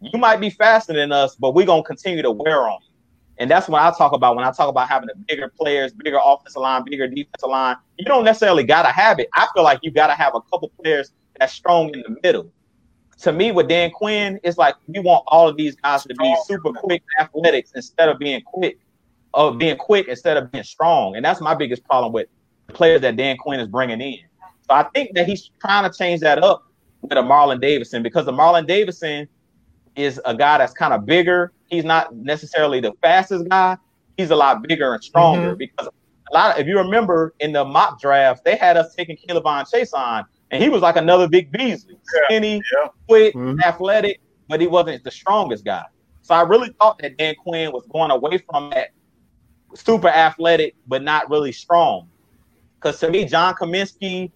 you 0.00 0.18
might 0.18 0.40
be 0.40 0.50
faster 0.50 0.92
than 0.92 1.12
us, 1.12 1.36
but 1.36 1.54
we're 1.54 1.66
gonna 1.66 1.82
continue 1.82 2.22
to 2.22 2.30
wear 2.30 2.68
on 2.68 2.78
you. 2.82 2.90
And 3.38 3.50
that's 3.50 3.68
what 3.68 3.80
I 3.80 3.90
talk 3.96 4.12
about 4.12 4.36
when 4.36 4.44
I 4.44 4.50
talk 4.52 4.68
about 4.68 4.88
having 4.88 5.08
a 5.10 5.16
bigger 5.16 5.48
players, 5.48 5.92
bigger 5.92 6.18
offensive 6.22 6.60
line, 6.60 6.84
bigger 6.84 7.08
defensive 7.08 7.48
line. 7.48 7.76
You 7.98 8.04
don't 8.04 8.24
necessarily 8.24 8.64
gotta 8.64 8.88
have 8.88 9.18
it. 9.18 9.28
I 9.34 9.48
feel 9.54 9.64
like 9.64 9.80
you 9.82 9.90
gotta 9.90 10.14
have 10.14 10.34
a 10.34 10.40
couple 10.42 10.70
players 10.80 11.12
that's 11.38 11.52
strong 11.52 11.90
in 11.94 12.02
the 12.02 12.16
middle. 12.22 12.52
To 13.22 13.32
me, 13.32 13.52
with 13.52 13.68
Dan 13.68 13.90
Quinn, 13.90 14.40
it's 14.42 14.56
like 14.56 14.76
we 14.86 15.00
want 15.00 15.24
all 15.26 15.48
of 15.48 15.56
these 15.56 15.76
guys 15.76 16.04
to 16.04 16.14
be 16.14 16.36
super 16.44 16.72
quick 16.72 17.02
athletics 17.18 17.72
instead 17.74 18.08
of 18.08 18.18
being 18.18 18.40
quick, 18.42 18.78
of 19.34 19.58
being 19.58 19.76
quick 19.76 20.08
instead 20.08 20.36
of 20.36 20.50
being 20.50 20.64
strong. 20.64 21.16
And 21.16 21.24
that's 21.24 21.40
my 21.40 21.54
biggest 21.54 21.84
problem 21.84 22.12
with 22.12 22.28
the 22.66 22.72
players 22.72 23.02
that 23.02 23.16
Dan 23.16 23.36
Quinn 23.36 23.60
is 23.60 23.68
bringing 23.68 24.00
in. 24.00 24.20
So 24.70 24.76
I 24.76 24.84
think 24.94 25.14
that 25.14 25.26
he's 25.26 25.50
trying 25.60 25.90
to 25.90 25.98
change 25.98 26.20
that 26.20 26.44
up 26.44 26.62
with 27.02 27.18
a 27.18 27.22
Marlon 27.22 27.60
Davidson 27.60 28.04
because 28.04 28.24
the 28.24 28.32
Marlon 28.32 28.68
Davidson 28.68 29.26
is 29.96 30.20
a 30.24 30.32
guy 30.32 30.58
that's 30.58 30.72
kind 30.72 30.94
of 30.94 31.04
bigger. 31.04 31.52
He's 31.66 31.84
not 31.84 32.14
necessarily 32.14 32.78
the 32.78 32.92
fastest 33.02 33.48
guy. 33.48 33.78
He's 34.16 34.30
a 34.30 34.36
lot 34.36 34.62
bigger 34.62 34.94
and 34.94 35.02
stronger 35.02 35.48
mm-hmm. 35.48 35.58
because 35.58 35.88
a 35.88 36.34
lot. 36.34 36.54
Of, 36.54 36.60
if 36.60 36.68
you 36.68 36.78
remember 36.78 37.34
in 37.40 37.50
the 37.50 37.64
mock 37.64 38.00
draft, 38.00 38.44
they 38.44 38.54
had 38.54 38.76
us 38.76 38.94
taking 38.94 39.16
K'Lavon 39.16 39.68
Chaisson, 39.68 40.24
and 40.52 40.62
he 40.62 40.68
was 40.68 40.82
like 40.82 40.94
another 40.94 41.26
big 41.26 41.50
Beasley, 41.50 41.96
skinny, 42.04 42.62
yeah. 42.72 42.88
quick, 43.08 43.34
mm-hmm. 43.34 43.58
athletic, 43.62 44.20
but 44.48 44.60
he 44.60 44.68
wasn't 44.68 45.02
the 45.02 45.10
strongest 45.10 45.64
guy. 45.64 45.84
So 46.22 46.32
I 46.32 46.42
really 46.42 46.72
thought 46.80 47.00
that 47.00 47.16
Dan 47.16 47.34
Quinn 47.42 47.72
was 47.72 47.86
going 47.92 48.12
away 48.12 48.38
from 48.48 48.70
that 48.70 48.90
super 49.74 50.08
athletic 50.08 50.76
but 50.86 51.02
not 51.02 51.28
really 51.28 51.50
strong. 51.50 52.08
Because 52.76 53.00
to 53.00 53.10
me, 53.10 53.24
John 53.24 53.54
Cominsky 53.54 54.30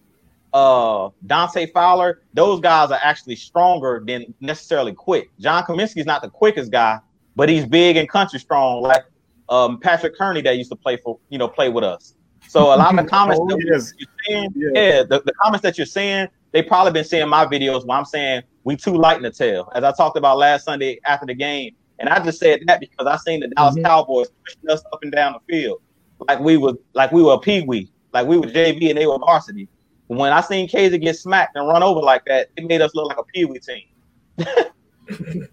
uh 0.55 1.09
Dante 1.25 1.69
Fowler, 1.71 2.21
those 2.33 2.61
guys 2.61 2.89
are 2.89 2.99
actually 3.03 3.35
stronger 3.35 4.01
than 4.05 4.33
necessarily 4.39 4.93
quick. 4.93 5.29
John 5.39 5.63
Cominsky 5.63 5.97
is 5.97 6.05
not 6.05 6.21
the 6.21 6.29
quickest 6.29 6.71
guy, 6.71 6.99
but 7.35 7.49
he's 7.49 7.65
big 7.65 7.97
and 7.97 8.07
country 8.07 8.39
strong, 8.39 8.81
like 8.81 9.03
um 9.49 9.79
Patrick 9.79 10.17
Kerney 10.17 10.41
that 10.41 10.57
used 10.57 10.71
to 10.71 10.75
play 10.75 10.97
for 10.97 11.19
you 11.29 11.37
know 11.37 11.47
play 11.47 11.69
with 11.69 11.83
us. 11.83 12.15
So 12.47 12.73
a 12.73 12.77
lot 12.77 12.97
of 12.97 13.05
the 13.05 13.09
comments 13.17 13.39
oh, 13.41 13.47
that 13.47 13.61
yes. 13.65 13.93
you're 13.97 14.09
saying, 14.27 14.53
yeah, 14.55 14.69
yeah 14.73 15.03
the, 15.03 15.21
the, 15.25 15.33
comments 15.41 15.63
that 15.63 15.77
you're 15.77 15.85
saying, 15.85 16.27
they 16.51 16.61
probably 16.61 16.93
been 16.93 17.03
seeing 17.03 17.27
my 17.27 17.45
videos 17.45 17.85
where 17.85 17.97
I'm 17.97 18.05
saying 18.05 18.43
we 18.63 18.77
too 18.77 18.95
light 18.95 19.17
in 19.17 19.23
the 19.23 19.31
tail, 19.31 19.71
as 19.75 19.83
I 19.83 19.91
talked 19.91 20.15
about 20.15 20.37
last 20.37 20.65
Sunday 20.65 20.99
after 21.05 21.25
the 21.25 21.33
game. 21.33 21.75
And 21.97 22.07
I 22.07 22.23
just 22.23 22.39
said 22.39 22.61
that 22.67 22.79
because 22.79 23.07
I 23.07 23.17
seen 23.17 23.39
the 23.39 23.47
Dallas 23.49 23.75
mm-hmm. 23.75 23.85
Cowboys 23.85 24.27
pushing 24.45 24.69
us 24.69 24.83
up 24.91 24.99
and 25.01 25.11
down 25.11 25.33
the 25.33 25.53
field 25.53 25.81
like 26.27 26.39
we 26.39 26.57
were 26.57 26.73
like 26.93 27.11
we 27.11 27.21
were 27.21 27.33
a 27.33 27.39
pee 27.39 27.61
wee, 27.61 27.91
like 28.13 28.27
we 28.27 28.37
were 28.37 28.47
JV 28.47 28.89
and 28.89 28.97
they 28.97 29.07
were 29.07 29.19
varsity. 29.19 29.67
When 30.07 30.31
I 30.31 30.41
seen 30.41 30.67
Kazee 30.67 31.01
get 31.01 31.15
smacked 31.17 31.55
and 31.55 31.67
run 31.67 31.81
over 31.81 31.99
like 31.99 32.25
that, 32.25 32.49
it 32.55 32.65
made 32.65 32.81
us 32.81 32.93
look 32.93 33.07
like 33.07 33.17
a 33.17 33.23
Pee 33.23 33.45
Wee 33.45 33.59
team. 33.59 33.83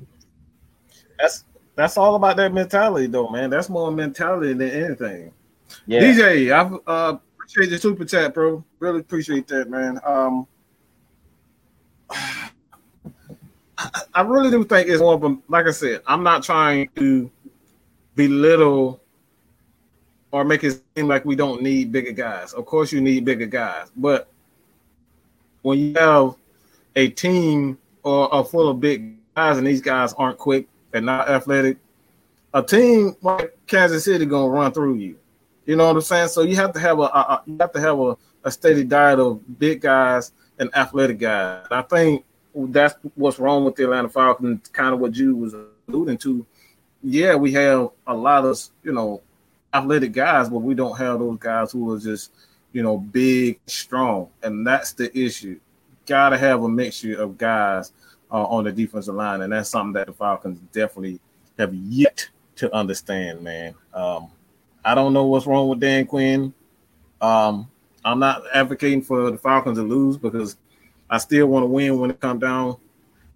that's 1.19 1.45
that's 1.75 1.97
all 1.97 2.15
about 2.17 2.37
that 2.37 2.53
mentality, 2.53 3.07
though, 3.07 3.29
man. 3.29 3.49
That's 3.49 3.71
more 3.71 3.91
mentality 3.91 4.53
than 4.53 4.71
anything. 4.71 5.33
Yeah. 5.87 6.01
DJ, 6.01 6.53
I 6.53 6.61
uh, 6.91 7.17
appreciate 7.35 7.71
the 7.71 7.79
super 7.79 8.05
chat, 8.05 8.35
bro. 8.35 8.63
Really 8.79 9.01
appreciate 9.01 9.49
that, 9.49 9.71
man. 9.71 9.99
Um, 10.05 10.47
I 14.15 14.21
really 14.21 14.51
do 14.51 14.65
think 14.65 14.89
it's 14.89 15.01
more 15.01 15.15
of 15.15 15.25
a, 15.25 15.37
like 15.49 15.67
I 15.67 15.71
said, 15.71 16.03
I'm 16.07 16.23
not 16.23 16.43
trying 16.43 16.89
to 16.97 17.31
belittle 18.15 19.01
or 20.31 20.45
make 20.45 20.63
it 20.65 20.83
seem 20.97 21.09
like 21.09 21.25
we 21.25 21.35
don't 21.37 21.63
need 21.63 21.91
bigger 21.91 22.13
guys. 22.13 22.53
Of 22.53 22.67
course, 22.67 22.93
you 22.93 23.01
need 23.01 23.25
bigger 23.25 23.47
guys, 23.47 23.91
but 23.97 24.32
when 25.63 25.79
you 25.79 25.95
have 25.95 26.35
a 26.97 27.09
team 27.09 27.79
or 28.03 28.29
a 28.33 28.45
full 28.45 28.69
of 28.69 28.81
big 28.81 29.17
guys 29.35 29.59
and 29.59 29.67
these 29.67 29.81
guys 29.81 30.13
aren't 30.15 30.39
quick 30.39 30.69
and 30.93 31.07
not 31.07 31.29
athletic, 31.29 31.79
a 32.55 32.63
team 32.63 33.17
like 33.23 33.57
Kansas 33.67 34.05
City 34.05 34.27
gonna 34.27 34.49
run 34.49 34.73
through 34.73 34.97
you. 34.97 35.17
You 35.65 35.77
know 35.77 35.87
what 35.87 35.97
I'm 35.97 36.03
saying? 36.03 36.29
So 36.29 36.43
you 36.43 36.57
have 36.57 36.73
to 36.73 36.81
have 36.81 36.99
a, 36.99 37.03
a 37.03 37.43
you 37.47 37.57
have 37.61 37.73
to 37.73 37.81
have 37.81 37.99
a, 37.99 38.17
a 38.45 38.51
steady 38.51 38.85
diet 38.85 39.21
of 39.21 39.59
big 39.59 39.81
guys 39.81 40.33
and 40.59 40.75
athletic 40.75 41.19
guys. 41.19 41.67
I 41.71 41.83
think 41.83 42.25
that's 42.55 42.95
what's 43.15 43.39
wrong 43.39 43.65
with 43.65 43.77
the 43.77 43.85
Atlanta 43.85 44.09
Falcons. 44.09 44.69
Kind 44.69 44.93
of 44.93 45.01
what 45.01 45.15
you 45.17 45.37
was 45.37 45.55
alluding 45.89 46.19
to. 46.19 46.45
Yeah, 47.03 47.35
we 47.37 47.53
have 47.53 47.91
a 48.07 48.15
lot 48.15 48.45
of 48.45 48.61
you 48.83 48.93
know 48.93 49.23
athletic 49.73 50.13
guys, 50.13 50.49
but 50.49 50.59
we 50.59 50.75
don't 50.75 50.97
have 50.99 51.21
those 51.21 51.39
guys 51.39 51.73
who 51.73 51.93
are 51.93 51.99
just 51.99 52.33
you 52.73 52.83
know, 52.83 52.99
big, 52.99 53.61
strong, 53.67 54.29
and 54.43 54.67
that's 54.67 54.93
the 54.93 55.17
issue. 55.17 55.59
Got 56.07 56.31
to 56.31 56.39
have 56.39 56.63
a 56.63 56.69
mixture 56.69 57.21
of 57.21 57.39
guys 57.39 57.93
uh, 58.31 58.45
on 58.45 58.65
the 58.65 58.73
defensive 58.73 59.15
line, 59.15 59.43
and 59.43 59.53
that's 59.53 59.71
something 59.71 59.93
that 59.95 60.07
the 60.07 60.13
Falcons 60.13 60.59
definitely 60.73 61.21
have 61.59 61.75
yet 61.75 62.29
to 62.57 62.75
understand. 62.75 63.43
Man, 63.43 63.75
um, 63.93 64.31
I 64.85 64.95
don't 64.95 65.13
know 65.13 65.27
what's 65.27 65.47
wrong 65.47 65.69
with 65.69 65.81
Dan 65.81 66.07
Quinn. 66.07 66.55
Um, 67.21 67.71
I'm 68.05 68.19
not 68.19 68.43
advocating 68.53 69.03
for 69.03 69.31
the 69.31 69.39
Falcons 69.39 69.79
to 69.79 69.85
lose 69.85 70.17
because 70.17 70.57
I 71.09 71.19
still 71.19 71.47
want 71.47 71.65
to 71.65 71.69
win 71.69 72.01
when 72.01 72.11
it 72.11 72.21
come 72.21 72.39
down. 72.39 72.77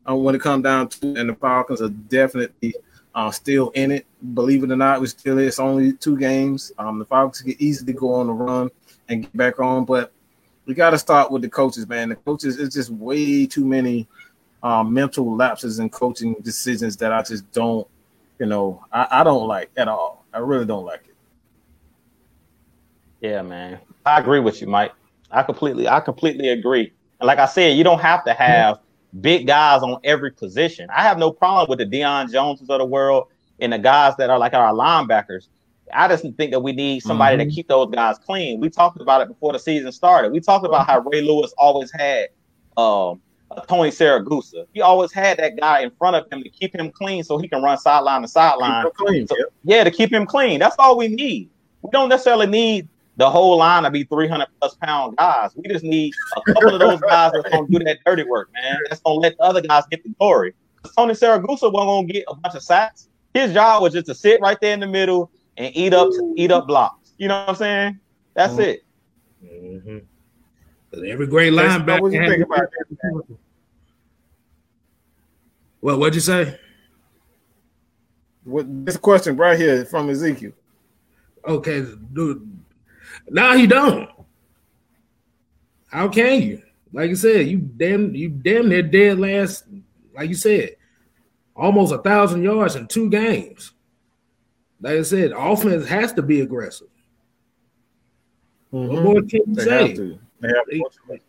Uh, 0.08 0.14
when 0.14 0.34
it 0.34 0.40
come 0.40 0.62
down 0.62 0.88
to, 0.88 1.14
and 1.14 1.28
the 1.28 1.34
Falcons 1.34 1.82
are 1.82 1.88
definitely 1.88 2.74
uh, 3.14 3.30
still 3.30 3.70
in 3.70 3.90
it. 3.90 4.06
Believe 4.34 4.62
it 4.62 4.70
or 4.70 4.76
not, 4.76 5.00
we 5.00 5.08
still 5.08 5.38
it's 5.38 5.58
only 5.58 5.92
two 5.92 6.16
games. 6.16 6.72
Um, 6.78 6.98
the 6.98 7.04
Falcons 7.04 7.42
can 7.42 7.56
easily 7.58 7.92
go 7.92 8.14
on 8.14 8.28
the 8.28 8.32
run 8.32 8.70
and 9.08 9.22
get 9.22 9.36
back 9.36 9.60
on. 9.60 9.84
But 9.84 10.12
we 10.66 10.74
got 10.74 10.90
to 10.90 10.98
start 10.98 11.30
with 11.30 11.42
the 11.42 11.48
coaches, 11.48 11.88
man. 11.88 12.10
The 12.10 12.16
coaches, 12.16 12.58
it's 12.58 12.74
just 12.74 12.90
way 12.90 13.46
too 13.46 13.64
many 13.64 14.06
um, 14.62 14.92
mental 14.92 15.36
lapses 15.36 15.78
in 15.78 15.90
coaching 15.90 16.34
decisions 16.42 16.96
that 16.98 17.12
I 17.12 17.22
just 17.22 17.50
don't, 17.52 17.86
you 18.38 18.46
know, 18.46 18.84
I, 18.92 19.06
I 19.10 19.24
don't 19.24 19.46
like 19.46 19.70
at 19.76 19.88
all. 19.88 20.24
I 20.32 20.38
really 20.38 20.66
don't 20.66 20.84
like 20.84 21.04
it. 21.06 21.14
Yeah, 23.20 23.42
man. 23.42 23.78
I 24.04 24.18
agree 24.20 24.40
with 24.40 24.60
you, 24.60 24.66
Mike. 24.66 24.92
I 25.30 25.42
completely, 25.42 25.88
I 25.88 26.00
completely 26.00 26.48
agree. 26.48 26.92
And 27.20 27.26
like 27.26 27.38
I 27.38 27.46
said, 27.46 27.76
you 27.76 27.84
don't 27.84 28.00
have 28.00 28.24
to 28.24 28.34
have 28.34 28.80
big 29.20 29.46
guys 29.46 29.82
on 29.82 29.98
every 30.04 30.30
position. 30.30 30.88
I 30.90 31.02
have 31.02 31.18
no 31.18 31.30
problem 31.30 31.68
with 31.68 31.78
the 31.78 31.86
Deion 31.86 32.30
Joneses 32.30 32.68
of 32.68 32.78
the 32.78 32.84
world 32.84 33.28
and 33.58 33.72
the 33.72 33.78
guys 33.78 34.16
that 34.16 34.30
are 34.30 34.38
like 34.38 34.52
our 34.52 34.72
linebackers. 34.72 35.48
I 35.92 36.08
just 36.08 36.22
think 36.36 36.50
that 36.50 36.60
we 36.60 36.72
need 36.72 37.02
somebody 37.02 37.36
mm-hmm. 37.36 37.48
to 37.48 37.54
keep 37.54 37.68
those 37.68 37.90
guys 37.90 38.18
clean. 38.18 38.60
We 38.60 38.70
talked 38.70 39.00
about 39.00 39.20
it 39.22 39.28
before 39.28 39.52
the 39.52 39.58
season 39.58 39.92
started. 39.92 40.32
We 40.32 40.40
talked 40.40 40.66
about 40.66 40.86
how 40.86 41.00
Ray 41.00 41.22
Lewis 41.22 41.52
always 41.56 41.92
had 41.92 42.28
um, 42.76 43.20
Tony 43.68 43.90
Siragusa. 43.90 44.66
He 44.72 44.80
always 44.80 45.12
had 45.12 45.38
that 45.38 45.58
guy 45.58 45.80
in 45.80 45.90
front 45.92 46.16
of 46.16 46.30
him 46.30 46.42
to 46.42 46.48
keep 46.48 46.74
him 46.74 46.90
clean 46.90 47.22
so 47.24 47.38
he 47.38 47.48
can 47.48 47.62
run 47.62 47.78
sideline 47.78 48.22
to 48.22 48.28
sideline. 48.28 48.86
Clean, 48.96 49.26
So- 49.26 49.36
yeah, 49.64 49.84
to 49.84 49.90
keep 49.90 50.12
him 50.12 50.26
clean. 50.26 50.58
That's 50.58 50.76
all 50.78 50.96
we 50.96 51.08
need. 51.08 51.50
We 51.82 51.90
don't 51.92 52.08
necessarily 52.08 52.46
need 52.46 52.88
the 53.16 53.30
whole 53.30 53.56
line 53.56 53.84
to 53.84 53.90
be 53.90 54.04
300 54.04 54.46
plus 54.60 54.74
pound 54.74 55.16
guys. 55.16 55.52
We 55.56 55.68
just 55.68 55.84
need 55.84 56.12
a 56.36 56.52
couple 56.52 56.74
of 56.74 56.80
those 56.80 57.00
guys 57.00 57.32
that's 57.32 57.48
going 57.48 57.66
to 57.66 57.78
do 57.78 57.84
that 57.84 57.98
dirty 58.04 58.24
work, 58.24 58.50
man. 58.52 58.78
That's 58.88 59.00
going 59.00 59.16
to 59.16 59.20
let 59.20 59.36
the 59.38 59.42
other 59.44 59.60
guys 59.62 59.84
get 59.90 60.02
the 60.02 60.10
glory. 60.18 60.54
Tony 60.96 61.14
Siragusa 61.14 61.72
wasn't 61.72 61.72
going 61.72 62.06
to 62.08 62.12
get 62.12 62.24
a 62.28 62.34
bunch 62.34 62.54
of 62.54 62.62
sacks. 62.62 63.08
His 63.32 63.52
job 63.52 63.82
was 63.82 63.92
just 63.92 64.06
to 64.06 64.14
sit 64.14 64.40
right 64.40 64.58
there 64.60 64.74
in 64.74 64.80
the 64.80 64.86
middle 64.86 65.30
and 65.56 65.74
eat 65.76 65.92
up 65.94 66.10
eat 66.36 66.50
up 66.50 66.66
blocks. 66.66 67.12
You 67.18 67.28
know 67.28 67.40
what 67.40 67.48
I'm 67.50 67.54
saying? 67.56 68.00
That's 68.34 68.54
Mhm. 68.54 68.60
it. 68.60 68.84
Mhm. 69.44 70.02
'Cause 70.90 71.02
Every 71.06 71.26
great 71.26 71.52
Jason, 71.52 71.82
linebacker. 71.82 72.00
what 72.02 72.12
you 72.12 72.26
think 72.28 72.44
about 72.44 72.60
that? 72.60 73.36
What? 75.80 75.98
What'd 75.98 76.14
you 76.14 76.20
say? 76.20 76.58
What, 78.44 78.66
this 78.84 78.96
question 78.96 79.36
right 79.36 79.58
here 79.58 79.84
from 79.84 80.08
Ezekiel. 80.08 80.52
Okay, 81.46 81.84
dude. 82.12 82.48
Now 83.28 83.56
he 83.56 83.66
don't. 83.66 84.08
How 85.88 86.08
can 86.08 86.42
you? 86.42 86.62
Like 86.92 87.08
you 87.08 87.16
said, 87.16 87.46
you 87.48 87.58
damn 87.58 88.14
you 88.14 88.28
damn 88.28 88.68
near 88.68 88.82
dead 88.82 89.18
last. 89.18 89.64
Like 90.14 90.28
you 90.28 90.34
said, 90.34 90.76
almost 91.54 91.92
a 91.92 91.98
thousand 91.98 92.42
yards 92.42 92.76
in 92.76 92.86
two 92.86 93.10
games. 93.10 93.72
Like 94.80 94.98
I 94.98 95.02
said, 95.02 95.32
offense 95.32 95.86
has 95.86 96.12
to 96.14 96.22
be 96.22 96.40
aggressive. 96.40 96.88
What 98.70 99.02
more 99.02 99.22
can 99.22 99.30
you 99.30 99.44
Mm-hmm. 99.46 99.54
They 99.54 99.64
say? 99.64 99.88
have 99.88 99.96
to. 99.96 100.18
They 100.40 100.48
have 100.48 100.66
to. 100.66 101.20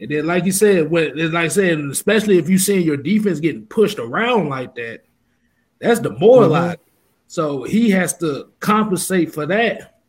And 0.00 0.10
then, 0.10 0.26
like 0.26 0.44
you 0.44 0.52
said, 0.52 0.90
when 0.90 1.18
it's 1.18 1.34
like 1.34 1.46
I 1.46 1.48
said, 1.48 1.80
especially 1.80 2.38
if 2.38 2.48
you 2.48 2.56
seeing 2.56 2.86
your 2.86 2.96
defense 2.96 3.40
getting 3.40 3.66
pushed 3.66 3.98
around 3.98 4.48
like 4.48 4.74
that, 4.76 5.00
that's 5.80 5.98
demoralizing. 6.00 6.78
So 7.26 7.64
he 7.64 7.90
has 7.90 8.16
to 8.18 8.50
compensate 8.60 9.34
for 9.34 9.44
that 9.46 10.00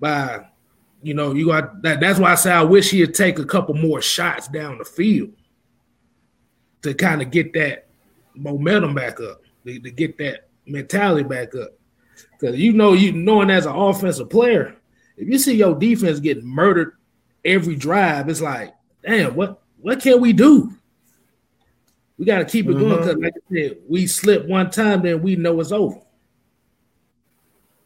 by, 0.00 0.46
you 1.02 1.14
know, 1.14 1.32
you 1.32 1.46
got 1.46 1.80
that. 1.82 2.00
That's 2.00 2.18
why 2.18 2.32
I 2.32 2.34
say 2.34 2.50
I 2.50 2.62
wish 2.62 2.90
he'd 2.90 3.14
take 3.14 3.38
a 3.38 3.44
couple 3.44 3.74
more 3.74 4.02
shots 4.02 4.48
down 4.48 4.78
the 4.78 4.84
field 4.84 5.32
to 6.82 6.92
kind 6.92 7.22
of 7.22 7.30
get 7.30 7.52
that 7.54 7.86
momentum 8.34 8.94
back 8.94 9.20
up, 9.20 9.42
to, 9.64 9.78
to 9.78 9.90
get 9.92 10.18
that 10.18 10.47
mentality 10.68 11.22
back 11.22 11.54
up. 11.54 11.70
Because 12.32 12.56
you 12.56 12.72
know, 12.72 12.92
you 12.92 13.12
knowing 13.12 13.50
as 13.50 13.66
an 13.66 13.74
offensive 13.74 14.30
player, 14.30 14.76
if 15.16 15.28
you 15.28 15.38
see 15.38 15.56
your 15.56 15.74
defense 15.74 16.20
getting 16.20 16.46
murdered 16.46 16.96
every 17.44 17.76
drive, 17.76 18.28
it's 18.28 18.40
like, 18.40 18.74
damn, 19.02 19.34
what 19.34 19.62
what 19.80 20.00
can 20.00 20.20
we 20.20 20.32
do? 20.32 20.72
We 22.16 22.24
got 22.24 22.38
to 22.38 22.44
keep 22.44 22.66
it 22.66 22.72
going 22.72 22.84
mm-hmm. 22.84 22.96
because, 22.96 23.16
like 23.16 23.34
I 23.36 23.54
said, 23.54 23.78
we 23.88 24.06
slip 24.06 24.46
one 24.46 24.70
time, 24.70 25.02
then 25.02 25.22
we 25.22 25.36
know 25.36 25.60
it's 25.60 25.70
over. 25.70 26.00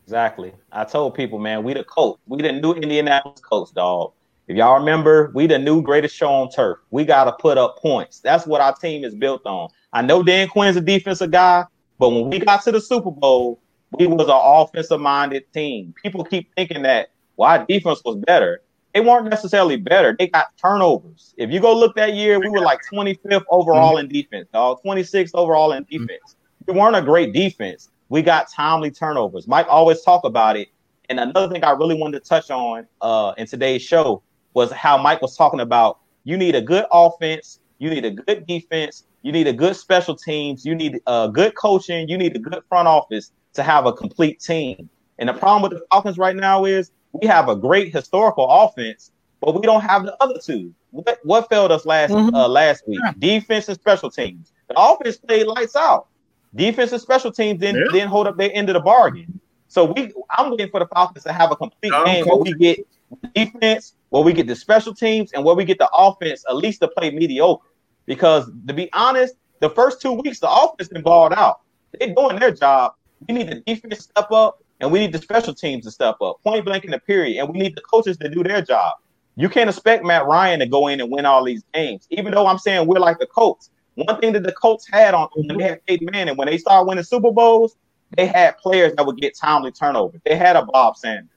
Exactly. 0.05 0.53
I 0.73 0.85
told 0.85 1.15
people, 1.15 1.39
man, 1.39 1.63
we 1.63 1.75
the 1.75 1.85
coach. 1.85 2.19
We 2.27 2.41
the 2.43 2.53
new 2.53 2.73
Indianapolis 2.73 3.41
coach, 3.41 3.73
dog. 3.75 4.13
If 4.49 4.57
y'all 4.57 4.79
remember, 4.79 5.31
we 5.35 5.47
the 5.47 5.59
new 5.59 5.83
greatest 5.83 6.17
show 6.17 6.29
on 6.29 6.51
turf. 6.51 6.79
We 6.91 7.05
got 7.05 7.25
to 7.25 7.33
put 7.33 7.59
up 7.59 7.79
points. 7.79 8.21
That's 8.21 8.47
what 8.47 8.61
our 8.61 8.75
team 8.75 9.05
is 9.05 9.15
built 9.15 9.47
on. 9.47 9.69
I 9.93 10.03
know 10.03 10.23
Dan 10.23 10.49
Quinn's 10.49 10.77
a 10.77 10.81
defensive 10.81 11.31
guy, 11.31 11.65
but 12.03 12.11
when 12.11 12.31
we 12.31 12.41
got 12.41 12.65
to 12.65 12.73
the 12.73 12.81
Super 12.81 13.13
Bowl, 13.13 13.61
we 13.93 14.09
was 14.09 14.27
an 14.27 14.35
offensive 14.35 15.01
minded 15.01 15.45
team. 15.53 15.95
People 16.03 16.25
keep 16.25 16.53
thinking 16.57 16.83
that 16.83 17.11
well, 17.37 17.49
our 17.49 17.65
defense 17.65 18.03
was 18.05 18.17
better. 18.27 18.61
They 18.93 18.99
weren't 18.99 19.31
necessarily 19.31 19.77
better. 19.77 20.17
They 20.19 20.27
got 20.27 20.49
turnovers. 20.61 21.33
If 21.37 21.53
you 21.53 21.61
go 21.61 21.73
look 21.73 21.95
that 21.95 22.15
year, 22.15 22.41
we 22.41 22.49
were 22.49 22.59
like 22.59 22.81
25th 22.93 23.45
overall 23.51 23.99
in 23.99 24.09
defense, 24.09 24.49
dog. 24.53 24.81
26th 24.85 25.31
overall 25.35 25.71
in 25.75 25.85
defense. 25.85 26.35
We 26.67 26.75
weren't 26.75 26.97
a 26.97 27.03
great 27.03 27.33
defense. 27.33 27.89
We 28.09 28.21
got 28.21 28.51
timely 28.51 28.91
turnovers. 28.91 29.47
Mike 29.47 29.67
always 29.69 30.03
talk 30.03 30.25
about 30.25 30.57
it. 30.57 30.71
And 31.09 31.21
another 31.21 31.55
thing 31.55 31.63
I 31.63 31.71
really 31.71 31.95
wanted 31.95 32.25
to 32.25 32.29
touch 32.29 32.51
on 32.51 32.85
uh, 33.01 33.35
in 33.39 33.47
today's 33.47 33.83
show 33.83 34.25
was 34.55 34.73
how 34.73 34.99
Mike 34.99 35.23
was 35.23 35.37
talking 35.37 35.61
about 35.61 36.01
you 36.25 36.37
need 36.37 36.57
a 36.57 36.63
good 36.63 36.85
offense, 36.91 37.61
you 37.83 37.91
need 37.91 38.05
a 38.05 38.13
good 38.13 38.47
defense, 38.47 39.05
you 39.23 39.33
need 39.33 39.49
a 39.49 39.53
good 39.53 39.75
special 39.75 40.15
teams, 40.15 40.65
you 40.65 40.73
need 40.73 41.01
uh, 41.09 41.27
good 41.27 41.57
coaching, 41.57 42.09
you 42.09 42.17
need 42.17 42.35
a 42.37 42.39
good 42.39 42.63
front 42.69 42.87
office 42.87 43.33
to 43.55 43.63
have 43.65 43.87
a 43.87 43.93
complete 43.93 44.39
team. 44.39 44.89
And 45.19 45.29
the 45.29 45.33
problem 45.33 45.63
with 45.63 45.73
the 45.73 45.85
Falcons 45.91 46.17
right 46.17 46.37
now 46.37 46.65
is 46.65 46.93
we 47.11 47.27
have 47.27 47.49
a 47.49 47.57
great 47.57 47.93
historical 47.93 48.49
offense, 48.49 49.11
but 49.41 49.61
we 49.61 49.63
don't 49.67 49.81
have 49.81 50.05
the 50.05 50.17
other 50.23 50.39
two. 50.41 50.73
What 50.93 51.19
what 51.25 51.49
failed 51.49 51.73
us 51.73 51.85
last 51.85 52.13
Mhm. 52.13 52.33
uh, 52.33 52.47
last 52.47 52.87
week? 52.87 53.01
Defense 53.19 53.69
and 53.69 53.77
special 53.79 54.11
teams. 54.11 54.53
The 54.69 54.75
offense 54.79 55.17
played 55.17 55.49
lights 55.49 55.75
out. 55.75 56.07
Defense 56.55 56.93
and 56.93 57.01
special 57.03 57.33
teams 57.33 57.59
didn't 57.59 57.81
Yeah. 57.87 57.93
didn't 57.93 58.11
hold 58.11 58.29
up 58.29 58.37
their 58.37 58.51
end 58.55 58.69
of 58.69 58.75
the 58.75 58.81
bargain. 58.81 59.41
So 59.67 59.87
we 59.87 60.13
I'm 60.31 60.51
waiting 60.51 60.71
for 60.71 60.79
the 60.79 60.87
Falcons 60.87 61.25
to 61.25 61.33
have 61.33 61.51
a 61.51 61.57
complete 61.57 61.91
Dumb 61.91 62.05
game 62.07 62.27
where 62.27 62.37
we 62.37 62.53
get 62.55 62.87
defense, 63.35 63.95
where 64.11 64.23
we 64.23 64.33
get 64.33 64.47
the 64.47 64.55
special 64.55 64.95
teams, 64.95 65.33
and 65.33 65.45
where 65.45 65.55
we 65.55 65.65
get 65.65 65.79
the 65.79 65.91
offense 65.93 66.45
at 66.49 66.57
least 66.57 66.81
to 66.81 66.89
play 66.89 67.11
mediocre. 67.11 67.67
Because 68.07 68.51
to 68.67 68.75
be 68.75 68.93
honest, 68.93 69.35
the 69.61 69.71
first 69.71 70.01
two 70.01 70.13
weeks 70.13 70.41
the 70.41 70.51
offense 70.51 70.89
been 70.89 71.03
balled 71.03 71.33
out. 71.33 71.61
They're 71.99 72.15
doing 72.15 72.39
their 72.39 72.53
job. 72.53 72.95
We 73.29 73.35
need 73.35 73.49
the 73.49 73.63
defense 73.67 73.97
to 73.97 74.03
step 74.03 74.33
up, 74.33 74.63
and 74.81 74.91
we 74.91 74.99
need 74.99 75.13
the 75.13 75.19
special 75.19 75.55
teams 75.55 75.85
to 75.85 75.91
step 75.91 76.17
up, 76.21 76.43
point 76.43 76.65
blank 76.65 76.85
in 76.85 76.91
the 76.91 76.99
period, 76.99 77.39
and 77.39 77.49
we 77.53 77.59
need 77.59 77.77
the 77.77 77.83
coaches 77.83 78.17
to 78.19 78.29
do 78.29 78.43
their 78.43 78.63
job. 78.63 78.95
You 79.37 79.49
can't 79.49 79.71
expect 79.71 80.05
Matt 80.05 80.27
Ryan 80.27 80.61
to 80.61 80.67
go 80.67 80.89
in 80.89 81.01
and 81.01 81.11
win 81.11 81.25
all 81.25 81.45
these 81.45 81.63
games, 81.73 82.07
even 82.11 82.33
though 82.33 82.47
I'm 82.47 82.59
saying 82.59 82.87
we're 82.87 82.99
like 82.99 83.19
the 83.19 83.27
Colts. 83.27 83.71
One 83.95 84.21
thing 84.21 84.33
that 84.33 84.43
the 84.43 84.53
Colts 84.53 84.87
had 84.91 85.15
on 85.15 85.29
when 85.35 85.59
they 85.59 85.65
had 85.65 85.87
Peyton 85.87 86.09
Manning, 86.13 86.37
when 86.37 86.49
they 86.49 86.59
started 86.59 86.89
winning 86.89 87.05
Super 87.05 87.31
Bowls, 87.31 87.77
they 88.17 88.27
had 88.27 88.59
players 88.59 88.93
that 88.95 89.07
would 89.07 89.19
get 89.19 89.37
timely 89.37 89.71
turnovers. 89.71 90.21
They 90.25 90.37
had 90.37 90.57
a 90.57 90.65
Bob 90.65 90.97
Sanders. 90.97 91.32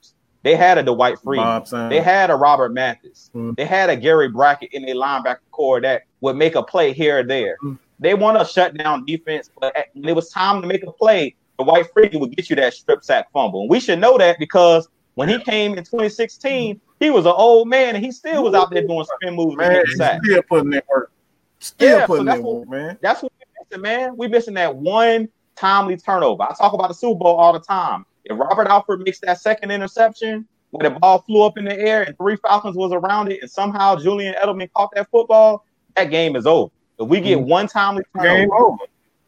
They 0.46 0.56
had 0.56 0.78
a 0.78 0.84
Dwight 0.84 1.18
Freeney. 1.18 1.90
They 1.90 2.00
had 2.00 2.30
a 2.30 2.36
Robert 2.36 2.72
Mathis. 2.72 3.32
Mm. 3.34 3.58
They 3.58 3.66
had 3.66 3.90
a 3.90 3.96
Gary 3.96 4.30
Brackett 4.30 4.72
in 4.74 4.86
their 4.86 4.94
linebacker 4.94 5.40
corps 5.50 5.82
that 5.82 6.04
would 6.22 6.36
make 6.36 6.54
a 6.54 6.62
play 6.62 6.94
here 6.94 7.18
or 7.18 7.24
there. 7.24 7.58
Mm. 7.64 7.80
They 8.00 8.14
want 8.14 8.38
to 8.38 8.46
shut 8.46 8.78
down 8.78 9.06
defense, 9.06 9.50
but 9.60 9.76
when 9.96 10.08
it 10.08 10.16
was 10.16 10.30
time 10.30 10.62
to 10.62 10.68
make 10.68 10.84
a 10.84 10.92
play, 10.92 11.36
the 11.58 11.64
Dwight 11.64 11.88
Freeney 11.92 12.20
would 12.20 12.36
get 12.36 12.48
you 12.52 12.56
that 12.58 12.76
strip 12.76 13.04
sack 13.04 13.32
fumble. 13.32 13.62
And 13.62 13.72
we 13.72 13.80
should 13.80 13.98
know 13.98 14.20
that 14.20 14.38
because 14.38 14.88
when 15.16 15.30
he 15.30 15.40
came 15.40 15.72
in 15.72 15.84
2016, 15.84 16.80
he 17.00 17.10
was 17.10 17.26
an 17.26 17.34
old 17.36 17.68
man 17.68 17.96
and 17.96 18.06
he 18.06 18.12
still 18.12 18.44
was 18.44 18.54
out 18.54 18.70
there 18.70 18.86
doing 18.86 19.04
spin 19.20 19.34
moves 19.34 19.58
man, 19.58 19.72
getting 19.72 19.96
sacks. 19.96 20.28
still 20.28 20.44
putting 20.44 20.70
that 20.70 20.86
work. 20.88 21.12
Still 21.58 21.98
Yeah, 22.02 22.06
putting 22.06 22.26
that's 22.26 22.38
that 22.38 22.48
work, 22.48 22.70
man. 22.70 23.00
That's 23.02 23.24
what 23.24 23.32
we're 23.40 23.64
missing, 23.64 23.82
man. 23.82 24.16
We're 24.16 24.30
missing 24.30 24.54
that 24.54 24.76
one 24.76 25.28
timely 25.56 25.98
turnover. 25.98 26.44
I 26.44 26.54
talk 26.54 26.74
about 26.74 26.90
the 26.90 26.94
Super 26.94 27.18
Bowl 27.18 27.36
all 27.36 27.54
the 27.54 27.60
time. 27.60 28.06
If 28.26 28.38
Robert 28.38 28.68
Alford 28.68 29.02
makes 29.02 29.20
that 29.22 29.40
second 29.40 29.72
interception 29.72 30.48
where 30.72 30.90
the 30.90 31.00
ball 31.00 31.20
flew 31.20 31.44
up 31.44 31.58
in 31.58 31.66
the 31.66 31.78
air 31.78 32.04
and 32.04 32.18
three 32.18 32.36
Falcons 32.38 32.76
was 32.76 32.92
around 32.92 33.32
it, 33.32 33.42
and 33.42 33.50
somehow 33.50 33.96
Julian 33.96 34.36
Edelman 34.36 34.70
caught 34.74 34.90
that 34.96 35.10
football, 35.10 35.66
that 35.96 36.06
game 36.06 36.36
is 36.36 36.46
over. 36.46 36.72
If 37.00 37.08
we 37.08 37.22
get 37.22 37.38
mm-hmm. 37.38 37.50
one 37.50 37.68
timely 37.68 38.04
turnover, 38.16 38.38
Game 38.38 38.52
over. 38.52 38.78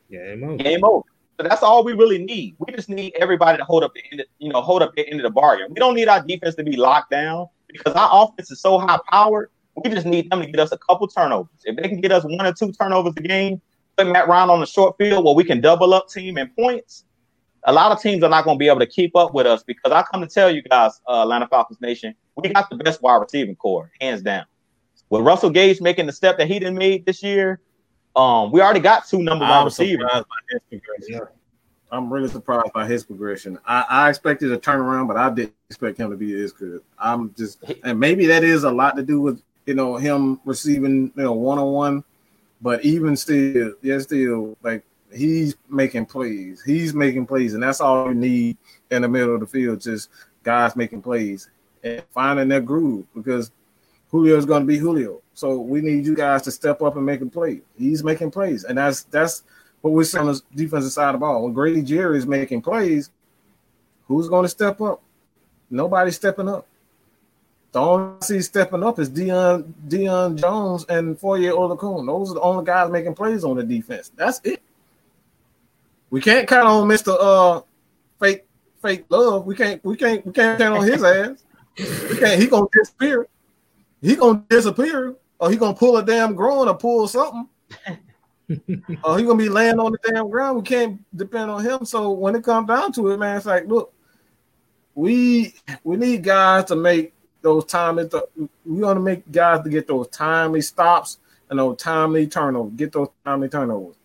Game 0.09 0.43
over. 0.43 0.57
game 0.57 0.83
over. 0.83 1.03
So 1.39 1.47
that's 1.47 1.61
all 1.61 1.83
we 1.83 1.93
really 1.93 2.17
need. 2.17 2.55
We 2.57 2.73
just 2.73 2.89
need 2.89 3.13
everybody 3.19 3.59
to 3.59 3.63
hold 3.63 3.83
up 3.83 3.93
the 3.93 4.01
end, 4.11 4.21
of, 4.21 4.27
you 4.39 4.49
know, 4.49 4.61
hold 4.61 4.81
up 4.81 4.95
the 4.95 5.07
end 5.07 5.19
of 5.19 5.23
the 5.23 5.29
bargain. 5.29 5.67
We 5.69 5.75
don't 5.75 5.93
need 5.93 6.07
our 6.07 6.21
defense 6.21 6.55
to 6.55 6.63
be 6.63 6.75
locked 6.75 7.11
down 7.11 7.47
because 7.67 7.93
our 7.93 8.09
offense 8.11 8.49
is 8.49 8.59
so 8.59 8.79
high 8.79 8.99
powered. 9.11 9.51
We 9.75 9.91
just 9.91 10.07
need 10.07 10.31
them 10.31 10.41
to 10.41 10.47
get 10.47 10.59
us 10.59 10.71
a 10.71 10.77
couple 10.79 11.07
turnovers. 11.07 11.53
If 11.63 11.75
they 11.75 11.87
can 11.87 12.01
get 12.01 12.11
us 12.11 12.23
one 12.23 12.43
or 12.43 12.53
two 12.53 12.71
turnovers 12.71 13.13
a 13.17 13.21
game, 13.21 13.61
put 13.95 14.07
Matt 14.07 14.27
Ryan 14.27 14.49
on 14.49 14.59
the 14.61 14.65
short 14.65 14.97
field 14.97 15.25
where 15.25 15.35
we 15.35 15.43
can 15.43 15.61
double 15.61 15.93
up 15.93 16.09
team 16.09 16.39
in 16.39 16.49
points. 16.49 17.03
A 17.68 17.73
lot 17.73 17.91
of 17.91 18.02
teams 18.02 18.23
are 18.23 18.30
not 18.30 18.45
going 18.45 18.56
to 18.56 18.60
be 18.60 18.69
able 18.69 18.80
to 18.80 18.88
keep 18.88 19.14
up 19.15 19.34
with 19.34 19.45
us 19.45 19.61
because 19.61 19.91
I 19.91 20.02
come 20.03 20.22
to 20.22 20.27
tell 20.27 20.49
you 20.49 20.61
guys, 20.61 21.02
uh, 21.07 21.23
Atlanta 21.23 21.48
Falcons 21.48 21.81
Nation, 21.81 22.15
we 22.38 22.48
got 22.49 22.69
the 22.69 22.77
best 22.77 23.02
wide 23.02 23.18
receiving 23.18 23.57
corps, 23.57 23.91
hands 23.99 24.22
down. 24.22 24.45
With 25.10 25.22
Russell 25.22 25.49
Gage 25.49 25.81
making 25.81 26.06
the 26.06 26.14
step 26.14 26.38
that 26.38 26.48
he 26.48 26.60
didn't 26.60 26.77
make 26.77 27.06
this 27.06 27.22
year, 27.22 27.60
um, 28.15 28.52
we 28.52 28.61
already 28.61 28.80
got 28.80 29.06
two 29.07 29.22
number 29.22 29.45
one 29.45 29.65
receivers. 29.65 30.10
surprised 30.10 30.26
by 30.27 30.35
his 30.49 30.61
progression. 30.69 31.27
I'm 31.91 32.11
really 32.11 32.30
surprised 32.30 32.73
by 32.73 32.85
his 32.85 33.03
progression. 33.03 33.60
I, 33.65 33.85
I 33.89 34.10
expected 34.10 34.52
a 34.52 34.57
turnaround, 34.57 35.07
but 35.07 35.18
I 35.18 35.30
didn't 35.30 35.53
expect 35.69 35.98
him 35.98 36.10
to 36.10 36.18
be 36.18 36.34
this 36.34 36.53
good. 36.53 36.81
I'm 36.98 37.34
just, 37.35 37.64
and 37.84 37.99
maybe 37.99 38.26
that 38.27 38.44
is 38.44 38.64
a 38.64 38.72
lot 38.72 38.95
to 38.95 39.03
do 39.03 39.22
with 39.22 39.41
you 39.65 39.73
know 39.73 39.98
him 39.98 40.39
receiving 40.45 41.11
you 41.15 41.23
know 41.23 41.34
one 41.34 41.60
on 41.60 41.72
one, 41.73 42.03
but 42.61 42.84
even 42.85 43.15
still, 43.18 43.73
yeah, 43.81 43.99
still 43.99 44.57
like 44.64 44.84
he's 45.13 45.55
making 45.69 46.05
plays. 46.05 46.61
He's 46.63 46.93
making 46.93 47.25
plays, 47.27 47.53
and 47.53 47.63
that's 47.63 47.81
all 47.81 48.07
we 48.07 48.13
need 48.13 48.57
in 48.91 49.01
the 49.01 49.07
middle 49.07 49.34
of 49.34 49.39
the 49.39 49.47
field. 49.47 49.81
Just 49.81 50.09
guys 50.43 50.75
making 50.75 51.01
plays 51.01 51.49
and 51.84 52.03
finding 52.13 52.47
their 52.47 52.61
groove 52.61 53.05
because 53.15 53.51
Julio 54.09 54.38
is 54.38 54.45
going 54.45 54.63
to 54.63 54.67
be 54.67 54.77
Julio. 54.77 55.21
So 55.34 55.59
we 55.59 55.81
need 55.81 56.05
you 56.05 56.15
guys 56.15 56.41
to 56.43 56.51
step 56.51 56.81
up 56.81 56.95
and 56.95 57.05
make 57.05 57.21
a 57.21 57.25
play. 57.25 57.61
He's 57.77 58.03
making 58.03 58.31
plays, 58.31 58.63
and 58.63 58.77
that's 58.77 59.03
that's 59.03 59.43
what 59.81 59.93
we're 59.93 60.03
seeing 60.03 60.27
on 60.27 60.34
the 60.34 60.41
defensive 60.55 60.91
side 60.91 61.09
of 61.09 61.13
the 61.13 61.19
ball. 61.19 61.43
When 61.43 61.53
Grady 61.53 61.81
Jarrett 61.81 62.17
is 62.17 62.25
making 62.25 62.61
plays, 62.61 63.11
who's 64.07 64.29
going 64.29 64.43
to 64.43 64.49
step 64.49 64.81
up? 64.81 65.01
Nobody's 65.69 66.15
stepping 66.15 66.49
up. 66.49 66.65
The 67.73 67.81
only 67.81 68.15
I 68.19 68.25
see 68.25 68.41
stepping 68.41 68.84
up 68.84 68.97
is 68.97 69.09
Deion 69.09 69.71
Deion 69.88 70.39
Jones 70.39 70.85
and 70.89 71.19
Foye 71.19 71.41
Oluokun. 71.41 72.05
Those 72.07 72.31
are 72.31 72.35
the 72.35 72.41
only 72.41 72.65
guys 72.65 72.89
making 72.89 73.13
plays 73.13 73.43
on 73.43 73.57
the 73.57 73.63
defense. 73.63 74.11
That's 74.15 74.41
it. 74.43 74.61
We 76.09 76.21
can't 76.21 76.47
count 76.47 76.67
on 76.67 76.88
Mister 76.88 77.15
uh 77.19 77.61
fake 78.19 78.45
fake 78.81 79.05
love. 79.09 79.45
We 79.45 79.55
can't 79.55 79.84
we 79.84 79.97
can't 79.97 80.25
we 80.25 80.31
can't 80.31 80.59
count 80.59 80.77
on 80.77 80.88
his 80.88 81.03
ass. 81.03 81.43
We 81.77 82.17
can't. 82.17 82.41
He 82.41 82.47
gonna 82.47 82.67
disappear. 82.71 83.27
He 84.01 84.15
gonna 84.15 84.43
disappear, 84.49 85.15
or 85.39 85.51
he 85.51 85.57
gonna 85.57 85.73
pull 85.73 85.97
a 85.97 86.03
damn 86.03 86.35
groin 86.35 86.67
or 86.67 86.77
pull 86.77 87.07
something. 87.07 87.47
or 89.03 89.19
he 89.19 89.25
gonna 89.25 89.35
be 89.35 89.49
laying 89.49 89.79
on 89.79 89.91
the 89.91 89.97
damn 90.03 90.29
ground. 90.29 90.57
We 90.57 90.63
can't 90.63 91.01
depend 91.15 91.51
on 91.51 91.63
him. 91.63 91.85
So 91.85 92.11
when 92.11 92.35
it 92.35 92.43
comes 92.43 92.67
down 92.67 92.93
to 92.93 93.11
it, 93.11 93.17
man, 93.17 93.38
it's 93.38 93.45
like, 93.45 93.67
look, 93.67 93.93
we 94.95 95.53
we 95.84 95.97
need 95.97 96.23
guys 96.23 96.65
to 96.65 96.75
make 96.75 97.13
those 97.41 97.65
timely. 97.65 98.09
We 98.65 98.81
want 98.81 98.97
to 98.97 99.01
make 99.01 99.29
guys 99.29 99.63
to 99.63 99.69
get 99.69 99.88
those 99.88 100.07
timely 100.07 100.61
stops 100.61 101.19
and 101.49 101.59
those 101.59 101.77
timely 101.77 102.27
turnovers. 102.27 102.73
Get 102.75 102.93
those 102.93 103.09
timely 103.25 103.49
turnovers. 103.49 103.96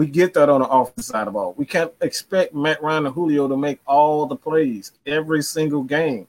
We 0.00 0.06
get 0.06 0.32
that 0.32 0.48
on 0.48 0.62
the 0.62 0.66
offensive 0.66 1.04
side 1.04 1.20
of 1.20 1.26
the 1.26 1.32
ball. 1.32 1.52
We 1.58 1.66
can't 1.66 1.92
expect 2.00 2.54
Matt 2.54 2.82
Ryan 2.82 3.04
and 3.04 3.14
Julio 3.14 3.46
to 3.46 3.54
make 3.54 3.80
all 3.86 4.24
the 4.24 4.34
plays 4.34 4.92
every 5.04 5.42
single 5.42 5.82
game. 5.82 6.26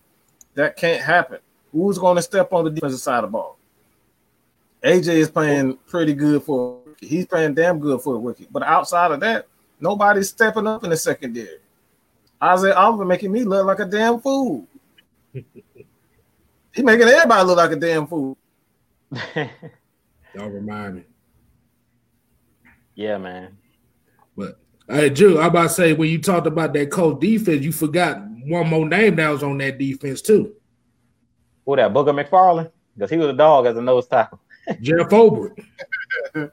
That 0.55 0.75
can't 0.75 1.01
happen. 1.01 1.39
Who's 1.71 1.97
going 1.97 2.17
to 2.17 2.21
step 2.21 2.51
on 2.51 2.65
the 2.65 2.69
defensive 2.69 2.99
side 2.99 3.23
of 3.23 3.29
the 3.29 3.31
ball? 3.31 3.57
AJ 4.83 5.07
is 5.07 5.31
playing 5.31 5.77
pretty 5.87 6.13
good 6.13 6.43
for. 6.43 6.81
He's 6.99 7.25
playing 7.25 7.53
damn 7.53 7.79
good 7.79 8.01
for 8.01 8.15
a 8.17 8.19
rookie. 8.19 8.49
But 8.51 8.63
outside 8.63 9.11
of 9.11 9.21
that, 9.21 9.47
nobody's 9.79 10.27
stepping 10.27 10.67
up 10.67 10.83
in 10.83 10.89
the 10.89 10.97
secondary. 10.97 11.59
Isaiah 12.43 12.75
Oliver 12.75 13.05
making 13.05 13.31
me 13.31 13.45
look 13.45 13.65
like 13.65 13.79
a 13.79 13.85
damn 13.85 14.19
fool. 14.19 14.67
he 15.31 15.45
making 16.75 17.07
everybody 17.07 17.45
look 17.45 17.55
like 17.55 17.71
a 17.71 17.77
damn 17.77 18.05
fool. 18.05 18.37
Don't 19.33 19.47
remind 20.35 20.95
me. 20.95 21.03
Yeah, 22.95 23.17
man. 23.17 23.57
But 24.91 24.99
hey, 24.99 25.09
Drew, 25.09 25.39
I 25.39 25.47
about 25.47 25.63
to 25.63 25.69
say 25.69 25.93
when 25.93 26.09
you 26.09 26.21
talked 26.21 26.47
about 26.47 26.73
that 26.73 26.91
cold 26.91 27.21
defense, 27.21 27.63
you 27.63 27.71
forgot 27.71 28.21
one 28.43 28.67
more 28.67 28.85
name 28.85 29.15
that 29.15 29.29
was 29.29 29.41
on 29.41 29.57
that 29.59 29.77
defense 29.77 30.21
too. 30.21 30.53
Who 31.65 31.77
that? 31.77 31.93
Booger 31.93 32.13
McFarland? 32.13 32.71
Because 32.93 33.09
he 33.09 33.15
was 33.15 33.27
a 33.27 33.33
dog 33.33 33.67
as 33.67 33.77
a 33.77 33.81
nose 33.81 34.07
tackle. 34.07 34.41
Jeff 34.81 35.07
Ulbrich. 35.07 35.65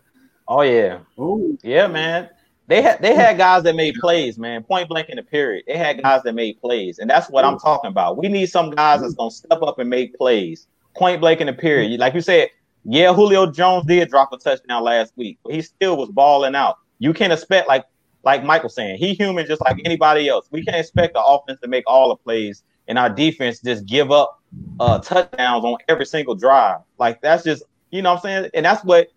oh 0.49 0.63
yeah. 0.63 1.01
Ooh. 1.19 1.59
Yeah, 1.65 1.89
man. 1.89 2.31
They 2.69 2.81
had 2.81 3.03
they 3.03 3.13
had 3.13 3.39
guys 3.39 3.65
that 3.65 3.75
made 3.75 3.97
plays, 3.97 4.39
man. 4.39 4.63
Point 4.63 4.89
blank 4.89 5.09
in 5.09 5.17
the 5.17 5.25
period. 5.25 5.65
They 5.67 5.77
had 5.77 6.01
guys 6.01 6.23
that 6.23 6.37
made 6.37 6.61
plays, 6.61 7.01
and 7.01 7.11
that's 7.11 7.29
what 7.29 7.45
I'm 7.45 7.59
talking 7.59 7.89
about. 7.89 8.19
We 8.19 8.29
need 8.29 8.47
some 8.47 8.71
guys 8.71 9.01
that's 9.01 9.15
gonna 9.15 9.33
step 9.33 9.63
up 9.63 9.81
and 9.81 9.91
make 9.91 10.17
plays. 10.17 10.69
Point 10.95 11.21
blank 11.21 11.41
in 11.41 11.49
the 11.49 11.53
period. 11.55 11.99
Like 11.99 12.15
you 12.15 12.21
said, 12.21 12.51
yeah, 12.85 13.13
Julio 13.13 13.51
Jones 13.51 13.87
did 13.87 14.11
drop 14.11 14.33
a 14.33 14.39
touchdown 14.39 14.85
last 14.85 15.13
week, 15.17 15.41
but 15.43 15.55
he 15.55 15.61
still 15.61 15.97
was 15.97 16.09
balling 16.11 16.55
out. 16.55 16.77
You 17.01 17.13
can't 17.13 17.33
expect 17.33 17.67
like 17.67 17.85
like 18.25 18.45
Michael 18.45 18.69
saying, 18.69 18.99
he 18.99 19.15
human 19.15 19.47
just 19.47 19.61
like 19.63 19.81
anybody 19.85 20.29
else. 20.29 20.49
We 20.51 20.65
can't 20.65 20.77
expect 20.77 21.15
the 21.15 21.23
offense 21.23 21.61
to 21.63 21.69
make 21.69 21.85
all 21.87 22.09
the 22.09 22.17
plays 22.17 22.63
and 22.89 22.99
our 22.99 23.11
defense 23.11 23.61
just 23.61 23.87
give 23.87 24.11
up 24.11 24.43
uh, 24.81 24.99
touchdowns 24.99 25.65
on 25.65 25.77
every 25.89 26.07
single 26.07 26.35
drive. 26.35 26.81
Like 26.99 27.21
that's 27.21 27.45
just 27.45 27.63
you 27.91 28.03
know 28.03 28.15
what 28.15 28.25
I'm 28.25 28.43
saying, 28.43 28.51
and 28.55 28.65
that's 28.65 28.85
what 28.85 29.09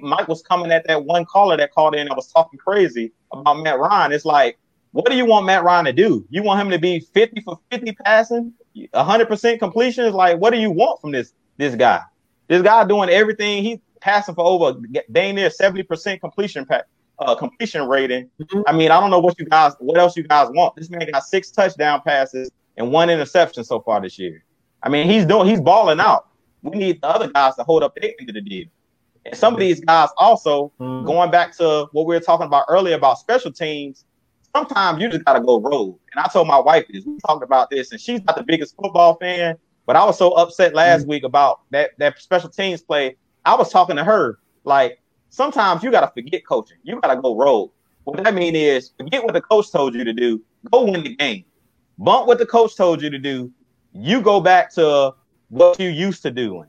Mike 0.00 0.28
was 0.28 0.42
coming 0.42 0.70
at 0.72 0.86
that 0.86 1.04
one 1.04 1.24
caller 1.24 1.56
that 1.56 1.72
called 1.72 1.94
in. 1.94 2.10
I 2.10 2.14
was 2.14 2.30
talking 2.32 2.58
crazy 2.58 3.12
about 3.32 3.62
Matt 3.62 3.78
Ryan. 3.78 4.12
It's 4.12 4.24
like, 4.24 4.58
what 4.92 5.06
do 5.06 5.16
you 5.16 5.24
want 5.24 5.46
Matt 5.46 5.64
Ryan 5.64 5.86
to 5.86 5.92
do? 5.92 6.26
You 6.30 6.42
want 6.42 6.60
him 6.60 6.70
to 6.70 6.78
be 6.78 7.00
50 7.00 7.40
for 7.42 7.58
50 7.70 7.92
passing, 7.92 8.52
100% 8.76 9.58
completion? 9.58 10.04
Is 10.04 10.14
like, 10.14 10.38
what 10.38 10.52
do 10.52 10.58
you 10.58 10.70
want 10.70 11.00
from 11.00 11.12
this 11.12 11.32
this 11.56 11.74
guy? 11.74 12.02
This 12.48 12.62
guy 12.62 12.84
doing 12.84 13.08
everything. 13.10 13.62
He's 13.62 13.78
passing 14.00 14.34
for 14.34 14.44
over 14.44 14.78
dang 15.10 15.34
near 15.34 15.50
70% 15.50 16.20
completion 16.20 16.66
uh, 17.20 17.34
completion 17.34 17.86
rating. 17.88 18.30
Mm-hmm. 18.40 18.62
I 18.66 18.72
mean, 18.72 18.90
I 18.90 19.00
don't 19.00 19.10
know 19.10 19.18
what 19.18 19.38
you 19.38 19.46
guys, 19.46 19.74
what 19.78 19.98
else 19.98 20.16
you 20.16 20.22
guys 20.22 20.48
want. 20.50 20.76
This 20.76 20.90
man 20.90 21.08
got 21.10 21.24
six 21.24 21.50
touchdown 21.50 22.02
passes 22.02 22.50
and 22.76 22.90
one 22.92 23.10
interception 23.10 23.64
so 23.64 23.80
far 23.80 24.00
this 24.00 24.18
year. 24.18 24.44
I 24.82 24.88
mean, 24.88 25.08
he's 25.08 25.26
doing, 25.26 25.48
he's 25.48 25.60
balling 25.60 26.00
out. 26.00 26.28
We 26.62 26.76
need 26.78 27.00
the 27.00 27.08
other 27.08 27.28
guys 27.28 27.56
to 27.56 27.64
hold 27.64 27.82
up 27.82 27.94
their 27.96 28.12
end 28.18 28.28
of 28.28 28.34
the 28.34 28.40
deal. 28.40 28.66
And 29.24 29.36
some 29.36 29.54
of 29.54 29.60
these 29.60 29.80
guys 29.80 30.08
also 30.16 30.72
mm-hmm. 30.80 31.06
going 31.06 31.30
back 31.30 31.56
to 31.58 31.88
what 31.92 32.06
we 32.06 32.14
were 32.14 32.20
talking 32.20 32.46
about 32.46 32.66
earlier 32.68 32.96
about 32.96 33.18
special 33.18 33.52
teams. 33.52 34.04
Sometimes 34.54 35.00
you 35.00 35.08
just 35.08 35.24
gotta 35.24 35.40
go 35.40 35.60
rogue. 35.60 35.98
And 36.12 36.24
I 36.24 36.28
told 36.28 36.48
my 36.48 36.58
wife 36.58 36.86
this. 36.90 37.04
We 37.04 37.18
talked 37.26 37.44
about 37.44 37.70
this, 37.70 37.92
and 37.92 38.00
she's 38.00 38.22
not 38.24 38.36
the 38.36 38.42
biggest 38.42 38.74
football 38.76 39.16
fan, 39.16 39.56
but 39.86 39.94
I 39.94 40.04
was 40.04 40.16
so 40.16 40.32
upset 40.32 40.74
last 40.74 41.02
mm-hmm. 41.02 41.10
week 41.10 41.24
about 41.24 41.60
that 41.70 41.90
that 41.98 42.18
special 42.18 42.48
teams 42.48 42.80
play. 42.80 43.16
I 43.44 43.54
was 43.54 43.70
talking 43.70 43.96
to 43.96 44.04
her 44.04 44.38
like 44.64 45.00
sometimes 45.30 45.82
you 45.82 45.90
gotta 45.90 46.10
forget 46.14 46.46
coaching. 46.46 46.78
You 46.82 47.00
gotta 47.00 47.20
go 47.20 47.36
rogue. 47.36 47.70
What 48.04 48.22
that 48.24 48.34
mean 48.34 48.56
is 48.56 48.92
forget 48.96 49.22
what 49.22 49.34
the 49.34 49.40
coach 49.40 49.70
told 49.70 49.94
you 49.94 50.04
to 50.04 50.12
do. 50.12 50.42
Go 50.70 50.84
win 50.84 51.04
the 51.04 51.14
game. 51.14 51.44
Bump 51.98 52.26
what 52.26 52.38
the 52.38 52.46
coach 52.46 52.76
told 52.76 53.02
you 53.02 53.10
to 53.10 53.18
do. 53.18 53.50
You 53.92 54.20
go 54.20 54.40
back 54.40 54.72
to 54.74 55.14
what 55.48 55.78
you 55.80 55.88
used 55.88 56.22
to 56.22 56.30
doing. 56.30 56.66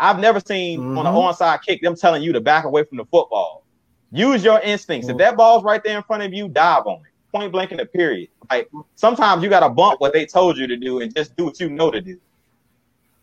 I've 0.00 0.18
never 0.18 0.40
seen 0.40 0.80
mm-hmm. 0.80 0.98
on 0.98 1.06
an 1.06 1.14
onside 1.14 1.62
kick 1.62 1.82
them 1.82 1.96
telling 1.96 2.22
you 2.22 2.32
to 2.32 2.40
back 2.40 2.64
away 2.64 2.84
from 2.84 2.98
the 2.98 3.04
football. 3.04 3.64
Use 4.10 4.44
your 4.44 4.60
instincts. 4.60 5.06
Mm-hmm. 5.06 5.12
If 5.12 5.18
that 5.18 5.36
ball's 5.36 5.64
right 5.64 5.82
there 5.82 5.96
in 5.96 6.02
front 6.04 6.22
of 6.22 6.32
you, 6.32 6.48
dive 6.48 6.86
on 6.86 7.00
it. 7.00 7.12
Point 7.32 7.52
blank 7.52 7.72
in 7.72 7.78
the 7.78 7.86
period. 7.86 8.30
Like 8.50 8.70
sometimes 8.94 9.42
you 9.42 9.50
gotta 9.50 9.68
bump 9.68 10.00
what 10.00 10.12
they 10.12 10.24
told 10.24 10.56
you 10.56 10.66
to 10.66 10.76
do 10.76 11.00
and 11.00 11.14
just 11.14 11.36
do 11.36 11.44
what 11.44 11.60
you 11.60 11.68
know 11.68 11.90
to 11.90 12.00
do. 12.00 12.18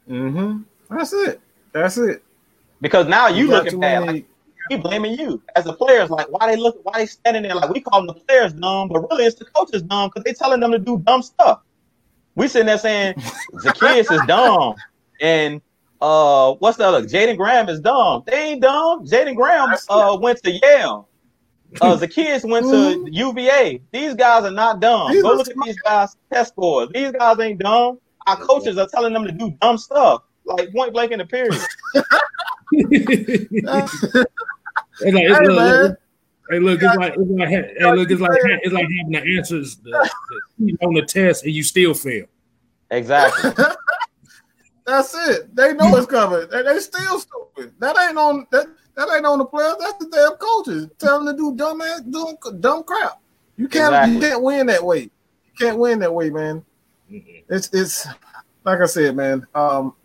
Mm-hmm. 0.09 0.95
That's 0.95 1.13
it. 1.13 1.41
That's 1.71 1.97
it. 1.97 2.23
Because 2.81 3.07
now 3.07 3.27
you, 3.27 3.45
you 3.45 3.51
looking 3.51 3.79
bad. 3.79 4.05
Like, 4.05 4.25
he 4.69 4.77
blaming 4.77 5.17
you 5.17 5.41
as 5.55 5.65
the 5.65 5.73
players. 5.73 6.09
Like 6.09 6.27
why 6.29 6.49
they 6.49 6.57
look, 6.57 6.79
why 6.83 6.99
they 6.99 7.05
standing 7.05 7.43
there? 7.43 7.55
Like 7.55 7.69
we 7.69 7.81
call 7.81 7.99
them 7.99 8.07
the 8.07 8.13
players 8.13 8.53
dumb, 8.53 8.89
but 8.89 8.99
really 9.09 9.25
it's 9.25 9.37
the 9.37 9.45
coaches 9.45 9.81
dumb 9.83 10.09
because 10.09 10.23
they 10.23 10.33
telling 10.33 10.59
them 10.59 10.71
to 10.71 10.79
do 10.79 10.99
dumb 10.99 11.21
stuff. 11.21 11.61
We 12.35 12.47
sitting 12.47 12.67
there 12.67 12.77
saying 12.77 13.13
Zaccheaus 13.53 14.11
is 14.11 14.21
dumb, 14.27 14.75
and 15.21 15.61
uh, 16.01 16.53
what's 16.55 16.77
the 16.77 16.85
other? 16.85 17.03
Jaeden 17.03 17.37
Graham 17.37 17.69
is 17.69 17.79
dumb. 17.79 18.23
They 18.25 18.51
ain't 18.51 18.61
dumb. 18.61 19.05
Jaeden 19.05 19.35
Graham 19.35 19.75
uh 19.89 20.17
went 20.19 20.43
to 20.43 20.51
Yale. 20.51 21.07
Uh, 21.81 21.97
Zaccheaus 21.97 22.49
went 22.49 22.65
to 22.65 23.09
UVA. 23.11 23.81
These 23.91 24.15
guys 24.15 24.43
are 24.43 24.51
not 24.51 24.79
dumb. 24.79 25.11
Go 25.21 25.33
look 25.33 25.47
at 25.47 25.55
these 25.63 25.79
guys' 25.79 26.15
test 26.31 26.53
scores. 26.53 26.89
These 26.93 27.11
guys 27.11 27.39
ain't 27.39 27.59
dumb. 27.59 27.99
Our 28.27 28.37
coaches 28.37 28.77
are 28.77 28.87
telling 28.87 29.13
them 29.13 29.25
to 29.25 29.31
do 29.31 29.51
dumb 29.61 29.77
stuff, 29.77 30.23
like 30.45 30.73
point 30.73 30.93
blank 30.93 31.11
in 31.11 31.19
the 31.19 31.25
period. 31.25 31.61
It's 35.01 35.13
like, 35.13 35.25
it's 35.25 35.39
hey, 35.39 35.47
look, 35.47 35.99
hey, 36.49 36.59
look, 36.59 36.81
it's 36.81 36.95
like, 36.95 37.13
it's 37.17 37.31
like, 37.31 37.49
hey, 37.49 37.91
look, 37.91 38.11
it's 38.11 38.21
like, 38.21 38.39
it's 38.63 38.73
like 38.73 38.87
having 38.99 39.11
the 39.11 39.37
answers 39.37 39.77
the, 39.77 40.09
the, 40.59 40.77
on 40.81 40.93
the 40.93 41.05
test 41.05 41.43
and 41.43 41.53
you 41.53 41.63
still 41.63 41.93
fail. 41.93 42.25
Exactly. 42.91 43.51
That's 44.85 45.15
it. 45.29 45.55
They 45.55 45.73
know 45.73 45.95
it's 45.97 46.05
coming. 46.05 46.47
They, 46.51 46.61
they 46.61 46.79
still 46.79 47.19
stupid. 47.19 47.73
That 47.79 47.97
ain't 48.07 48.17
on 48.17 48.45
that. 48.51 48.67
That 48.95 49.09
ain't 49.13 49.25
on 49.25 49.39
the 49.39 49.45
players. 49.45 49.75
That's 49.79 49.97
the 49.97 50.09
damn 50.09 50.37
coaches 50.37 50.87
telling 50.99 51.25
them 51.25 51.35
to 51.35 51.41
do 51.41 51.55
dumb 51.55 51.81
ass, 51.81 52.01
doing 52.01 52.37
dumb 52.59 52.83
crap. 52.83 53.19
You 53.57 53.67
can't. 53.67 53.93
Exactly. 53.93 54.13
You 54.13 54.21
can't 54.21 54.43
win 54.43 54.67
that 54.67 54.85
way. 54.85 55.01
You 55.01 55.51
can't 55.59 55.79
win 55.79 55.99
that 55.99 56.13
way, 56.13 56.29
man. 56.29 56.63
Mm-hmm. 57.11 57.53
It's 57.53 57.69
it's 57.73 58.07
like 58.63 58.79
I 58.79 58.85
said, 58.85 59.15
man. 59.15 59.45
Um, 59.55 59.95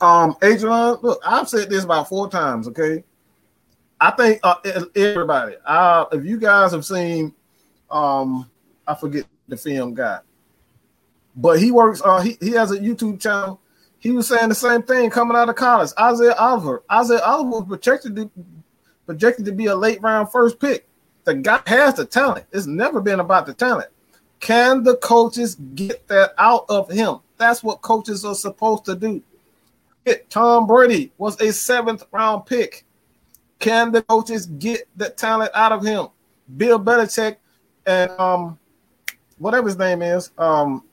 um, 0.00 0.36
Adrian, 0.42 0.98
look, 1.02 1.20
I've 1.26 1.48
said 1.48 1.68
this 1.68 1.84
about 1.84 2.08
four 2.08 2.30
times. 2.30 2.68
Okay, 2.68 3.02
I 4.00 4.10
think 4.12 4.40
uh, 4.42 4.56
everybody. 4.94 5.56
Uh, 5.64 6.06
if 6.12 6.24
you 6.24 6.38
guys 6.38 6.72
have 6.72 6.84
seen, 6.84 7.34
um, 7.90 8.48
I 8.86 8.94
forget 8.94 9.24
the 9.48 9.56
film 9.56 9.94
guy, 9.94 10.20
but 11.36 11.58
he 11.58 11.70
works. 11.70 12.00
Uh, 12.04 12.20
he 12.20 12.36
he 12.40 12.50
has 12.50 12.70
a 12.70 12.78
YouTube 12.78 13.20
channel. 13.20 13.60
He 13.98 14.12
was 14.12 14.28
saying 14.28 14.48
the 14.48 14.54
same 14.54 14.82
thing 14.82 15.10
coming 15.10 15.36
out 15.36 15.48
of 15.48 15.56
college. 15.56 15.90
Isaiah 15.98 16.34
Oliver. 16.34 16.84
Isaiah 16.90 17.22
Oliver 17.24 17.50
was 17.50 17.64
projected 17.66 18.14
to 18.16 18.30
projected 19.06 19.46
to 19.46 19.52
be 19.52 19.66
a 19.66 19.74
late 19.74 20.00
round 20.02 20.30
first 20.30 20.60
pick. 20.60 20.86
The 21.24 21.34
guy 21.34 21.60
has 21.66 21.94
the 21.94 22.04
talent. 22.04 22.46
It's 22.52 22.66
never 22.66 23.00
been 23.00 23.20
about 23.20 23.46
the 23.46 23.54
talent. 23.54 23.90
Can 24.40 24.84
the 24.84 24.96
coaches 24.98 25.56
get 25.74 26.06
that 26.08 26.32
out 26.38 26.66
of 26.68 26.90
him? 26.90 27.18
That's 27.38 27.62
what 27.62 27.82
coaches 27.82 28.24
are 28.24 28.34
supposed 28.34 28.84
to 28.84 28.94
do. 28.94 29.22
Tom 30.30 30.66
Brady 30.66 31.12
was 31.18 31.40
a 31.40 31.52
seventh 31.52 32.04
round 32.12 32.46
pick. 32.46 32.84
Can 33.58 33.92
the 33.92 34.02
coaches 34.02 34.46
get 34.46 34.88
the 34.96 35.10
talent 35.10 35.50
out 35.54 35.72
of 35.72 35.84
him? 35.84 36.08
Bill 36.56 36.78
Belichick 36.78 37.36
and 37.86 38.10
um, 38.12 38.58
whatever 39.38 39.68
his 39.68 39.78
name 39.78 40.02
is, 40.02 40.30
um, 40.38 40.84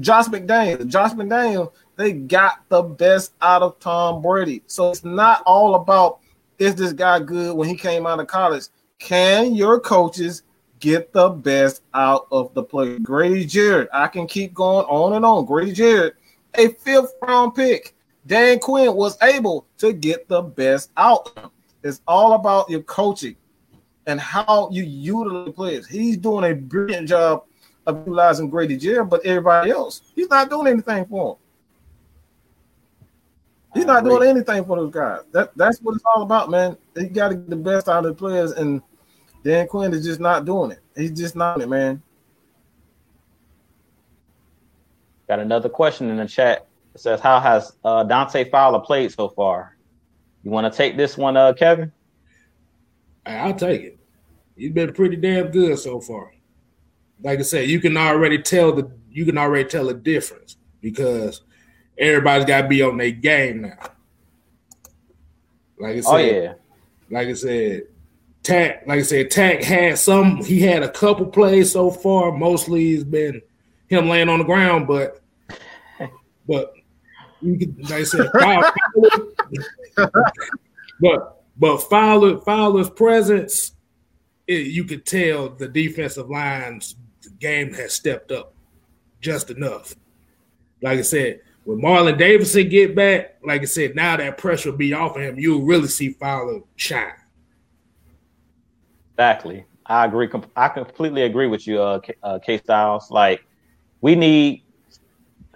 Josh 0.00 0.26
McDaniel. 0.26 0.86
Josh 0.86 1.12
McDaniel, 1.12 1.72
they 1.96 2.12
got 2.12 2.68
the 2.68 2.82
best 2.82 3.32
out 3.42 3.62
of 3.62 3.78
Tom 3.78 4.22
Brady. 4.22 4.62
So 4.66 4.90
it's 4.90 5.04
not 5.04 5.42
all 5.46 5.74
about 5.74 6.20
is 6.58 6.74
this 6.74 6.92
guy 6.92 7.20
good 7.20 7.56
when 7.56 7.68
he 7.68 7.76
came 7.76 8.06
out 8.06 8.20
of 8.20 8.26
college. 8.26 8.64
Can 8.98 9.54
your 9.54 9.80
coaches 9.80 10.42
get 10.80 11.12
the 11.12 11.28
best 11.28 11.82
out 11.92 12.26
of 12.30 12.54
the 12.54 12.62
player? 12.62 12.98
Grady 13.00 13.44
Jarrett, 13.44 13.88
I 13.92 14.06
can 14.06 14.26
keep 14.26 14.54
going 14.54 14.86
on 14.86 15.14
and 15.14 15.24
on. 15.24 15.44
Grady 15.44 15.72
Jarrett 15.72 16.14
a 16.56 16.68
fifth 16.68 17.14
round 17.22 17.54
pick. 17.54 17.94
Dan 18.26 18.58
Quinn 18.58 18.94
was 18.94 19.18
able 19.22 19.66
to 19.78 19.92
get 19.92 20.28
the 20.28 20.42
best 20.42 20.90
out. 20.96 21.52
It's 21.84 22.00
all 22.08 22.32
about 22.32 22.68
your 22.70 22.82
coaching 22.82 23.36
and 24.06 24.18
how 24.18 24.70
you 24.72 24.82
utilize 24.82 25.54
players. 25.54 25.86
He's 25.86 26.16
doing 26.16 26.50
a 26.50 26.54
brilliant 26.54 27.08
job 27.08 27.44
of 27.86 27.98
utilizing 27.98 28.48
Grady 28.48 28.78
Jarrett, 28.78 29.10
but 29.10 29.24
everybody 29.24 29.70
else, 29.70 30.00
he's 30.14 30.28
not 30.28 30.48
doing 30.48 30.66
anything 30.66 31.04
for 31.04 31.32
him. 31.32 31.36
He's 33.74 33.84
not 33.84 34.04
doing 34.04 34.28
anything 34.28 34.64
for 34.64 34.76
those 34.76 34.92
guys. 34.92 35.20
That 35.32 35.50
that's 35.56 35.80
what 35.80 35.96
it's 35.96 36.04
all 36.14 36.22
about, 36.22 36.48
man. 36.48 36.76
You 36.96 37.08
got 37.08 37.30
to 37.30 37.34
get 37.34 37.50
the 37.50 37.56
best 37.56 37.88
out 37.88 38.06
of 38.06 38.14
the 38.14 38.14
players, 38.14 38.52
and 38.52 38.80
Dan 39.42 39.66
Quinn 39.66 39.92
is 39.92 40.04
just 40.04 40.20
not 40.20 40.44
doing 40.44 40.70
it. 40.70 40.80
He's 40.96 41.10
just 41.10 41.34
not 41.34 41.60
it, 41.60 41.68
man. 41.68 42.00
Got 45.28 45.40
another 45.40 45.68
question 45.68 46.08
in 46.08 46.18
the 46.18 46.26
chat. 46.26 46.66
It 46.94 47.00
says, 47.00 47.18
"How 47.18 47.40
has 47.40 47.72
uh, 47.84 48.04
Dante 48.04 48.48
Fowler 48.48 48.78
played 48.78 49.10
so 49.12 49.28
far?" 49.28 49.73
You 50.44 50.50
want 50.50 50.70
to 50.70 50.76
take 50.76 50.96
this 50.96 51.16
one, 51.16 51.36
uh, 51.36 51.54
Kevin? 51.54 51.90
I'll 53.26 53.54
take 53.54 53.82
it. 53.82 53.98
He's 54.56 54.72
been 54.72 54.92
pretty 54.92 55.16
damn 55.16 55.50
good 55.50 55.78
so 55.78 56.00
far. 56.00 56.32
Like 57.22 57.38
I 57.38 57.42
said, 57.42 57.68
you 57.68 57.80
can 57.80 57.96
already 57.96 58.38
tell 58.38 58.72
the 58.72 58.90
you 59.10 59.24
can 59.24 59.38
already 59.38 59.68
tell 59.68 59.86
the 59.86 59.94
difference 59.94 60.56
because 60.80 61.40
everybody's 61.96 62.44
got 62.44 62.62
to 62.62 62.68
be 62.68 62.82
on 62.82 62.98
their 62.98 63.12
game 63.12 63.62
now. 63.62 63.78
Like 65.78 65.96
I 65.96 65.98
oh, 65.98 66.00
said, 66.00 66.12
oh 66.12 66.18
yeah, 66.18 66.54
like 67.10 67.28
I 67.28 67.32
said, 67.32 67.82
Takk, 68.42 68.86
like 68.86 68.98
I 68.98 69.02
said, 69.02 69.30
Takk 69.30 69.62
had 69.62 69.98
some. 69.98 70.44
He 70.44 70.60
had 70.60 70.82
a 70.82 70.90
couple 70.90 71.26
plays 71.26 71.72
so 71.72 71.90
far. 71.90 72.30
Mostly, 72.32 72.92
it's 72.92 73.04
been 73.04 73.40
him 73.88 74.08
laying 74.08 74.28
on 74.28 74.40
the 74.40 74.44
ground, 74.44 74.86
but 74.86 75.20
but 76.46 76.74
you 77.40 77.58
can, 77.58 77.76
like 77.82 77.92
I 77.92 78.04
said, 78.04 78.28
but 81.00 81.44
but 81.56 81.78
Fowler 81.78 82.38
Fowler's 82.40 82.90
presence, 82.90 83.72
it, 84.46 84.66
you 84.68 84.84
could 84.84 85.06
tell 85.06 85.48
the 85.48 85.68
defensive 85.68 86.28
line's 86.28 86.96
game 87.38 87.72
has 87.74 87.92
stepped 87.92 88.32
up 88.32 88.54
just 89.20 89.50
enough. 89.50 89.94
Like 90.82 90.98
I 90.98 91.02
said, 91.02 91.40
when 91.64 91.80
Marlon 91.80 92.18
Davidson 92.18 92.68
get 92.68 92.94
back, 92.94 93.36
like 93.42 93.62
I 93.62 93.64
said, 93.64 93.94
now 93.94 94.16
that 94.16 94.38
pressure 94.38 94.70
will 94.70 94.78
be 94.78 94.92
off 94.92 95.16
of 95.16 95.22
him. 95.22 95.38
You'll 95.38 95.62
really 95.62 95.88
see 95.88 96.10
Fowler 96.10 96.60
shine. 96.76 97.14
Exactly. 99.12 99.64
I 99.86 100.06
agree. 100.06 100.28
I 100.56 100.68
completely 100.68 101.22
agree 101.22 101.46
with 101.46 101.66
you, 101.66 101.80
uh, 101.80 102.00
K, 102.00 102.14
uh, 102.22 102.38
K 102.38 102.58
Styles. 102.58 103.10
Like, 103.10 103.44
we 104.00 104.14
need 104.14 104.62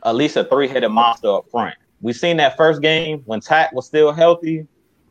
at 0.05 0.15
least 0.15 0.37
a 0.37 0.45
three-headed 0.45 0.91
monster 0.91 1.29
up 1.29 1.51
front. 1.51 1.77
We 2.01 2.13
seen 2.13 2.37
that 2.37 2.57
first 2.57 2.81
game 2.81 3.23
when 3.27 3.41
Takk 3.41 3.73
was 3.73 3.87
still 3.87 4.13
healthy, 4.13 4.67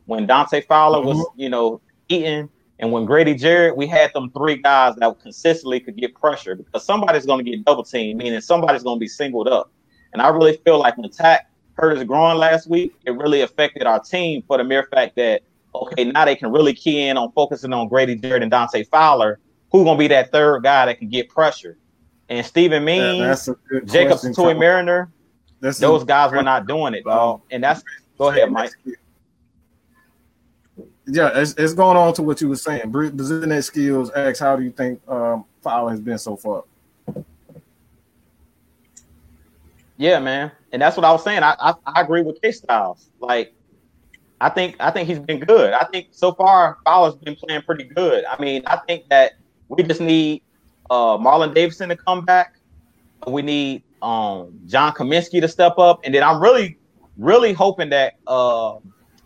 when 0.06 0.26
Dante 0.26 0.62
Fowler 0.62 0.98
mm-hmm. 0.98 1.18
was, 1.18 1.26
you 1.36 1.48
know, 1.48 1.80
eating, 2.08 2.48
and 2.78 2.92
when 2.92 3.04
Grady 3.04 3.34
Jarrett, 3.34 3.76
we 3.76 3.86
had 3.86 4.12
them 4.12 4.30
three 4.30 4.56
guys 4.56 4.94
that 4.96 5.20
consistently 5.20 5.80
could 5.80 5.96
get 5.96 6.14
pressure 6.14 6.54
because 6.54 6.84
somebody's 6.84 7.26
going 7.26 7.44
to 7.44 7.50
get 7.50 7.64
double 7.64 7.82
teamed, 7.82 8.18
meaning 8.18 8.40
somebody's 8.40 8.82
going 8.82 8.96
to 8.96 9.00
be 9.00 9.08
singled 9.08 9.48
up. 9.48 9.70
And 10.12 10.22
I 10.22 10.28
really 10.28 10.56
feel 10.64 10.78
like 10.78 10.96
when 10.96 11.10
Takk 11.10 11.46
hurt 11.74 11.96
his 11.96 12.06
groin 12.06 12.36
last 12.36 12.68
week, 12.68 12.94
it 13.04 13.10
really 13.12 13.40
affected 13.40 13.84
our 13.84 14.00
team 14.00 14.42
for 14.46 14.58
the 14.58 14.64
mere 14.64 14.84
fact 14.84 15.16
that 15.16 15.42
okay, 15.74 16.04
now 16.04 16.24
they 16.24 16.36
can 16.36 16.50
really 16.50 16.72
key 16.72 17.08
in 17.08 17.16
on 17.16 17.32
focusing 17.32 17.72
on 17.72 17.88
Grady 17.88 18.16
Jarrett 18.16 18.42
and 18.42 18.50
Dante 18.50 18.84
Fowler. 18.84 19.38
Who's 19.70 19.84
gonna 19.84 19.98
be 19.98 20.08
that 20.08 20.32
third 20.32 20.62
guy 20.62 20.86
that 20.86 20.98
can 20.98 21.08
get 21.08 21.28
pressure? 21.28 21.76
And 22.30 22.44
Steven 22.44 22.84
Means, 22.84 23.48
yeah, 23.48 23.80
Jacob 23.84 24.18
Tuioti-Mariner, 24.18 25.10
that's 25.60 25.78
those 25.78 26.04
guys 26.04 26.32
were 26.32 26.42
not 26.42 26.66
doing 26.66 26.94
it, 26.94 27.04
dog. 27.04 27.42
And 27.50 27.62
that's 27.62 27.82
go 28.16 28.28
ahead, 28.28 28.50
Mike. 28.50 28.72
Yeah, 31.06 31.30
it's, 31.34 31.54
it's 31.54 31.72
going 31.72 31.96
on 31.96 32.12
to 32.14 32.22
what 32.22 32.40
you 32.40 32.48
were 32.48 32.56
saying. 32.56 32.92
Position 32.92 33.62
skills 33.62 34.10
X, 34.14 34.38
how 34.38 34.56
do 34.56 34.62
you 34.62 34.70
think 34.70 35.00
um, 35.08 35.44
Fowler 35.62 35.90
has 35.90 36.00
been 36.00 36.18
so 36.18 36.36
far? 36.36 36.64
Yeah, 39.96 40.20
man, 40.20 40.52
and 40.70 40.80
that's 40.80 40.96
what 40.96 41.04
I 41.04 41.10
was 41.10 41.24
saying. 41.24 41.42
I 41.42 41.56
I, 41.58 41.74
I 41.86 42.00
agree 42.02 42.22
with 42.22 42.40
K 42.40 42.52
Styles. 42.52 43.08
Like, 43.20 43.52
I 44.40 44.48
think 44.48 44.76
I 44.78 44.90
think 44.92 45.08
he's 45.08 45.18
been 45.18 45.40
good. 45.40 45.72
I 45.72 45.84
think 45.86 46.08
so 46.12 46.32
far 46.32 46.78
Fowler's 46.84 47.16
been 47.16 47.34
playing 47.34 47.62
pretty 47.62 47.84
good. 47.84 48.24
I 48.26 48.40
mean, 48.40 48.62
I 48.66 48.76
think 48.86 49.08
that 49.08 49.32
we 49.68 49.82
just 49.82 50.00
need 50.00 50.42
uh, 50.88 51.16
Marlon 51.18 51.54
Davidson 51.54 51.88
to 51.88 51.96
come 51.96 52.24
back. 52.24 52.58
We 53.26 53.42
need 53.42 53.82
um, 54.02 54.60
John 54.66 54.92
Cominsky 54.92 55.40
to 55.40 55.48
step 55.48 55.78
up, 55.78 56.00
and 56.04 56.14
then 56.14 56.22
I'm 56.22 56.40
really, 56.40 56.78
really 57.16 57.52
hoping 57.52 57.90
that 57.90 58.14
uh, 58.26 58.76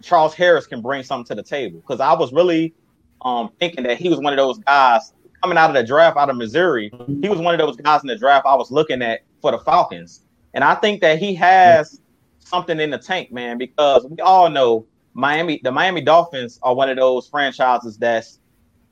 Charles 0.03 0.35
Harris 0.35 0.67
can 0.67 0.81
bring 0.81 1.03
something 1.03 1.27
to 1.27 1.35
the 1.35 1.47
table 1.47 1.81
because 1.81 2.01
I 2.01 2.13
was 2.15 2.33
really 2.33 2.75
um, 3.23 3.51
thinking 3.61 3.85
that 3.85 3.99
he 3.99 4.09
was 4.09 4.19
one 4.19 4.33
of 4.33 4.37
those 4.37 4.59
guys 4.59 5.13
coming 5.43 5.59
out 5.59 5.71
of 5.71 5.75
the 5.75 5.85
draft 5.85 6.17
out 6.17 6.31
of 6.31 6.37
Missouri. 6.37 6.93
He 7.21 7.29
was 7.29 7.39
one 7.39 7.55
of 7.55 7.61
those 7.61 7.77
guys 7.77 8.03
in 8.03 8.09
the 8.09 8.17
draft 8.17 8.47
I 8.47 8.55
was 8.55 8.71
looking 8.71 9.03
at 9.03 9.23
for 9.41 9.51
the 9.51 9.59
Falcons, 9.59 10.23
and 10.55 10.63
I 10.65 10.75
think 10.77 11.01
that 11.01 11.19
he 11.19 11.35
has 11.37 12.01
something 12.39 12.79
in 12.81 12.91
the 12.91 12.99
tank, 12.99 13.33
man, 13.33 13.59
because 13.59 14.07
we 14.07 14.19
all 14.21 14.51
know 14.51 14.87
Miami, 15.15 15.61
the 15.63 15.71
Miami 15.73 16.01
Dolphins 16.01 16.59
are 16.63 16.75
one 16.75 16.89
of 16.89 16.97
those 16.97 17.27
franchises 17.29 17.97
that's, 17.99 18.41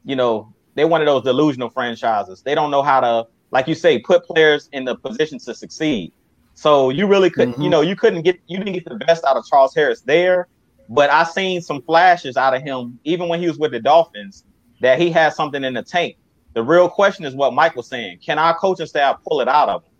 you 0.04 0.16
know, 0.16 0.52
they're 0.74 0.88
one 0.88 1.00
of 1.00 1.06
those 1.06 1.22
delusional 1.22 1.70
franchises. 1.70 2.42
They 2.42 2.54
don't 2.54 2.70
know 2.70 2.82
how 2.82 3.00
to, 3.00 3.26
like 3.50 3.66
you 3.66 3.74
say, 3.74 3.98
put 3.98 4.24
players 4.24 4.68
in 4.72 4.84
the 4.84 4.96
position 4.96 5.38
to 5.40 5.54
succeed. 5.54 6.12
So 6.54 6.90
you 6.90 7.06
really 7.06 7.30
couldn't, 7.30 7.54
mm-hmm. 7.54 7.62
you 7.62 7.70
know, 7.70 7.80
you 7.80 7.96
couldn't 7.96 8.22
get, 8.22 8.38
you 8.46 8.58
didn't 8.58 8.74
get 8.74 8.84
the 8.84 8.96
best 8.96 9.24
out 9.24 9.36
of 9.36 9.46
Charles 9.46 9.74
Harris 9.74 10.02
there. 10.02 10.48
But 10.88 11.08
I 11.08 11.24
seen 11.24 11.62
some 11.62 11.82
flashes 11.82 12.36
out 12.36 12.54
of 12.54 12.62
him, 12.62 12.98
even 13.04 13.28
when 13.28 13.40
he 13.40 13.46
was 13.46 13.58
with 13.58 13.70
the 13.70 13.80
Dolphins, 13.80 14.44
that 14.80 14.98
he 14.98 15.10
has 15.12 15.36
something 15.36 15.62
in 15.62 15.74
the 15.74 15.82
tank. 15.82 16.16
The 16.54 16.64
real 16.64 16.88
question 16.88 17.24
is 17.24 17.34
what 17.34 17.54
Mike 17.54 17.76
was 17.76 17.86
saying: 17.86 18.18
Can 18.18 18.38
our 18.40 18.58
coaching 18.58 18.86
staff 18.86 19.20
pull 19.26 19.40
it 19.40 19.46
out 19.46 19.68
of 19.68 19.84
him? 19.84 19.90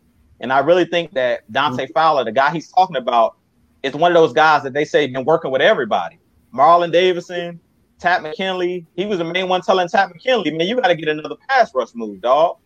And 0.41 0.53
I 0.53 0.59
really 0.59 0.85
think 0.85 1.13
that 1.13 1.51
Dante 1.53 1.85
mm-hmm. 1.85 1.93
Fowler, 1.93 2.25
the 2.25 2.33
guy 2.33 2.51
he's 2.51 2.73
talking 2.73 2.97
about, 2.97 3.37
is 3.85 3.95
one 3.95 4.11
of 4.11 4.17
those 4.17 4.33
guys 4.33 4.65
that 4.65 4.73
they 4.73 4.85
say 4.85 5.07
been 5.07 5.25
working 5.25 5.53
with 5.53 5.63
everybody. 5.63 6.19
Marlon 6.53 6.91
Davidson, 6.91 7.61
Takk 8.01 8.23
McKinley. 8.23 8.87
He 8.97 9.07
was 9.07 9.19
the 9.19 9.25
main 9.25 9.49
one 9.49 9.61
telling 9.61 9.89
Takk 9.89 10.13
McKinley, 10.13 10.51
man, 10.51 10.67
you 10.67 10.75
got 10.77 10.89
to 10.89 10.97
get 10.97 11.09
another 11.09 11.37
pass 11.49 11.73
rush 11.75 11.95
move, 11.95 12.21
dog. 12.21 12.57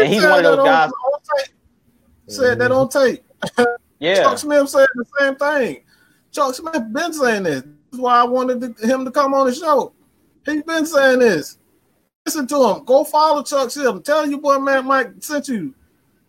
And 0.00 0.12
he's 0.12 0.22
one 0.22 0.44
of 0.44 0.56
those 0.56 0.66
guys. 0.66 0.90
said 2.28 2.58
that 2.58 2.70
mm-hmm. 2.70 2.80
on 2.80 2.88
tape. 2.88 3.24
Yeah. 4.00 4.22
Chuck 4.22 4.38
Smith 4.38 4.68
said 4.68 4.86
the 4.96 5.04
same 5.18 5.36
thing. 5.36 5.84
Chuck 6.30 6.54
Smith 6.54 6.92
been 6.92 7.12
saying 7.12 7.44
this. 7.44 7.62
This 7.62 7.72
is 7.92 8.00
why 8.00 8.20
I 8.20 8.24
wanted 8.24 8.76
to, 8.76 8.86
him 8.86 9.04
to 9.04 9.10
come 9.10 9.32
on 9.32 9.46
the 9.46 9.54
show. 9.54 9.94
He's 10.44 10.62
been 10.62 10.84
saying 10.84 11.20
this. 11.20 11.58
Listen 12.26 12.46
to 12.48 12.68
him. 12.68 12.84
Go 12.84 13.04
follow 13.04 13.42
Chuck 13.42 13.70
Smith. 13.70 14.04
Tell 14.04 14.28
you 14.28 14.38
boy, 14.38 14.58
man, 14.58 14.86
Mike 14.86 15.12
sent 15.20 15.48
you. 15.48 15.74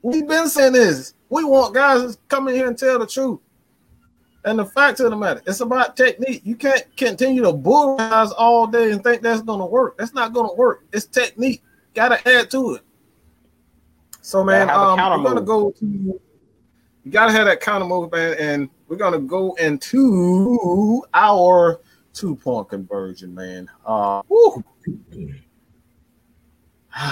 We've 0.01 0.27
been 0.27 0.47
saying 0.47 0.73
this. 0.73 1.15
We 1.29 1.43
want 1.43 1.73
guys 1.73 2.15
to 2.15 2.21
come 2.27 2.47
in 2.47 2.55
here 2.55 2.67
and 2.67 2.77
tell 2.77 2.99
the 2.99 3.07
truth. 3.07 3.39
And 4.45 4.59
the 4.59 4.65
fact 4.65 4.99
of 4.99 5.09
the 5.09 5.17
matter, 5.17 5.41
it's 5.47 5.59
about 5.59 5.97
technique. 5.97 6.43
You 6.45 6.55
can't 6.55 6.85
continue 6.95 7.41
to 7.41 7.51
bulldoze 7.51 8.31
all 8.31 8.67
day 8.67 8.91
and 8.91 9.03
think 9.03 9.23
that's 9.23 9.41
gonna 9.41 9.65
work. 9.65 9.97
That's 9.97 10.13
not 10.13 10.33
gonna 10.33 10.53
work. 10.53 10.85
It's 10.93 11.07
technique. 11.07 11.63
Gotta 11.95 12.25
add 12.25 12.51
to 12.51 12.75
it. 12.75 12.84
So 14.25 14.43
man, 14.43 14.71
um, 14.71 14.97
we're 14.97 15.23
gonna 15.23 15.41
go 15.41 15.69
to 15.69 15.85
you 15.85 16.19
gotta 17.11 17.31
have 17.31 17.45
that 17.45 17.61
counter 17.61 17.85
move, 17.85 18.11
man, 18.11 18.35
and 18.39 18.69
we're 18.87 18.95
gonna 18.95 19.19
go 19.19 19.53
into 19.53 21.03
our 21.13 21.79
two-point 22.11 22.69
conversion, 22.69 23.35
man. 23.35 23.69
Uh 23.85 24.23
whew. 24.27 24.63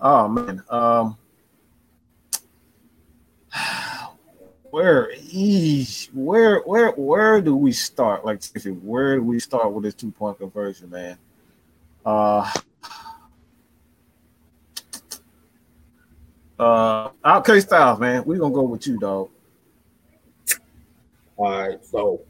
oh 0.00 0.28
man. 0.28 0.62
Um 0.70 1.18
where 4.70 5.12
eesh, 5.16 6.06
where 6.14 6.60
where 6.60 6.92
where 6.92 7.40
do 7.40 7.56
we 7.56 7.72
start? 7.72 8.24
Like 8.24 8.42
where 8.80 9.16
do 9.16 9.24
we 9.24 9.40
start 9.40 9.72
with 9.72 9.82
this 9.82 9.94
two 9.94 10.12
point 10.12 10.38
conversion, 10.38 10.88
man? 10.88 11.18
Uh 12.06 12.48
uh 16.62 17.10
okay 17.38 17.60
styles, 17.60 17.98
man. 17.98 18.24
We're 18.24 18.38
gonna 18.38 18.54
go 18.54 18.62
with 18.62 18.86
you, 18.86 18.98
dog. 18.98 19.30
All 21.36 21.50
right, 21.50 21.84
so 21.84 22.20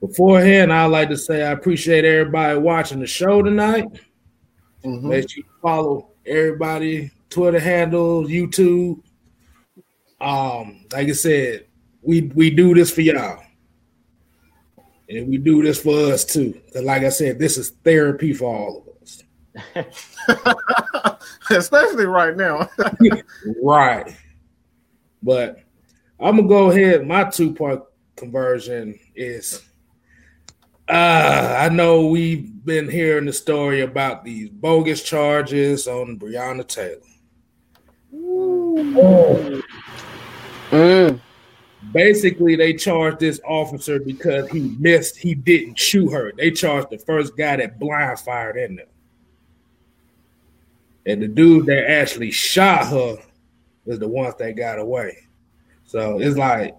beforehand, 0.00 0.72
I'd 0.72 0.86
like 0.86 1.08
to 1.10 1.16
say 1.16 1.42
I 1.42 1.52
appreciate 1.52 2.04
everybody 2.04 2.58
watching 2.58 3.00
the 3.00 3.06
show 3.06 3.42
tonight. 3.42 3.86
Mm-hmm. 4.84 5.08
Make 5.08 5.30
sure 5.30 5.38
you 5.38 5.50
follow 5.60 6.08
everybody, 6.26 7.10
Twitter 7.30 7.58
handles, 7.58 8.30
YouTube. 8.30 9.00
Um, 10.20 10.86
like 10.92 11.08
I 11.08 11.12
said, 11.12 11.66
we 12.00 12.22
we 12.34 12.50
do 12.50 12.74
this 12.74 12.90
for 12.90 13.00
y'all. 13.02 13.42
And 15.08 15.28
we 15.28 15.36
do 15.36 15.62
this 15.62 15.82
for 15.82 16.12
us 16.12 16.24
too. 16.24 16.60
Because 16.66 16.82
like 16.82 17.02
I 17.02 17.10
said, 17.10 17.38
this 17.38 17.58
is 17.58 17.70
therapy 17.84 18.32
for 18.32 18.54
all 18.54 18.78
of 18.78 18.83
us. 18.83 18.83
Especially 21.50 22.06
right 22.06 22.36
now. 22.36 22.68
right. 23.62 24.14
But 25.22 25.60
I'm 26.20 26.36
gonna 26.36 26.48
go 26.48 26.70
ahead. 26.70 27.06
My 27.06 27.24
two 27.24 27.52
point 27.52 27.82
conversion 28.16 28.98
is. 29.14 29.62
Uh, 30.86 31.56
I 31.60 31.70
know 31.70 32.06
we've 32.06 32.62
been 32.64 32.90
hearing 32.90 33.24
the 33.24 33.32
story 33.32 33.80
about 33.80 34.22
these 34.22 34.50
bogus 34.50 35.02
charges 35.02 35.88
on 35.88 36.18
Breonna 36.18 36.66
Taylor. 36.66 37.00
Mm. 40.70 41.20
Basically, 41.92 42.56
they 42.56 42.74
charged 42.74 43.20
this 43.20 43.40
officer 43.46 43.98
because 43.98 44.48
he 44.50 44.76
missed, 44.78 45.16
he 45.16 45.34
didn't 45.34 45.78
shoot 45.78 46.10
her. 46.10 46.32
They 46.36 46.50
charged 46.50 46.90
the 46.90 46.98
first 46.98 47.36
guy 47.36 47.56
that 47.56 47.78
blind 47.78 48.18
fired 48.18 48.56
in 48.56 48.76
there. 48.76 48.86
And 51.06 51.22
the 51.22 51.28
dude 51.28 51.66
that 51.66 51.90
actually 51.90 52.30
shot 52.30 52.86
her 52.88 53.16
is 53.86 53.98
the 53.98 54.08
ones 54.08 54.34
that 54.38 54.56
got 54.56 54.78
away. 54.78 55.18
So 55.84 56.18
it's 56.20 56.36
like 56.36 56.74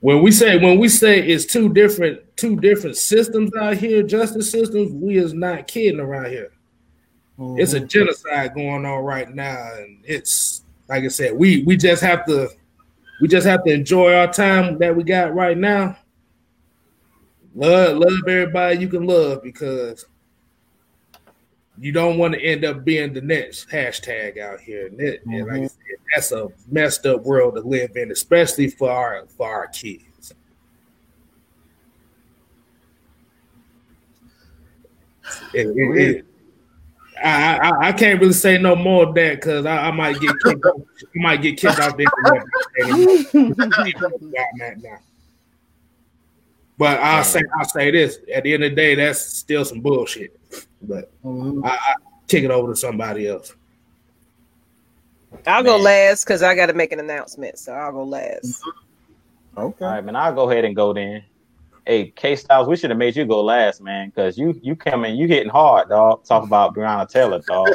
when 0.00 0.22
we 0.22 0.30
say 0.30 0.58
when 0.58 0.78
we 0.78 0.88
say 0.88 1.20
it's 1.20 1.44
two 1.44 1.72
different 1.72 2.20
two 2.36 2.56
different 2.56 2.96
systems 2.96 3.50
out 3.56 3.76
here, 3.76 4.02
justice 4.02 4.50
systems, 4.50 4.92
we 4.92 5.18
is 5.18 5.34
not 5.34 5.66
kidding 5.66 6.00
around 6.00 6.26
here. 6.26 6.52
Mm-hmm. 7.38 7.60
It's 7.60 7.74
a 7.74 7.80
genocide 7.80 8.54
going 8.54 8.84
on 8.84 9.04
right 9.04 9.32
now, 9.32 9.72
and 9.76 10.00
it's 10.04 10.64
like 10.88 11.04
I 11.04 11.08
said, 11.08 11.34
we 11.34 11.62
we 11.64 11.76
just 11.76 12.02
have 12.02 12.24
to 12.26 12.48
we 13.20 13.28
just 13.28 13.46
have 13.46 13.64
to 13.64 13.72
enjoy 13.72 14.14
our 14.14 14.32
time 14.32 14.78
that 14.78 14.94
we 14.94 15.02
got 15.02 15.34
right 15.34 15.58
now. 15.58 15.96
Love, 17.54 17.98
love 17.98 18.20
everybody 18.28 18.78
you 18.78 18.88
can 18.88 19.04
love 19.04 19.42
because 19.42 20.04
you 21.80 21.92
don't 21.92 22.18
want 22.18 22.34
to 22.34 22.40
end 22.40 22.64
up 22.64 22.84
being 22.84 23.12
the 23.12 23.20
next 23.20 23.68
hashtag 23.68 24.38
out 24.38 24.60
here. 24.60 24.86
And, 24.86 25.00
it, 25.00 25.20
mm-hmm. 25.20 25.32
and 25.32 25.46
like 25.46 25.52
I 25.52 25.58
mm-hmm. 25.58 25.66
said, 25.66 25.98
that's 26.14 26.32
a 26.32 26.48
messed 26.70 27.06
up 27.06 27.22
world 27.22 27.54
to 27.54 27.60
live 27.60 27.96
in, 27.96 28.10
especially 28.10 28.68
for 28.68 28.90
our 28.90 29.26
for 29.26 29.48
our 29.48 29.68
kids. 29.68 30.34
It, 35.52 35.66
it, 35.76 36.24
I, 37.22 37.58
I, 37.58 37.88
I 37.88 37.92
can't 37.92 38.20
really 38.20 38.32
say 38.32 38.58
no 38.58 38.74
more 38.74 39.08
of 39.08 39.14
that 39.14 39.36
because 39.36 39.66
I, 39.66 39.88
I, 39.88 39.90
might 39.90 40.18
get 40.20 40.32
kicked 40.42 40.64
off, 40.64 40.80
I 41.02 41.04
might 41.16 41.42
get 41.42 41.58
kicked 41.58 41.78
off 41.78 41.96
the 41.96 42.08
internet. 43.24 45.02
but 46.78 46.98
I'll 47.00 47.24
say 47.24 47.42
I'll 47.58 47.68
say 47.68 47.90
this 47.90 48.18
at 48.32 48.44
the 48.44 48.54
end 48.54 48.64
of 48.64 48.70
the 48.70 48.76
day, 48.76 48.94
that's 48.94 49.20
still 49.20 49.64
some 49.64 49.80
bullshit. 49.80 50.38
But 50.82 51.12
mm-hmm. 51.22 51.64
I, 51.64 51.70
I 51.70 51.94
kick 52.26 52.44
it 52.44 52.50
over 52.50 52.72
to 52.72 52.76
somebody 52.76 53.28
else. 53.28 53.54
I'll 55.46 55.62
man. 55.62 55.64
go 55.64 55.76
last 55.76 56.24
because 56.24 56.42
I 56.42 56.54
got 56.54 56.66
to 56.66 56.74
make 56.74 56.92
an 56.92 57.00
announcement, 57.00 57.58
so 57.58 57.72
I'll 57.72 57.92
go 57.92 58.04
last. 58.04 58.62
Okay, 59.56 59.84
all 59.84 59.90
right, 59.90 60.04
man. 60.04 60.16
I'll 60.16 60.34
go 60.34 60.50
ahead 60.50 60.64
and 60.64 60.74
go 60.74 60.92
then 60.92 61.24
hey, 61.88 62.12
K 62.14 62.36
Styles, 62.36 62.68
we 62.68 62.76
should 62.76 62.90
have 62.90 62.98
made 62.98 63.16
you 63.16 63.24
go 63.24 63.42
last, 63.42 63.80
man, 63.80 64.10
because 64.10 64.38
you 64.38 64.60
you 64.62 64.76
coming, 64.76 65.16
you 65.16 65.26
hitting 65.26 65.50
hard, 65.50 65.88
dog. 65.88 66.24
Talk 66.24 66.44
about 66.44 66.74
Breonna 66.74 67.08
Taylor, 67.08 67.40
dog. 67.40 67.70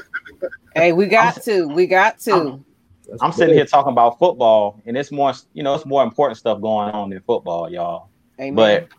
hey, 0.75 0.93
we 0.93 1.07
got 1.07 1.37
I'm, 1.37 1.43
to, 1.43 1.67
we 1.67 1.87
got 1.87 2.19
to. 2.19 2.33
I'm, 2.33 2.65
I'm 3.19 3.31
sitting 3.33 3.55
here 3.55 3.65
talking 3.65 3.91
about 3.91 4.17
football, 4.19 4.79
and 4.85 4.95
it's 4.95 5.11
more, 5.11 5.33
you 5.53 5.63
know, 5.63 5.73
it's 5.73 5.85
more 5.85 6.03
important 6.03 6.37
stuff 6.37 6.61
going 6.61 6.91
on 6.91 7.09
than 7.09 7.19
football, 7.21 7.69
y'all. 7.69 8.09
Amen. 8.43 8.55
But 8.55 8.89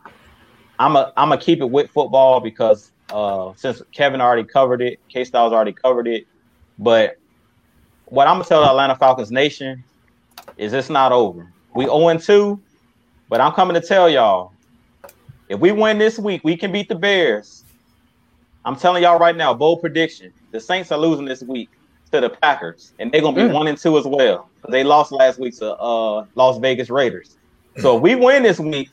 I'm 0.78 0.96
a 0.96 1.12
I'm 1.16 1.28
gonna 1.28 1.40
keep 1.40 1.60
it 1.60 1.70
with 1.70 1.90
football 1.90 2.40
because 2.40 2.90
uh 3.10 3.52
since 3.56 3.82
Kevin 3.92 4.20
already 4.20 4.44
covered 4.44 4.82
it, 4.82 5.00
K 5.08 5.24
Styles 5.24 5.52
already 5.52 5.72
covered 5.72 6.08
it. 6.08 6.26
But 6.78 7.18
what 8.06 8.26
I'm 8.26 8.34
gonna 8.34 8.44
tell 8.44 8.62
the 8.62 8.68
Atlanta 8.68 8.96
Falcons 8.96 9.30
nation 9.30 9.84
is 10.56 10.72
it's 10.72 10.90
not 10.90 11.12
over. 11.12 11.52
We 11.74 11.84
0 11.84 12.18
2, 12.18 12.60
but 13.28 13.40
I'm 13.40 13.52
coming 13.52 13.80
to 13.80 13.86
tell 13.86 14.08
y'all 14.08 14.52
if 15.48 15.60
we 15.60 15.72
win 15.72 15.98
this 15.98 16.18
week, 16.18 16.42
we 16.42 16.56
can 16.56 16.72
beat 16.72 16.88
the 16.88 16.94
Bears. 16.94 17.64
I'm 18.64 18.76
telling 18.76 19.02
y'all 19.02 19.18
right 19.18 19.36
now, 19.36 19.52
bold 19.52 19.82
prediction: 19.82 20.32
the 20.52 20.60
Saints 20.60 20.90
are 20.90 20.98
losing 20.98 21.26
this 21.26 21.42
week 21.42 21.68
to 22.12 22.20
the 22.20 22.30
Packers, 22.30 22.94
and 22.98 23.12
they're 23.12 23.20
gonna 23.20 23.36
be 23.36 23.42
mm. 23.42 23.52
one 23.52 23.68
and 23.68 23.76
two 23.76 23.98
as 23.98 24.06
well. 24.06 24.48
They 24.70 24.84
lost 24.84 25.12
last 25.12 25.38
week 25.38 25.56
to 25.58 25.74
uh, 25.74 26.24
Las 26.34 26.58
Vegas 26.58 26.88
Raiders. 26.88 27.36
So 27.80 27.96
if 27.96 28.02
we 28.02 28.14
win 28.14 28.44
this 28.44 28.60
week, 28.60 28.88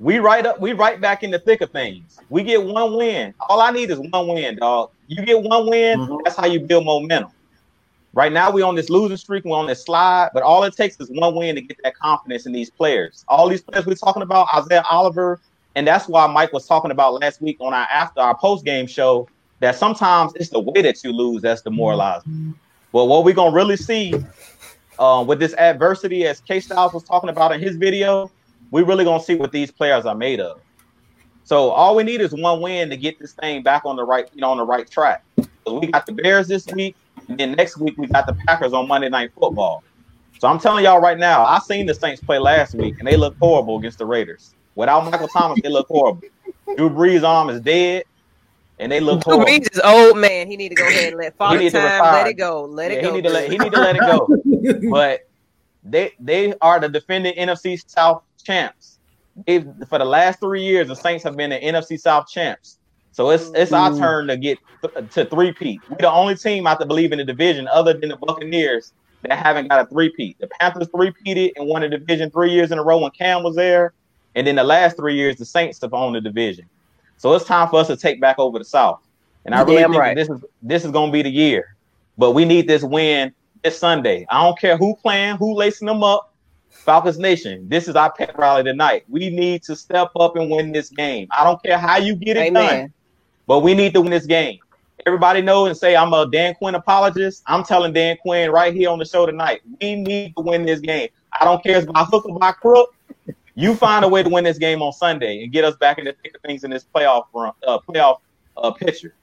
we 0.00 0.18
right 0.18 0.46
up, 0.46 0.60
we 0.60 0.72
right 0.72 1.00
back 1.00 1.22
in 1.22 1.30
the 1.30 1.38
thick 1.38 1.60
of 1.60 1.70
things. 1.70 2.18
We 2.28 2.42
get 2.42 2.62
one 2.62 2.94
win. 2.96 3.34
All 3.48 3.60
I 3.60 3.70
need 3.70 3.90
is 3.90 3.98
one 3.98 4.28
win, 4.28 4.56
dog. 4.56 4.90
You 5.08 5.24
get 5.24 5.42
one 5.42 5.68
win, 5.68 5.98
mm-hmm. 5.98 6.16
that's 6.24 6.36
how 6.36 6.46
you 6.46 6.60
build 6.60 6.84
momentum. 6.84 7.30
Right 8.14 8.32
now, 8.32 8.50
we 8.50 8.62
on 8.62 8.74
this 8.74 8.88
losing 8.88 9.16
streak, 9.16 9.44
we're 9.44 9.56
on 9.56 9.66
this 9.66 9.84
slide, 9.84 10.30
but 10.32 10.42
all 10.42 10.64
it 10.64 10.74
takes 10.74 10.98
is 10.98 11.10
one 11.10 11.34
win 11.34 11.54
to 11.56 11.60
get 11.60 11.78
that 11.84 11.94
confidence 11.96 12.46
in 12.46 12.52
these 12.52 12.70
players. 12.70 13.24
All 13.28 13.48
these 13.48 13.60
players 13.60 13.86
we're 13.86 13.94
talking 13.94 14.22
about, 14.22 14.48
Isaiah 14.54 14.84
Oliver, 14.90 15.40
and 15.74 15.86
that's 15.86 16.08
why 16.08 16.26
Mike 16.26 16.52
was 16.52 16.66
talking 16.66 16.90
about 16.90 17.14
last 17.14 17.40
week 17.40 17.58
on 17.60 17.74
our 17.74 17.86
after 17.92 18.20
our 18.20 18.36
post 18.36 18.64
game 18.64 18.86
show 18.86 19.28
that 19.60 19.76
sometimes 19.76 20.32
it's 20.36 20.50
the 20.50 20.60
way 20.60 20.82
that 20.82 21.02
you 21.04 21.12
lose 21.12 21.42
that's 21.42 21.62
demoralizing. 21.62 22.32
Mm-hmm. 22.32 22.50
But 22.92 23.04
what 23.04 23.24
we're 23.24 23.34
gonna 23.34 23.54
really 23.54 23.76
see 23.76 24.14
uh, 24.98 25.24
with 25.26 25.38
this 25.38 25.54
adversity, 25.54 26.26
as 26.26 26.40
K 26.40 26.60
Styles 26.60 26.94
was 26.94 27.04
talking 27.04 27.28
about 27.28 27.52
in 27.52 27.60
his 27.60 27.76
video, 27.76 28.30
we 28.70 28.82
really 28.82 29.04
gonna 29.04 29.22
see 29.22 29.34
what 29.34 29.52
these 29.52 29.70
players 29.70 30.06
are 30.06 30.14
made 30.14 30.40
of. 30.40 30.60
So 31.44 31.70
all 31.70 31.96
we 31.96 32.02
need 32.02 32.20
is 32.20 32.32
one 32.32 32.60
win 32.60 32.90
to 32.90 32.96
get 32.96 33.18
this 33.18 33.32
thing 33.32 33.62
back 33.62 33.86
on 33.86 33.96
the 33.96 34.04
right, 34.04 34.28
you 34.34 34.42
know, 34.42 34.50
on 34.50 34.58
the 34.58 34.66
right 34.66 34.88
track. 34.90 35.24
So 35.66 35.78
we 35.78 35.86
got 35.86 36.04
the 36.04 36.12
Bears 36.12 36.46
this 36.46 36.66
week, 36.66 36.94
and 37.28 37.38
then 37.38 37.52
next 37.52 37.78
week 37.78 37.96
we 37.96 38.06
got 38.06 38.26
the 38.26 38.34
Packers 38.46 38.72
on 38.72 38.86
Monday 38.86 39.08
Night 39.08 39.30
Football. 39.38 39.82
So 40.38 40.46
I'm 40.46 40.60
telling 40.60 40.84
y'all 40.84 41.00
right 41.00 41.18
now, 41.18 41.44
I 41.44 41.58
seen 41.58 41.86
the 41.86 41.94
Saints 41.94 42.20
play 42.20 42.38
last 42.38 42.74
week, 42.74 42.96
and 42.98 43.08
they 43.08 43.16
look 43.16 43.34
horrible 43.40 43.78
against 43.78 43.98
the 43.98 44.06
Raiders. 44.06 44.54
Without 44.74 45.10
Michael 45.10 45.28
Thomas, 45.28 45.58
they 45.62 45.68
look 45.68 45.88
horrible. 45.88 46.22
Drew 46.76 46.90
Brees' 46.90 47.24
arm 47.24 47.48
is 47.48 47.60
dead, 47.60 48.04
and 48.78 48.92
they 48.92 49.00
look 49.00 49.24
horrible. 49.24 49.46
Drew 49.46 49.58
Brees 49.58 49.72
is 49.72 49.80
old 49.82 50.18
man. 50.18 50.48
He 50.48 50.56
need 50.56 50.68
to 50.68 50.76
go 50.76 50.90
ahead 50.90 51.08
and 51.08 51.16
let 51.16 51.36
father 51.36 51.70
time. 51.70 52.12
Let 52.12 52.26
it 52.26 52.34
go. 52.34 52.64
Let 52.64 52.92
yeah, 52.92 52.98
it 52.98 53.02
go. 53.02 53.08
He 53.08 53.16
need 53.16 53.24
to 53.24 53.30
let 53.30 53.50
he 53.50 53.58
need 53.58 53.72
to 53.72 53.80
let 53.80 53.96
it 53.96 54.02
go. 54.02 54.28
but 54.90 55.22
they 55.82 56.12
they 56.20 56.54
are 56.60 56.78
the 56.78 56.88
defending 56.88 57.34
NFC 57.34 57.82
South 57.88 58.22
champs. 58.48 58.98
They, 59.46 59.64
for 59.88 59.98
the 59.98 60.04
last 60.04 60.40
three 60.40 60.62
years, 60.62 60.88
the 60.88 60.96
Saints 60.96 61.22
have 61.24 61.36
been 61.36 61.50
the 61.50 61.60
NFC 61.60 62.00
South 62.00 62.28
champs. 62.28 62.78
So 63.12 63.30
it's 63.30 63.50
it's 63.54 63.72
our 63.72 63.90
mm. 63.90 63.98
turn 63.98 64.26
to 64.28 64.36
get 64.36 64.58
th- 64.82 65.10
to 65.14 65.24
three 65.26 65.52
peat. 65.52 65.80
We're 65.90 65.96
the 65.98 66.10
only 66.10 66.36
team 66.36 66.66
out 66.66 66.80
to 66.80 66.86
believe 66.86 67.12
in 67.12 67.18
the 67.18 67.24
division, 67.24 67.68
other 67.68 67.92
than 67.92 68.08
the 68.08 68.16
Buccaneers, 68.16 68.92
that 69.22 69.38
haven't 69.38 69.68
got 69.68 69.80
a 69.80 69.86
three 69.86 70.10
peat. 70.10 70.38
The 70.38 70.48
Panthers 70.60 70.88
three 70.94 71.12
peated 71.12 71.52
and 71.56 71.68
won 71.68 71.82
the 71.82 71.88
division 71.88 72.30
three 72.30 72.52
years 72.52 72.70
in 72.70 72.78
a 72.78 72.82
row 72.82 72.98
when 72.98 73.10
Cam 73.10 73.42
was 73.42 73.56
there. 73.56 73.92
And 74.34 74.46
then 74.46 74.56
the 74.56 74.64
last 74.64 74.96
three 74.96 75.14
years, 75.14 75.36
the 75.36 75.44
Saints 75.44 75.80
have 75.80 75.94
owned 75.94 76.14
the 76.14 76.20
division. 76.20 76.66
So 77.16 77.34
it's 77.34 77.44
time 77.44 77.68
for 77.68 77.80
us 77.80 77.88
to 77.88 77.96
take 77.96 78.20
back 78.20 78.38
over 78.38 78.58
the 78.58 78.64
South. 78.64 79.00
And 79.44 79.54
I 79.54 79.62
really 79.62 79.76
Damn 79.76 79.90
think 79.90 80.00
right. 80.00 80.16
this 80.16 80.28
is 80.28 80.44
this 80.62 80.84
is 80.84 80.90
gonna 80.90 81.10
be 81.10 81.22
the 81.22 81.30
year. 81.30 81.74
But 82.16 82.32
we 82.32 82.44
need 82.44 82.68
this 82.68 82.82
win 82.82 83.32
this 83.64 83.78
Sunday. 83.78 84.26
I 84.30 84.42
don't 84.44 84.58
care 84.58 84.76
who 84.76 84.94
playing, 84.96 85.36
who 85.36 85.54
lacing 85.54 85.86
them 85.86 86.02
up. 86.02 86.32
Falcons 86.70 87.18
Nation, 87.18 87.68
this 87.68 87.88
is 87.88 87.96
our 87.96 88.12
pet 88.12 88.36
rally 88.38 88.64
tonight. 88.64 89.04
We 89.08 89.30
need 89.30 89.62
to 89.64 89.76
step 89.76 90.10
up 90.16 90.36
and 90.36 90.50
win 90.50 90.72
this 90.72 90.90
game. 90.90 91.28
I 91.30 91.44
don't 91.44 91.62
care 91.62 91.78
how 91.78 91.98
you 91.98 92.14
get 92.14 92.36
it 92.36 92.46
Amen. 92.46 92.80
done, 92.80 92.92
but 93.46 93.60
we 93.60 93.74
need 93.74 93.94
to 93.94 94.00
win 94.00 94.10
this 94.10 94.26
game. 94.26 94.58
Everybody 95.06 95.40
know 95.40 95.66
and 95.66 95.76
say 95.76 95.96
I'm 95.96 96.12
a 96.12 96.28
Dan 96.30 96.54
Quinn 96.54 96.74
apologist. 96.74 97.42
I'm 97.46 97.64
telling 97.64 97.92
Dan 97.92 98.16
Quinn 98.22 98.50
right 98.50 98.74
here 98.74 98.90
on 98.90 98.98
the 98.98 99.04
show 99.04 99.26
tonight. 99.26 99.62
We 99.80 99.96
need 99.96 100.34
to 100.36 100.42
win 100.42 100.66
this 100.66 100.80
game. 100.80 101.08
I 101.38 101.44
don't 101.44 101.62
care 101.62 101.76
if 101.76 101.84
it's 101.84 101.92
by 101.92 102.04
hook 102.04 102.26
or 102.28 102.38
by 102.38 102.52
crook. 102.52 102.94
You 103.54 103.74
find 103.74 104.04
a 104.04 104.08
way 104.08 104.22
to 104.22 104.28
win 104.28 104.44
this 104.44 104.58
game 104.58 104.82
on 104.82 104.92
Sunday 104.92 105.42
and 105.42 105.52
get 105.52 105.64
us 105.64 105.76
back 105.76 105.98
in 105.98 106.04
the 106.04 106.14
thick 106.22 106.34
of 106.36 106.42
things 106.42 106.62
in 106.62 106.70
this 106.70 106.84
playoff 106.94 107.24
run, 107.34 107.52
uh, 107.66 107.78
playoff 107.80 108.20
uh, 108.56 108.70
picture, 108.70 109.14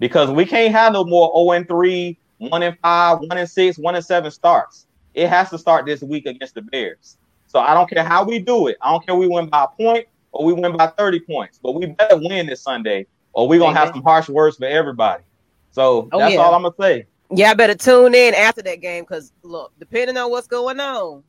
because 0.00 0.28
we 0.30 0.44
can't 0.44 0.72
have 0.72 0.92
no 0.92 1.04
more 1.04 1.32
0 1.36 1.52
and 1.52 1.68
3, 1.68 2.18
1 2.38 2.62
and 2.62 2.76
5, 2.80 3.18
1 3.20 3.38
and 3.38 3.48
6, 3.48 3.78
1 3.78 3.94
and 3.94 4.04
7 4.04 4.30
starts. 4.30 4.85
It 5.16 5.30
has 5.30 5.48
to 5.50 5.58
start 5.58 5.86
this 5.86 6.02
week 6.02 6.26
against 6.26 6.54
the 6.54 6.62
Bears. 6.62 7.16
So 7.46 7.58
I 7.58 7.72
don't 7.72 7.88
care 7.88 8.04
how 8.04 8.22
we 8.22 8.38
do 8.38 8.66
it. 8.66 8.76
I 8.82 8.92
don't 8.92 9.04
care 9.04 9.16
we 9.16 9.26
win 9.26 9.48
by 9.48 9.64
a 9.64 9.68
point 9.68 10.06
or 10.30 10.44
we 10.44 10.52
win 10.52 10.76
by 10.76 10.88
30 10.88 11.20
points, 11.20 11.58
but 11.60 11.72
we 11.72 11.86
better 11.86 12.18
win 12.18 12.46
this 12.46 12.60
Sunday 12.60 13.06
or 13.32 13.48
we're 13.48 13.58
gonna 13.58 13.78
have 13.78 13.94
some 13.94 14.02
harsh 14.02 14.28
words 14.28 14.58
for 14.58 14.66
everybody. 14.66 15.24
So 15.70 16.10
oh, 16.12 16.18
that's 16.18 16.34
yeah. 16.34 16.40
all 16.40 16.54
I'm 16.54 16.62
gonna 16.62 16.74
say. 16.78 17.06
Yeah, 17.30 17.50
I 17.50 17.54
better 17.54 17.74
tune 17.74 18.14
in 18.14 18.34
after 18.34 18.60
that 18.62 18.82
game 18.82 19.04
because 19.04 19.32
look, 19.42 19.72
depending 19.78 20.18
on 20.18 20.30
what's 20.30 20.46
going 20.46 20.80
on, 20.80 21.22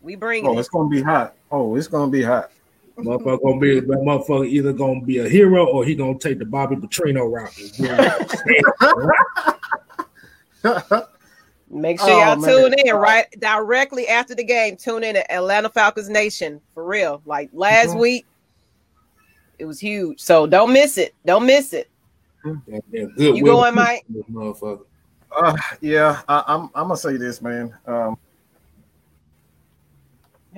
we 0.00 0.16
bring. 0.16 0.46
Oh, 0.46 0.56
it. 0.56 0.60
it's 0.60 0.70
gonna 0.70 0.88
be 0.88 1.02
hot. 1.02 1.34
Oh, 1.50 1.76
it's 1.76 1.86
gonna 1.86 2.10
be 2.10 2.22
hot. 2.22 2.50
Motherfucker 2.98 3.42
gonna 3.42 3.60
be 3.60 3.80
that 3.80 3.86
motherfucker 3.86 4.48
either 4.48 4.72
gonna 4.72 5.02
be 5.02 5.18
a 5.18 5.28
hero 5.28 5.66
or 5.66 5.84
he 5.84 5.94
gonna 5.94 6.18
take 6.18 6.38
the 6.38 6.46
Bobby 6.46 6.76
Petrino 6.76 7.30
route. 7.30 7.54
Make 11.70 12.00
sure 12.00 12.08
y'all 12.08 12.42
oh, 12.42 12.70
tune 12.70 12.74
in 12.78 12.94
right 12.94 13.26
directly 13.38 14.08
after 14.08 14.34
the 14.34 14.44
game. 14.44 14.76
Tune 14.76 15.04
in 15.04 15.14
to 15.14 15.32
Atlanta 15.32 15.68
Falcons 15.68 16.08
Nation 16.08 16.60
for 16.72 16.84
real. 16.84 17.20
Like 17.26 17.50
last 17.52 17.90
mm-hmm. 17.90 17.98
week, 17.98 18.26
it 19.58 19.66
was 19.66 19.78
huge. 19.78 20.20
So 20.20 20.46
don't 20.46 20.72
miss 20.72 20.96
it. 20.96 21.14
Don't 21.26 21.44
miss 21.44 21.72
it. 21.72 21.90
Yeah, 22.44 22.80
yeah, 22.90 23.06
you 23.16 23.44
going, 23.44 23.74
Mike? 23.74 24.06
Uh, 25.36 25.56
yeah, 25.82 26.22
I, 26.28 26.44
I'm. 26.46 26.62
I'm 26.74 26.88
gonna 26.88 26.96
say 26.96 27.18
this, 27.18 27.42
man. 27.42 27.76
Um, 27.86 28.16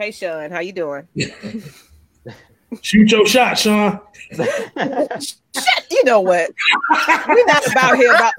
Hey, 0.00 0.12
Sean, 0.12 0.50
how 0.50 0.60
you 0.60 0.72
doing? 0.72 1.06
Shoot 2.80 3.10
your 3.10 3.26
shot, 3.26 3.58
Sean. 3.58 4.00
Shut, 4.32 5.40
you 5.90 6.04
know 6.04 6.20
what? 6.20 6.50
We're 7.28 7.44
not 7.44 7.66
about 7.70 7.96
here 7.96 8.14
about. 8.14 8.32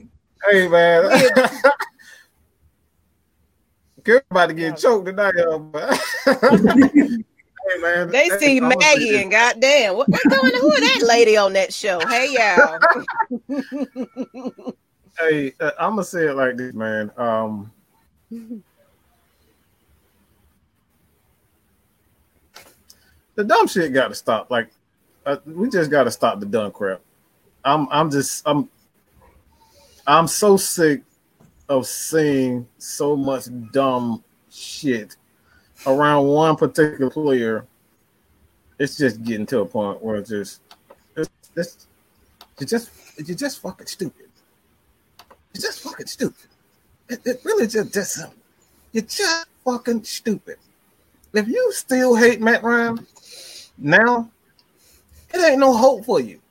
Hey 0.50 0.68
man. 0.68 1.04
Good 4.04 4.22
about 4.30 4.46
to 4.48 4.54
get 4.54 4.76
choked 4.76 5.06
tonight, 5.06 5.34
hey 5.36 5.48
man. 7.80 8.08
They 8.10 8.30
see 8.40 8.58
Maggie 8.60 9.16
and 9.22 9.30
goddamn, 9.30 9.96
what, 9.96 10.08
what's 10.08 10.24
going 10.24 10.54
on? 10.54 10.60
Who 10.60 10.70
that 10.80 11.04
lady 11.06 11.36
on 11.36 11.52
that 11.52 11.72
show? 11.72 12.00
Hey, 12.08 12.32
y'all. 12.32 12.80
Hey, 15.18 15.52
uh, 15.60 15.72
I'm 15.78 15.90
gonna 15.90 16.04
say 16.04 16.28
it 16.28 16.34
like 16.34 16.56
this, 16.56 16.72
man. 16.72 17.10
Um, 17.18 17.70
the 23.34 23.44
dumb 23.44 23.66
shit 23.66 23.92
got 23.92 24.08
to 24.08 24.14
stop. 24.14 24.50
Like, 24.50 24.70
uh, 25.26 25.36
we 25.46 25.68
just 25.68 25.90
got 25.90 26.04
to 26.04 26.10
stop 26.10 26.40
the 26.40 26.46
dumb 26.46 26.72
crap. 26.72 27.00
I'm, 27.64 27.88
I'm 27.90 28.10
just, 28.10 28.42
I'm, 28.46 28.68
I'm 30.06 30.26
so 30.26 30.56
sick 30.56 31.02
of 31.68 31.86
seeing 31.86 32.66
so 32.78 33.16
much 33.16 33.44
dumb 33.72 34.22
shit 34.50 35.16
around 35.86 36.26
one 36.26 36.56
particular 36.56 37.10
player. 37.10 37.66
It's 38.78 38.96
just 38.96 39.22
getting 39.22 39.46
to 39.46 39.60
a 39.60 39.66
point 39.66 40.02
where 40.02 40.16
it's 40.16 40.30
just, 40.30 40.60
it's, 41.16 41.30
it's, 41.56 41.86
you're 42.58 42.66
just, 42.66 42.90
you're 43.24 43.36
just 43.36 43.60
fucking 43.60 43.86
stupid. 43.86 44.26
You're 45.54 45.62
just 45.62 45.80
fucking 45.80 46.06
stupid. 46.06 46.48
It, 47.08 47.20
it 47.24 47.40
really 47.44 47.66
just 47.66 47.94
just 47.94 48.14
simple. 48.14 48.34
You're 48.92 49.04
just 49.04 49.46
fucking 49.64 50.04
stupid. 50.04 50.56
If 51.32 51.48
you 51.48 51.72
still 51.72 52.14
hate 52.16 52.40
Matt 52.40 52.62
Ryan 52.62 53.06
now, 53.78 54.30
it 55.32 55.40
ain't 55.40 55.60
no 55.60 55.72
hope 55.72 56.04
for 56.04 56.20
you. 56.20 56.41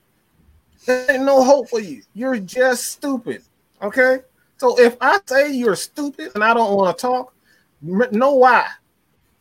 There 0.85 1.11
ain't 1.11 1.23
no 1.23 1.43
hope 1.43 1.69
for 1.69 1.79
you. 1.79 2.03
You're 2.13 2.39
just 2.39 2.85
stupid. 2.85 3.43
Okay. 3.81 4.19
So 4.57 4.79
if 4.79 4.95
I 5.01 5.19
say 5.25 5.53
you're 5.53 5.75
stupid 5.75 6.31
and 6.35 6.43
I 6.43 6.53
don't 6.53 6.75
want 6.75 6.97
to 6.97 7.01
talk, 7.01 7.33
know 7.81 8.35
why. 8.35 8.67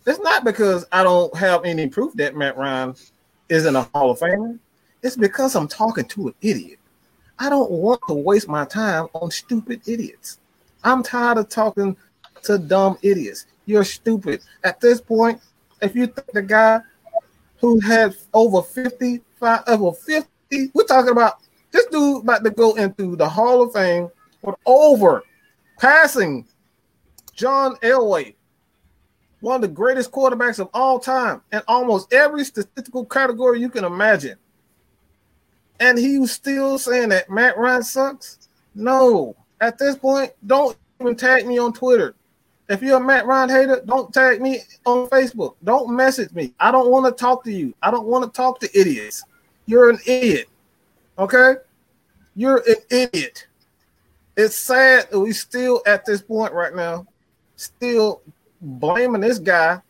It's 0.07 0.21
not 0.21 0.45
because 0.45 0.87
I 0.93 1.03
don't 1.03 1.35
have 1.37 1.65
any 1.65 1.87
proof 1.89 2.15
that 2.15 2.35
Matt 2.35 2.57
Ryan 2.57 2.95
isn't 3.49 3.77
a 3.77 3.83
Hall 3.95 4.11
of 4.11 4.19
Famer. 4.19 4.59
It's 5.03 5.17
because 5.17 5.55
I'm 5.55 5.69
talking 5.69 6.07
to 6.07 6.29
an 6.29 6.35
idiot. 6.41 6.79
I 7.39 7.49
don't 7.49 7.71
want 7.71 8.01
to 8.09 8.15
waste 8.15 8.49
my 8.49 8.65
time 8.65 9.09
on 9.15 9.31
stupid 9.31 9.83
idiots. 9.87 10.39
I'm 10.85 11.03
tired 11.03 11.39
of 11.39 11.49
talking 11.49 11.97
to 12.45 12.59
dumb 12.59 12.99
idiots. 13.03 13.47
You're 13.67 13.85
stupid. 13.85 14.43
At 14.65 14.81
this 14.81 15.01
point, 15.01 15.41
if 15.81 15.95
you 15.95 16.07
think 16.07 16.27
the 16.33 16.43
guy 16.43 16.81
who 17.61 17.81
had 17.81 18.17
over 18.33 18.63
55, 18.63 19.63
over 19.67 19.93
50, 19.93 20.29
we're 20.51 20.85
talking 20.85 21.11
about 21.11 21.41
this 21.71 21.87
dude 21.87 22.23
about 22.23 22.45
to 22.45 22.51
go 22.51 22.75
into 22.75 23.17
the 23.17 23.29
Hall 23.29 23.63
of 23.63 23.73
Fame 23.73 24.09
for 24.43 24.57
over 24.67 25.23
passing 25.79 26.47
John 27.35 27.77
Elway, 27.77 28.35
one 29.41 29.57
of 29.57 29.63
the 29.63 29.69
greatest 29.69 30.11
quarterbacks 30.11 30.59
of 30.59 30.69
all 30.75 30.99
time, 30.99 31.43
in 31.53 31.63
almost 31.69 32.13
every 32.13 32.45
statistical 32.45 33.05
category 33.05 33.61
you 33.61 33.71
can 33.71 33.85
imagine 33.85 34.37
and 35.81 35.99
he 35.99 36.19
was 36.19 36.31
still 36.31 36.79
saying 36.79 37.09
that 37.09 37.31
Matt 37.31 37.57
Ryan 37.59 37.83
sucks. 37.83 38.49
No, 38.75 39.35
at 39.61 39.79
this 39.79 39.97
point, 39.97 40.33
don't 40.47 40.77
even 41.01 41.17
tag 41.17 41.47
me 41.47 41.59
on 41.59 41.73
Twitter. 41.73 42.15
If 42.69 42.83
you're 42.83 42.99
a 42.99 43.01
Matt 43.01 43.27
Ryan 43.27 43.49
hater, 43.49 43.83
don't 43.85 44.13
tag 44.15 44.41
me 44.41 44.61
on 44.87 45.09
Facebook. 45.09 45.57
Don't 45.65 45.97
message 45.97 46.33
me. 46.33 46.55
I 46.61 46.71
don't 46.71 46.91
want 46.91 47.07
to 47.07 47.13
talk 47.13 47.43
to 47.45 47.53
you. 47.53 47.75
I 47.83 47.91
don't 47.91 48.07
want 48.07 48.25
to 48.25 48.31
talk 48.31 48.61
to 48.61 48.79
idiots. 48.79 49.25
You're 49.71 49.91
an 49.91 50.01
idiot. 50.05 50.49
Okay? 51.17 51.55
You're 52.35 52.63
an 52.67 52.75
idiot. 52.91 53.47
It's 54.37 54.57
sad 54.57 55.09
that 55.11 55.21
we 55.21 55.33
still 55.33 55.81
at 55.87 56.05
this 56.05 56.21
point 56.21 56.53
right 56.53 56.75
now, 56.75 57.07
still 57.55 58.21
blaming 58.61 59.21
this 59.21 59.39
guy. 59.39 59.81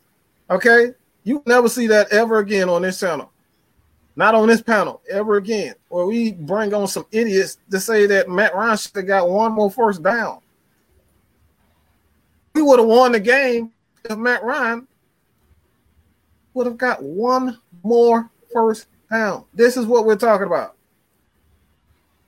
Okay? 0.51 0.93
You 1.23 1.41
never 1.47 1.67
see 1.67 1.87
that 1.87 2.11
ever 2.11 2.37
again 2.37 2.69
on 2.69 2.83
this 2.83 2.99
channel 2.99 3.31
not 4.15 4.35
on 4.35 4.47
this 4.47 4.61
panel 4.61 5.01
ever 5.09 5.37
again, 5.37 5.73
where 5.89 6.05
we 6.05 6.33
bring 6.33 6.73
on 6.73 6.87
some 6.87 7.05
idiots 7.11 7.57
to 7.71 7.79
say 7.79 8.05
that 8.05 8.29
Matt 8.29 8.53
Ryan 8.53 8.77
should 8.77 8.95
have 8.95 9.07
got 9.07 9.29
one 9.29 9.53
more 9.53 9.71
first 9.71 10.03
down. 10.03 10.41
We 12.53 12.61
would 12.61 12.79
have 12.79 12.87
won 12.87 13.13
the 13.13 13.19
game 13.19 13.71
if 14.03 14.17
Matt 14.17 14.43
Ryan 14.43 14.87
would 16.53 16.67
have 16.67 16.77
got 16.77 17.01
one 17.01 17.57
more 17.83 18.29
first 18.53 18.87
down. 19.11 19.45
This 19.53 19.77
is 19.77 19.85
what 19.85 20.05
we're 20.05 20.15
talking 20.15 20.47
about. 20.47 20.75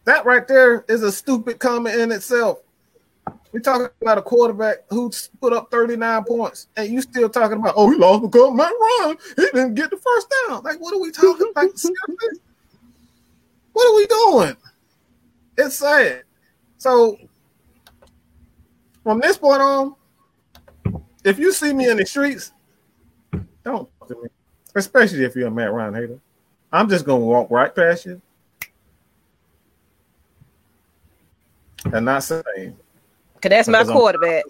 That 0.05 0.25
right 0.25 0.47
there 0.47 0.83
is 0.89 1.01
a 1.01 1.11
stupid 1.11 1.59
comment 1.59 1.99
in 1.99 2.11
itself. 2.11 2.59
We're 3.51 3.61
talking 3.61 3.87
about 4.01 4.17
a 4.17 4.21
quarterback 4.21 4.77
who 4.89 5.11
put 5.39 5.53
up 5.53 5.71
39 5.71 6.23
points, 6.25 6.67
and 6.75 6.91
you 6.91 7.01
still 7.01 7.29
talking 7.29 7.57
about, 7.57 7.75
oh, 7.77 7.89
he 7.89 7.97
lost 7.97 8.23
because 8.23 8.53
Matt 8.53 8.73
Ryan, 8.81 9.17
he 9.35 9.43
didn't 9.43 9.75
get 9.75 9.91
the 9.91 9.97
first 9.97 10.27
down. 10.47 10.63
Like, 10.63 10.81
what 10.81 10.93
are 10.93 10.99
we 10.99 11.11
talking 11.11 11.51
about? 11.51 11.69
What 13.73 13.87
are 13.87 13.95
we 13.95 14.07
doing? 14.07 14.57
It's 15.57 15.75
sad. 15.75 16.23
So, 16.77 17.17
from 19.03 19.19
this 19.19 19.37
point 19.37 19.61
on, 19.61 19.95
if 21.23 21.39
you 21.39 21.53
see 21.53 21.73
me 21.73 21.89
in 21.89 21.97
the 21.97 22.05
streets, 22.05 22.51
don't 23.63 23.89
especially 24.75 25.23
if 25.23 25.35
you're 25.35 25.47
a 25.47 25.51
Matt 25.51 25.71
Ryan 25.71 25.93
hater. 25.93 26.19
I'm 26.73 26.89
just 26.89 27.05
gonna 27.05 27.23
walk 27.23 27.49
right 27.49 27.73
past 27.73 28.05
you 28.05 28.21
and 31.93 32.05
not 32.05 32.23
say. 32.23 32.43
Cause 33.41 33.49
that's 33.49 33.67
my 33.67 33.83
quarterback. 33.83 34.43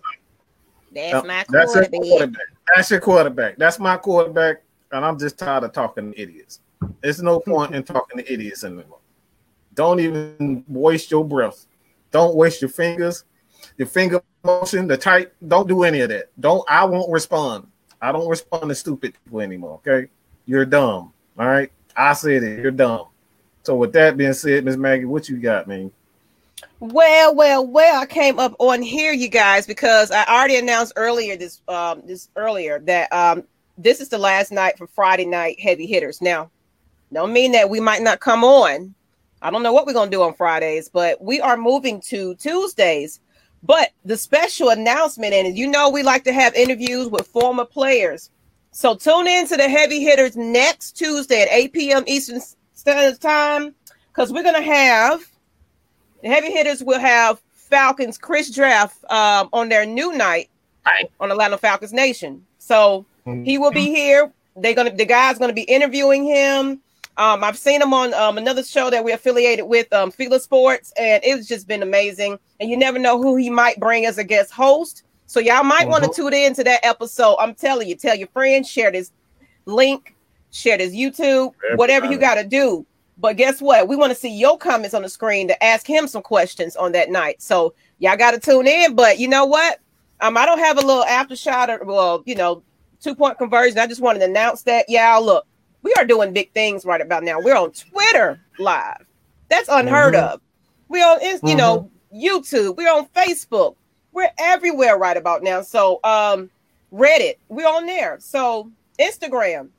That's 0.93 1.13
No, 1.13 1.23
my 1.23 1.45
That's 1.49 1.73
quarterback. 1.73 2.01
quarterback. 2.01 2.47
That's 2.75 2.91
your 2.91 2.99
quarterback. 2.99 3.57
That's 3.57 3.79
my 3.79 3.97
quarterback, 3.97 4.61
and 4.91 5.03
I'm 5.03 5.17
just 5.17 5.37
tired 5.37 5.63
of 5.63 5.73
talking 5.73 6.13
to 6.13 6.21
idiots. 6.21 6.59
There's 7.01 7.21
no 7.21 7.39
hmm. 7.39 7.51
point 7.51 7.75
in 7.75 7.83
talking 7.83 8.19
to 8.19 8.33
idiots 8.33 8.63
anymore. 8.63 8.99
Don't 9.73 9.99
even 9.99 10.63
waste 10.67 11.09
your 11.09 11.25
breath. 11.25 11.65
Don't 12.11 12.35
waste 12.35 12.61
your 12.61 12.69
fingers, 12.69 13.25
your 13.77 13.87
finger 13.87 14.21
motion, 14.43 14.87
the 14.87 14.97
type. 14.97 15.35
Don't 15.47 15.67
do 15.67 15.83
any 15.83 16.01
of 16.01 16.09
that. 16.09 16.29
Don't. 16.39 16.63
I 16.69 16.85
won't 16.85 17.11
respond. 17.11 17.67
I 17.99 18.11
don't 18.11 18.27
respond 18.27 18.69
to 18.69 18.75
stupid 18.75 19.15
people 19.23 19.41
anymore. 19.41 19.81
Okay, 19.85 20.09
you're 20.45 20.65
dumb. 20.65 21.11
All 21.39 21.47
right, 21.47 21.71
I 21.95 22.13
said 22.13 22.43
it. 22.43 22.59
You're 22.59 22.71
dumb. 22.71 23.07
So 23.63 23.75
with 23.75 23.93
that 23.93 24.17
being 24.17 24.33
said, 24.33 24.65
Miss 24.65 24.75
Maggie, 24.75 25.05
what 25.05 25.29
you 25.29 25.37
got, 25.37 25.67
man? 25.67 25.91
Well, 26.79 27.33
well, 27.33 27.65
well, 27.65 28.01
I 28.01 28.05
came 28.05 28.39
up 28.39 28.55
on 28.59 28.81
here, 28.81 29.13
you 29.13 29.29
guys, 29.29 29.65
because 29.65 30.11
I 30.11 30.25
already 30.25 30.57
announced 30.57 30.93
earlier 30.95 31.37
this 31.37 31.61
um 31.67 32.01
this 32.05 32.29
earlier 32.35 32.79
that 32.79 33.11
um 33.13 33.43
this 33.77 34.01
is 34.01 34.09
the 34.09 34.17
last 34.17 34.51
night 34.51 34.77
for 34.77 34.87
Friday 34.87 35.25
night 35.25 35.59
heavy 35.59 35.85
hitters. 35.85 36.21
Now, 36.21 36.51
don't 37.11 37.33
mean 37.33 37.53
that 37.53 37.69
we 37.69 37.79
might 37.79 38.01
not 38.01 38.19
come 38.19 38.43
on. 38.43 38.93
I 39.41 39.49
don't 39.49 39.63
know 39.63 39.73
what 39.73 39.85
we're 39.85 39.93
gonna 39.93 40.11
do 40.11 40.23
on 40.23 40.33
Fridays, 40.33 40.89
but 40.89 41.21
we 41.21 41.39
are 41.41 41.57
moving 41.57 42.01
to 42.01 42.35
Tuesdays. 42.35 43.19
But 43.63 43.91
the 44.03 44.17
special 44.17 44.69
announcement, 44.69 45.33
and 45.33 45.57
you 45.57 45.67
know 45.67 45.89
we 45.89 46.03
like 46.03 46.25
to 46.25 46.33
have 46.33 46.53
interviews 46.53 47.07
with 47.07 47.27
former 47.27 47.65
players. 47.65 48.29
So 48.73 48.95
tune 48.95 49.27
in 49.27 49.47
to 49.47 49.55
the 49.55 49.69
heavy 49.69 50.01
hitters 50.01 50.35
next 50.35 50.93
Tuesday 50.93 51.43
at 51.43 51.47
8 51.51 51.73
p.m. 51.73 52.03
Eastern 52.07 52.41
Standard 52.73 53.21
Time, 53.21 53.75
because 54.07 54.33
we're 54.33 54.43
gonna 54.43 54.61
have 54.61 55.21
the 56.23 56.29
heavy 56.29 56.51
hitters 56.51 56.83
will 56.83 56.99
have 56.99 57.39
Falcons 57.53 58.17
Chris 58.17 58.49
Draft 58.49 58.97
um, 59.11 59.49
on 59.53 59.69
their 59.69 59.85
new 59.85 60.13
night 60.17 60.49
Right. 60.85 61.09
on 61.19 61.31
Atlanta 61.31 61.57
Falcons 61.57 61.93
Nation. 61.93 62.45
So 62.57 63.05
he 63.45 63.57
will 63.57 63.71
be 63.71 63.85
here. 63.85 64.33
They're 64.57 64.73
gonna 64.73 64.91
the 64.95 65.05
guy's 65.05 65.37
gonna 65.39 65.53
be 65.53 65.61
interviewing 65.63 66.23
him. 66.25 66.81
Um, 67.15 67.43
I've 67.43 67.57
seen 67.59 67.79
him 67.79 67.93
on 67.93 68.11
um, 68.15 68.39
another 68.39 68.63
show 68.63 68.89
that 68.89 69.03
we're 69.03 69.13
affiliated 69.15 69.67
with, 69.67 69.91
um, 69.93 70.09
Fila 70.09 70.39
Sports, 70.39 70.91
and 70.97 71.23
it's 71.23 71.47
just 71.47 71.67
been 71.67 71.83
amazing. 71.83 72.39
And 72.59 72.71
you 72.71 72.75
never 72.75 72.97
know 72.97 73.21
who 73.21 73.35
he 73.35 73.51
might 73.51 73.79
bring 73.79 74.07
as 74.07 74.17
a 74.17 74.23
guest 74.23 74.51
host. 74.51 75.03
So 75.33 75.39
y'all 75.39 75.63
might 75.63 75.87
want 75.87 76.03
to 76.03 76.11
Mhm. 76.11 76.15
tune 76.15 76.33
in 76.33 76.53
to 76.53 76.63
that 76.65 76.85
episode. 76.85 77.37
I'm 77.39 77.55
telling 77.55 77.87
you, 77.87 77.95
tell 77.95 78.15
your 78.15 78.27
friends, 78.27 78.69
share 78.69 78.91
this 78.91 79.11
link, 79.65 80.13
share 80.51 80.77
this 80.77 80.93
YouTube, 80.93 81.53
whatever 81.73 82.05
you 82.05 82.19
got 82.19 82.35
to 82.35 82.43
do. 82.43 82.85
But 83.17 83.35
guess 83.37 83.59
what? 83.59 83.87
We 83.87 83.95
want 83.95 84.11
to 84.11 84.15
see 84.15 84.29
your 84.29 84.59
comments 84.59 84.93
on 84.93 85.01
the 85.01 85.09
screen 85.09 85.47
to 85.47 85.63
ask 85.63 85.87
him 85.87 86.05
some 86.07 86.21
questions 86.21 86.75
on 86.75 86.91
that 86.91 87.09
night. 87.09 87.41
So 87.41 87.73
y'all 87.97 88.15
got 88.15 88.31
to 88.31 88.39
tune 88.39 88.67
in. 88.67 88.93
But 88.93 89.17
you 89.17 89.27
know 89.27 89.43
what? 89.45 89.79
Um, 90.21 90.37
I 90.37 90.45
don't 90.45 90.59
have 90.59 90.77
a 90.77 90.85
little 90.85 91.03
after 91.05 91.35
shot 91.35 91.71
or 91.71 91.79
well, 91.83 92.21
you 92.27 92.35
know, 92.35 92.61
two 93.01 93.15
point 93.15 93.39
conversion. 93.39 93.79
I 93.79 93.87
just 93.87 94.01
wanted 94.01 94.19
to 94.19 94.25
announce 94.25 94.61
that. 94.63 94.85
Y'all 94.87 95.25
look, 95.25 95.47
we 95.81 95.91
are 95.97 96.05
doing 96.05 96.31
big 96.31 96.53
things 96.53 96.85
right 96.85 97.01
about 97.01 97.23
now. 97.23 97.39
We're 97.39 97.57
on 97.57 97.71
Twitter 97.71 98.39
live. 98.59 99.03
That's 99.49 99.67
unheard 99.67 100.13
Mhm. 100.13 100.33
of. 100.33 100.41
We're 100.89 101.03
on, 101.03 101.19
you 101.49 101.55
know, 101.55 101.89
YouTube. 102.15 102.75
We're 102.75 102.93
on 102.93 103.07
Facebook. 103.15 103.77
We're 104.13 104.31
everywhere 104.37 104.97
right 104.97 105.17
about 105.17 105.43
now. 105.43 105.61
So, 105.61 105.99
um, 106.03 106.49
Reddit. 106.93 107.37
We're 107.49 107.67
on 107.67 107.85
there. 107.85 108.17
So 108.19 108.71
Instagram. 108.99 109.69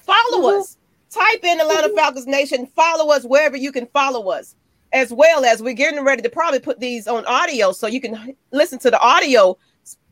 Follow 0.00 0.48
mm-hmm. 0.48 0.60
us. 0.60 0.78
Type 1.10 1.44
in 1.44 1.60
Atlanta 1.60 1.88
mm-hmm. 1.88 1.96
Falcons 1.96 2.26
Nation. 2.26 2.66
Follow 2.66 3.12
us 3.12 3.24
wherever 3.24 3.56
you 3.56 3.72
can 3.72 3.86
follow 3.86 4.30
us. 4.30 4.54
As 4.92 5.12
well 5.12 5.44
as 5.44 5.60
we're 5.60 5.74
getting 5.74 6.04
ready 6.04 6.22
to 6.22 6.30
probably 6.30 6.60
put 6.60 6.78
these 6.78 7.08
on 7.08 7.26
audio 7.26 7.72
so 7.72 7.88
you 7.88 8.00
can 8.00 8.36
listen 8.52 8.78
to 8.80 8.90
the 8.90 9.00
audio 9.00 9.58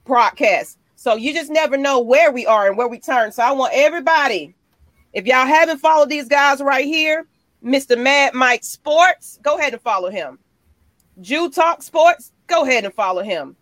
broadcast. 0.04 0.78
So 0.96 1.14
you 1.14 1.32
just 1.32 1.50
never 1.50 1.76
know 1.76 2.00
where 2.00 2.32
we 2.32 2.46
are 2.46 2.66
and 2.66 2.76
where 2.76 2.88
we 2.88 2.98
turn. 2.98 3.30
So 3.30 3.44
I 3.44 3.52
want 3.52 3.72
everybody, 3.74 4.54
if 5.12 5.24
y'all 5.24 5.46
haven't 5.46 5.78
followed 5.78 6.08
these 6.08 6.28
guys 6.28 6.60
right 6.60 6.84
here, 6.84 7.26
Mr. 7.64 7.96
Mad 7.96 8.34
Mike 8.34 8.64
Sports, 8.64 9.38
go 9.42 9.56
ahead 9.56 9.72
and 9.72 9.82
follow 9.82 10.10
him. 10.10 10.40
Jew 11.20 11.48
Talk 11.48 11.82
Sports, 11.82 12.32
go 12.52 12.64
ahead 12.64 12.84
and 12.84 12.94
follow 12.94 13.22
him. 13.22 13.56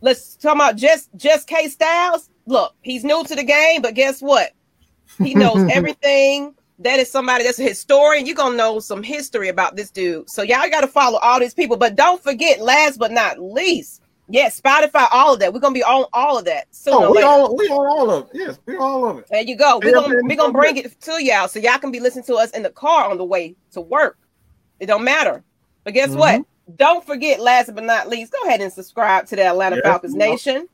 Let's 0.00 0.36
talk 0.36 0.54
about 0.54 0.76
just 0.76 1.10
just 1.16 1.48
K 1.48 1.68
Styles. 1.68 2.30
Look, 2.46 2.74
he's 2.82 3.02
new 3.02 3.24
to 3.24 3.34
the 3.34 3.42
game, 3.42 3.82
but 3.82 3.94
guess 3.94 4.20
what? 4.20 4.52
He 5.18 5.34
knows 5.34 5.68
everything. 5.72 6.54
That 6.78 7.00
is 7.00 7.10
somebody 7.10 7.44
that's 7.44 7.58
a 7.58 7.64
historian. 7.64 8.26
You're 8.26 8.36
gonna 8.36 8.56
know 8.56 8.78
some 8.78 9.02
history 9.02 9.48
about 9.48 9.76
this 9.76 9.90
dude. 9.90 10.28
So 10.30 10.42
y'all 10.42 10.68
got 10.70 10.82
to 10.82 10.86
follow 10.86 11.18
all 11.18 11.40
these 11.40 11.54
people. 11.54 11.76
But 11.76 11.96
don't 11.96 12.22
forget, 12.22 12.60
last 12.60 12.98
but 12.98 13.10
not 13.10 13.38
least, 13.38 14.02
yes, 14.28 14.60
Spotify, 14.60 15.08
all 15.10 15.34
of 15.34 15.40
that. 15.40 15.52
We're 15.54 15.60
gonna 15.60 15.74
be 15.74 15.82
on 15.82 16.04
all 16.12 16.38
of 16.38 16.44
that. 16.44 16.68
oh, 16.86 17.10
we 17.12 17.22
all 17.22 17.56
we 17.56 17.66
on 17.68 17.86
all 17.86 18.10
of 18.10 18.24
it. 18.26 18.30
Yes, 18.34 18.58
we 18.66 18.76
all 18.76 19.08
of 19.08 19.18
it. 19.18 19.26
There 19.30 19.42
you 19.42 19.56
go. 19.56 19.80
We're 19.82 19.94
gonna 19.94 20.20
we're 20.22 20.36
gonna 20.36 20.52
bring 20.52 20.76
it 20.76 21.00
to 21.00 21.24
y'all 21.24 21.48
so 21.48 21.58
y'all 21.58 21.78
can 21.78 21.90
be 21.90 22.00
listening 22.00 22.26
to 22.26 22.34
us 22.34 22.50
in 22.50 22.62
the 22.62 22.70
car 22.70 23.10
on 23.10 23.16
the 23.16 23.24
way 23.24 23.56
to 23.72 23.80
work. 23.80 24.18
It 24.78 24.86
don't 24.86 25.04
matter. 25.04 25.42
But 25.82 25.94
guess 25.94 26.10
mm-hmm. 26.10 26.18
what? 26.18 26.42
Don't 26.74 27.04
forget, 27.06 27.40
last 27.40 27.72
but 27.74 27.84
not 27.84 28.08
least, 28.08 28.32
go 28.32 28.42
ahead 28.46 28.60
and 28.60 28.72
subscribe 28.72 29.26
to 29.26 29.36
the 29.36 29.44
Atlanta 29.44 29.76
yes, 29.76 29.84
Falcons 29.84 30.14
Nation. 30.14 30.68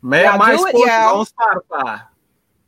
Man, 0.00 0.38
my 0.38 0.56
sports 0.56 0.74
it, 0.74 0.90
on 0.90 1.26
Spotify. 1.26 2.02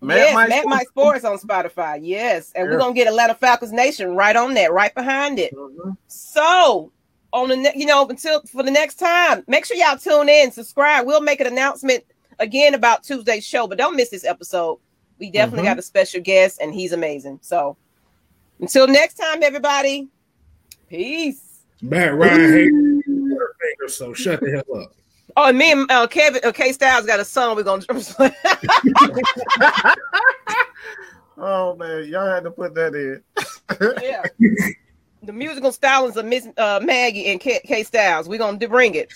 Man, 0.00 0.16
yes, 0.16 0.34
Mike 0.34 0.48
Matt 0.48 0.64
Mike 0.66 0.88
Sports 0.88 1.24
on 1.24 1.38
Spotify. 1.38 1.98
Yes, 2.02 2.52
and 2.54 2.68
we're 2.68 2.78
gonna 2.78 2.94
get 2.94 3.08
Atlanta 3.08 3.34
Falcons 3.34 3.72
Nation 3.72 4.14
right 4.14 4.36
on 4.36 4.54
that, 4.54 4.72
right 4.72 4.94
behind 4.94 5.38
it. 5.38 5.52
Mm-hmm. 5.54 5.90
So 6.06 6.92
on 7.32 7.48
the 7.48 7.56
ne- 7.56 7.72
you 7.74 7.86
know 7.86 8.06
until 8.06 8.42
for 8.42 8.62
the 8.62 8.70
next 8.70 8.96
time, 8.96 9.42
make 9.48 9.64
sure 9.64 9.76
y'all 9.76 9.98
tune 9.98 10.28
in, 10.28 10.52
subscribe. 10.52 11.06
We'll 11.06 11.20
make 11.20 11.40
an 11.40 11.48
announcement 11.48 12.04
again 12.38 12.74
about 12.74 13.02
Tuesday's 13.02 13.44
show, 13.44 13.66
but 13.66 13.78
don't 13.78 13.96
miss 13.96 14.10
this 14.10 14.24
episode. 14.24 14.78
We 15.18 15.30
definitely 15.30 15.60
mm-hmm. 15.60 15.74
got 15.74 15.78
a 15.78 15.82
special 15.82 16.20
guest, 16.20 16.60
and 16.60 16.72
he's 16.72 16.92
amazing. 16.92 17.40
So 17.42 17.76
until 18.60 18.86
next 18.86 19.14
time, 19.14 19.42
everybody, 19.42 20.08
peace. 20.88 21.47
Matt 21.82 22.14
Ryan 22.14 23.02
hates 23.80 23.94
so 23.94 24.12
shut 24.12 24.40
the 24.40 24.50
hell 24.50 24.82
up. 24.82 24.92
Oh, 25.36 25.48
and 25.48 25.58
me 25.58 25.70
and 25.70 25.90
uh, 25.90 26.06
Kevin, 26.08 26.40
uh, 26.44 26.52
K 26.52 26.72
Styles 26.72 27.06
got 27.06 27.20
a 27.20 27.24
song. 27.24 27.54
We're 27.54 27.62
gonna. 27.62 27.84
oh 31.38 31.76
man, 31.76 32.08
y'all 32.08 32.26
had 32.26 32.44
to 32.44 32.50
put 32.50 32.74
that 32.74 32.94
in. 32.94 33.22
yeah, 34.02 34.24
the 35.22 35.32
musical 35.32 35.70
stylings 35.70 36.16
of 36.16 36.24
Miss 36.24 36.48
uh, 36.56 36.80
Maggie 36.82 37.26
and 37.26 37.40
K, 37.40 37.60
K 37.64 37.84
Styles. 37.84 38.28
We're 38.28 38.38
gonna 38.38 38.58
bring 38.66 38.96
it. 38.96 39.12